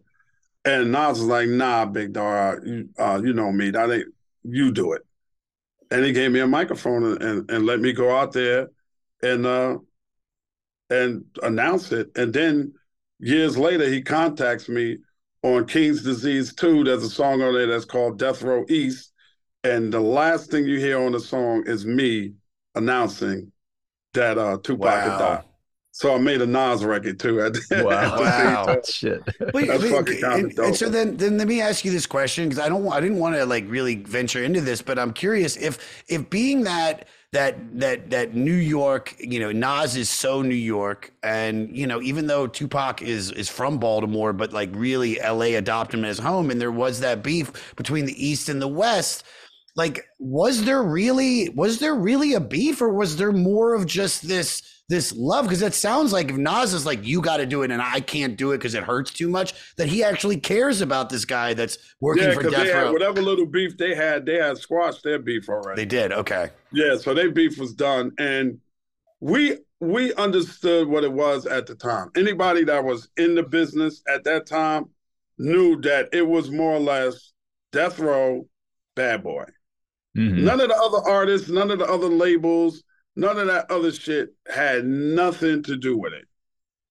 And 0.64 0.92
Nas 0.92 1.18
was 1.18 1.22
like, 1.22 1.48
nah, 1.48 1.86
big 1.86 2.12
dog, 2.12 2.66
you, 2.66 2.88
uh, 2.98 3.20
you 3.22 3.32
know 3.32 3.52
me. 3.52 3.70
That 3.70 3.90
ain't, 3.90 4.08
you 4.44 4.72
do 4.72 4.92
it. 4.92 5.02
And 5.90 6.04
he 6.04 6.12
gave 6.12 6.30
me 6.32 6.40
a 6.40 6.46
microphone 6.46 7.04
and, 7.04 7.22
and, 7.22 7.50
and 7.50 7.66
let 7.66 7.80
me 7.80 7.92
go 7.92 8.14
out 8.16 8.32
there 8.32 8.68
and 9.22 9.46
uh, 9.46 9.78
and 10.90 11.24
announce 11.42 11.92
it. 11.92 12.10
And 12.16 12.32
then 12.32 12.74
years 13.18 13.56
later, 13.56 13.88
he 13.88 14.02
contacts 14.02 14.68
me 14.68 14.98
on 15.42 15.66
King's 15.66 16.02
Disease 16.02 16.54
2. 16.54 16.84
There's 16.84 17.02
a 17.04 17.10
song 17.10 17.42
on 17.42 17.54
there 17.54 17.66
that's 17.66 17.84
called 17.84 18.18
Death 18.18 18.42
Row 18.42 18.64
East. 18.68 19.12
And 19.64 19.92
the 19.92 20.00
last 20.00 20.50
thing 20.50 20.64
you 20.64 20.78
hear 20.78 21.00
on 21.00 21.12
the 21.12 21.20
song 21.20 21.64
is 21.66 21.84
me 21.84 22.34
announcing 22.74 23.52
that 24.14 24.38
uh, 24.38 24.58
Tupac 24.62 25.02
had 25.02 25.18
died. 25.18 25.44
So 25.98 26.14
I 26.14 26.18
made 26.18 26.40
a 26.40 26.46
Nas 26.46 26.84
record 26.84 27.18
too. 27.18 27.40
at 27.40 27.54
the- 27.54 27.82
wow, 27.84 27.90
at 28.12 28.16
the 28.16 28.22
Wow. 28.22 28.66
same 28.66 28.66
time. 28.66 28.82
shit. 28.88 29.52
Wait, 29.52 29.66
That's 29.66 29.82
wait, 29.82 29.90
fucking 29.90 30.24
and, 30.24 30.56
and 30.60 30.76
so 30.76 30.88
then, 30.88 31.16
then 31.16 31.38
let 31.38 31.48
me 31.48 31.60
ask 31.60 31.84
you 31.84 31.90
this 31.90 32.06
question 32.06 32.44
because 32.48 32.60
I 32.64 32.68
don't, 32.68 32.86
I 32.92 33.00
didn't 33.00 33.18
want 33.18 33.34
to 33.34 33.44
like 33.44 33.64
really 33.68 33.96
venture 33.96 34.44
into 34.44 34.60
this, 34.60 34.80
but 34.80 34.96
I'm 34.96 35.12
curious 35.12 35.56
if, 35.56 36.04
if 36.06 36.30
being 36.30 36.62
that, 36.62 37.08
that, 37.32 37.56
that, 37.80 38.10
that 38.10 38.32
New 38.36 38.54
York, 38.54 39.16
you 39.18 39.40
know, 39.40 39.50
Nas 39.50 39.96
is 39.96 40.08
so 40.08 40.40
New 40.40 40.54
York, 40.54 41.12
and 41.24 41.76
you 41.76 41.88
know, 41.88 42.00
even 42.00 42.28
though 42.28 42.46
Tupac 42.46 43.02
is 43.02 43.32
is 43.32 43.48
from 43.48 43.78
Baltimore, 43.78 44.32
but 44.32 44.52
like 44.52 44.70
really 44.74 45.20
L.A. 45.20 45.56
adopted 45.56 45.98
him 45.98 46.04
as 46.04 46.20
home, 46.20 46.48
and 46.52 46.60
there 46.60 46.70
was 46.70 47.00
that 47.00 47.24
beef 47.24 47.74
between 47.74 48.04
the 48.06 48.14
East 48.24 48.48
and 48.48 48.62
the 48.62 48.68
West. 48.68 49.24
Like, 49.74 50.06
was 50.20 50.62
there 50.64 50.82
really, 50.82 51.48
was 51.50 51.80
there 51.80 51.96
really 51.96 52.34
a 52.34 52.40
beef, 52.40 52.80
or 52.80 52.88
was 52.92 53.16
there 53.16 53.32
more 53.32 53.74
of 53.74 53.84
just 53.84 54.26
this? 54.28 54.62
This 54.88 55.14
love 55.14 55.44
because 55.44 55.60
it 55.60 55.74
sounds 55.74 56.12
like 56.12 56.30
if 56.30 56.36
Nas 56.36 56.72
is 56.72 56.86
like 56.86 57.04
you 57.04 57.20
got 57.20 57.36
to 57.38 57.46
do 57.46 57.62
it 57.62 57.70
and 57.70 57.82
I 57.82 58.00
can't 58.00 58.36
do 58.36 58.52
it 58.52 58.58
because 58.58 58.74
it 58.74 58.82
hurts 58.82 59.12
too 59.12 59.28
much 59.28 59.52
that 59.76 59.86
he 59.86 60.02
actually 60.02 60.38
cares 60.38 60.80
about 60.80 61.10
this 61.10 61.24
guy 61.26 61.52
that's 61.52 61.76
working 62.00 62.24
Yeah, 62.24 62.34
for 62.34 62.42
Death 62.44 62.52
they 62.64 62.72
had 62.72 62.82
Row. 62.84 62.92
whatever 62.92 63.20
little 63.20 63.44
beef 63.44 63.76
they 63.76 63.94
had, 63.94 64.24
they 64.24 64.36
had 64.36 64.56
squashed 64.56 65.04
their 65.04 65.18
beef 65.18 65.48
already. 65.48 65.82
They 65.82 65.86
did 65.86 66.12
okay. 66.12 66.50
Yeah, 66.72 66.96
so 66.96 67.12
their 67.12 67.30
beef 67.30 67.58
was 67.58 67.74
done, 67.74 68.12
and 68.18 68.58
we 69.20 69.58
we 69.80 70.14
understood 70.14 70.88
what 70.88 71.04
it 71.04 71.12
was 71.12 71.44
at 71.46 71.66
the 71.66 71.74
time. 71.74 72.10
Anybody 72.16 72.64
that 72.64 72.82
was 72.82 73.08
in 73.16 73.34
the 73.34 73.42
business 73.42 74.02
at 74.08 74.24
that 74.24 74.46
time 74.46 74.86
knew 75.38 75.80
that 75.82 76.08
it 76.12 76.26
was 76.26 76.50
more 76.50 76.72
or 76.72 76.80
less 76.80 77.32
Death 77.72 77.98
Row, 77.98 78.48
Bad 78.96 79.22
Boy. 79.22 79.44
Mhm. 80.16 80.38
None 80.38 80.60
of 80.60 80.68
the 80.68 80.74
other 80.76 80.98
artists, 81.08 81.48
none 81.48 81.70
of 81.70 81.78
the 81.78 81.84
other 81.86 82.08
labels, 82.08 82.82
None 83.18 83.36
of 83.36 83.48
that 83.48 83.68
other 83.68 83.90
shit 83.90 84.32
had 84.46 84.84
nothing 84.84 85.64
to 85.64 85.76
do 85.76 85.98
with 85.98 86.12
it. 86.12 86.26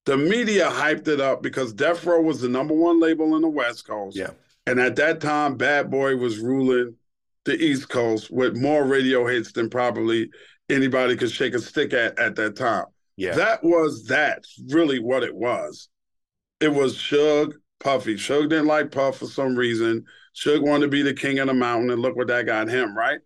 The 0.03 0.17
media 0.17 0.69
hyped 0.69 1.07
it 1.07 1.21
up 1.21 1.41
because 1.41 1.71
Death 1.71 2.05
Row 2.05 2.19
was 2.19 2.41
the 2.41 2.49
number 2.49 2.73
one 2.73 2.99
label 2.99 3.37
in 3.37 3.41
the 3.41 3.47
West 3.47 3.87
Coast. 3.87 4.17
Yeah. 4.17 4.31
And 4.65 4.77
at 4.77 4.97
that 4.97 5.21
time, 5.21 5.55
Bad 5.55 5.89
Boy 5.89 6.17
was 6.17 6.39
ruling 6.39 6.95
the 7.45 7.55
East 7.55 7.87
Coast 7.87 8.29
with 8.29 8.57
more 8.57 8.83
radio 8.83 9.25
hits 9.25 9.53
than 9.53 9.69
probably 9.69 10.29
anybody 10.69 11.15
could 11.15 11.31
shake 11.31 11.53
a 11.53 11.59
stick 11.59 11.93
at 11.93 12.19
at 12.19 12.35
that 12.35 12.57
time. 12.57 12.87
Yeah. 13.15 13.33
That 13.33 13.63
was 13.63 14.07
that 14.07 14.43
really 14.67 14.99
what 14.99 15.23
it 15.23 15.33
was. 15.33 15.87
It 16.59 16.73
was 16.73 16.97
Suge, 16.97 17.53
Puffy. 17.79 18.15
Suge 18.15 18.49
didn't 18.49 18.65
like 18.65 18.91
Puff 18.91 19.19
for 19.19 19.27
some 19.27 19.55
reason. 19.55 20.03
Suge 20.35 20.61
wanted 20.61 20.87
to 20.87 20.91
be 20.91 21.03
the 21.03 21.13
king 21.13 21.39
of 21.39 21.47
the 21.47 21.53
mountain, 21.53 21.89
and 21.89 22.01
look 22.01 22.17
what 22.17 22.27
that 22.27 22.45
got 22.45 22.67
him, 22.67 22.97
right? 22.97 23.19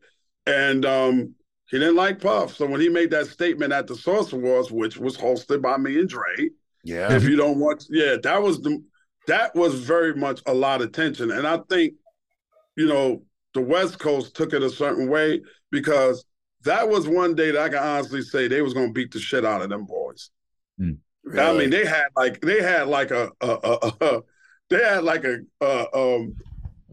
And 0.46 0.86
um, 0.86 1.34
he 1.72 1.80
didn't 1.80 1.96
like 1.96 2.20
Puff. 2.22 2.54
So 2.56 2.66
when 2.68 2.82
he 2.82 2.90
made 2.90 3.10
that 3.12 3.28
statement 3.28 3.72
at 3.74 3.88
the 3.88 3.96
Source 3.96 4.34
Awards, 4.34 4.72
which 4.72 4.98
was 4.98 5.18
hosted 5.18 5.62
by 5.62 5.78
me 5.78 5.98
and 6.00 6.08
Dre, 6.10 6.50
Yeah. 6.84 7.12
if 7.14 7.24
you 7.24 7.36
don't 7.36 7.60
want, 7.60 7.86
yeah, 7.90 8.18
that 8.22 8.42
was 8.42 8.62
the 8.62 8.84
that 9.28 9.56
was 9.56 9.76
very 9.76 10.14
much 10.16 10.42
a 10.48 10.54
lot 10.54 10.82
of 10.82 10.92
tension, 10.92 11.32
and 11.32 11.48
I 11.48 11.60
think, 11.70 11.94
you 12.76 12.88
know, 12.88 13.24
the 13.54 13.62
West 13.62 14.00
Coast 14.00 14.36
took 14.36 14.52
it 14.54 14.64
a 14.64 14.70
certain 14.70 15.08
way 15.10 15.42
because 15.72 16.26
that 16.64 16.88
was 16.90 17.08
one 17.08 17.36
day 17.36 17.52
that 17.52 17.62
I 17.62 17.70
can 17.70 17.78
honestly 17.78 18.22
say 18.22 18.48
they 18.48 18.62
was 18.62 18.74
gonna 18.74 18.92
beat 18.92 19.12
the 19.12 19.20
shit 19.20 19.46
out 19.46 19.62
of 19.62 19.70
them 19.70 19.86
boys. 19.86 20.30
I 21.38 21.54
mean, 21.54 21.70
they 21.70 21.86
had 21.86 22.08
like 22.16 22.42
they 22.42 22.62
had 22.62 22.88
like 22.88 23.12
a, 23.12 23.30
a, 23.42 23.48
a, 23.48 23.94
a 24.02 24.22
they 24.70 24.84
had 24.84 25.04
like 25.04 25.24
a, 25.24 25.38
a 25.62 25.96
um 25.96 26.36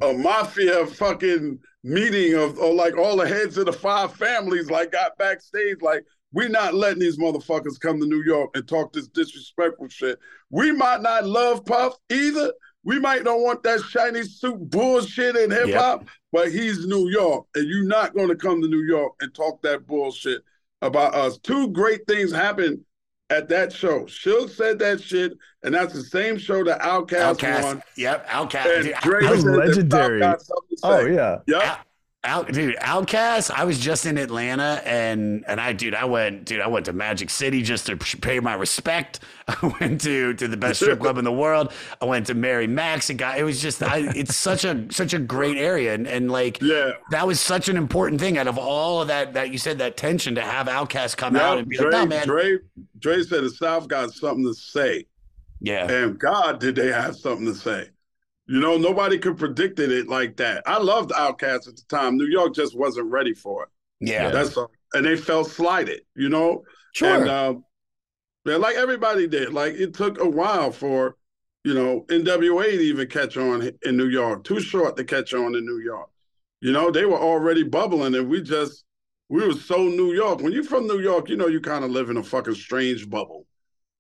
a 0.03 0.13
mafia 0.13 0.87
fucking 0.87 1.59
meeting 1.89 2.35
of 2.35 2.59
or 2.59 2.75
like 2.75 2.97
all 2.97 3.17
the 3.17 3.27
heads 3.27 3.57
of 3.57 3.67
the 3.67 3.73
five 3.73 4.15
families 4.15 4.71
like 4.71 4.93
got 4.93 5.17
backstage 5.17 5.81
like 5.81 6.05
we're 6.33 6.49
not 6.49 6.75
letting 6.75 6.99
these 6.99 7.19
motherfuckers 7.19 7.81
come 7.81 7.99
to 7.99 8.07
New 8.07 8.23
York 8.23 8.51
and 8.55 8.69
talk 8.69 8.93
this 8.93 9.09
disrespectful 9.09 9.89
shit. 9.89 10.19
We 10.51 10.73
might 10.73 11.01
not 11.01 11.25
love 11.25 11.65
Puff 11.65 11.97
either. 12.11 12.53
We 12.85 13.01
might 13.01 13.25
don't 13.25 13.43
want 13.43 13.63
that 13.63 13.81
shiny 13.81 14.25
suit 14.25 14.71
bullshit 14.71 15.37
in 15.37 15.51
hip 15.51 15.75
hop, 15.75 16.05
but 16.31 16.53
he's 16.53 16.87
New 16.87 17.09
York, 17.09 17.47
and 17.55 17.67
you're 17.67 17.87
not 17.87 18.15
going 18.15 18.29
to 18.29 18.37
come 18.37 18.61
to 18.61 18.69
New 18.69 18.85
York 18.85 19.15
and 19.21 19.35
talk 19.35 19.63
that 19.63 19.87
bullshit 19.87 20.43
about 20.83 21.15
us. 21.15 21.39
Two 21.39 21.69
great 21.71 22.07
things 22.07 22.31
happened 22.31 22.81
at 23.31 23.49
that 23.49 23.73
show. 23.73 24.03
Suge 24.05 24.51
said 24.51 24.79
that 24.79 25.03
shit, 25.03 25.33
and 25.63 25.75
that's 25.75 25.93
the 25.93 26.03
same 26.03 26.39
show 26.39 26.65
that 26.65 26.81
Outkast 26.81 27.21
Outcast. 27.21 27.65
won. 27.65 27.83
Yep. 27.97 28.27
Outkast. 28.29 28.75
And 28.77 28.85
Dude, 28.85 28.95
Dre 29.03 29.27
I- 29.27 29.29
said 29.37 29.45
that 29.45 29.45
Puff 29.45 29.67
legendary. 29.67 30.21
got 30.21 30.41
something 30.43 30.77
to 30.77 30.87
Oh 30.87 31.05
say. 31.05 31.15
yeah. 31.15 31.39
Yep. 31.47 31.79
Out, 32.29 32.53
dude, 32.53 32.77
Outkast. 32.77 33.51
I 33.51 33.65
was 33.65 33.79
just 33.79 34.05
in 34.05 34.19
Atlanta, 34.19 34.83
and 34.85 35.45
and 35.49 35.59
I, 35.59 35.73
dude, 35.73 35.95
I 35.95 36.05
went, 36.05 36.45
dude, 36.45 36.61
I 36.61 36.67
went 36.67 36.85
to 36.87 36.93
Magic 36.93 37.31
City 37.31 37.63
just 37.63 37.87
to 37.87 37.97
pay 37.97 38.39
my 38.39 38.53
respect. 38.53 39.21
I 39.49 39.75
went 39.81 40.03
to 40.03 40.35
to 40.35 40.47
the 40.47 40.57
best 40.59 40.81
strip 40.81 41.01
club 41.01 41.17
in 41.17 41.25
the 41.25 41.33
world. 41.33 41.73
I 42.03 42.05
went 42.05 42.27
to 42.27 42.35
Mary 42.35 42.67
Max. 42.67 43.09
It 43.09 43.15
got, 43.15 43.39
it 43.39 43.45
was 43.45 43.63
just, 43.63 43.83
I, 43.83 44.11
it's 44.15 44.37
such 44.37 44.65
a 44.67 44.87
such 44.91 45.15
a 45.15 45.19
great 45.19 45.57
area, 45.57 45.95
and 45.95 46.07
and 46.07 46.31
like, 46.31 46.61
Yeah. 46.61 46.91
that 47.13 47.27
was 47.27 47.41
such 47.41 47.71
an 47.71 47.79
important 47.79 48.21
thing. 48.21 48.37
Out 48.37 48.47
of 48.47 48.59
all 48.59 49.01
of 49.01 49.09
that, 49.09 49.33
that 49.33 49.51
you 49.51 49.57
said 49.57 49.79
that 49.79 49.97
tension 49.97 50.35
to 50.35 50.43
have 50.43 50.67
Outkast 50.67 51.17
come 51.17 51.35
out 51.35 51.57
and 51.57 51.67
be 51.67 51.79
Dre, 51.79 51.87
like, 51.87 51.93
no, 51.93 52.07
man, 52.07 52.27
Dre, 52.27 52.59
Dre 52.99 53.23
said 53.23 53.43
the 53.43 53.51
South 53.51 53.89
got 53.89 54.13
something 54.13 54.45
to 54.45 54.53
say. 54.55 55.07
yeah, 55.61 55.91
And 55.91 56.19
God, 56.19 56.61
did 56.61 56.75
they 56.77 56.93
have 56.93 57.17
something 57.17 57.47
to 57.47 57.55
say? 57.55 57.89
You 58.49 58.61
know, 58.61 58.79
nobody 58.79 59.19
could 59.19 59.37
predicted 59.37 59.93
it 59.93 60.09
like 60.09 60.39
that. 60.39 60.63
I 60.67 60.79
loved 60.79 61.11
Outkast 61.11 61.69
at 61.69 61.77
the 61.77 61.85
time. 61.89 62.17
New 62.17 62.27
York 62.27 62.55
just 62.55 62.77
wasn't 62.77 63.11
ready 63.11 63.35
for 63.35 63.65
it. 63.65 63.69
yeah, 64.01 64.31
That's 64.31 64.57
all. 64.57 64.71
And 64.95 65.05
they 65.05 65.17
felt 65.17 65.51
slighted, 65.51 66.01
you 66.17 66.31
know? 66.31 66.65
sure, 66.95 67.15
And 67.15 67.29
um, 67.29 67.65
yeah, 68.47 68.57
like 68.57 68.77
everybody 68.77 69.27
did. 69.27 69.53
Like 69.53 69.75
it 69.75 69.93
took 69.93 70.19
a 70.19 70.29
while 70.29 70.73
for, 70.73 71.17
you 71.63 71.75
know, 71.75 72.07
NWA 72.09 72.65
to 72.71 72.81
even 72.81 73.07
catch 73.09 73.37
on 73.37 73.71
in 73.83 73.97
New 73.99 74.09
York. 74.09 74.45
Too 74.45 74.61
short 74.61 74.97
to 74.97 75.05
catch 75.05 75.35
on 75.35 75.55
in 75.55 75.67
New 75.67 75.81
York. 75.81 76.09
You 76.63 76.73
know, 76.73 76.91
they 76.91 77.05
were 77.05 77.21
already 77.21 77.65
bubbling 77.65 78.15
and 78.15 78.31
we 78.31 78.41
just 78.41 78.85
we 79.29 79.47
were 79.47 79.53
so 79.53 79.77
New 79.77 80.15
York. 80.15 80.41
When 80.41 80.53
you're 80.53 80.65
from 80.65 80.87
New 80.87 81.01
York, 81.01 81.29
you 81.29 81.37
know 81.37 81.49
you 81.49 81.61
kind 81.61 81.85
of 81.85 81.91
live 81.91 82.09
in 82.09 82.17
a 82.17 82.23
fucking 82.23 82.55
strange 82.55 83.11
bubble. 83.11 83.47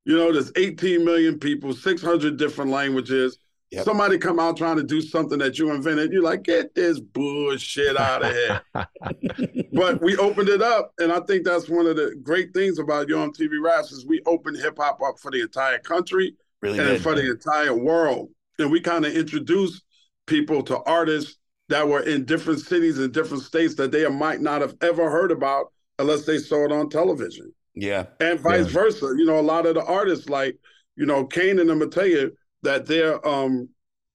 You 0.07 0.17
know, 0.17 0.33
there's 0.33 0.51
18 0.57 1.05
million 1.05 1.39
people, 1.39 1.75
600 1.75 2.39
different 2.39 2.71
languages. 2.71 3.39
Yep. 3.71 3.85
Somebody 3.85 4.17
come 4.17 4.41
out 4.41 4.57
trying 4.57 4.77
to 4.77 4.83
do 4.83 5.03
something 5.03 5.39
that 5.41 5.59
you 5.59 5.71
invented. 5.73 6.11
You're 6.11 6.23
like, 6.23 6.43
get 6.43 6.75
this 6.75 7.01
bullshit 7.01 7.99
out 7.99 8.25
of 8.25 8.33
here 8.33 8.63
but 9.73 10.03
we 10.03 10.17
opened 10.17 10.49
it 10.49 10.63
up, 10.63 10.93
and 10.99 11.13
I 11.13 11.21
think 11.21 11.45
that's 11.45 11.69
one 11.69 11.87
of 11.87 11.97
the 11.97 12.15
great 12.23 12.53
things 12.55 12.79
about 12.79 13.09
Yo 13.09 13.19
MTV 13.29 13.63
Raps 13.63 13.93
is 13.93 14.07
we 14.07 14.21
opened 14.27 14.57
hip 14.57 14.77
hop 14.79 15.01
up 15.03 15.19
for 15.19 15.31
the 15.31 15.41
entire 15.41 15.79
country 15.79 16.35
really 16.61 16.79
and 16.79 16.89
did. 16.89 17.03
for 17.03 17.15
the 17.15 17.31
entire 17.31 17.75
world, 17.75 18.31
and 18.59 18.71
we 18.71 18.81
kind 18.81 19.05
of 19.05 19.15
introduced 19.15 19.83
people 20.27 20.63
to 20.65 20.79
artists 20.85 21.39
that 21.69 21.87
were 21.87 22.03
in 22.03 22.25
different 22.25 22.61
cities 22.61 22.99
and 22.99 23.13
different 23.13 23.43
states 23.43 23.75
that 23.75 23.93
they 23.93 24.09
might 24.09 24.41
not 24.41 24.61
have 24.61 24.75
ever 24.81 25.11
heard 25.11 25.31
about 25.31 25.67
unless 25.99 26.25
they 26.25 26.39
saw 26.39 26.65
it 26.65 26.73
on 26.73 26.89
television, 26.89 27.53
Yeah, 27.75 28.07
and 28.21 28.41
vice 28.41 28.67
versa. 28.67 29.15
You 29.17 29.27
know, 29.27 29.39
a 29.39 29.43
lot 29.43 29.67
of 29.67 29.75
the 29.75 29.85
artists 29.85 30.29
like 30.29 30.57
you 30.97 31.07
know 31.07 31.25
Kane 31.25 31.59
and 31.59 31.69
them 31.69 31.81
will 31.81 31.89
tell 31.89 32.07
you 32.07 32.33
that 32.63 32.87
their 32.87 33.27
um 33.27 33.69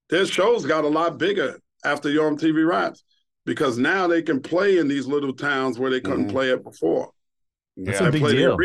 their 0.10 0.26
shows 0.26 0.66
got 0.66 0.84
a 0.84 0.88
lot 0.88 1.18
bigger 1.18 1.60
after 1.86 2.10
Yo 2.10 2.30
MTV 2.30 2.68
Raps 2.68 3.04
because 3.46 3.78
now 3.78 4.08
they 4.08 4.22
can 4.22 4.40
play 4.42 4.78
in 4.78 4.88
these 4.88 5.06
little 5.08 5.34
towns 5.34 5.80
where 5.80 5.90
they 5.92 6.00
couldn't 6.02 6.28
Mhm. 6.28 6.32
play 6.32 6.50
it 6.52 6.64
before. 6.64 7.12
That's 7.78 8.00
yeah. 8.02 8.08
a 8.08 8.12
big 8.12 8.24
deal. 8.28 8.58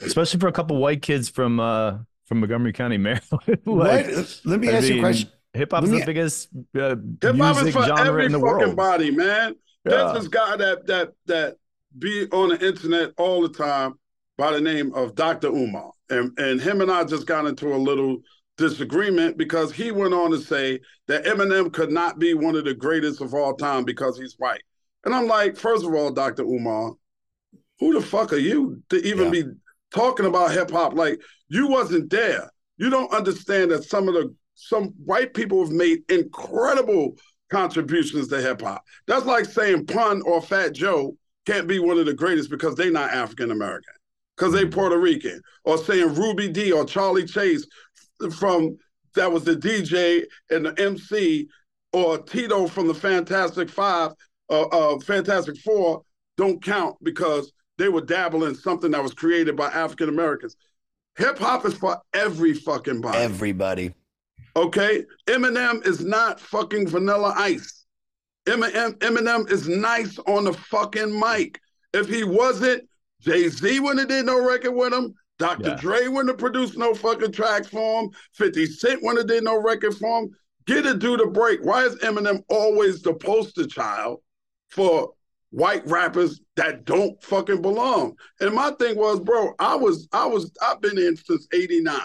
Especially 0.00 0.40
for 0.40 0.48
a 0.48 0.52
couple 0.52 0.76
white 0.78 1.02
kids 1.02 1.28
from 1.28 1.60
uh 1.60 1.98
from 2.26 2.40
Montgomery 2.40 2.72
County, 2.72 2.98
Maryland. 3.06 3.22
What? 3.64 4.06
Like, 4.06 4.26
Let 4.44 4.60
me 4.60 4.68
I 4.68 4.72
ask 4.72 4.88
you 4.88 4.98
a 4.98 5.00
question. 5.00 5.30
Hip 5.54 5.70
hop's 5.72 5.86
Let 5.88 5.92
me- 5.94 6.00
the 6.00 6.06
biggest 6.06 6.48
uh, 6.78 6.96
Hip 7.22 7.36
hop 7.36 7.56
is 7.56 7.62
music 7.62 7.72
for 7.74 7.82
genre 7.86 8.06
every 8.06 8.26
in 8.26 8.32
the 8.32 8.38
fucking 8.38 8.56
world. 8.58 8.76
body, 8.76 9.10
man. 9.10 9.54
Yeah. 9.84 9.90
There's 10.12 10.12
this 10.20 10.28
guy 10.28 10.56
that 10.56 10.86
that 10.86 11.12
that 11.26 11.56
be 11.98 12.26
on 12.32 12.50
the 12.50 12.66
internet 12.66 13.12
all 13.16 13.40
the 13.42 13.48
time 13.48 13.94
by 14.36 14.52
the 14.52 14.60
name 14.60 14.92
of 14.94 15.14
Dr. 15.14 15.48
Umar. 15.48 15.90
And 16.10 16.38
and 16.38 16.60
him 16.60 16.80
and 16.80 16.90
I 16.90 17.04
just 17.04 17.26
got 17.26 17.46
into 17.46 17.74
a 17.74 17.76
little 17.78 18.18
disagreement 18.58 19.38
because 19.38 19.72
he 19.72 19.90
went 19.90 20.12
on 20.12 20.30
to 20.32 20.38
say 20.38 20.80
that 21.06 21.24
Eminem 21.24 21.72
could 21.72 21.90
not 21.90 22.18
be 22.18 22.34
one 22.34 22.56
of 22.56 22.64
the 22.64 22.74
greatest 22.74 23.22
of 23.22 23.32
all 23.32 23.54
time 23.54 23.84
because 23.84 24.18
he's 24.18 24.34
white. 24.38 24.62
And 25.04 25.14
I'm 25.14 25.26
like, 25.26 25.56
first 25.56 25.86
of 25.86 25.94
all, 25.94 26.10
Dr. 26.10 26.42
Umar, 26.42 26.92
who 27.78 27.94
the 27.94 28.04
fuck 28.04 28.32
are 28.32 28.36
you 28.36 28.82
to 28.90 28.96
even 29.06 29.32
Yeah. 29.32 29.42
be 29.42 29.44
talking 29.94 30.26
about 30.26 30.50
hip 30.50 30.70
hop? 30.70 30.94
Like 30.94 31.22
you 31.48 31.68
wasn't 31.68 32.10
there. 32.10 32.50
You 32.76 32.90
don't 32.90 33.12
understand 33.12 33.70
that 33.70 33.84
some 33.84 34.08
of 34.08 34.14
the 34.14 34.34
some 34.54 34.88
white 35.04 35.34
people 35.34 35.62
have 35.62 35.72
made 35.72 36.02
incredible 36.10 37.16
contributions 37.48 38.26
to 38.28 38.40
hip 38.40 38.60
hop. 38.60 38.82
That's 39.06 39.24
like 39.24 39.44
saying 39.44 39.86
Pun 39.86 40.20
or 40.22 40.42
Fat 40.42 40.72
Joe 40.72 41.16
can't 41.46 41.68
be 41.68 41.78
one 41.78 41.98
of 41.98 42.06
the 42.06 42.12
greatest 42.12 42.50
because 42.50 42.74
they're 42.74 42.90
not 42.90 43.12
African 43.12 43.52
American, 43.52 43.94
because 44.36 44.52
they 44.52 44.62
mm-hmm. 44.62 44.70
Puerto 44.70 44.98
Rican, 44.98 45.40
or 45.64 45.78
saying 45.78 46.14
Ruby 46.14 46.48
Dee 46.48 46.72
or 46.72 46.84
Charlie 46.84 47.24
Chase 47.24 47.64
from 48.36 48.78
that 49.14 49.30
was 49.30 49.44
the 49.44 49.56
DJ 49.56 50.24
and 50.50 50.66
the 50.66 50.80
MC, 50.80 51.48
or 51.92 52.18
Tito 52.18 52.66
from 52.66 52.86
the 52.86 52.94
Fantastic 52.94 53.68
Five, 53.68 54.12
uh, 54.50 54.62
uh, 54.62 54.98
Fantastic 55.00 55.56
Four 55.58 56.02
don't 56.36 56.62
count 56.62 56.96
because 57.02 57.52
they 57.78 57.88
were 57.88 58.00
dabbling 58.00 58.50
in 58.50 58.54
something 58.54 58.90
that 58.92 59.02
was 59.02 59.14
created 59.14 59.56
by 59.56 59.66
African 59.68 60.08
Americans. 60.08 60.56
Hip 61.16 61.38
hop 61.38 61.66
is 61.66 61.74
for 61.74 62.00
every 62.14 62.54
fucking 62.54 63.00
body. 63.00 63.18
Everybody. 63.18 63.92
Okay, 64.56 65.04
Eminem 65.26 65.86
is 65.86 66.04
not 66.04 66.40
fucking 66.40 66.88
Vanilla 66.88 67.34
Ice. 67.36 67.84
Eminem, 68.46 68.94
Eminem 68.98 69.50
is 69.50 69.68
nice 69.68 70.18
on 70.26 70.44
the 70.44 70.52
fucking 70.52 71.18
mic. 71.18 71.60
If 71.92 72.08
he 72.08 72.24
wasn't, 72.24 72.88
Jay 73.20 73.48
Z 73.48 73.80
wouldn't 73.80 74.00
have 74.00 74.08
did 74.08 74.26
no 74.26 74.44
record 74.44 74.72
with 74.72 74.92
him. 74.92 75.14
Dr. 75.38 75.68
Yeah. 75.70 75.76
Dre 75.76 76.08
wouldn't 76.08 76.28
have 76.28 76.38
produced 76.38 76.76
no 76.76 76.94
fucking 76.94 77.32
tracks 77.32 77.68
for 77.68 78.02
him. 78.02 78.10
50 78.34 78.66
Cent 78.66 79.02
wouldn't 79.02 79.18
have 79.18 79.28
did 79.28 79.44
no 79.44 79.60
record 79.60 79.94
for 79.96 80.20
him. 80.22 80.30
Get 80.66 80.84
a 80.86 80.94
dude 80.94 81.20
a 81.20 81.26
break. 81.26 81.60
Why 81.64 81.84
is 81.84 81.94
Eminem 81.96 82.42
always 82.48 83.00
the 83.02 83.14
poster 83.14 83.66
child 83.66 84.20
for 84.68 85.12
white 85.50 85.86
rappers 85.86 86.40
that 86.56 86.84
don't 86.84 87.22
fucking 87.22 87.62
belong? 87.62 88.16
And 88.40 88.54
my 88.54 88.72
thing 88.72 88.96
was, 88.96 89.20
bro, 89.20 89.54
I 89.58 89.74
was, 89.76 90.08
I 90.12 90.26
was, 90.26 90.52
I've 90.60 90.80
been 90.80 90.98
in 90.98 91.16
since 91.16 91.46
89. 91.52 91.98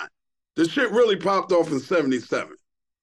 The 0.56 0.70
shit 0.70 0.92
really 0.92 1.18
popped 1.18 1.52
off 1.52 1.72
in 1.72 1.80
77. 1.80 2.56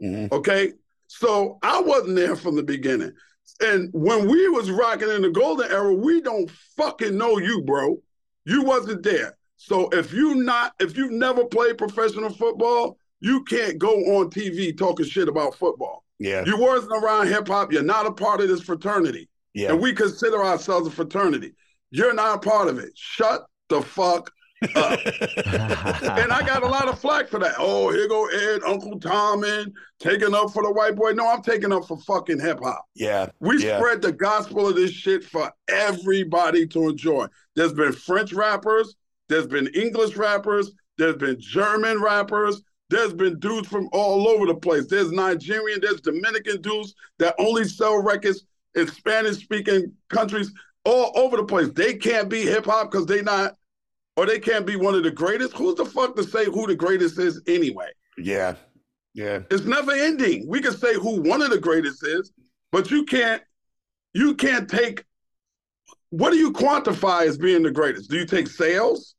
Mhm. 0.02 0.32
Okay. 0.32 0.72
So 1.08 1.58
I 1.62 1.80
wasn't 1.80 2.14
there 2.16 2.36
from 2.36 2.54
the 2.54 2.62
beginning. 2.62 3.12
And 3.60 3.90
when 3.92 4.28
we 4.28 4.48
was 4.48 4.70
rocking 4.70 5.10
in 5.10 5.22
the 5.22 5.30
golden 5.30 5.70
era, 5.70 5.92
we 5.92 6.20
don't 6.20 6.48
fucking 6.76 7.18
know 7.18 7.36
you, 7.38 7.62
bro. 7.62 8.00
You 8.44 8.62
wasn't 8.62 9.02
there. 9.02 9.36
So 9.62 9.90
if 9.90 10.10
you 10.14 10.36
not, 10.36 10.72
if 10.80 10.96
you've 10.96 11.12
never 11.12 11.44
played 11.44 11.76
professional 11.76 12.30
football, 12.30 12.96
you 13.20 13.44
can't 13.44 13.78
go 13.78 13.92
on 14.16 14.30
TV 14.30 14.76
talking 14.76 15.04
shit 15.04 15.28
about 15.28 15.54
football. 15.54 16.02
Yeah. 16.18 16.44
You 16.46 16.56
wasn't 16.56 16.92
around 16.92 17.26
hip 17.26 17.46
hop. 17.46 17.70
You're 17.70 17.82
not 17.82 18.06
a 18.06 18.10
part 18.10 18.40
of 18.40 18.48
this 18.48 18.62
fraternity. 18.62 19.28
Yeah. 19.52 19.72
And 19.72 19.80
we 19.80 19.92
consider 19.92 20.42
ourselves 20.42 20.86
a 20.86 20.90
fraternity. 20.90 21.52
You're 21.90 22.14
not 22.14 22.36
a 22.36 22.48
part 22.48 22.68
of 22.68 22.78
it. 22.78 22.92
Shut 22.94 23.44
the 23.68 23.82
fuck 23.82 24.32
up. 24.74 24.98
and 25.46 26.32
I 26.32 26.42
got 26.46 26.62
a 26.62 26.66
lot 26.66 26.88
of 26.88 26.98
flack 26.98 27.28
for 27.28 27.38
that. 27.40 27.56
Oh, 27.58 27.92
here 27.92 28.08
go 28.08 28.28
Ed, 28.28 28.62
Uncle 28.66 28.98
Tom 28.98 29.44
in, 29.44 29.74
taking 29.98 30.34
up 30.34 30.52
for 30.52 30.62
the 30.62 30.72
white 30.72 30.96
boy. 30.96 31.12
No, 31.12 31.28
I'm 31.28 31.42
taking 31.42 31.70
up 31.70 31.84
for 31.84 31.98
fucking 31.98 32.40
hip 32.40 32.60
hop. 32.62 32.86
Yeah. 32.94 33.26
We 33.40 33.62
yeah. 33.62 33.76
spread 33.76 34.00
the 34.00 34.12
gospel 34.12 34.68
of 34.68 34.76
this 34.76 34.92
shit 34.92 35.22
for 35.22 35.52
everybody 35.68 36.66
to 36.68 36.88
enjoy. 36.88 37.26
There's 37.56 37.74
been 37.74 37.92
French 37.92 38.32
rappers, 38.32 38.96
there's 39.30 39.46
been 39.46 39.68
English 39.68 40.16
rappers, 40.16 40.72
there's 40.98 41.16
been 41.16 41.40
German 41.40 42.02
rappers, 42.02 42.60
there's 42.90 43.14
been 43.14 43.38
dudes 43.38 43.68
from 43.68 43.88
all 43.92 44.28
over 44.28 44.44
the 44.46 44.54
place. 44.54 44.88
There's 44.88 45.12
Nigerian, 45.12 45.80
there's 45.80 46.00
Dominican 46.00 46.60
dudes 46.60 46.94
that 47.18 47.36
only 47.38 47.64
sell 47.64 48.02
records 48.02 48.44
in 48.74 48.88
Spanish 48.88 49.38
speaking 49.38 49.92
countries 50.08 50.52
all 50.84 51.12
over 51.14 51.36
the 51.36 51.44
place. 51.44 51.70
They 51.70 51.94
can't 51.94 52.28
be 52.28 52.42
hip 52.42 52.66
hop 52.66 52.90
because 52.90 53.06
they 53.06 53.22
not, 53.22 53.56
or 54.16 54.26
they 54.26 54.40
can't 54.40 54.66
be 54.66 54.76
one 54.76 54.94
of 54.94 55.04
the 55.04 55.10
greatest. 55.10 55.54
Who's 55.54 55.76
the 55.76 55.84
fuck 55.84 56.16
to 56.16 56.24
say 56.24 56.46
who 56.46 56.66
the 56.66 56.74
greatest 56.74 57.18
is 57.18 57.40
anyway? 57.46 57.88
Yeah. 58.18 58.56
Yeah. 59.14 59.40
It's 59.50 59.64
never 59.64 59.92
ending. 59.92 60.46
We 60.48 60.60
can 60.60 60.76
say 60.76 60.94
who 60.94 61.22
one 61.22 61.42
of 61.42 61.50
the 61.50 61.58
greatest 61.58 62.04
is, 62.04 62.32
but 62.72 62.90
you 62.90 63.04
can't 63.04 63.42
you 64.12 64.34
can't 64.34 64.68
take 64.68 65.04
what 66.10 66.32
do 66.32 66.38
you 66.38 66.52
quantify 66.52 67.22
as 67.22 67.38
being 67.38 67.62
the 67.62 67.70
greatest? 67.70 68.10
Do 68.10 68.16
you 68.16 68.26
take 68.26 68.48
sales? 68.48 69.14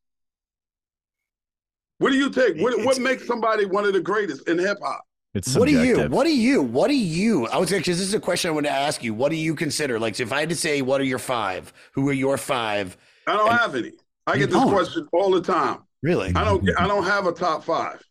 What 2.02 2.12
do 2.12 2.18
you 2.18 2.32
take? 2.32 2.58
What, 2.58 2.84
what 2.84 2.98
makes 3.00 3.28
somebody 3.28 3.66
one 3.66 3.86
of 3.86 3.94
the 3.94 4.00
greatest 4.00 4.50
in 4.50 4.58
hip 4.58 4.80
hop? 4.82 5.04
It's 5.36 5.56
What 5.56 5.68
do 5.68 5.72
you? 5.80 6.08
What 6.10 6.24
do 6.24 6.36
you? 6.36 6.64
What 6.64 6.88
do 6.88 6.96
you? 6.98 7.46
I 7.48 7.58
was 7.58 7.72
actually. 7.72 7.94
This 7.94 8.02
is 8.02 8.16
a 8.16 8.20
question 8.20 8.50
I 8.50 8.54
want 8.54 8.66
to 8.66 8.72
ask 8.72 9.04
you. 9.04 9.14
What 9.14 9.30
do 9.30 9.36
you 9.36 9.54
consider? 9.54 10.00
Like, 10.00 10.20
if 10.20 10.34
I 10.34 10.40
had 10.40 10.50
to 10.50 10.56
say, 10.56 10.82
what 10.82 11.00
are 11.00 11.04
your 11.06 11.20
five? 11.20 11.72
Who 11.94 12.10
are 12.10 12.14
your 12.14 12.38
five? 12.38 12.98
I 13.28 13.34
don't 13.38 13.50
And- 13.50 13.60
have 13.60 13.76
any. 13.76 13.92
I 14.26 14.38
get 14.38 14.50
this 14.50 14.60
don't? 14.60 14.70
question 14.72 15.08
all 15.14 15.30
the 15.30 15.42
time. 15.42 15.80
Really? 16.02 16.32
I 16.36 16.44
don't. 16.44 16.68
I 16.80 16.88
don't 16.88 17.04
have 17.04 17.28
a 17.28 17.32
top 17.34 17.64
five. 17.64 18.02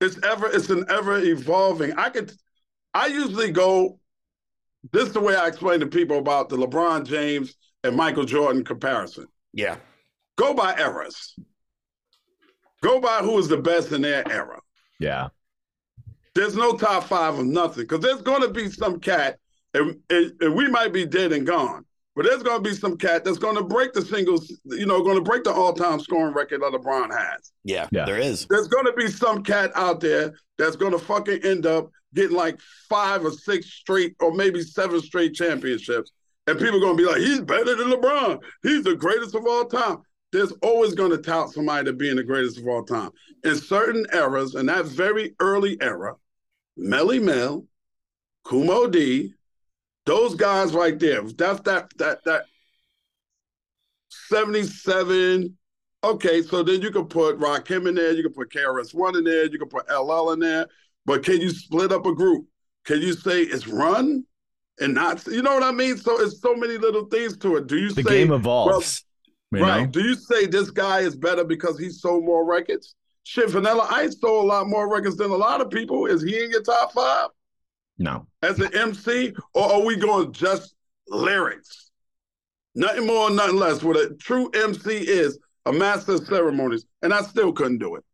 It's 0.00 0.18
ever. 0.24 0.48
It's 0.48 0.68
an 0.70 0.84
ever 0.90 1.18
evolving. 1.18 1.92
I 1.92 2.08
could. 2.10 2.32
I 2.92 3.06
usually 3.06 3.52
go. 3.52 4.00
This 4.92 5.04
is 5.06 5.12
the 5.12 5.20
way 5.20 5.36
I 5.36 5.46
explain 5.46 5.78
to 5.78 5.86
people 5.86 6.18
about 6.18 6.48
the 6.48 6.56
LeBron 6.56 7.06
James 7.06 7.54
and 7.84 7.94
Michael 7.96 8.24
Jordan 8.24 8.64
comparison. 8.64 9.26
Yeah. 9.52 9.76
Go 10.36 10.54
by 10.54 10.76
eras. 10.76 11.36
Go 12.82 13.00
by 13.00 13.18
who 13.18 13.38
is 13.38 13.48
the 13.48 13.56
best 13.56 13.92
in 13.92 14.02
their 14.02 14.30
era. 14.30 14.60
Yeah. 14.98 15.28
There's 16.34 16.56
no 16.56 16.76
top 16.76 17.04
five 17.04 17.38
of 17.38 17.46
nothing 17.46 17.84
because 17.84 18.00
there's 18.00 18.22
going 18.22 18.42
to 18.42 18.48
be 18.48 18.70
some 18.70 19.00
cat, 19.00 19.38
and, 19.74 19.98
and, 20.10 20.32
and 20.40 20.54
we 20.54 20.68
might 20.68 20.92
be 20.92 21.06
dead 21.06 21.32
and 21.32 21.46
gone, 21.46 21.84
but 22.16 22.24
there's 22.24 22.42
going 22.42 22.62
to 22.62 22.68
be 22.68 22.74
some 22.74 22.96
cat 22.96 23.24
that's 23.24 23.38
going 23.38 23.56
to 23.56 23.62
break 23.62 23.92
the 23.92 24.02
singles, 24.02 24.52
you 24.64 24.86
know, 24.86 25.02
going 25.02 25.16
to 25.16 25.22
break 25.22 25.44
the 25.44 25.52
all-time 25.52 26.00
scoring 26.00 26.34
record 26.34 26.62
that 26.62 26.72
LeBron 26.72 27.10
has. 27.16 27.52
Yeah. 27.64 27.86
Yeah. 27.92 28.06
There 28.06 28.18
is. 28.18 28.46
There's 28.48 28.68
going 28.68 28.86
to 28.86 28.92
be 28.94 29.08
some 29.08 29.42
cat 29.42 29.72
out 29.74 30.00
there 30.00 30.34
that's 30.58 30.76
going 30.76 30.92
to 30.92 30.98
fucking 30.98 31.40
end 31.44 31.66
up 31.66 31.90
getting 32.14 32.36
like 32.36 32.58
five 32.88 33.24
or 33.24 33.30
six 33.30 33.66
straight, 33.66 34.14
or 34.20 34.32
maybe 34.32 34.62
seven 34.62 35.00
straight 35.00 35.34
championships, 35.34 36.12
and 36.46 36.58
people 36.58 36.76
are 36.76 36.80
going 36.80 36.96
to 36.96 37.02
be 37.02 37.08
like, 37.08 37.20
he's 37.20 37.40
better 37.40 37.74
than 37.76 37.90
LeBron. 37.90 38.40
He's 38.62 38.84
the 38.84 38.96
greatest 38.96 39.34
of 39.34 39.46
all 39.46 39.66
time. 39.66 39.98
There's 40.32 40.52
always 40.62 40.94
going 40.94 41.10
to 41.10 41.18
tout 41.18 41.50
somebody 41.50 41.84
to 41.84 41.92
being 41.92 42.16
the 42.16 42.22
greatest 42.22 42.58
of 42.58 42.66
all 42.66 42.82
time. 42.82 43.10
In 43.44 43.56
certain 43.56 44.06
eras, 44.12 44.54
in 44.54 44.66
that 44.66 44.86
very 44.86 45.34
early 45.40 45.80
era, 45.80 46.16
Melle 46.78 47.22
Mel, 47.22 47.66
Kool 48.44 48.64
Moe 48.64 48.88
Dee, 48.88 49.34
those 50.06 50.34
guys 50.34 50.72
right 50.72 50.98
there. 50.98 51.22
That's 51.22 51.60
that 51.62 51.92
that 51.98 52.24
that 52.24 52.44
77. 54.08 55.56
Okay, 56.04 56.42
so 56.42 56.62
then 56.62 56.82
you 56.82 56.90
can 56.90 57.06
put 57.06 57.38
Rakim 57.38 57.88
in 57.88 57.94
there, 57.94 58.12
you 58.12 58.22
can 58.22 58.32
put 58.32 58.50
KRS 58.50 58.92
One 58.92 59.16
in 59.16 59.24
there, 59.24 59.44
you 59.46 59.58
can 59.58 59.68
put 59.68 59.88
LL 59.88 60.32
in 60.32 60.40
there. 60.40 60.66
But 61.04 61.24
can 61.24 61.40
you 61.40 61.50
split 61.50 61.92
up 61.92 62.06
a 62.06 62.14
group? 62.14 62.46
Can 62.84 63.00
you 63.00 63.12
say 63.12 63.42
it's 63.42 63.68
run 63.68 64.24
and 64.80 64.94
not 64.94 65.24
you 65.26 65.42
know 65.42 65.54
what 65.54 65.62
I 65.62 65.70
mean? 65.70 65.96
So 65.96 66.20
it's 66.20 66.40
so 66.40 66.56
many 66.56 66.78
little 66.78 67.04
things 67.04 67.36
to 67.38 67.56
it. 67.56 67.66
Do 67.66 67.76
you 67.76 67.90
The 67.90 68.02
say 68.02 68.10
game 68.10 68.32
evolves. 68.32 69.04
You 69.58 69.64
right. 69.64 69.80
know? 69.82 69.86
Do 69.86 70.00
you 70.02 70.14
say 70.14 70.46
this 70.46 70.70
guy 70.70 71.00
is 71.00 71.16
better 71.16 71.44
because 71.44 71.78
he 71.78 71.90
sold 71.90 72.24
more 72.24 72.44
records? 72.44 72.94
Shit, 73.24 73.50
Vanilla 73.50 73.86
Ice 73.90 74.18
sold 74.20 74.44
a 74.44 74.48
lot 74.48 74.66
more 74.68 74.92
records 74.92 75.16
than 75.16 75.30
a 75.30 75.36
lot 75.36 75.60
of 75.60 75.70
people. 75.70 76.06
Is 76.06 76.22
he 76.22 76.42
in 76.42 76.50
your 76.50 76.62
top 76.62 76.92
five 76.92 77.28
No. 77.98 78.26
as 78.42 78.58
an 78.58 78.74
MC? 78.76 79.32
Or 79.54 79.72
are 79.74 79.84
we 79.84 79.96
going 79.96 80.32
just 80.32 80.74
lyrics? 81.08 81.90
Nothing 82.74 83.06
more, 83.06 83.30
nothing 83.30 83.56
less. 83.56 83.82
What 83.82 83.96
a 83.96 84.14
true 84.18 84.50
MC 84.54 84.96
is 84.96 85.38
a 85.66 85.72
master 85.72 86.12
of 86.14 86.26
ceremonies. 86.26 86.86
And 87.02 87.12
I 87.12 87.22
still 87.22 87.52
couldn't 87.52 87.78
do 87.78 87.94
it. 87.96 88.04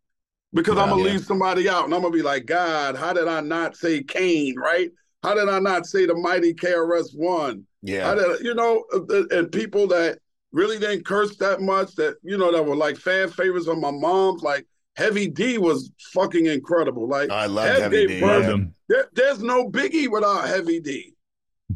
Because 0.53 0.77
I'm 0.77 0.85
Yeah. 0.89 0.91
gonna 0.91 1.05
Yeah. 1.05 1.13
leave 1.13 1.25
somebody 1.25 1.69
out 1.69 1.85
and 1.85 1.95
I'm 1.95 2.03
gonna 2.03 2.13
be 2.13 2.23
like, 2.23 2.47
God, 2.47 2.97
how 2.97 3.13
did 3.13 3.29
I 3.29 3.41
not 3.41 3.77
say 3.77 4.03
Kane, 4.03 4.59
right? 4.59 4.91
How 5.23 5.35
did 5.35 5.49
I 5.49 5.59
not 5.59 5.87
say 5.87 6.07
the 6.07 6.15
mighty 6.15 6.53
KRS 6.55 7.15
One? 7.15 7.67
Yeah. 7.83 8.05
How 8.05 8.15
did, 8.15 8.45
you 8.45 8.55
know, 8.55 8.85
and 9.31 9.51
people 9.53 9.87
that 9.89 10.19
really 10.53 10.79
didn't 10.79 11.05
curse 11.05 11.37
that 11.37 11.61
much, 11.61 11.95
that 11.97 12.17
you 12.23 12.39
know, 12.39 12.51
that 12.53 12.65
were 12.65 12.77
like 12.77 12.97
fan 12.97 13.29
favorites 13.31 13.67
of 13.67 13.79
my 13.79 13.91
mom's, 13.91 14.43
like 14.43 14.67
Heavy 14.97 15.29
D 15.29 15.59
was 15.59 15.91
fucking 16.13 16.47
incredible. 16.47 17.07
Like 17.09 17.31
I 17.31 17.47
love 17.47 17.67
Hev 17.69 17.83
Heavy 17.83 18.07
D. 18.07 18.21
birth- 18.21 18.61
there- 18.89 19.09
there's 19.13 19.43
no 19.43 19.69
Biggie 19.71 20.09
without 20.11 20.49
Heavy 20.49 20.81
D. 20.81 21.15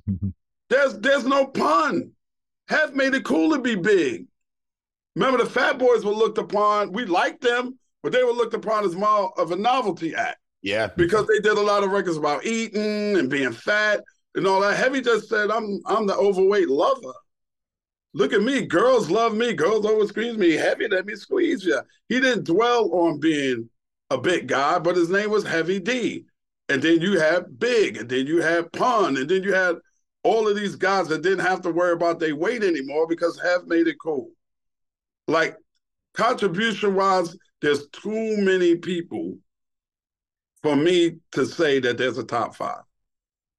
There's 0.71 0.99
there's 1.01 1.27
no 1.27 1.47
pun. 1.47 2.13
Have 2.69 2.95
made 2.95 3.13
it 3.15 3.25
cool 3.25 3.53
to 3.55 3.61
be 3.61 3.75
big. 3.75 4.27
Remember, 5.15 5.45
the 5.45 5.51
Fat 5.51 5.79
Boys 5.79 6.03
were 6.05 6.13
looked 6.13 6.39
upon. 6.39 6.93
We 6.93 7.05
liked 7.05 7.43
them, 7.43 7.79
but 8.03 8.13
they 8.13 8.25
were 8.25 8.33
looked 8.33 8.55
upon 8.55 8.85
as 8.87 8.97
more 8.97 9.39
of 9.39 9.53
a 9.53 9.57
novelty 9.57 10.15
act 10.15 10.39
Yeah. 10.63 10.87
because 10.97 11.27
they 11.27 11.41
did 11.41 11.59
a 11.59 11.61
lot 11.61 11.85
of 11.85 11.91
records 11.91 12.17
about 12.17 12.47
eating 12.47 13.19
and 13.19 13.29
being 13.29 13.53
fat 13.53 14.03
and 14.35 14.47
all 14.47 14.63
that. 14.63 14.77
Heavy 14.79 15.03
just 15.03 15.29
said, 15.29 15.51
"I'm 15.51 15.81
I'm 15.85 16.07
the 16.07 16.17
overweight 16.17 16.71
lover." 16.71 17.13
Look 18.15 18.33
at 18.33 18.43
me, 18.43 18.67
girls 18.67 19.11
love 19.11 19.35
me. 19.35 19.55
Girls 19.55 19.87
always 19.87 20.11
squeeze 20.11 20.37
me. 20.37 20.53
Heavy, 20.53 20.87
let 20.89 21.07
me 21.07 21.15
squeeze 21.17 21.65
you. 21.65 21.81
He 22.09 22.21
didn't 22.21 22.45
dwell 22.45 22.93
on 22.93 23.21
being 23.21 23.71
a 24.11 24.19
big 24.19 24.49
guy, 24.49 24.79
but 24.79 24.97
his 24.97 25.09
name 25.09 25.31
was 25.31 25.45
Heavy 25.45 25.81
D. 25.81 26.27
And 26.69 26.83
then 26.83 27.01
you 27.01 27.19
had 27.19 27.59
Big, 27.59 27.97
and 27.97 28.09
then 28.09 28.27
you 28.27 28.41
had 28.43 28.71
Pun, 28.73 29.17
and 29.17 29.29
then 29.29 29.43
you 29.43 29.53
had 29.53 29.77
all 30.25 30.47
of 30.47 30.57
these 30.57 30.77
guys 30.77 31.09
that 31.09 31.23
didn't 31.23 31.45
have 31.45 31.63
to 31.63 31.71
worry 31.71 31.93
about 31.93 32.21
their 32.21 32.37
weight 32.37 32.63
anymore 32.63 33.07
because 33.07 33.41
Hev 33.41 33.67
made 33.67 33.89
it 33.89 33.97
cool. 34.01 34.31
Like 35.27 35.57
contribution 36.15 36.95
wise, 36.95 37.37
there's 37.61 37.89
too 37.89 38.37
many 38.39 38.77
people 38.77 39.39
for 40.63 40.77
me 40.77 41.17
to 41.33 41.47
say 41.47 41.81
that 41.81 41.99
there's 41.99 42.19
a 42.19 42.25
top 42.25 42.55
five. 42.55 42.83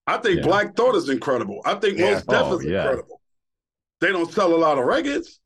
I 0.08 0.18
think 0.18 0.38
Yeah. 0.38 0.44
Black 0.44 0.76
Thought 0.76 0.96
is 0.96 1.10
incredible. 1.10 1.62
I 1.66 1.76
think 1.76 1.98
Yeah. 1.98 2.12
Most 2.12 2.26
Oh, 2.30 2.58
is 2.58 2.66
yeah. 2.66 2.84
incredible. 2.84 3.22
They 4.04 4.12
don't 4.12 4.30
sell 4.30 4.54
a 4.54 4.58
lot 4.58 4.78
of 4.78 4.84
records, 4.84 5.40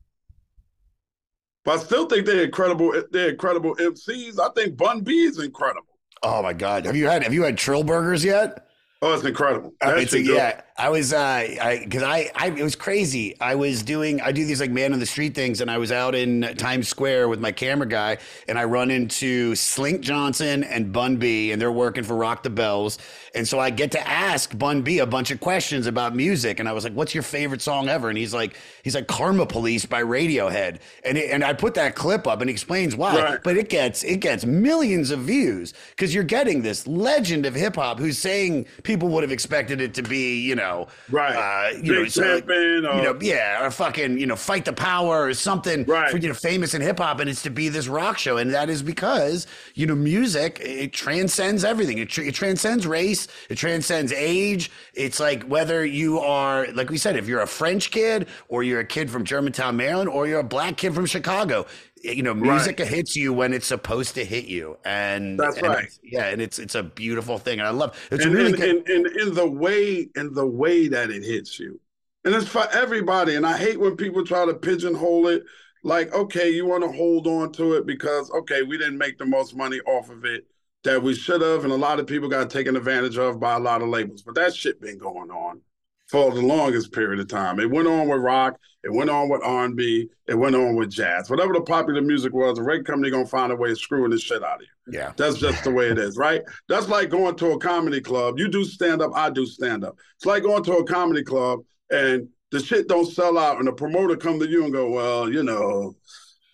but 1.64 1.78
I 1.78 1.82
still 1.84 2.06
think 2.06 2.26
they're 2.26 2.42
incredible. 2.42 2.92
They're 3.12 3.28
incredible 3.28 3.76
MCs. 3.76 4.40
I 4.40 4.48
think 4.52 4.76
Bun 4.76 5.02
B 5.02 5.20
is 5.20 5.38
incredible. 5.38 5.86
Oh 6.24 6.42
my 6.42 6.54
God. 6.54 6.84
Have 6.84 6.96
you 6.96 7.06
had 7.06 7.22
Have 7.22 7.32
you 7.32 7.44
had 7.44 7.56
Trill 7.56 7.84
Burgers 7.84 8.24
yet? 8.24 8.66
Oh, 9.00 9.14
it's 9.14 9.24
incredible. 9.24 9.74
Uh, 9.80 9.90
That 9.90 9.98
it's 9.98 10.12
a, 10.12 10.20
yeah, 10.20 10.62
I 10.80 10.90
was, 10.90 11.12
uh, 11.12 11.18
I, 11.18 11.84
cause 11.90 12.04
I, 12.04 12.30
I, 12.36 12.50
it 12.50 12.62
was 12.62 12.76
crazy. 12.76 13.34
I 13.40 13.56
was 13.56 13.82
doing, 13.82 14.20
I 14.20 14.30
do 14.30 14.44
these 14.44 14.60
like 14.60 14.70
man 14.70 14.92
on 14.92 15.00
the 15.00 15.06
street 15.06 15.34
things 15.34 15.60
and 15.60 15.68
I 15.68 15.76
was 15.78 15.90
out 15.90 16.14
in 16.14 16.42
Times 16.56 16.86
Square 16.86 17.26
with 17.30 17.40
my 17.40 17.50
camera 17.50 17.88
guy 17.88 18.18
and 18.46 18.56
I 18.56 18.62
run 18.62 18.92
into 18.92 19.56
Slink 19.56 20.02
Johnson 20.02 20.62
and 20.62 20.92
Bun 20.92 21.16
B 21.16 21.50
and 21.50 21.60
they're 21.60 21.72
working 21.72 22.04
for 22.04 22.14
Rock 22.14 22.44
the 22.44 22.50
Bells. 22.50 22.98
And 23.34 23.46
so 23.46 23.58
I 23.58 23.70
get 23.70 23.90
to 23.92 24.08
ask 24.08 24.56
Bun 24.56 24.82
B 24.82 25.00
a 25.00 25.06
bunch 25.06 25.32
of 25.32 25.40
questions 25.40 25.88
about 25.88 26.14
music. 26.14 26.60
And 26.60 26.68
I 26.68 26.72
was 26.72 26.84
like, 26.84 26.92
what's 26.92 27.12
your 27.12 27.24
favorite 27.24 27.60
song 27.60 27.88
ever? 27.88 28.08
And 28.08 28.16
he's 28.16 28.32
like, 28.32 28.56
he's 28.84 28.94
like 28.94 29.08
Karma 29.08 29.46
Police 29.46 29.84
by 29.84 30.04
Radiohead. 30.04 30.78
And 31.04 31.18
it, 31.18 31.32
and 31.32 31.42
I 31.42 31.54
put 31.54 31.74
that 31.74 31.96
clip 31.96 32.28
up 32.28 32.40
and 32.40 32.48
he 32.48 32.52
explains 32.52 32.94
why, 32.94 33.20
Right. 33.20 33.40
but 33.42 33.56
it 33.56 33.68
gets, 33.68 34.04
it 34.04 34.18
gets 34.20 34.44
millions 34.44 35.10
of 35.10 35.20
views 35.22 35.74
because 35.90 36.14
you're 36.14 36.22
getting 36.22 36.62
this 36.62 36.86
legend 36.86 37.46
of 37.46 37.56
hip 37.56 37.74
hop 37.74 37.98
who's 37.98 38.16
saying 38.16 38.66
people 38.84 39.08
would 39.08 39.24
have 39.24 39.32
expected 39.32 39.80
it 39.80 39.92
to 39.94 40.02
be, 40.04 40.38
you 40.40 40.54
know, 40.54 40.67
Right. 41.10 41.34
uh, 41.74 41.76
you 41.82 41.94
know, 41.94 42.04
so, 42.06 42.22
like, 42.34 42.48
you 42.48 42.80
know, 42.80 43.16
yeah, 43.20 43.64
or 43.64 43.70
fucking, 43.70 44.18
you 44.18 44.26
know, 44.26 44.36
fight 44.36 44.64
the 44.64 44.72
power 44.72 45.24
or 45.24 45.34
something, 45.34 45.84
Right. 45.84 46.10
for, 46.10 46.16
you 46.18 46.28
know, 46.28 46.34
famous 46.34 46.74
in 46.74 46.82
hip 46.82 46.98
hop, 46.98 47.20
and 47.20 47.28
it's 47.30 47.42
to 47.42 47.50
be 47.50 47.68
this 47.68 47.88
rock 47.88 48.18
show, 48.18 48.36
and 48.36 48.52
that 48.54 48.68
is 48.68 48.82
because 48.82 49.46
you 49.74 49.86
know, 49.86 49.94
music 49.94 50.58
it 50.60 50.92
transcends 50.92 51.64
everything. 51.64 51.98
It, 51.98 52.08
tr- 52.10 52.22
it 52.22 52.34
transcends 52.34 52.86
race, 52.86 53.28
it 53.48 53.56
transcends 53.56 54.12
age. 54.12 54.70
It's 54.94 55.20
like 55.20 55.44
whether 55.44 55.84
you 55.84 56.18
are, 56.18 56.66
like 56.72 56.90
we 56.90 56.98
said, 56.98 57.16
if 57.16 57.26
you're 57.28 57.40
a 57.42 57.46
French 57.46 57.90
kid 57.90 58.26
or 58.48 58.62
you're 58.62 58.80
a 58.80 58.84
kid 58.84 59.10
from 59.10 59.24
Germantown, 59.24 59.76
Maryland, 59.76 60.08
or 60.10 60.26
you're 60.26 60.40
a 60.40 60.44
black 60.44 60.76
kid 60.76 60.94
from 60.94 61.06
Chicago. 61.06 61.66
You 62.02 62.22
know, 62.22 62.34
music 62.34 62.78
hits 62.78 63.16
you 63.16 63.32
when 63.32 63.52
it's 63.52 63.66
supposed 63.66 64.14
to 64.14 64.24
hit 64.24 64.46
you, 64.46 64.76
and 64.84 65.38
That's 65.38 65.56
and 65.56 65.66
right. 65.66 65.88
Yeah, 66.02 66.26
and 66.26 66.40
it's 66.40 66.58
it's 66.58 66.74
a 66.74 66.82
beautiful 66.82 67.38
thing, 67.38 67.58
and 67.58 67.66
I 67.66 67.70
love 67.70 67.98
it's 68.10 68.24
and, 68.24 68.34
really 68.34 68.52
in, 68.52 68.82
good. 68.82 68.90
in, 68.90 69.20
in 69.20 69.34
the 69.34 69.48
way 69.48 70.08
in 70.16 70.34
the 70.34 70.46
way 70.46 70.88
that 70.88 71.10
it 71.10 71.22
hits 71.22 71.58
you 71.58 71.80
and 72.24 72.34
it's 72.34 72.48
for 72.48 72.66
everybody 72.72 73.36
and 73.36 73.46
i 73.46 73.56
hate 73.56 73.78
when 73.78 73.96
people 73.96 74.24
try 74.24 74.44
to 74.44 74.52
pigeonhole 74.52 75.28
it 75.28 75.44
like, 75.82 76.12
okay, 76.12 76.50
you 76.50 76.66
want 76.66 76.82
to 76.84 76.90
hold 76.90 77.26
on 77.26 77.52
to 77.52 77.74
it 77.74 77.86
because 77.86 78.30
okay, 78.30 78.62
we 78.62 78.78
didn't 78.78 78.98
make 78.98 79.18
the 79.18 79.26
most 79.26 79.56
money 79.56 79.80
off 79.80 80.10
of 80.10 80.24
it 80.24 80.46
that 80.84 81.02
we 81.02 81.14
should 81.14 81.40
have, 81.40 81.64
and 81.64 81.72
a 81.72 81.76
lot 81.76 81.98
of 81.98 82.06
people 82.06 82.28
got 82.28 82.50
taken 82.50 82.76
advantage 82.76 83.18
of 83.18 83.40
by 83.40 83.54
a 83.54 83.58
lot 83.58 83.82
of 83.82 83.88
labels. 83.88 84.22
But 84.22 84.34
that 84.36 84.54
shit 84.54 84.80
been 84.80 84.98
going 84.98 85.30
on 85.30 85.60
for 86.08 86.32
the 86.32 86.40
longest 86.40 86.92
period 86.92 87.20
of 87.20 87.28
time. 87.28 87.60
It 87.60 87.70
went 87.70 87.86
on 87.86 88.08
with 88.08 88.20
rock, 88.20 88.58
it 88.82 88.92
went 88.92 89.10
on 89.10 89.28
with 89.28 89.42
R 89.42 89.66
and 89.66 89.76
B, 89.76 90.08
it 90.26 90.34
went 90.34 90.56
on 90.56 90.76
with 90.76 90.90
jazz. 90.90 91.28
Whatever 91.28 91.52
the 91.52 91.60
popular 91.60 92.00
music 92.00 92.32
was, 92.32 92.56
the 92.56 92.62
record 92.62 92.86
company 92.86 93.10
gonna 93.10 93.26
find 93.26 93.52
a 93.52 93.56
way 93.56 93.70
of 93.70 93.78
screwing 93.78 94.10
the 94.10 94.18
shit 94.18 94.42
out 94.42 94.56
of 94.56 94.62
you. 94.62 94.98
Yeah. 94.98 95.12
That's 95.16 95.38
just 95.38 95.64
the 95.64 95.70
way 95.70 95.88
it 95.88 95.98
is, 95.98 96.16
right? 96.16 96.42
That's 96.68 96.88
like 96.88 97.10
going 97.10 97.36
to 97.36 97.52
a 97.52 97.58
comedy 97.58 98.00
club. 98.00 98.38
You 98.38 98.48
do 98.48 98.64
stand 98.64 99.02
up, 99.02 99.12
I 99.14 99.30
do 99.30 99.44
stand 99.44 99.84
up. 99.84 99.96
It's 100.16 100.26
like 100.26 100.42
going 100.42 100.64
to 100.64 100.78
a 100.78 100.84
comedy 100.84 101.22
club 101.22 101.60
and 101.90 102.28
the 102.50 102.60
shit 102.60 102.88
don't 102.88 103.06
sell 103.06 103.36
out, 103.38 103.58
and 103.58 103.66
the 103.66 103.72
promoter 103.72 104.16
come 104.16 104.38
to 104.38 104.48
you 104.48 104.64
and 104.64 104.72
go, 104.72 104.90
"Well, 104.90 105.30
you 105.30 105.42
know, 105.42 105.96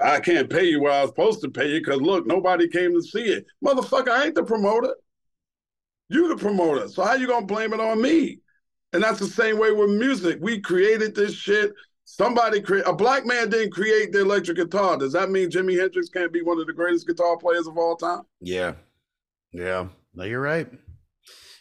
I 0.01 0.19
can't 0.21 0.51
pay 0.51 0.65
you 0.65 0.81
what 0.81 0.93
I 0.93 1.03
was 1.03 1.11
supposed 1.11 1.41
to 1.43 1.51
pay 1.51 1.73
you 1.73 1.81
because 1.81 2.01
look, 2.01 2.27
nobody 2.27 2.69
came 2.69 2.95
to 2.95 3.03
see 3.03 3.25
it, 3.25 3.47
motherfucker. 3.65 4.09
I 4.09 4.27
ain't 4.27 4.35
the 4.35 4.43
promoter. 4.43 4.95
You 6.09 6.29
the 6.29 6.37
promoter. 6.37 6.89
So 6.89 7.05
how 7.05 7.15
you 7.15 7.27
gonna 7.27 7.47
blame 7.47 7.73
it 7.73 7.81
on 7.81 8.03
me? 8.03 8.41
And 8.95 9.03
that's 9.03 9.19
the 9.19 9.27
same 9.27 9.59
way 9.59 9.73
with 9.73 9.91
music. 9.91 10.39
We 10.41 10.61
created 10.61 11.15
this 11.15 11.35
shit. 11.35 11.75
Somebody 12.05 12.61
create 12.61 12.85
a 12.87 12.93
black 12.93 13.27
man 13.27 13.51
didn't 13.51 13.73
create 13.73 14.13
the 14.13 14.21
electric 14.21 14.57
guitar. 14.57 14.97
Does 14.97 15.13
that 15.15 15.31
mean 15.31 15.51
Jimi 15.51 15.79
Hendrix 15.79 16.09
can't 16.09 16.33
be 16.33 16.43
one 16.43 16.61
of 16.61 16.67
the 16.67 16.73
greatest 16.73 17.07
guitar 17.07 17.37
players 17.37 17.67
of 17.67 17.77
all 17.77 17.97
time? 17.97 18.23
Yeah. 18.41 18.75
Yeah. 19.53 19.89
No, 20.15 20.25
you're 20.25 20.41
right. 20.41 20.69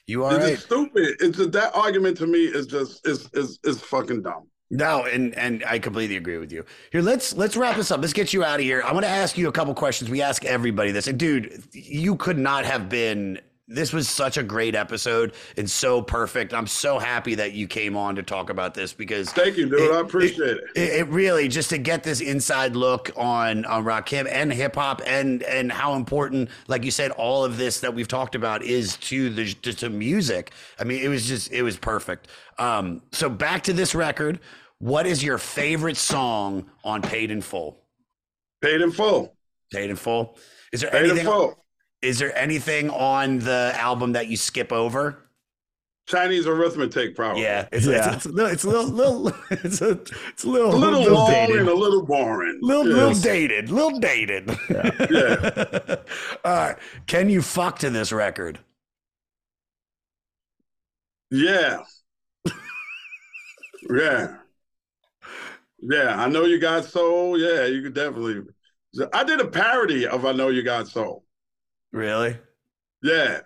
You 0.05 0.25
are 0.25 0.35
It's 0.35 0.43
right. 0.43 0.59
stupid. 0.59 1.15
It's 1.21 1.37
just, 1.37 1.51
that 1.53 1.73
argument 1.75 2.17
to 2.17 2.27
me 2.27 2.45
is 2.45 2.67
just 2.67 3.07
is 3.07 3.29
is 3.33 3.59
is 3.63 3.79
fucking 3.81 4.21
dumb. 4.21 4.47
No, 4.69 5.05
and 5.05 5.33
and 5.35 5.63
I 5.65 5.79
completely 5.79 6.17
agree 6.17 6.37
with 6.39 6.51
you. 6.51 6.65
Here, 6.91 7.01
let's 7.01 7.33
let's 7.35 7.55
wrap 7.55 7.77
this 7.77 7.89
up. 7.89 8.01
Let's 8.01 8.11
get 8.13 8.33
you 8.33 8.43
out 8.43 8.59
of 8.59 8.65
here. 8.65 8.83
I 8.83 8.91
want 8.91 9.05
to 9.05 9.09
ask 9.11 9.37
you 9.37 9.47
a 9.47 9.51
couple 9.51 9.73
questions. 9.73 10.09
We 10.09 10.21
ask 10.21 10.43
everybody 10.45 10.91
this. 10.91 11.07
And 11.07 11.17
dude, 11.17 11.63
you 11.71 12.15
could 12.15 12.37
not 12.37 12.65
have 12.65 12.89
been 12.89 13.39
this 13.67 13.93
was 13.93 14.09
such 14.09 14.37
a 14.37 14.43
great 14.43 14.75
episode 14.75 15.33
and 15.55 15.69
so 15.69 16.01
perfect. 16.01 16.53
I'm 16.53 16.67
so 16.67 16.99
happy 16.99 17.35
that 17.35 17.53
you 17.53 17.65
came 17.67 17.95
on 17.95 18.15
to 18.15 18.23
talk 18.23 18.49
about 18.49 18.73
this 18.73 18.91
because 18.91 19.31
Thank 19.31 19.55
you, 19.57 19.69
dude. 19.69 19.93
I 19.95 20.01
appreciate 20.01 20.57
it. 20.57 20.63
it, 20.75 20.89
it 20.99 21.07
really 21.07 21.47
just 21.47 21.69
to 21.69 21.77
get 21.77 22.03
this 22.03 22.19
inside 22.19 22.75
look 22.75 23.09
on 23.15 23.63
on 23.65 23.85
Rakim 23.85 24.27
and 24.29 24.51
hip 24.51 24.75
hop 24.75 25.01
and 25.05 25.43
and 25.43 25.71
how 25.71 25.93
important, 25.95 26.49
like 26.67 26.83
you 26.83 26.91
said, 26.91 27.11
all 27.11 27.45
of 27.45 27.57
this 27.57 27.79
that 27.79 27.93
we've 27.93 28.07
talked 28.07 28.35
about 28.35 28.63
is 28.63 28.97
to 28.97 29.29
the 29.29 29.53
to, 29.53 29.73
to 29.73 29.89
music. 29.89 30.51
I 30.77 30.83
mean, 30.83 31.01
it 31.01 31.07
was 31.07 31.25
just 31.25 31.51
it 31.51 31.63
was 31.63 31.77
perfect. 31.77 32.27
Um, 32.59 33.01
so 33.13 33.29
back 33.29 33.63
to 33.63 33.73
this 33.73 33.95
record. 33.95 34.39
What 34.79 35.07
is 35.07 35.23
your 35.23 35.37
favorite 35.37 35.95
song 35.95 36.69
on 36.83 37.01
Paid 37.01 37.31
in 37.31 37.39
Full? 37.41 37.79
Paid 38.61 38.81
in 38.81 38.91
full. 38.91 39.33
Paid 39.71 39.89
in 39.89 39.95
Full. 39.95 40.37
Is 40.73 40.81
there 40.81 40.91
Paid 40.91 41.05
in 41.05 41.09
anything? 41.11 41.25
full. 41.25 41.62
Is 42.03 42.19
there 42.19 42.37
anything 42.37 42.89
on 42.89 43.39
the 43.39 43.71
album 43.75 44.11
that 44.13 44.27
you 44.27 44.37
skip 44.37 44.71
over? 44.71 45.19
Chinese 46.05 46.45
arithmetic, 46.47 47.15
probably. 47.15 47.43
Yeah, 47.43 47.67
it's 47.71 47.85
Yeah. 47.85 48.15
it's, 48.15 48.25
it's, 48.25 48.37
a- 48.37 48.45
it's 48.47 48.63
a 48.65 48.69
little, 48.69 48.89
little 48.91 49.27
it's 49.51 49.81
a 49.81 49.91
it's 49.91 50.43
a 50.43 50.49
little 50.49 50.73
A 50.73 50.75
little, 50.75 50.99
little 50.99 51.15
long 51.17 51.31
dated. 51.31 51.59
and 51.61 51.69
a 51.69 51.73
little 51.73 52.05
boring. 52.05 52.59
Little, 52.61 52.85
Yes. 52.87 52.95
little 52.95 53.13
dated, 53.21 53.69
little 53.69 53.99
dated. 53.99 54.49
Yeah. 55.09 55.95
All 56.43 56.53
right. 56.53 56.77
Can 57.07 57.29
you 57.29 57.41
fuck 57.41 57.79
to 57.79 57.89
this 57.89 58.11
record? 58.11 58.59
Yeah. 61.31 61.83
yeah. 63.89 64.35
Yeah. 65.81 66.15
I 66.21 66.27
know 66.29 66.43
you 66.43 66.59
got 66.59 66.85
soul. 66.85 67.37
Yeah, 67.39 67.65
you 67.65 67.81
could 67.81 67.93
definitely. 67.93 68.41
I 69.13 69.23
did 69.23 69.39
a 69.39 69.47
parody 69.47 70.05
of 70.05 70.25
I 70.25 70.33
Know 70.33 70.49
You 70.49 70.61
Got 70.63 70.87
Soul. 70.87 71.23
Really? 71.93 72.37
Yeah. 73.01 73.41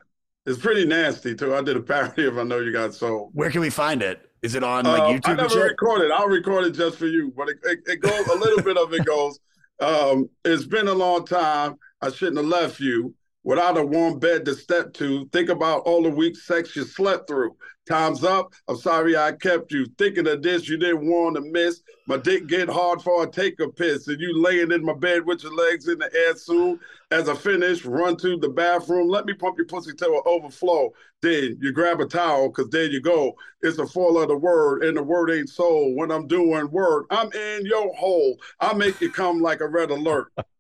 It's 0.46 0.58
pretty 0.58 0.86
nasty 0.86 1.36
too. 1.36 1.54
I 1.54 1.62
did 1.62 1.76
a 1.78 1.82
parody 1.82 2.26
of 2.26 2.38
I 2.38 2.44
Know 2.44 2.60
You 2.60 2.72
Got 2.72 2.94
Soul. 2.96 3.30
Where 3.34 3.52
can 3.52 3.62
we 3.62 3.70
find 3.70 4.02
it? 4.02 4.22
Is 4.42 4.56
it 4.56 4.64
on 4.64 4.86
like 4.86 5.02
Uh, 5.02 5.06
YouTube 5.08 5.22
I 5.26 5.34
never 5.36 5.60
recorded. 5.60 6.10
I'll 6.12 6.28
record 6.28 6.66
it 6.66 6.72
just 6.72 6.98
for 6.98 7.08
you. 7.08 7.34
But 7.36 7.50
it, 7.50 7.58
it, 7.64 7.80
it 7.86 8.02
goes 8.02 8.26
a 8.28 8.36
little 8.36 8.64
bit 8.64 8.78
of 8.78 8.94
it 8.94 9.06
goes. 9.06 9.38
Um, 9.80 10.28
it's 10.44 10.66
been 10.66 10.88
a 10.88 10.94
long 10.94 11.24
time. 11.24 11.76
I 12.02 12.10
shouldn't 12.10 12.38
have 12.38 12.48
left 12.48 12.80
you 12.80 13.14
without 13.44 13.78
a 13.78 13.86
warm 13.86 14.18
bed 14.18 14.44
to 14.46 14.56
step 14.56 14.92
to. 14.94 15.30
Think 15.32 15.50
about 15.50 15.82
all 15.84 16.02
the 16.02 16.10
weak 16.10 16.36
sex 16.36 16.76
you 16.76 16.84
slept 16.84 17.28
through. 17.28 17.56
Time's 17.88 18.24
up. 18.24 18.54
I'm 18.68 18.76
sorry 18.76 19.16
I 19.16 19.32
kept 19.32 19.72
you. 19.72 19.86
Thinking 19.98 20.28
of 20.28 20.42
this, 20.42 20.68
you 20.68 20.78
didn't 20.78 21.08
want 21.08 21.36
to 21.36 21.42
miss. 21.42 21.82
My 22.06 22.18
dick 22.18 22.48
get 22.48 22.68
hard 22.68 23.02
for 23.02 23.24
a 23.24 23.32
take 23.32 23.60
a 23.62 23.70
piss. 23.70 24.10
And 24.10 24.20
you 24.20 24.42
laying 24.42 24.74
in 24.74 24.84
my 24.84 24.94
bed 24.94 25.26
with 25.26 25.42
your 25.44 25.56
legs 25.56 25.88
in 25.88 25.98
the 25.98 26.14
air 26.14 26.36
soon. 26.36 26.80
As 27.12 27.30
I 27.30 27.36
finish, 27.36 27.86
run 27.86 28.18
to 28.18 28.38
the 28.38 28.50
bathroom. 28.50 29.08
Let 29.08 29.26
me 29.26 29.34
pump 29.34 29.58
your 29.58 29.68
pussy 29.68 29.94
till 29.94 30.16
it 30.16 30.24
overflow. 30.26 30.92
Then 31.22 31.58
you 31.62 31.72
grab 31.72 32.02
a 32.02 32.06
towel, 32.06 32.52
cause 32.52 32.70
there 32.70 32.86
you 32.86 33.00
go. 33.00 33.34
It's 33.62 33.78
a 33.78 33.88
four 33.88 34.12
letter 34.12 34.38
word, 34.38 34.84
and 34.84 34.98
the 34.98 35.04
word 35.04 35.32
ain't 35.32 35.50
soul. 35.50 35.96
When 35.96 36.12
I'm 36.12 36.28
doing 36.28 36.70
word, 36.70 37.06
I'm 37.10 37.32
in 37.32 37.66
your 37.66 37.94
hole. 37.96 38.38
I 38.60 38.74
make 38.74 39.00
you 39.00 39.12
come 39.12 39.40
like 39.40 39.62
a 39.62 39.68
red 39.68 39.92
alert. 39.92 40.32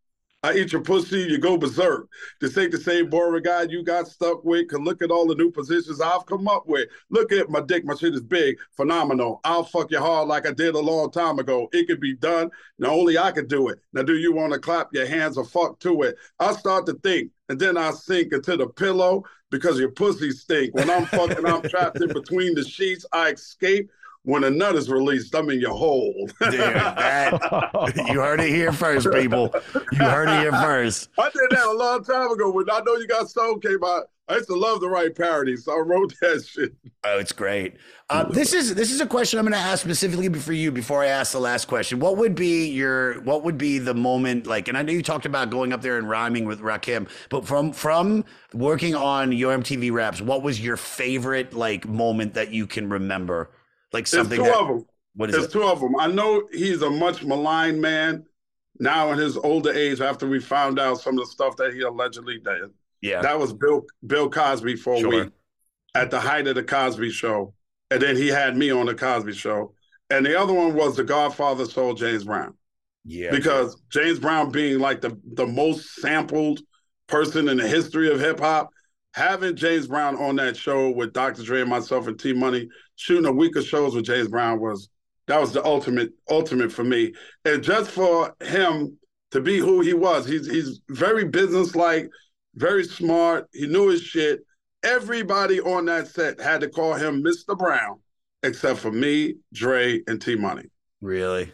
I 0.48 0.54
eat 0.54 0.72
your 0.72 0.82
pussy, 0.82 1.24
you 1.24 1.40
go 1.40 1.58
berserk. 1.58 2.08
This 2.40 2.58
ain't 2.58 2.72
the 2.72 2.78
same 2.78 3.10
boring 3.10 3.44
guy 3.44 3.64
you 3.64 3.84
got 3.84 4.08
stuck 4.08 4.46
with. 4.46 4.70
Cause 4.70 4.80
look 4.80 5.02
at 5.02 5.12
all 5.12 5.28
the 5.28 5.36
new 5.36 5.52
positions 5.52 6.00
I've 6.00 6.26
come 6.26 6.48
up 6.48 6.66
with. 6.68 6.88
Look 7.10 7.34
at 7.34 7.50
my 7.50 7.60
dick, 7.60 7.84
my 7.84 7.96
shit 7.96 8.14
is 8.14 8.24
big, 8.24 8.56
phenomenal. 8.78 9.42
I'll 9.44 9.66
fuck 9.66 9.92
you 9.92 10.00
hard 10.00 10.30
like 10.30 10.48
I 10.48 10.54
did 10.54 10.76
a 10.76 10.80
long 10.80 11.12
time 11.12 11.40
ago. 11.40 11.68
It 11.74 11.88
could 11.88 12.00
be 12.00 12.16
done. 12.16 12.50
Now 12.80 12.92
only 12.92 13.18
I 13.18 13.34
could 13.34 13.50
do 13.50 13.68
it. 13.68 13.80
Now 13.92 14.04
do 14.04 14.16
you 14.16 14.32
want 14.32 14.54
to 14.54 14.60
clap 14.60 14.88
your 14.94 15.06
hands 15.06 15.38
or 15.38 15.44
fuck 15.44 15.82
to 15.82 16.04
it? 16.04 16.16
I 16.40 16.54
start 16.54 16.86
to 16.86 16.94
think, 16.94 17.32
and 17.50 17.60
then 17.60 17.76
I 17.76 17.92
sink 17.92 18.32
into 18.32 18.56
the 18.56 18.68
pillow 18.68 19.26
because 19.52 19.78
your 19.78 19.92
pussy 19.92 20.32
stink. 20.32 20.74
When 20.74 20.90
I'm 20.90 21.08
fucking, 21.08 21.46
I'm 21.46 21.64
trapped 21.64 22.02
in 22.02 22.14
between 22.14 22.56
the 22.56 22.64
sheets. 22.64 23.06
I 23.12 23.32
escape. 23.32 23.90
When 24.28 24.44
a 24.44 24.50
nut 24.50 24.76
is 24.76 24.90
released, 24.90 25.34
I'm 25.34 25.50
in 25.52 25.62
your 25.62 25.74
hole. 25.74 26.14
Dude, 26.42 26.60
that, 26.60 27.94
you 28.10 28.20
heard 28.20 28.42
it 28.42 28.50
here 28.50 28.74
first, 28.74 29.10
people. 29.10 29.56
You 29.94 30.00
heard 30.00 30.28
it 30.28 30.42
here 30.42 30.52
first. 30.52 31.08
I 31.18 31.30
did 31.30 31.50
that 31.52 31.66
a 31.66 31.72
long 31.72 32.04
time 32.04 32.30
ago 32.32 32.52
when 32.52 32.70
I 32.70 32.82
know 32.86 32.98
you 32.98 33.08
got 33.08 33.30
soul 33.30 33.58
came 33.58 33.82
out. 33.86 34.10
I 34.28 34.36
used 34.36 34.50
to 34.50 34.56
love 34.56 34.82
to 34.82 34.90
write 34.90 35.16
parodies, 35.16 35.64
so 35.64 35.72
I 35.72 35.80
wrote 35.80 36.14
that 36.20 36.44
shit. 36.46 36.76
Oh, 37.06 37.18
it's 37.18 37.32
great. 37.32 37.78
Uh, 38.10 38.26
this 38.26 38.52
is 38.52 38.76
this 38.76 38.92
is 38.92 39.00
a 39.00 39.08
question 39.08 39.40
I'm 39.40 39.46
going 39.46 39.54
to 39.54 39.60
ask 39.60 39.82
specifically 39.82 40.28
for 40.28 40.52
you 40.52 40.74
before 40.74 41.04
I 41.04 41.08
ask 41.08 41.32
the 41.32 41.40
last 41.40 41.70
question. 41.70 42.02
What 42.02 42.18
would 42.18 42.36
be 42.36 42.68
your 42.68 43.22
what 43.22 43.46
would 43.46 43.58
be 43.58 43.80
the 43.80 43.94
moment 43.94 44.46
like? 44.46 44.68
And 44.68 44.78
I 44.78 44.82
know 44.82 44.92
you 44.92 45.04
talked 45.04 45.26
about 45.26 45.50
going 45.50 45.72
up 45.72 45.82
there 45.82 45.98
and 45.98 46.10
rhyming 46.10 46.44
with 46.44 46.60
Rakim, 46.60 47.08
but 47.30 47.48
from 47.48 47.72
from 47.72 48.26
working 48.54 48.94
on 48.94 49.32
Yo 49.32 49.58
MTV 49.58 49.94
raps, 49.94 50.20
what 50.20 50.42
was 50.42 50.60
your 50.60 50.76
favorite 50.76 51.54
like 51.54 51.88
moment 51.88 52.34
that 52.34 52.52
you 52.52 52.68
can 52.68 52.90
remember? 52.90 53.50
Like 53.94 54.08
something 54.08 54.42
There's 54.42 54.52
two 54.52 54.52
that, 54.52 54.62
of 54.62 54.68
them. 54.68 54.86
what 55.16 55.30
is 55.30 55.36
There's 55.36 55.48
it? 55.48 55.52
two 55.52 55.64
of 55.64 55.80
them. 55.80 55.96
I 56.00 56.08
know 56.08 56.48
he's 56.52 56.82
a 56.82 56.90
much 56.90 57.24
maligned 57.24 57.82
man 57.82 58.26
now 58.80 59.12
in 59.12 59.18
his 59.18 59.38
older 59.38 59.72
age 59.72 60.02
after 60.02 60.28
we 60.28 60.40
found 60.40 60.80
out 60.80 61.02
some 61.02 61.18
of 61.18 61.26
the 61.26 61.32
stuff 61.32 61.56
that 61.58 61.74
he 61.74 61.82
allegedly 61.82 62.40
did. 62.40 62.70
Yeah, 63.02 63.22
That 63.22 63.40
was 63.40 63.54
Bill 63.54 63.86
Bill 64.06 64.30
Cosby 64.30 64.76
for 64.76 64.98
Sure. 65.00 65.14
a 65.22 65.24
week 65.26 65.34
at 65.96 66.12
the 66.12 66.20
height 66.20 66.48
of 66.48 66.56
the 66.56 66.64
Cosby 66.64 67.10
Show, 67.12 67.54
and 67.92 68.02
then 68.02 68.16
he 68.16 68.28
had 68.28 68.58
me 68.58 68.72
on 68.72 68.86
the 68.88 68.96
Cosby 68.96 69.34
Show. 69.34 69.74
And 70.10 70.26
the 70.26 70.40
other 70.40 70.54
one 70.54 70.74
was 70.74 70.96
the 70.96 71.04
Godfather 71.04 71.66
Soul 71.66 71.94
James 71.94 72.24
Brown 72.24 72.56
yeah, 73.06 73.32
because 73.32 73.82
James 73.90 74.20
Brown 74.20 74.52
being 74.52 74.80
like 74.80 75.02
the 75.02 75.18
the 75.34 75.46
most 75.48 75.96
sampled 75.96 76.60
person 77.08 77.50
in 77.50 77.58
the 77.58 77.68
history 77.68 78.12
of 78.12 78.20
hip 78.20 78.40
hop, 78.40 78.70
having 79.18 79.56
James 79.56 79.88
Brown 79.88 80.16
on 80.18 80.36
that 80.36 80.56
show 80.56 80.92
with 80.92 81.12
Dr. 81.12 81.42
Dre 81.44 81.62
and 81.62 81.70
myself 81.70 82.08
and 82.08 82.20
T 82.20 82.34
Money 82.34 82.70
shooting 82.96 83.26
a 83.26 83.32
week 83.32 83.56
of 83.56 83.66
shows 83.66 83.96
with 83.96 84.06
James 84.06 84.28
Brown 84.28 84.60
was 84.60 84.90
that 85.26 85.42
was 85.42 85.52
the 85.52 85.66
ultimate 85.66 86.12
ultimate 86.30 86.72
for 86.72 86.84
me. 86.84 87.14
And 87.44 87.64
just 87.64 87.90
for 87.90 88.36
him 88.42 88.98
to 89.32 89.42
be 89.42 89.58
who 89.58 89.82
he 89.82 89.94
was, 89.94 90.28
he's 90.28 90.50
he's 90.50 90.82
very 90.90 91.26
businesslike, 91.26 92.10
very 92.56 92.84
smart. 92.84 93.48
He 93.54 93.66
knew 93.66 93.90
his 93.90 94.04
shit. 94.04 94.42
Everybody 94.84 95.60
on 95.60 95.86
that 95.86 96.08
set 96.08 96.40
had 96.40 96.62
to 96.62 96.70
call 96.70 96.94
him 96.94 97.24
Mr. 97.24 97.58
Brown, 97.58 98.00
except 98.44 98.80
for 98.80 98.92
me, 98.92 99.36
Dre, 99.52 100.02
and 100.08 100.22
T 100.22 100.36
Money. 100.36 100.66
really. 101.02 101.52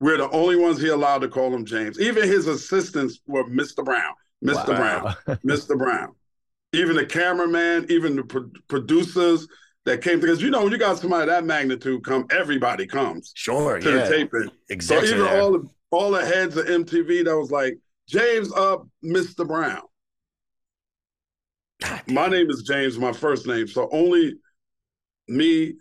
We're 0.00 0.16
the 0.16 0.30
only 0.30 0.56
ones 0.56 0.80
he 0.80 0.88
allowed 0.88 1.20
to 1.20 1.28
call 1.28 1.54
him 1.54 1.64
James. 1.64 2.00
Even 2.00 2.24
his 2.24 2.48
assistants 2.48 3.20
were 3.28 3.44
Mr. 3.44 3.84
Brown, 3.84 4.14
Mr. 4.44 4.70
Wow. 4.70 5.14
Brown, 5.26 5.38
Mr. 5.46 5.78
Brown. 5.78 6.16
Even 6.72 6.96
the 6.96 7.04
cameraman, 7.06 7.86
even 7.90 8.16
the 8.16 8.22
pro- 8.24 8.50
producers 8.68 9.46
that 9.84 10.00
came 10.00 10.20
because 10.20 10.40
you 10.40 10.48
know 10.50 10.62
when 10.62 10.72
you 10.72 10.78
got 10.78 10.98
somebody 10.98 11.22
of 11.24 11.28
that 11.28 11.44
magnitude 11.44 12.04
come, 12.04 12.26
everybody 12.30 12.86
comes 12.86 13.32
Sure, 13.34 13.78
to 13.78 13.90
yeah. 13.90 14.04
the 14.08 14.08
taping. 14.68 14.80
So 14.80 15.02
even 15.02 15.18
there. 15.18 15.40
all 15.42 15.52
the 15.52 15.68
all 15.90 16.10
the 16.12 16.24
heads 16.24 16.56
of 16.56 16.66
MTV 16.66 17.24
that 17.26 17.36
was 17.36 17.50
like 17.50 17.78
James 18.08 18.52
up, 18.54 18.86
Mr. 19.04 19.46
Brown. 19.46 19.82
My 22.06 22.28
name 22.28 22.48
is 22.48 22.62
James, 22.62 22.98
my 22.98 23.12
first 23.12 23.46
name. 23.46 23.66
So 23.66 23.88
only 23.92 24.34
me, 25.28 25.74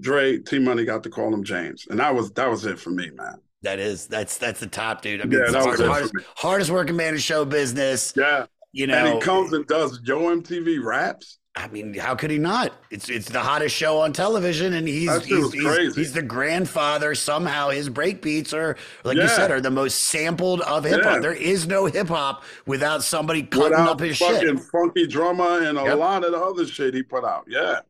Dre, 0.00 0.38
T 0.38 0.58
Money 0.58 0.84
got 0.84 1.02
to 1.04 1.10
call 1.10 1.32
him 1.32 1.42
James. 1.44 1.86
And 1.90 1.98
that 1.98 2.14
was 2.14 2.30
that 2.32 2.48
was 2.50 2.66
it 2.66 2.78
for 2.78 2.90
me, 2.90 3.10
man. 3.10 3.36
That 3.62 3.78
is 3.78 4.06
that's 4.06 4.36
that's 4.38 4.60
the 4.60 4.66
top 4.66 5.02
dude. 5.02 5.20
I 5.22 5.24
mean, 5.24 5.38
Yeah, 5.38 5.44
it's 5.44 5.52
that 5.52 5.62
the 5.64 5.68
was 5.70 5.80
hardest, 5.80 5.80
it 5.80 5.86
for 5.86 5.92
hardest, 5.92 6.14
me. 6.14 6.22
hardest 6.36 6.70
working 6.70 6.96
man 6.96 7.14
in 7.14 7.20
show 7.20 7.44
business. 7.44 8.12
Yeah. 8.16 8.46
You 8.72 8.86
and 8.88 9.14
he 9.14 9.20
comes 9.20 9.52
and 9.52 9.66
does 9.66 10.00
Yo 10.04 10.20
MTV 10.20 10.82
raps. 10.82 11.38
I 11.56 11.66
mean, 11.66 11.94
how 11.94 12.14
could 12.14 12.30
he 12.30 12.38
not? 12.38 12.72
It's 12.92 13.08
it's 13.08 13.28
the 13.28 13.40
hottest 13.40 13.74
show 13.74 13.98
on 13.98 14.12
television, 14.12 14.72
and 14.74 14.86
he's 14.86 15.24
he's, 15.24 15.52
he's, 15.52 15.96
he's 15.96 16.12
the 16.12 16.22
grandfather. 16.22 17.16
Somehow, 17.16 17.70
his 17.70 17.88
break 17.88 18.22
beats 18.22 18.54
are 18.54 18.76
like 19.02 19.16
you 19.16 19.26
said, 19.26 19.50
are 19.50 19.60
the 19.60 19.70
most 19.70 19.98
sampled 20.04 20.60
of 20.60 20.84
hip 20.84 21.02
hop. 21.02 21.14
Yeah. 21.14 21.18
There 21.20 21.32
is 21.34 21.66
no 21.66 21.86
hip 21.86 22.06
hop 22.06 22.44
without 22.66 23.02
somebody 23.02 23.42
cutting 23.42 23.70
Without 23.70 23.88
up 23.88 24.00
his 24.00 24.16
fucking 24.18 24.58
shit. 24.58 24.60
funky 24.70 25.08
drummer 25.08 25.62
and 25.64 25.76
a 25.76 25.82
Yep. 25.82 25.98
lot 25.98 26.24
of 26.24 26.30
the 26.30 26.38
other 26.38 26.66
shit 26.66 26.94
he 26.94 27.02
put 27.02 27.24
out. 27.24 27.44
Yeah. 27.48 27.80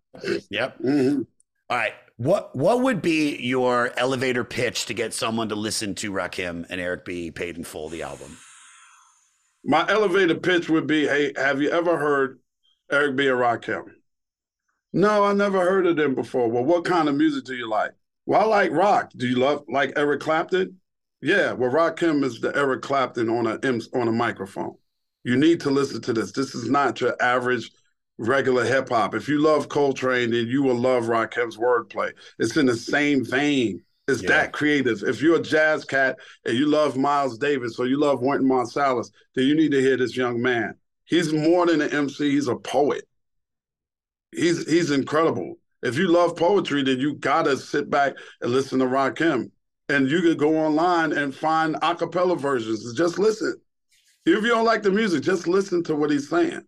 Yep. 0.48 0.78
Mhm. 0.78 1.27
All 1.69 1.77
right. 1.77 1.93
What 2.16 2.57
what 2.57 2.81
would 2.81 3.02
be 3.02 3.36
your 3.36 3.93
elevator 3.98 4.43
pitch 4.43 4.86
to 4.86 4.94
get 4.94 5.12
someone 5.12 5.51
to 5.51 5.55
listen 5.55 5.94
to 5.97 6.11
Rakim 6.12 6.65
and 6.70 6.81
Eric 6.81 7.05
B. 7.05 7.31
Paid 7.31 7.59
in 7.59 7.65
Full 7.65 7.90
the 7.90 8.02
album? 8.02 8.39
My 9.64 9.86
elevator 9.88 10.36
pitch 10.36 10.68
would 10.70 10.86
be, 10.86 11.06
hey, 11.06 11.32
have 11.36 11.60
you 11.60 11.70
ever 11.70 11.98
heard 11.98 12.40
Eric 12.90 13.16
B. 13.16 13.28
and 13.28 13.38
Rakim? 13.38 13.92
No, 14.92 15.24
I 15.24 15.32
never 15.32 15.60
heard 15.60 15.86
of 15.86 15.96
them 15.96 16.14
before. 16.14 16.48
Well, 16.48 16.64
what 16.64 16.84
kind 16.84 17.08
of 17.08 17.14
music 17.14 17.44
do 17.44 17.54
you 17.54 17.68
like? 17.68 17.92
Well, 18.26 18.40
I 18.40 18.44
like 18.44 18.72
rock. 18.72 19.10
Do 19.16 19.26
you 19.28 19.36
love 19.36 19.64
like 19.68 19.92
Eric 19.96 20.20
Clapton? 20.20 20.80
Yeah, 21.22 21.52
well, 21.52 21.70
Rakim 21.70 22.24
is 22.24 22.40
the 22.40 22.56
Eric 22.56 22.82
Clapton 22.82 23.28
on 23.28 23.46
a 23.46 23.58
on 23.98 24.08
a 24.08 24.12
microphone. 24.12 24.76
You 25.22 25.36
need 25.36 25.60
to 25.60 25.70
listen 25.70 26.00
to 26.02 26.12
this. 26.12 26.32
This 26.32 26.54
is 26.54 26.70
not 26.70 27.00
your 27.00 27.14
average 27.22 27.70
regular 28.18 28.64
hip 28.64 28.88
hop. 28.88 29.14
If 29.14 29.28
you 29.28 29.38
love 29.38 29.68
Coltrane, 29.68 30.30
then 30.30 30.46
you 30.46 30.62
will 30.62 30.78
love 30.78 31.04
Rakim's 31.04 31.56
wordplay. 31.56 32.12
It's 32.38 32.56
in 32.56 32.66
the 32.66 32.76
same 32.76 33.24
vein. 33.24 33.82
It's 34.10 34.22
Yeah. 34.22 34.28
that 34.30 34.52
creative. 34.52 35.02
If 35.02 35.22
you're 35.22 35.36
a 35.36 35.42
jazz 35.42 35.84
cat 35.84 36.18
and 36.44 36.56
you 36.56 36.66
love 36.66 36.96
Miles 36.96 37.38
Davis 37.38 37.78
or 37.78 37.86
you 37.86 37.98
love 37.98 38.20
Wynton 38.20 38.48
Marsalis, 38.48 39.10
then 39.34 39.46
you 39.46 39.54
need 39.54 39.70
to 39.72 39.80
hear 39.80 39.96
this 39.96 40.16
young 40.16 40.42
man. 40.42 40.74
He's 41.04 41.32
more 41.32 41.66
than 41.66 41.80
an 41.80 41.90
MC. 41.90 42.30
He's 42.30 42.48
a 42.48 42.56
poet. 42.56 43.06
He's 44.32 44.68
he's 44.70 44.90
incredible. 44.90 45.58
If 45.82 45.96
you 45.96 46.08
love 46.08 46.36
poetry, 46.36 46.82
then 46.82 47.00
you 47.00 47.14
gotta 47.14 47.56
sit 47.56 47.88
back 47.90 48.14
and 48.40 48.52
listen 48.52 48.78
to 48.80 48.84
Rakim. 48.84 49.50
And 49.88 50.08
you 50.08 50.20
could 50.20 50.38
go 50.38 50.56
online 50.56 51.12
and 51.12 51.34
find 51.34 51.76
a 51.82 51.94
cappella 51.96 52.36
versions. 52.36 52.92
Just 52.94 53.18
listen. 53.18 53.56
If 54.26 54.42
you 54.42 54.48
don't 54.48 54.66
like 54.66 54.82
the 54.82 54.90
music, 54.90 55.22
just 55.22 55.48
listen 55.48 55.82
to 55.84 55.96
what 55.96 56.10
he's 56.10 56.28
saying. 56.28 56.62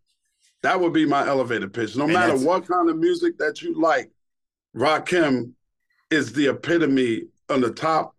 That 0.62 0.80
would 0.80 0.92
be 0.92 1.06
my 1.06 1.26
elevator 1.26 1.68
pitch. 1.68 1.94
No 1.96 2.04
And 2.04 2.12
matter 2.12 2.36
what 2.36 2.66
kind 2.66 2.88
of 2.88 2.96
music 2.96 3.38
that 3.38 3.62
you 3.62 3.80
like, 3.80 4.10
Rakim 4.74 5.52
is 6.10 6.32
the 6.32 6.48
epitome 6.48 7.26
on 7.52 7.60
the 7.60 7.70
top 7.70 8.14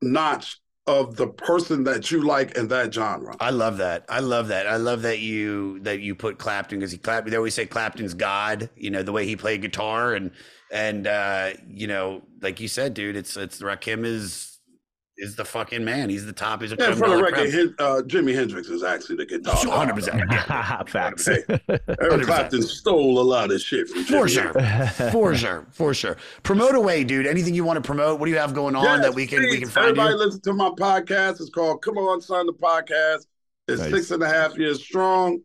notch 0.00 0.60
of 0.86 1.16
the 1.16 1.26
person 1.26 1.84
that 1.84 2.10
you 2.10 2.22
like 2.22 2.56
in 2.56 2.68
that 2.68 2.94
genre. 2.94 3.36
I 3.40 3.50
love 3.50 3.76
that. 3.76 4.06
I 4.08 4.20
love 4.20 4.48
that. 4.48 4.66
I 4.66 4.76
love 4.76 5.02
that 5.02 5.18
you 5.18 5.80
that 5.80 6.00
you 6.00 6.14
put 6.14 6.38
Clapton 6.38 6.78
because 6.78 6.92
he 6.92 6.98
Clapton. 6.98 7.30
They 7.30 7.36
always 7.36 7.54
say 7.54 7.66
Clapton's 7.66 8.14
God. 8.14 8.70
You 8.74 8.90
know 8.90 9.02
the 9.02 9.12
way 9.12 9.26
he 9.26 9.36
played 9.36 9.60
guitar 9.60 10.14
and 10.14 10.30
and 10.72 11.06
uh, 11.06 11.50
you 11.68 11.86
know 11.86 12.22
like 12.40 12.58
you 12.60 12.68
said, 12.68 12.94
dude. 12.94 13.16
It's 13.16 13.36
it's 13.36 13.60
Rakim 13.60 14.06
is 14.06 14.57
is 15.18 15.36
the 15.36 15.44
fucking 15.44 15.84
man. 15.84 16.08
He's 16.10 16.24
the 16.24 16.32
top. 16.32 16.62
He's 16.62 16.72
a 16.72 16.76
Yeah, 16.78 16.86
Cream 16.86 16.96
for 16.98 17.08
the 17.10 17.22
record, 17.22 17.38
Cream. 17.50 17.52
Hen- 17.52 17.74
uh, 17.78 18.02
Jimi 18.06 18.34
Hendrix 18.34 18.68
is 18.68 18.82
actually 18.82 19.16
the 19.16 19.26
guitar. 19.26 19.54
Hundred 19.56 19.94
percent. 19.96 20.22
Facts. 20.88 21.26
Hey, 21.26 21.42
Eric 22.00 22.22
Clapton 22.22 22.62
stole 22.62 23.18
a 23.18 23.22
lot 23.22 23.50
of 23.50 23.60
shit 23.60 23.88
from 23.88 24.04
For 24.04 24.28
sure, 24.28 24.52
for 25.12 25.34
sure, 25.34 25.66
for 25.72 25.92
sure. 25.94 26.16
Promote 26.42 26.74
away, 26.74 27.04
dude. 27.04 27.26
Anything 27.26 27.54
you 27.54 27.64
want 27.64 27.76
to 27.76 27.86
promote? 27.86 28.18
What 28.20 28.26
do 28.26 28.32
you 28.32 28.38
have 28.38 28.54
going 28.54 28.76
on 28.76 28.84
Yes, 28.84 29.02
that 29.02 29.14
we 29.14 29.26
can 29.26 29.40
we 29.40 29.58
can 29.58 29.68
find 29.68 29.86
Everybody 29.88 30.10
you? 30.14 30.16
listen 30.24 30.40
to 30.42 30.52
my 30.54 30.70
podcast. 30.70 31.40
It's 31.40 31.50
called 31.50 31.82
Come 31.82 31.98
On 31.98 32.20
Son, 32.20 32.46
the 32.46 32.52
podcast. 32.52 33.26
It's 33.66 33.82
Nice. 33.82 33.90
six 33.90 34.10
and 34.12 34.22
a 34.22 34.28
half 34.28 34.56
years 34.56 34.82
strong. 34.82 35.40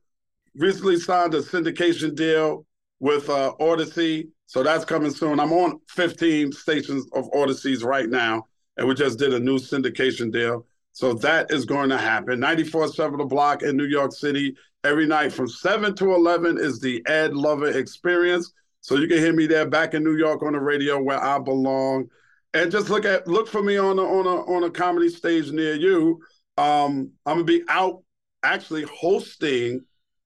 Recently 0.55 0.97
signed 0.97 1.33
a 1.33 1.41
syndication 1.41 2.15
deal 2.15 2.65
with 2.99 3.29
uh, 3.29 3.53
Audacy. 3.59 4.29
So 4.45 4.61
that's 4.61 4.85
coming 4.85 5.09
soon. 5.11 5.39
I'm 5.39 5.51
on 5.51 5.79
15 5.89 6.51
stations 6.51 7.05
of 7.13 7.25
Audacy's 7.31 7.83
right 7.83 8.07
now. 8.07 8.43
And 8.77 8.87
we 8.87 8.95
just 8.95 9.19
did 9.19 9.33
a 9.33 9.39
new 9.39 9.57
syndication 9.57 10.31
deal. 10.31 10.65
So 10.93 11.13
that 11.15 11.51
is 11.51 11.65
going 11.65 11.89
to 11.89 11.97
happen. 11.97 12.39
94.7 12.39 13.17
The 13.17 13.25
Block 13.25 13.63
in 13.63 13.77
New 13.77 13.85
York 13.85 14.13
City. 14.13 14.55
Every 14.83 15.07
night 15.07 15.31
from 15.31 15.47
7 15.47 15.95
to 15.95 16.13
11 16.13 16.57
is 16.59 16.79
the 16.79 17.03
Ed 17.07 17.33
Lover 17.35 17.69
Experience. 17.69 18.51
So 18.81 18.97
you 18.97 19.07
can 19.07 19.17
hear 19.17 19.33
me 19.33 19.47
there 19.47 19.67
back 19.67 19.93
in 19.93 20.03
New 20.03 20.17
York 20.17 20.43
on 20.43 20.53
the 20.53 20.59
radio 20.59 21.01
where 21.01 21.23
I 21.23 21.39
belong 21.39 22.09
and 22.53 22.71
just 22.71 22.89
look 22.89 23.05
at 23.05 23.27
look 23.27 23.47
for 23.47 23.63
me 23.63 23.77
on 23.77 23.97
a 23.97 24.03
on 24.03 24.25
a 24.25 24.41
on 24.51 24.63
a 24.63 24.69
comedy 24.69 25.09
stage 25.09 25.51
near 25.51 25.73
you. 25.73 26.21
Um, 26.57 27.11
I'm 27.25 27.37
gonna 27.37 27.43
be 27.43 27.63
out 27.67 28.03
actually 28.43 28.83
hosting 28.83 29.81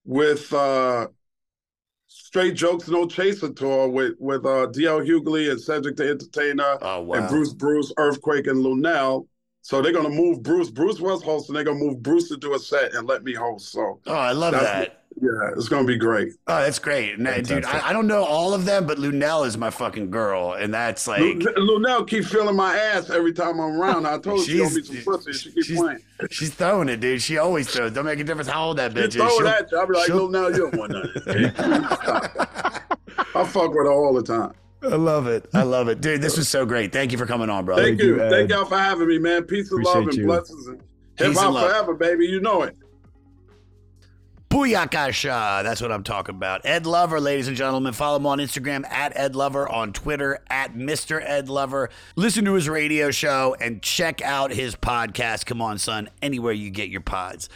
with 0.05 0.51
uh 0.53 1.07
Straight 2.37 2.53
Jokes 2.53 2.87
No 2.87 3.07
Chaser 3.07 3.51
tour 3.51 3.89
with 3.89 4.13
with 4.19 4.45
uh 4.45 4.67
DL 4.67 5.03
Hughley 5.03 5.49
and 5.49 5.59
Cedric 5.59 5.95
the 5.95 6.07
Entertainer 6.07 6.77
Oh 6.83 7.01
wow. 7.01 7.15
and 7.17 7.27
Bruce 7.27 7.51
Bruce, 7.51 7.91
Earthquake, 7.97 8.45
and 8.45 8.63
Lunell. 8.63 9.25
So 9.67 9.81
they're 9.81 9.91
gonna 9.91 10.07
move 10.07 10.43
Bruce. 10.43 10.69
Bruce 10.69 11.01
was 11.01 11.21
hosting. 11.21 11.53
They're 11.53 11.65
gonna 11.65 11.77
move 11.77 12.01
Bruce 12.01 12.29
to 12.29 12.37
do 12.37 12.53
a 12.55 12.59
set 12.59 12.95
and 12.95 13.05
let 13.05 13.25
me 13.25 13.33
host. 13.33 13.69
So 13.73 13.99
oh, 14.07 14.13
I 14.13 14.31
love 14.31 14.53
that. 14.53 15.03
yeah, 15.21 15.27
it's 15.57 15.67
gonna 15.67 15.83
be 15.85 15.97
great. 15.97 16.29
Oh, 16.47 16.61
that's 16.61 16.79
great, 16.79 17.19
And, 17.19 17.45
dude. 17.45 17.65
I, 17.65 17.89
I 17.89 17.91
don't 17.91 18.07
know 18.07 18.23
all 18.23 18.53
of 18.53 18.63
them, 18.63 18.87
but 18.87 18.97
Lunell 18.97 19.45
is 19.45 19.57
my 19.57 19.69
fucking 19.69 20.09
girl, 20.09 20.53
and 20.53 20.73
that's 20.73 21.05
like 21.05 21.19
Lu- 21.19 21.41
Lunell 21.57 22.05
keep 22.07 22.23
feeling 22.23 22.55
my 22.55 22.77
ass 22.77 23.09
every 23.09 23.33
time 23.33 23.59
I'm 23.59 23.81
around. 23.81 24.05
I 24.07 24.19
told 24.19 24.39
her 24.39 24.45
she 24.45 24.51
She's- 24.59 24.87
some 24.87 25.01
pussy. 25.03 25.33
She 25.33 25.51
keep 25.51 25.65
she's- 25.65 25.77
playing. 25.81 25.99
she's 26.31 26.51
throwing 26.53 26.87
it, 26.87 27.01
dude. 27.01 27.21
She 27.21 27.37
always 27.37 27.67
throws. 27.69 27.91
Don't 27.91 28.05
make 28.05 28.19
a 28.21 28.23
difference 28.23 28.47
how 28.47 28.67
old 28.67 28.77
that 28.77 28.93
She 28.93 28.97
bitch 28.99 29.07
is. 29.07 29.15
throw 29.15 29.25
it 29.27 29.31
She'll- 29.37 29.47
at 29.49 29.69
you. 29.73 29.77
I'll 29.79 29.87
be 29.87 29.93
like, 29.95 30.05
she'll- 30.05 30.29
Lunell, 30.29 30.49
you 30.55 30.71
don't 30.71 30.77
want 30.77 30.91
nothing. 30.93 31.51
I 33.35 33.43
fuck 33.43 33.73
with 33.73 33.85
her 33.85 33.91
all 33.91 34.13
the 34.13 34.23
time. 34.23 34.53
I 34.83 34.95
love 34.95 35.27
it. 35.27 35.49
I 35.53 35.63
love 35.63 35.87
it, 35.87 36.01
dude. 36.01 36.21
This 36.21 36.37
was 36.37 36.47
so 36.47 36.65
great. 36.65 36.91
Thank 36.91 37.11
you 37.11 37.17
for 37.17 37.25
coming 37.25 37.49
on, 37.49 37.65
brother. 37.65 37.83
Thank 37.83 38.01
you, 38.01 38.15
you. 38.15 38.21
Ed. 38.21 38.29
Thank 38.29 38.49
y'all 38.51 38.65
for 38.65 38.77
having 38.77 39.07
me, 39.07 39.17
man. 39.17 39.43
Peace 39.43 39.71
and 39.71 39.83
love 39.83 40.07
and 40.07 40.13
you. 40.13 40.25
blessings. 40.25 40.67
And 40.67 40.79
Peace 41.17 41.27
hip 41.27 41.35
hop 41.35 41.69
forever, 41.69 41.95
baby. 41.95 42.27
You 42.27 42.39
know 42.39 42.61
it. 42.61 42.75
Booyakasha. 44.49 45.63
That's 45.63 45.81
what 45.81 45.91
I'm 45.91 46.03
talking 46.03 46.35
about. 46.35 46.61
Ed 46.65 46.85
Lover, 46.85 47.19
ladies 47.19 47.47
and 47.47 47.57
gentlemen. 47.57 47.91
Follow 47.93 48.17
him 48.17 48.25
on 48.25 48.37
Instagram 48.39 48.89
at 48.89 49.15
Ed 49.17 49.35
Lover, 49.35 49.67
on 49.67 49.93
Twitter 49.93 50.39
at 50.49 50.73
Mr. 50.73 51.21
Ed 51.21 51.49
Lover. 51.49 51.89
Listen 52.15 52.45
to 52.45 52.53
his 52.53 52.69
radio 52.69 53.11
show 53.11 53.55
and 53.59 53.81
check 53.81 54.21
out 54.21 54.51
his 54.51 54.75
podcast, 54.75 55.45
Come 55.45 55.61
On 55.61 55.77
Son, 55.77 56.09
anywhere 56.21 56.53
you 56.53 56.69
get 56.69 56.89
your 56.89 57.01
pods. 57.01 57.49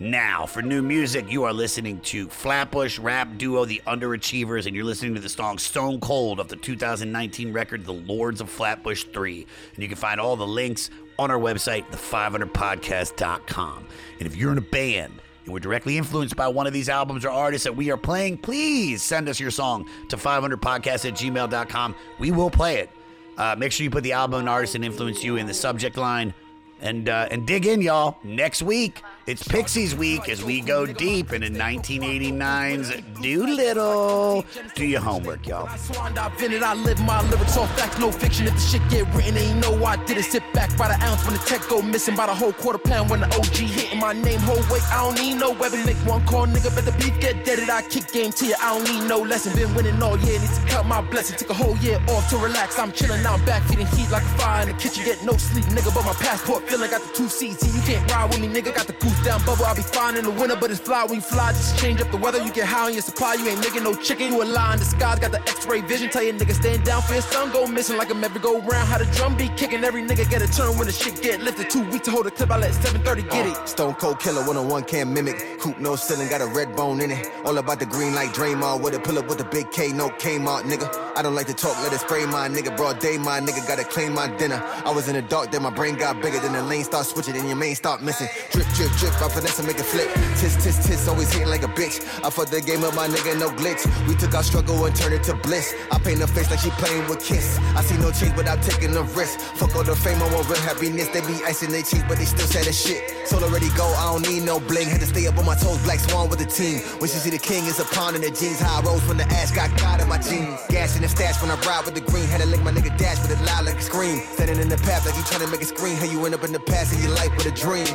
Now, 0.00 0.44
for 0.44 0.60
new 0.60 0.82
music, 0.82 1.30
you 1.30 1.44
are 1.44 1.52
listening 1.52 2.00
to 2.00 2.28
Flatbush 2.28 2.98
rap 2.98 3.38
duo 3.38 3.64
The 3.64 3.80
Underachievers, 3.86 4.66
and 4.66 4.74
you're 4.74 4.84
listening 4.84 5.14
to 5.14 5.20
the 5.20 5.28
song 5.28 5.56
Stone 5.56 6.00
Cold 6.00 6.40
of 6.40 6.48
the 6.48 6.56
2019 6.56 7.52
record 7.52 7.84
The 7.84 7.92
Lords 7.92 8.40
of 8.40 8.50
Flatbush 8.50 9.04
3. 9.04 9.46
And 9.74 9.82
you 9.82 9.88
can 9.88 9.96
find 9.96 10.20
all 10.20 10.34
the 10.34 10.44
links 10.44 10.90
on 11.16 11.30
our 11.30 11.38
website, 11.38 11.88
the500podcast.com. 11.92 13.86
And 14.18 14.26
if 14.26 14.34
you're 14.34 14.50
in 14.50 14.58
a 14.58 14.62
band, 14.62 15.12
and 15.44 15.52
we're 15.52 15.60
directly 15.60 15.96
influenced 15.96 16.34
by 16.34 16.48
one 16.48 16.66
of 16.66 16.72
these 16.72 16.88
albums 16.88 17.24
or 17.24 17.30
artists 17.30 17.62
that 17.62 17.76
we 17.76 17.92
are 17.92 17.96
playing, 17.96 18.38
please 18.38 19.00
send 19.00 19.28
us 19.28 19.38
your 19.38 19.52
song 19.52 19.88
to 20.08 20.16
500podcast 20.16 21.08
at 21.08 21.14
gmail.com. 21.14 21.94
We 22.18 22.32
will 22.32 22.50
play 22.50 22.78
it. 22.78 22.90
Uh, 23.38 23.54
make 23.56 23.70
sure 23.70 23.84
you 23.84 23.90
put 23.90 24.02
the 24.02 24.12
album 24.12 24.40
and 24.40 24.48
artist 24.48 24.74
and 24.74 24.84
influence 24.84 25.22
you 25.22 25.36
in 25.36 25.46
the 25.46 25.54
subject 25.54 25.96
line. 25.96 26.34
And 26.80 27.08
uh, 27.08 27.28
and 27.30 27.46
dig 27.46 27.66
in, 27.66 27.80
y'all. 27.80 28.16
Next 28.22 28.62
week, 28.62 29.02
it's 29.26 29.42
Pixies 29.42 29.94
week 29.94 30.28
as 30.28 30.44
we 30.44 30.60
go 30.60 30.84
deep 30.84 31.32
into 31.32 31.48
1989's 31.48 32.92
Doolittle. 33.22 34.44
Do 34.74 34.84
your 34.84 35.00
homework, 35.00 35.46
y'all. 35.46 35.66
I 35.66 36.74
live 36.74 37.00
my 37.00 37.22
lyrics 37.30 37.56
all 37.56 37.66
facts, 37.68 37.98
no 37.98 38.12
fiction. 38.12 38.46
If 38.46 38.54
the 38.54 38.60
shit 38.60 38.82
get 38.90 39.14
written, 39.14 39.36
you 39.36 39.54
know 39.54 39.82
I 39.84 39.96
did 40.04 40.18
it. 40.18 40.24
Sit 40.24 40.42
back 40.52 40.76
by 40.76 40.88
the 40.88 41.02
ounce 41.04 41.24
when 41.24 41.34
the 41.34 41.42
tech 41.46 41.66
go 41.68 41.80
missing, 41.80 42.16
by 42.16 42.26
the 42.26 42.34
whole 42.34 42.52
quarter 42.52 42.78
pound 42.78 43.08
when 43.08 43.20
the 43.20 43.26
OG 43.34 43.56
hitting 43.56 43.98
my 43.98 44.12
name. 44.12 44.40
Whole 44.40 44.60
weight, 44.70 44.82
I 44.92 45.04
don't 45.04 45.18
need 45.18 45.34
no 45.34 45.52
weapon. 45.52 45.86
Make 45.86 45.96
one 46.04 46.26
call, 46.26 46.46
nigga, 46.46 46.74
bet 46.74 46.84
the 46.84 46.92
beef 46.92 47.18
get 47.20 47.44
deaded. 47.46 47.70
I 47.70 47.80
kick 47.82 48.12
game 48.12 48.32
to 48.32 48.46
you, 48.46 48.54
I 48.60 48.76
don't 48.76 48.84
need 48.84 49.08
no 49.08 49.20
lesson. 49.20 49.54
Been 49.56 49.74
winning 49.74 50.02
all 50.02 50.18
year, 50.18 50.38
need 50.38 50.50
to 50.50 50.60
cut 50.68 50.84
my 50.84 51.00
blessing. 51.00 51.38
Took 51.38 51.50
a 51.50 51.54
whole 51.54 51.76
year 51.78 51.98
off 52.08 52.28
to 52.30 52.36
relax. 52.36 52.78
I'm 52.78 52.92
chilling 52.92 53.22
now, 53.22 53.34
I'm 53.34 53.44
back 53.46 53.62
feeding 53.62 53.86
heat 53.86 54.10
like 54.10 54.22
a 54.22 54.34
fire 54.36 54.62
in 54.62 54.68
the 54.68 54.74
kitchen. 54.74 55.04
Get 55.04 55.24
no 55.24 55.36
sleep, 55.38 55.64
nigga, 55.66 55.94
but 55.94 56.04
my 56.04 56.12
passport 56.14 56.66
feeling 56.74 56.90
got 56.90 57.02
the 57.02 57.14
two 57.14 57.28
seats. 57.28 57.60
See, 57.60 57.70
you 57.76 57.82
can't 57.82 58.10
ride 58.10 58.30
with 58.30 58.40
me, 58.40 58.48
nigga. 58.48 58.74
Got 58.74 58.86
the 58.86 58.94
goose 58.94 59.24
down 59.24 59.44
bubble. 59.46 59.64
I'll 59.64 59.76
be 59.76 59.82
fine 59.82 60.16
in 60.16 60.24
the 60.24 60.30
winter, 60.30 60.56
but 60.56 60.70
it's 60.70 60.80
fly 60.80 61.04
when 61.04 61.16
you 61.16 61.20
fly. 61.20 61.52
Just 61.52 61.78
change 61.78 62.00
up 62.00 62.10
the 62.10 62.16
weather. 62.16 62.42
You 62.42 62.52
get 62.52 62.66
high 62.66 62.86
on 62.86 62.92
your 62.92 63.02
supply. 63.02 63.34
You 63.34 63.46
ain't 63.48 63.60
nigga 63.60 63.82
no 63.82 63.94
chicken. 63.94 64.32
You 64.32 64.42
a 64.42 64.44
lie 64.44 64.72
in 64.72 64.78
disguise. 64.78 65.18
Got 65.20 65.32
the 65.32 65.40
X-ray 65.42 65.82
vision. 65.82 66.10
Tell 66.10 66.22
your 66.22 66.34
nigga 66.34 66.54
stand 66.54 66.84
down 66.84 67.02
for 67.02 67.12
your 67.12 67.22
son. 67.22 67.52
Go 67.52 67.66
missing 67.66 67.96
like 67.96 68.10
a 68.10 68.16
every 68.16 68.40
go 68.40 68.60
round. 68.60 68.88
How 68.88 68.98
the 68.98 69.06
drum 69.16 69.36
be 69.36 69.48
kicking. 69.56 69.84
Every 69.84 70.02
nigga 70.02 70.28
get 70.28 70.42
a 70.42 70.48
turn 70.48 70.76
when 70.76 70.86
the 70.86 70.92
shit 70.92 71.22
get 71.22 71.40
lifted. 71.42 71.70
Two 71.70 71.84
weeks 71.90 72.06
to 72.06 72.10
hold 72.10 72.26
a 72.26 72.30
clip. 72.30 72.50
I 72.50 72.58
let 72.58 72.74
730 72.74 73.22
get 73.22 73.46
it. 73.46 73.68
Stone 73.68 73.94
Cold 73.94 74.18
Killer 74.18 74.40
101 74.40 74.84
can't 74.84 75.10
mimic. 75.10 75.60
Coupe 75.60 75.78
no 75.78 75.96
ceiling, 75.96 76.28
got 76.28 76.40
a 76.40 76.46
red 76.46 76.74
bone 76.74 77.00
in 77.00 77.10
it. 77.10 77.30
All 77.44 77.56
about 77.58 77.78
the 77.78 77.86
green 77.86 78.14
like 78.14 78.30
Draymond 78.34 78.82
with 78.82 78.94
a 78.94 79.04
Pull 79.04 79.18
up 79.18 79.28
with 79.28 79.36
the 79.36 79.44
big 79.44 79.70
K, 79.70 79.92
no 79.92 80.08
Kmart, 80.08 80.62
nigga. 80.62 80.88
I 81.16 81.20
don't 81.22 81.34
like 81.34 81.46
to 81.48 81.54
talk, 81.54 81.76
let 81.82 81.92
it 81.92 82.00
spray 82.00 82.24
my 82.24 82.48
nigga. 82.48 82.74
Broad 82.74 82.98
day, 83.00 83.18
my 83.18 83.38
nigga 83.38 83.66
gotta 83.68 83.84
claim 83.84 84.14
my 84.14 84.28
dinner. 84.38 84.62
I 84.84 84.90
was 84.90 85.08
in 85.08 85.14
the 85.14 85.22
dark, 85.22 85.52
then 85.52 85.62
my 85.62 85.70
brain 85.70 85.96
got 85.96 86.22
bigger. 86.22 86.38
Then 86.38 86.53
the 86.54 86.62
lane 86.62 86.84
start 86.84 87.06
switching, 87.06 87.36
and 87.36 87.46
your 87.46 87.56
main 87.56 87.74
start 87.74 88.02
missing. 88.02 88.28
Drip, 88.52 88.66
drip, 88.74 88.90
drip, 88.98 89.14
I 89.22 89.28
finesse 89.28 89.58
and 89.58 89.68
make 89.68 89.78
it 89.78 89.86
flip. 89.86 90.08
Tis, 90.38 90.56
tis, 90.62 90.78
tis, 90.86 91.08
always 91.08 91.32
hitting 91.32 91.48
like 91.48 91.62
a 91.62 91.68
bitch. 91.68 92.00
I 92.24 92.30
fuck 92.30 92.48
the 92.48 92.60
game 92.60 92.84
up, 92.84 92.94
my 92.94 93.08
nigga, 93.08 93.38
no 93.38 93.50
glitch. 93.50 93.84
We 94.08 94.14
took 94.14 94.34
our 94.34 94.42
struggle 94.42 94.84
and 94.84 94.94
turned 94.94 95.14
it 95.14 95.22
to 95.24 95.34
bliss. 95.34 95.74
I 95.90 95.98
paint 95.98 96.20
her 96.20 96.26
face 96.26 96.50
like 96.50 96.60
she 96.60 96.70
playing 96.70 97.08
with 97.08 97.24
Kiss. 97.24 97.58
I 97.76 97.82
see 97.82 97.98
no 97.98 98.10
change 98.10 98.36
without 98.36 98.62
taking 98.62 98.96
a 98.96 99.02
risk. 99.18 99.38
Fuck 99.56 99.74
all 99.76 99.84
the 99.84 99.96
fame, 99.96 100.20
I 100.22 100.32
want 100.34 100.48
real 100.48 100.60
happiness. 100.60 101.08
They 101.08 101.20
be 101.20 101.42
icing 101.44 101.70
their 101.70 101.82
cheeks, 101.82 102.04
but 102.08 102.18
they 102.18 102.24
still 102.24 102.46
say 102.46 102.62
the 102.62 102.72
shit. 102.72 103.28
Soul 103.28 103.42
already 103.44 103.68
go, 103.76 103.86
I 103.86 104.12
don't 104.12 104.28
need 104.28 104.44
no 104.44 104.60
bling. 104.60 104.88
Had 104.88 105.00
to 105.00 105.06
stay 105.06 105.26
up 105.26 105.38
on 105.38 105.46
my 105.46 105.54
toes, 105.54 105.82
black 105.82 105.98
swan 106.00 106.28
with 106.28 106.38
the 106.38 106.46
team. 106.46 106.80
When 107.00 107.08
she 107.08 107.18
see 107.18 107.30
the 107.30 107.38
king, 107.38 107.66
it's 107.66 107.78
a 107.78 107.84
pawn 107.84 108.14
in 108.14 108.20
the 108.20 108.30
jeans. 108.30 108.60
High 108.60 108.82
rose 108.82 109.02
from 109.02 109.16
the 109.16 109.24
ash, 109.24 109.50
got 109.50 109.70
God 109.78 110.00
in 110.00 110.08
my 110.08 110.18
jeans. 110.18 110.60
Gas 110.68 110.96
in 110.96 111.02
the 111.02 111.08
stash 111.08 111.40
when 111.40 111.50
I 111.50 111.56
ride 111.66 111.84
with 111.84 111.94
the 111.94 112.00
green. 112.00 112.26
Had 112.26 112.40
to 112.40 112.46
lick 112.46 112.62
my 112.62 112.72
nigga 112.72 112.96
dash 112.98 113.20
with 113.22 113.32
it 113.32 113.40
loud 113.44 113.64
like 113.64 113.76
a 113.76 113.82
scream. 113.82 114.20
Standing 114.34 114.60
in 114.60 114.68
the 114.68 114.76
path 114.78 115.06
like 115.06 115.16
you 115.16 115.22
trying 115.24 115.40
to 115.40 115.50
make 115.50 115.62
a 115.62 115.64
screen. 115.64 115.96
How 115.96 116.04
you 116.04 116.24
end 116.26 116.34
up 116.44 116.48
in 116.48 116.52
the 116.52 116.60
past 116.60 116.92
of 116.92 117.02
your 117.02 117.12
life 117.14 117.34
with 117.36 117.46
a 117.46 117.50
dream. 117.52 117.86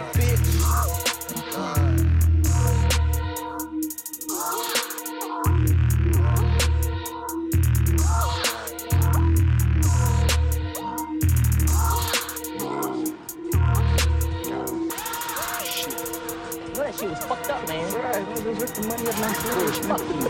Well, 16.74 16.86
that 16.86 16.96
shit 16.96 17.10
was 17.10 17.20
fucked 17.26 17.50
up, 17.50 17.68
man. 17.68 17.94
Right, 17.94 18.16
I 18.16 18.24
just 18.34 18.46
ripped 18.46 18.76
the 18.76 18.82
money 18.88 19.08
up 19.08 19.20
my 19.20 19.34
sleeve. 19.34 19.76
Fuck 19.86 20.02
you. 20.02 20.30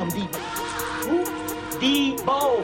I'm 0.00 0.08
deep. 0.10 0.47
Who? 1.80 1.86
Debo. 1.86 2.62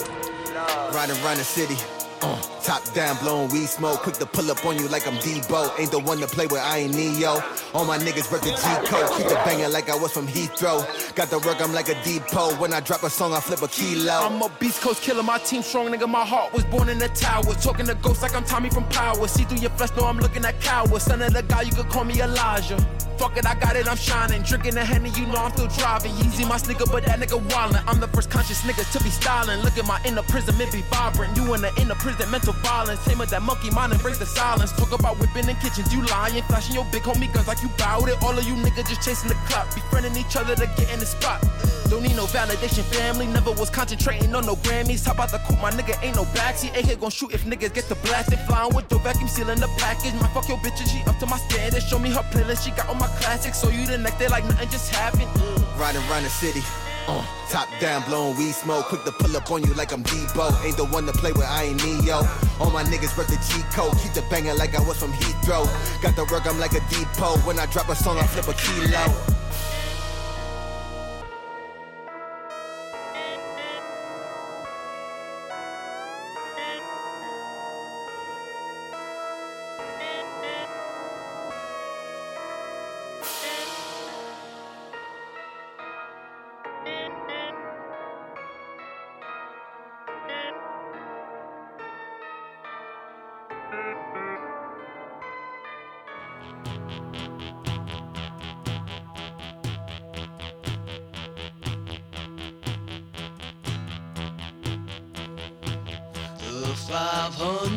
Riding 0.95 1.17
around 1.25 1.39
the 1.39 1.45
city. 1.45 1.77
Uh, 2.23 2.37
top 2.65 2.83
down, 2.95 3.17
blowing 3.19 3.51
weed 3.51 3.67
smoke. 3.67 4.01
Quick 4.01 4.17
to 4.17 4.27
pull 4.27 4.51
up 4.51 4.65
on 4.65 4.79
you 4.79 4.89
like 4.89 5.07
I'm 5.07 5.17
Debo. 5.17 5.79
Ain't 5.79 5.91
the 5.91 5.99
one 5.99 6.19
to 6.19 6.27
play 6.27 6.47
with, 6.47 6.61
I 6.61 6.79
ain't 6.79 6.95
Neo. 6.95 7.43
All 7.75 7.85
my 7.85 7.99
niggas 7.99 8.33
rep 8.33 8.41
the 8.41 8.51
G 8.51 8.89
code. 8.89 9.11
Keep 9.17 9.27
it 9.27 9.45
banging 9.45 9.71
like 9.71 9.91
I 9.91 9.97
was 9.97 10.13
from 10.13 10.27
Heathrow. 10.27 10.83
Got 11.15 11.31
the 11.31 11.39
work, 11.41 11.61
I'm 11.61 11.73
like 11.73 11.89
a 11.89 12.03
depot. 12.03 12.55
When 12.57 12.73
I 12.73 12.81
drop 12.81 13.03
a 13.03 13.11
song, 13.11 13.35
I 13.35 13.41
flip 13.41 13.63
a 13.63 13.69
kilo. 13.69 14.13
I'm 14.13 14.41
a 14.41 14.49
Beast 14.59 14.81
Coast 14.81 15.03
killer, 15.03 15.23
my 15.23 15.39
team 15.39 15.63
strong, 15.63 15.89
nigga. 15.89 16.09
My 16.09 16.25
heart 16.25 16.53
was 16.53 16.65
born 16.65 16.89
in 16.89 16.99
the 16.99 17.09
tower. 17.09 17.55
Talking 17.55 17.87
to 17.87 17.95
ghosts 17.97 18.23
like 18.23 18.35
I'm 18.35 18.45
Tommy 18.45 18.71
from 18.71 18.89
Power. 18.89 19.29
See 19.29 19.45
through 19.45 19.59
your 19.59 19.71
flesh, 19.71 19.95
know 19.97 20.07
I'm 20.07 20.19
looking 20.19 20.45
at 20.45 20.59
cowards. 20.61 21.05
Son 21.05 21.21
of 21.21 21.33
the 21.33 21.43
guy, 21.43 21.63
you 21.63 21.73
could 21.73 21.89
call 21.91 22.05
me 22.05 22.21
Elijah. 22.21 22.79
Fuck 23.19 23.37
it, 23.37 23.47
I 23.47 23.55
got 23.55 23.77
it, 23.77 23.87
I'm 23.89 23.97
shining. 23.97 24.43
Drinking 24.43 24.75
the 24.75 24.85
Henny, 24.85 25.11
you 25.11 25.27
know 25.27 25.37
I'm 25.37 25.53
still 25.53 25.69
driving. 25.69 26.13
Yeezy, 26.13 26.49
my 26.49 26.57
nigga, 26.57 26.91
but 26.91 27.05
that 27.05 27.21
nigga 27.21 27.41
wildin'. 27.49 27.85
I'm 27.87 28.01
the 28.01 28.09
first 28.09 28.31
conscious 28.31 28.63
nigga 28.63 28.91
to 28.91 29.05
be 29.05 29.11
styling. 29.11 29.61
Look 29.61 29.79
at 29.79 29.87
my 29.87 30.01
inner 30.05 30.23
prison, 30.23 30.61
it 30.61 30.73
be 30.73 30.83
vibrant. 30.91 31.37
You 31.37 31.55
in 31.55 31.61
the 31.61 31.73
inner 31.81 31.95
prison, 31.95 32.31
mental 32.31 32.54
violence. 32.63 33.01
Same 33.01 33.19
with 33.19 33.31
that 33.31 33.43
monkey 33.43 33.71
mind, 33.71 33.93
and 33.93 34.01
break 34.03 34.19
the 34.19 34.27
silence. 34.27 34.73
Talk 34.73 34.93
about 34.93 35.19
whipping 35.19 35.49
in 35.49 35.57
kitchens, 35.57 35.93
you 35.93 36.05
lying. 36.07 36.43
Flashing 36.45 36.75
your 36.75 36.87
big 36.93 37.03
homie 37.03 37.33
guns 37.33 37.49
like 37.49 37.63
you 37.63 37.69
bout 37.79 38.09
it. 38.09 38.21
All 38.23 38.37
of 38.37 38.45
you 38.45 38.55
niggas 38.55 38.89
just 38.89 39.03
chasing 39.03 39.29
the 39.29 39.35
clock. 39.47 39.75
Befriending 39.75 40.17
each 40.17 40.37
other 40.37 40.55
to 40.55 40.67
get 40.77 40.93
in 40.93 40.99
the 41.01 41.07
spot. 41.07 41.43
Don't 41.91 42.03
need 42.03 42.17
no 42.17 42.25
validation, 42.27 42.83
family. 42.83 43.27
Never 43.27 43.53
was 43.53 43.71
concentrating 43.71 44.35
on 44.35 44.47
no 44.47 44.57
Grammys. 44.57 45.05
How 45.05 45.13
about 45.13 45.31
the 45.31 45.39
coupe? 45.39 45.61
My 45.61 45.71
nigga 45.71 46.03
ain't 46.03 46.17
no 46.17 46.25
backseat. 46.37 46.77
AK 46.77 47.01
gon' 47.01 47.11
shoot 47.11 47.33
if 47.33 47.45
niggas 47.45 47.75
get 47.75 47.89
the 47.89 47.95
blasted. 47.97 48.39
Flying 48.47 48.75
with 48.75 48.89
the 48.89 48.99
vacuum 48.99 49.29
sealing 49.29 49.61
the 49.61 49.69
package. 49.79 50.15
My 50.15 50.29
fuck 50.29 50.49
your 50.49 50.59
bitch 50.59 50.81
and 50.81 50.89
she 50.89 51.03
up 51.07 51.19
to 51.19 51.27
my 51.27 51.39
standards. 51.39 51.87
Show 51.89 51.99
me 51.99 52.11
her 52.11 52.25
playlist, 52.33 52.65
she 52.65 52.71
got 52.71 52.89
all 52.89 52.95
my 52.95 53.09
classics. 53.21 53.61
So 53.61 53.69
you 53.69 53.87
the 53.87 53.99
next 53.99 54.19
day 54.19 54.29
like 54.29 54.45
nothing 54.45 54.69
just 54.71 54.93
happened. 54.95 55.31
Riding 55.79 56.03
around 56.09 56.25
the 56.25 56.31
city. 56.31 56.63
Uh, 57.07 57.23
top 57.51 57.69
down, 57.81 58.03
blowing 58.09 58.37
weed 58.39 58.53
smoke. 58.53 58.87
Quick 58.87 59.05
to 59.05 59.13
pull 59.13 59.37
up 59.37 59.51
on 59.51 59.63
you 59.63 59.75
like 59.75 59.93
I'm 59.93 60.03
Debo. 60.05 60.65
Ain't 60.65 60.77
the 60.77 60.87
one 60.87 61.05
to 61.07 61.13
play 61.13 61.33
with, 61.33 61.45
I 61.45 61.65
ain't 61.65 61.85
Neo. 61.85 62.23
All 62.61 62.71
my 62.71 62.83
niggas 62.83 63.17
rep 63.19 63.27
the 63.27 63.37
G 63.37 63.63
code. 63.77 63.93
Keep 63.99 64.15
the 64.15 64.23
banging 64.31 64.57
like 64.57 64.75
I 64.75 64.83
was 64.83 64.99
from 64.99 65.13
Heathrow. 65.13 65.69
Got 66.01 66.17
the 66.17 66.25
work, 66.33 66.47
I'm 66.47 66.59
like 66.59 66.73
a 66.73 66.81
depot. 66.89 67.37
When 67.45 67.59
I 67.59 67.67
drop 67.67 67.89
a 67.91 67.95
song, 67.95 68.19
I 68.19 68.27
flip 68.27 68.49
a 68.49 68.55
kilo. 68.55 69.44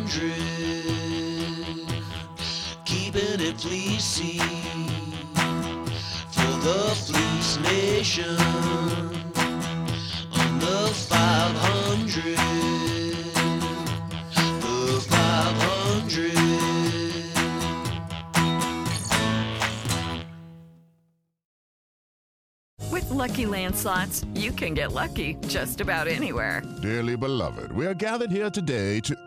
500, 0.08 0.34
keeping 2.86 3.42
it 3.42 3.60
fleecy 3.60 4.40
for 6.32 6.54
the 6.64 6.96
fleece 6.96 7.58
nation. 7.58 8.38
On 10.32 10.60
the 10.60 10.88
500, 10.94 12.38
the 14.62 15.02
500. 15.10 16.32
With 22.92 23.10
Lucky 23.12 23.46
Land 23.46 23.76
slots, 23.76 24.24
you 24.34 24.54
can 24.54 24.74
get 24.74 24.94
lucky 24.94 25.36
just 25.48 25.82
about 25.82 26.08
anywhere. 26.08 26.62
Dearly 26.82 27.18
beloved, 27.18 27.74
we 27.74 27.86
are 27.86 27.94
gathered 27.94 28.32
here 28.32 28.50
today 28.50 29.02
to. 29.02 29.27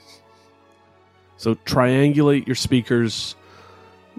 So 1.41 1.55
triangulate 1.55 2.45
your 2.45 2.55
speakers. 2.55 3.33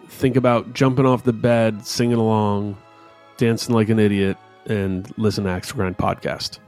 Think 0.09 0.35
about 0.35 0.74
jumping 0.74 1.07
off 1.07 1.23
the 1.23 1.32
bed, 1.32 1.86
singing 1.86 2.16
along, 2.16 2.77
dancing 3.36 3.77
like 3.77 3.90
an 3.90 4.01
idiot, 4.01 4.36
and 4.66 5.07
listen 5.16 5.44
to 5.44 5.51
Axe 5.51 5.70
Grind 5.70 5.97
podcast. 5.97 6.59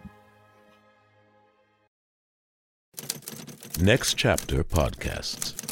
Next 3.80 4.14
Chapter 4.14 4.62
Podcasts. 4.62 5.63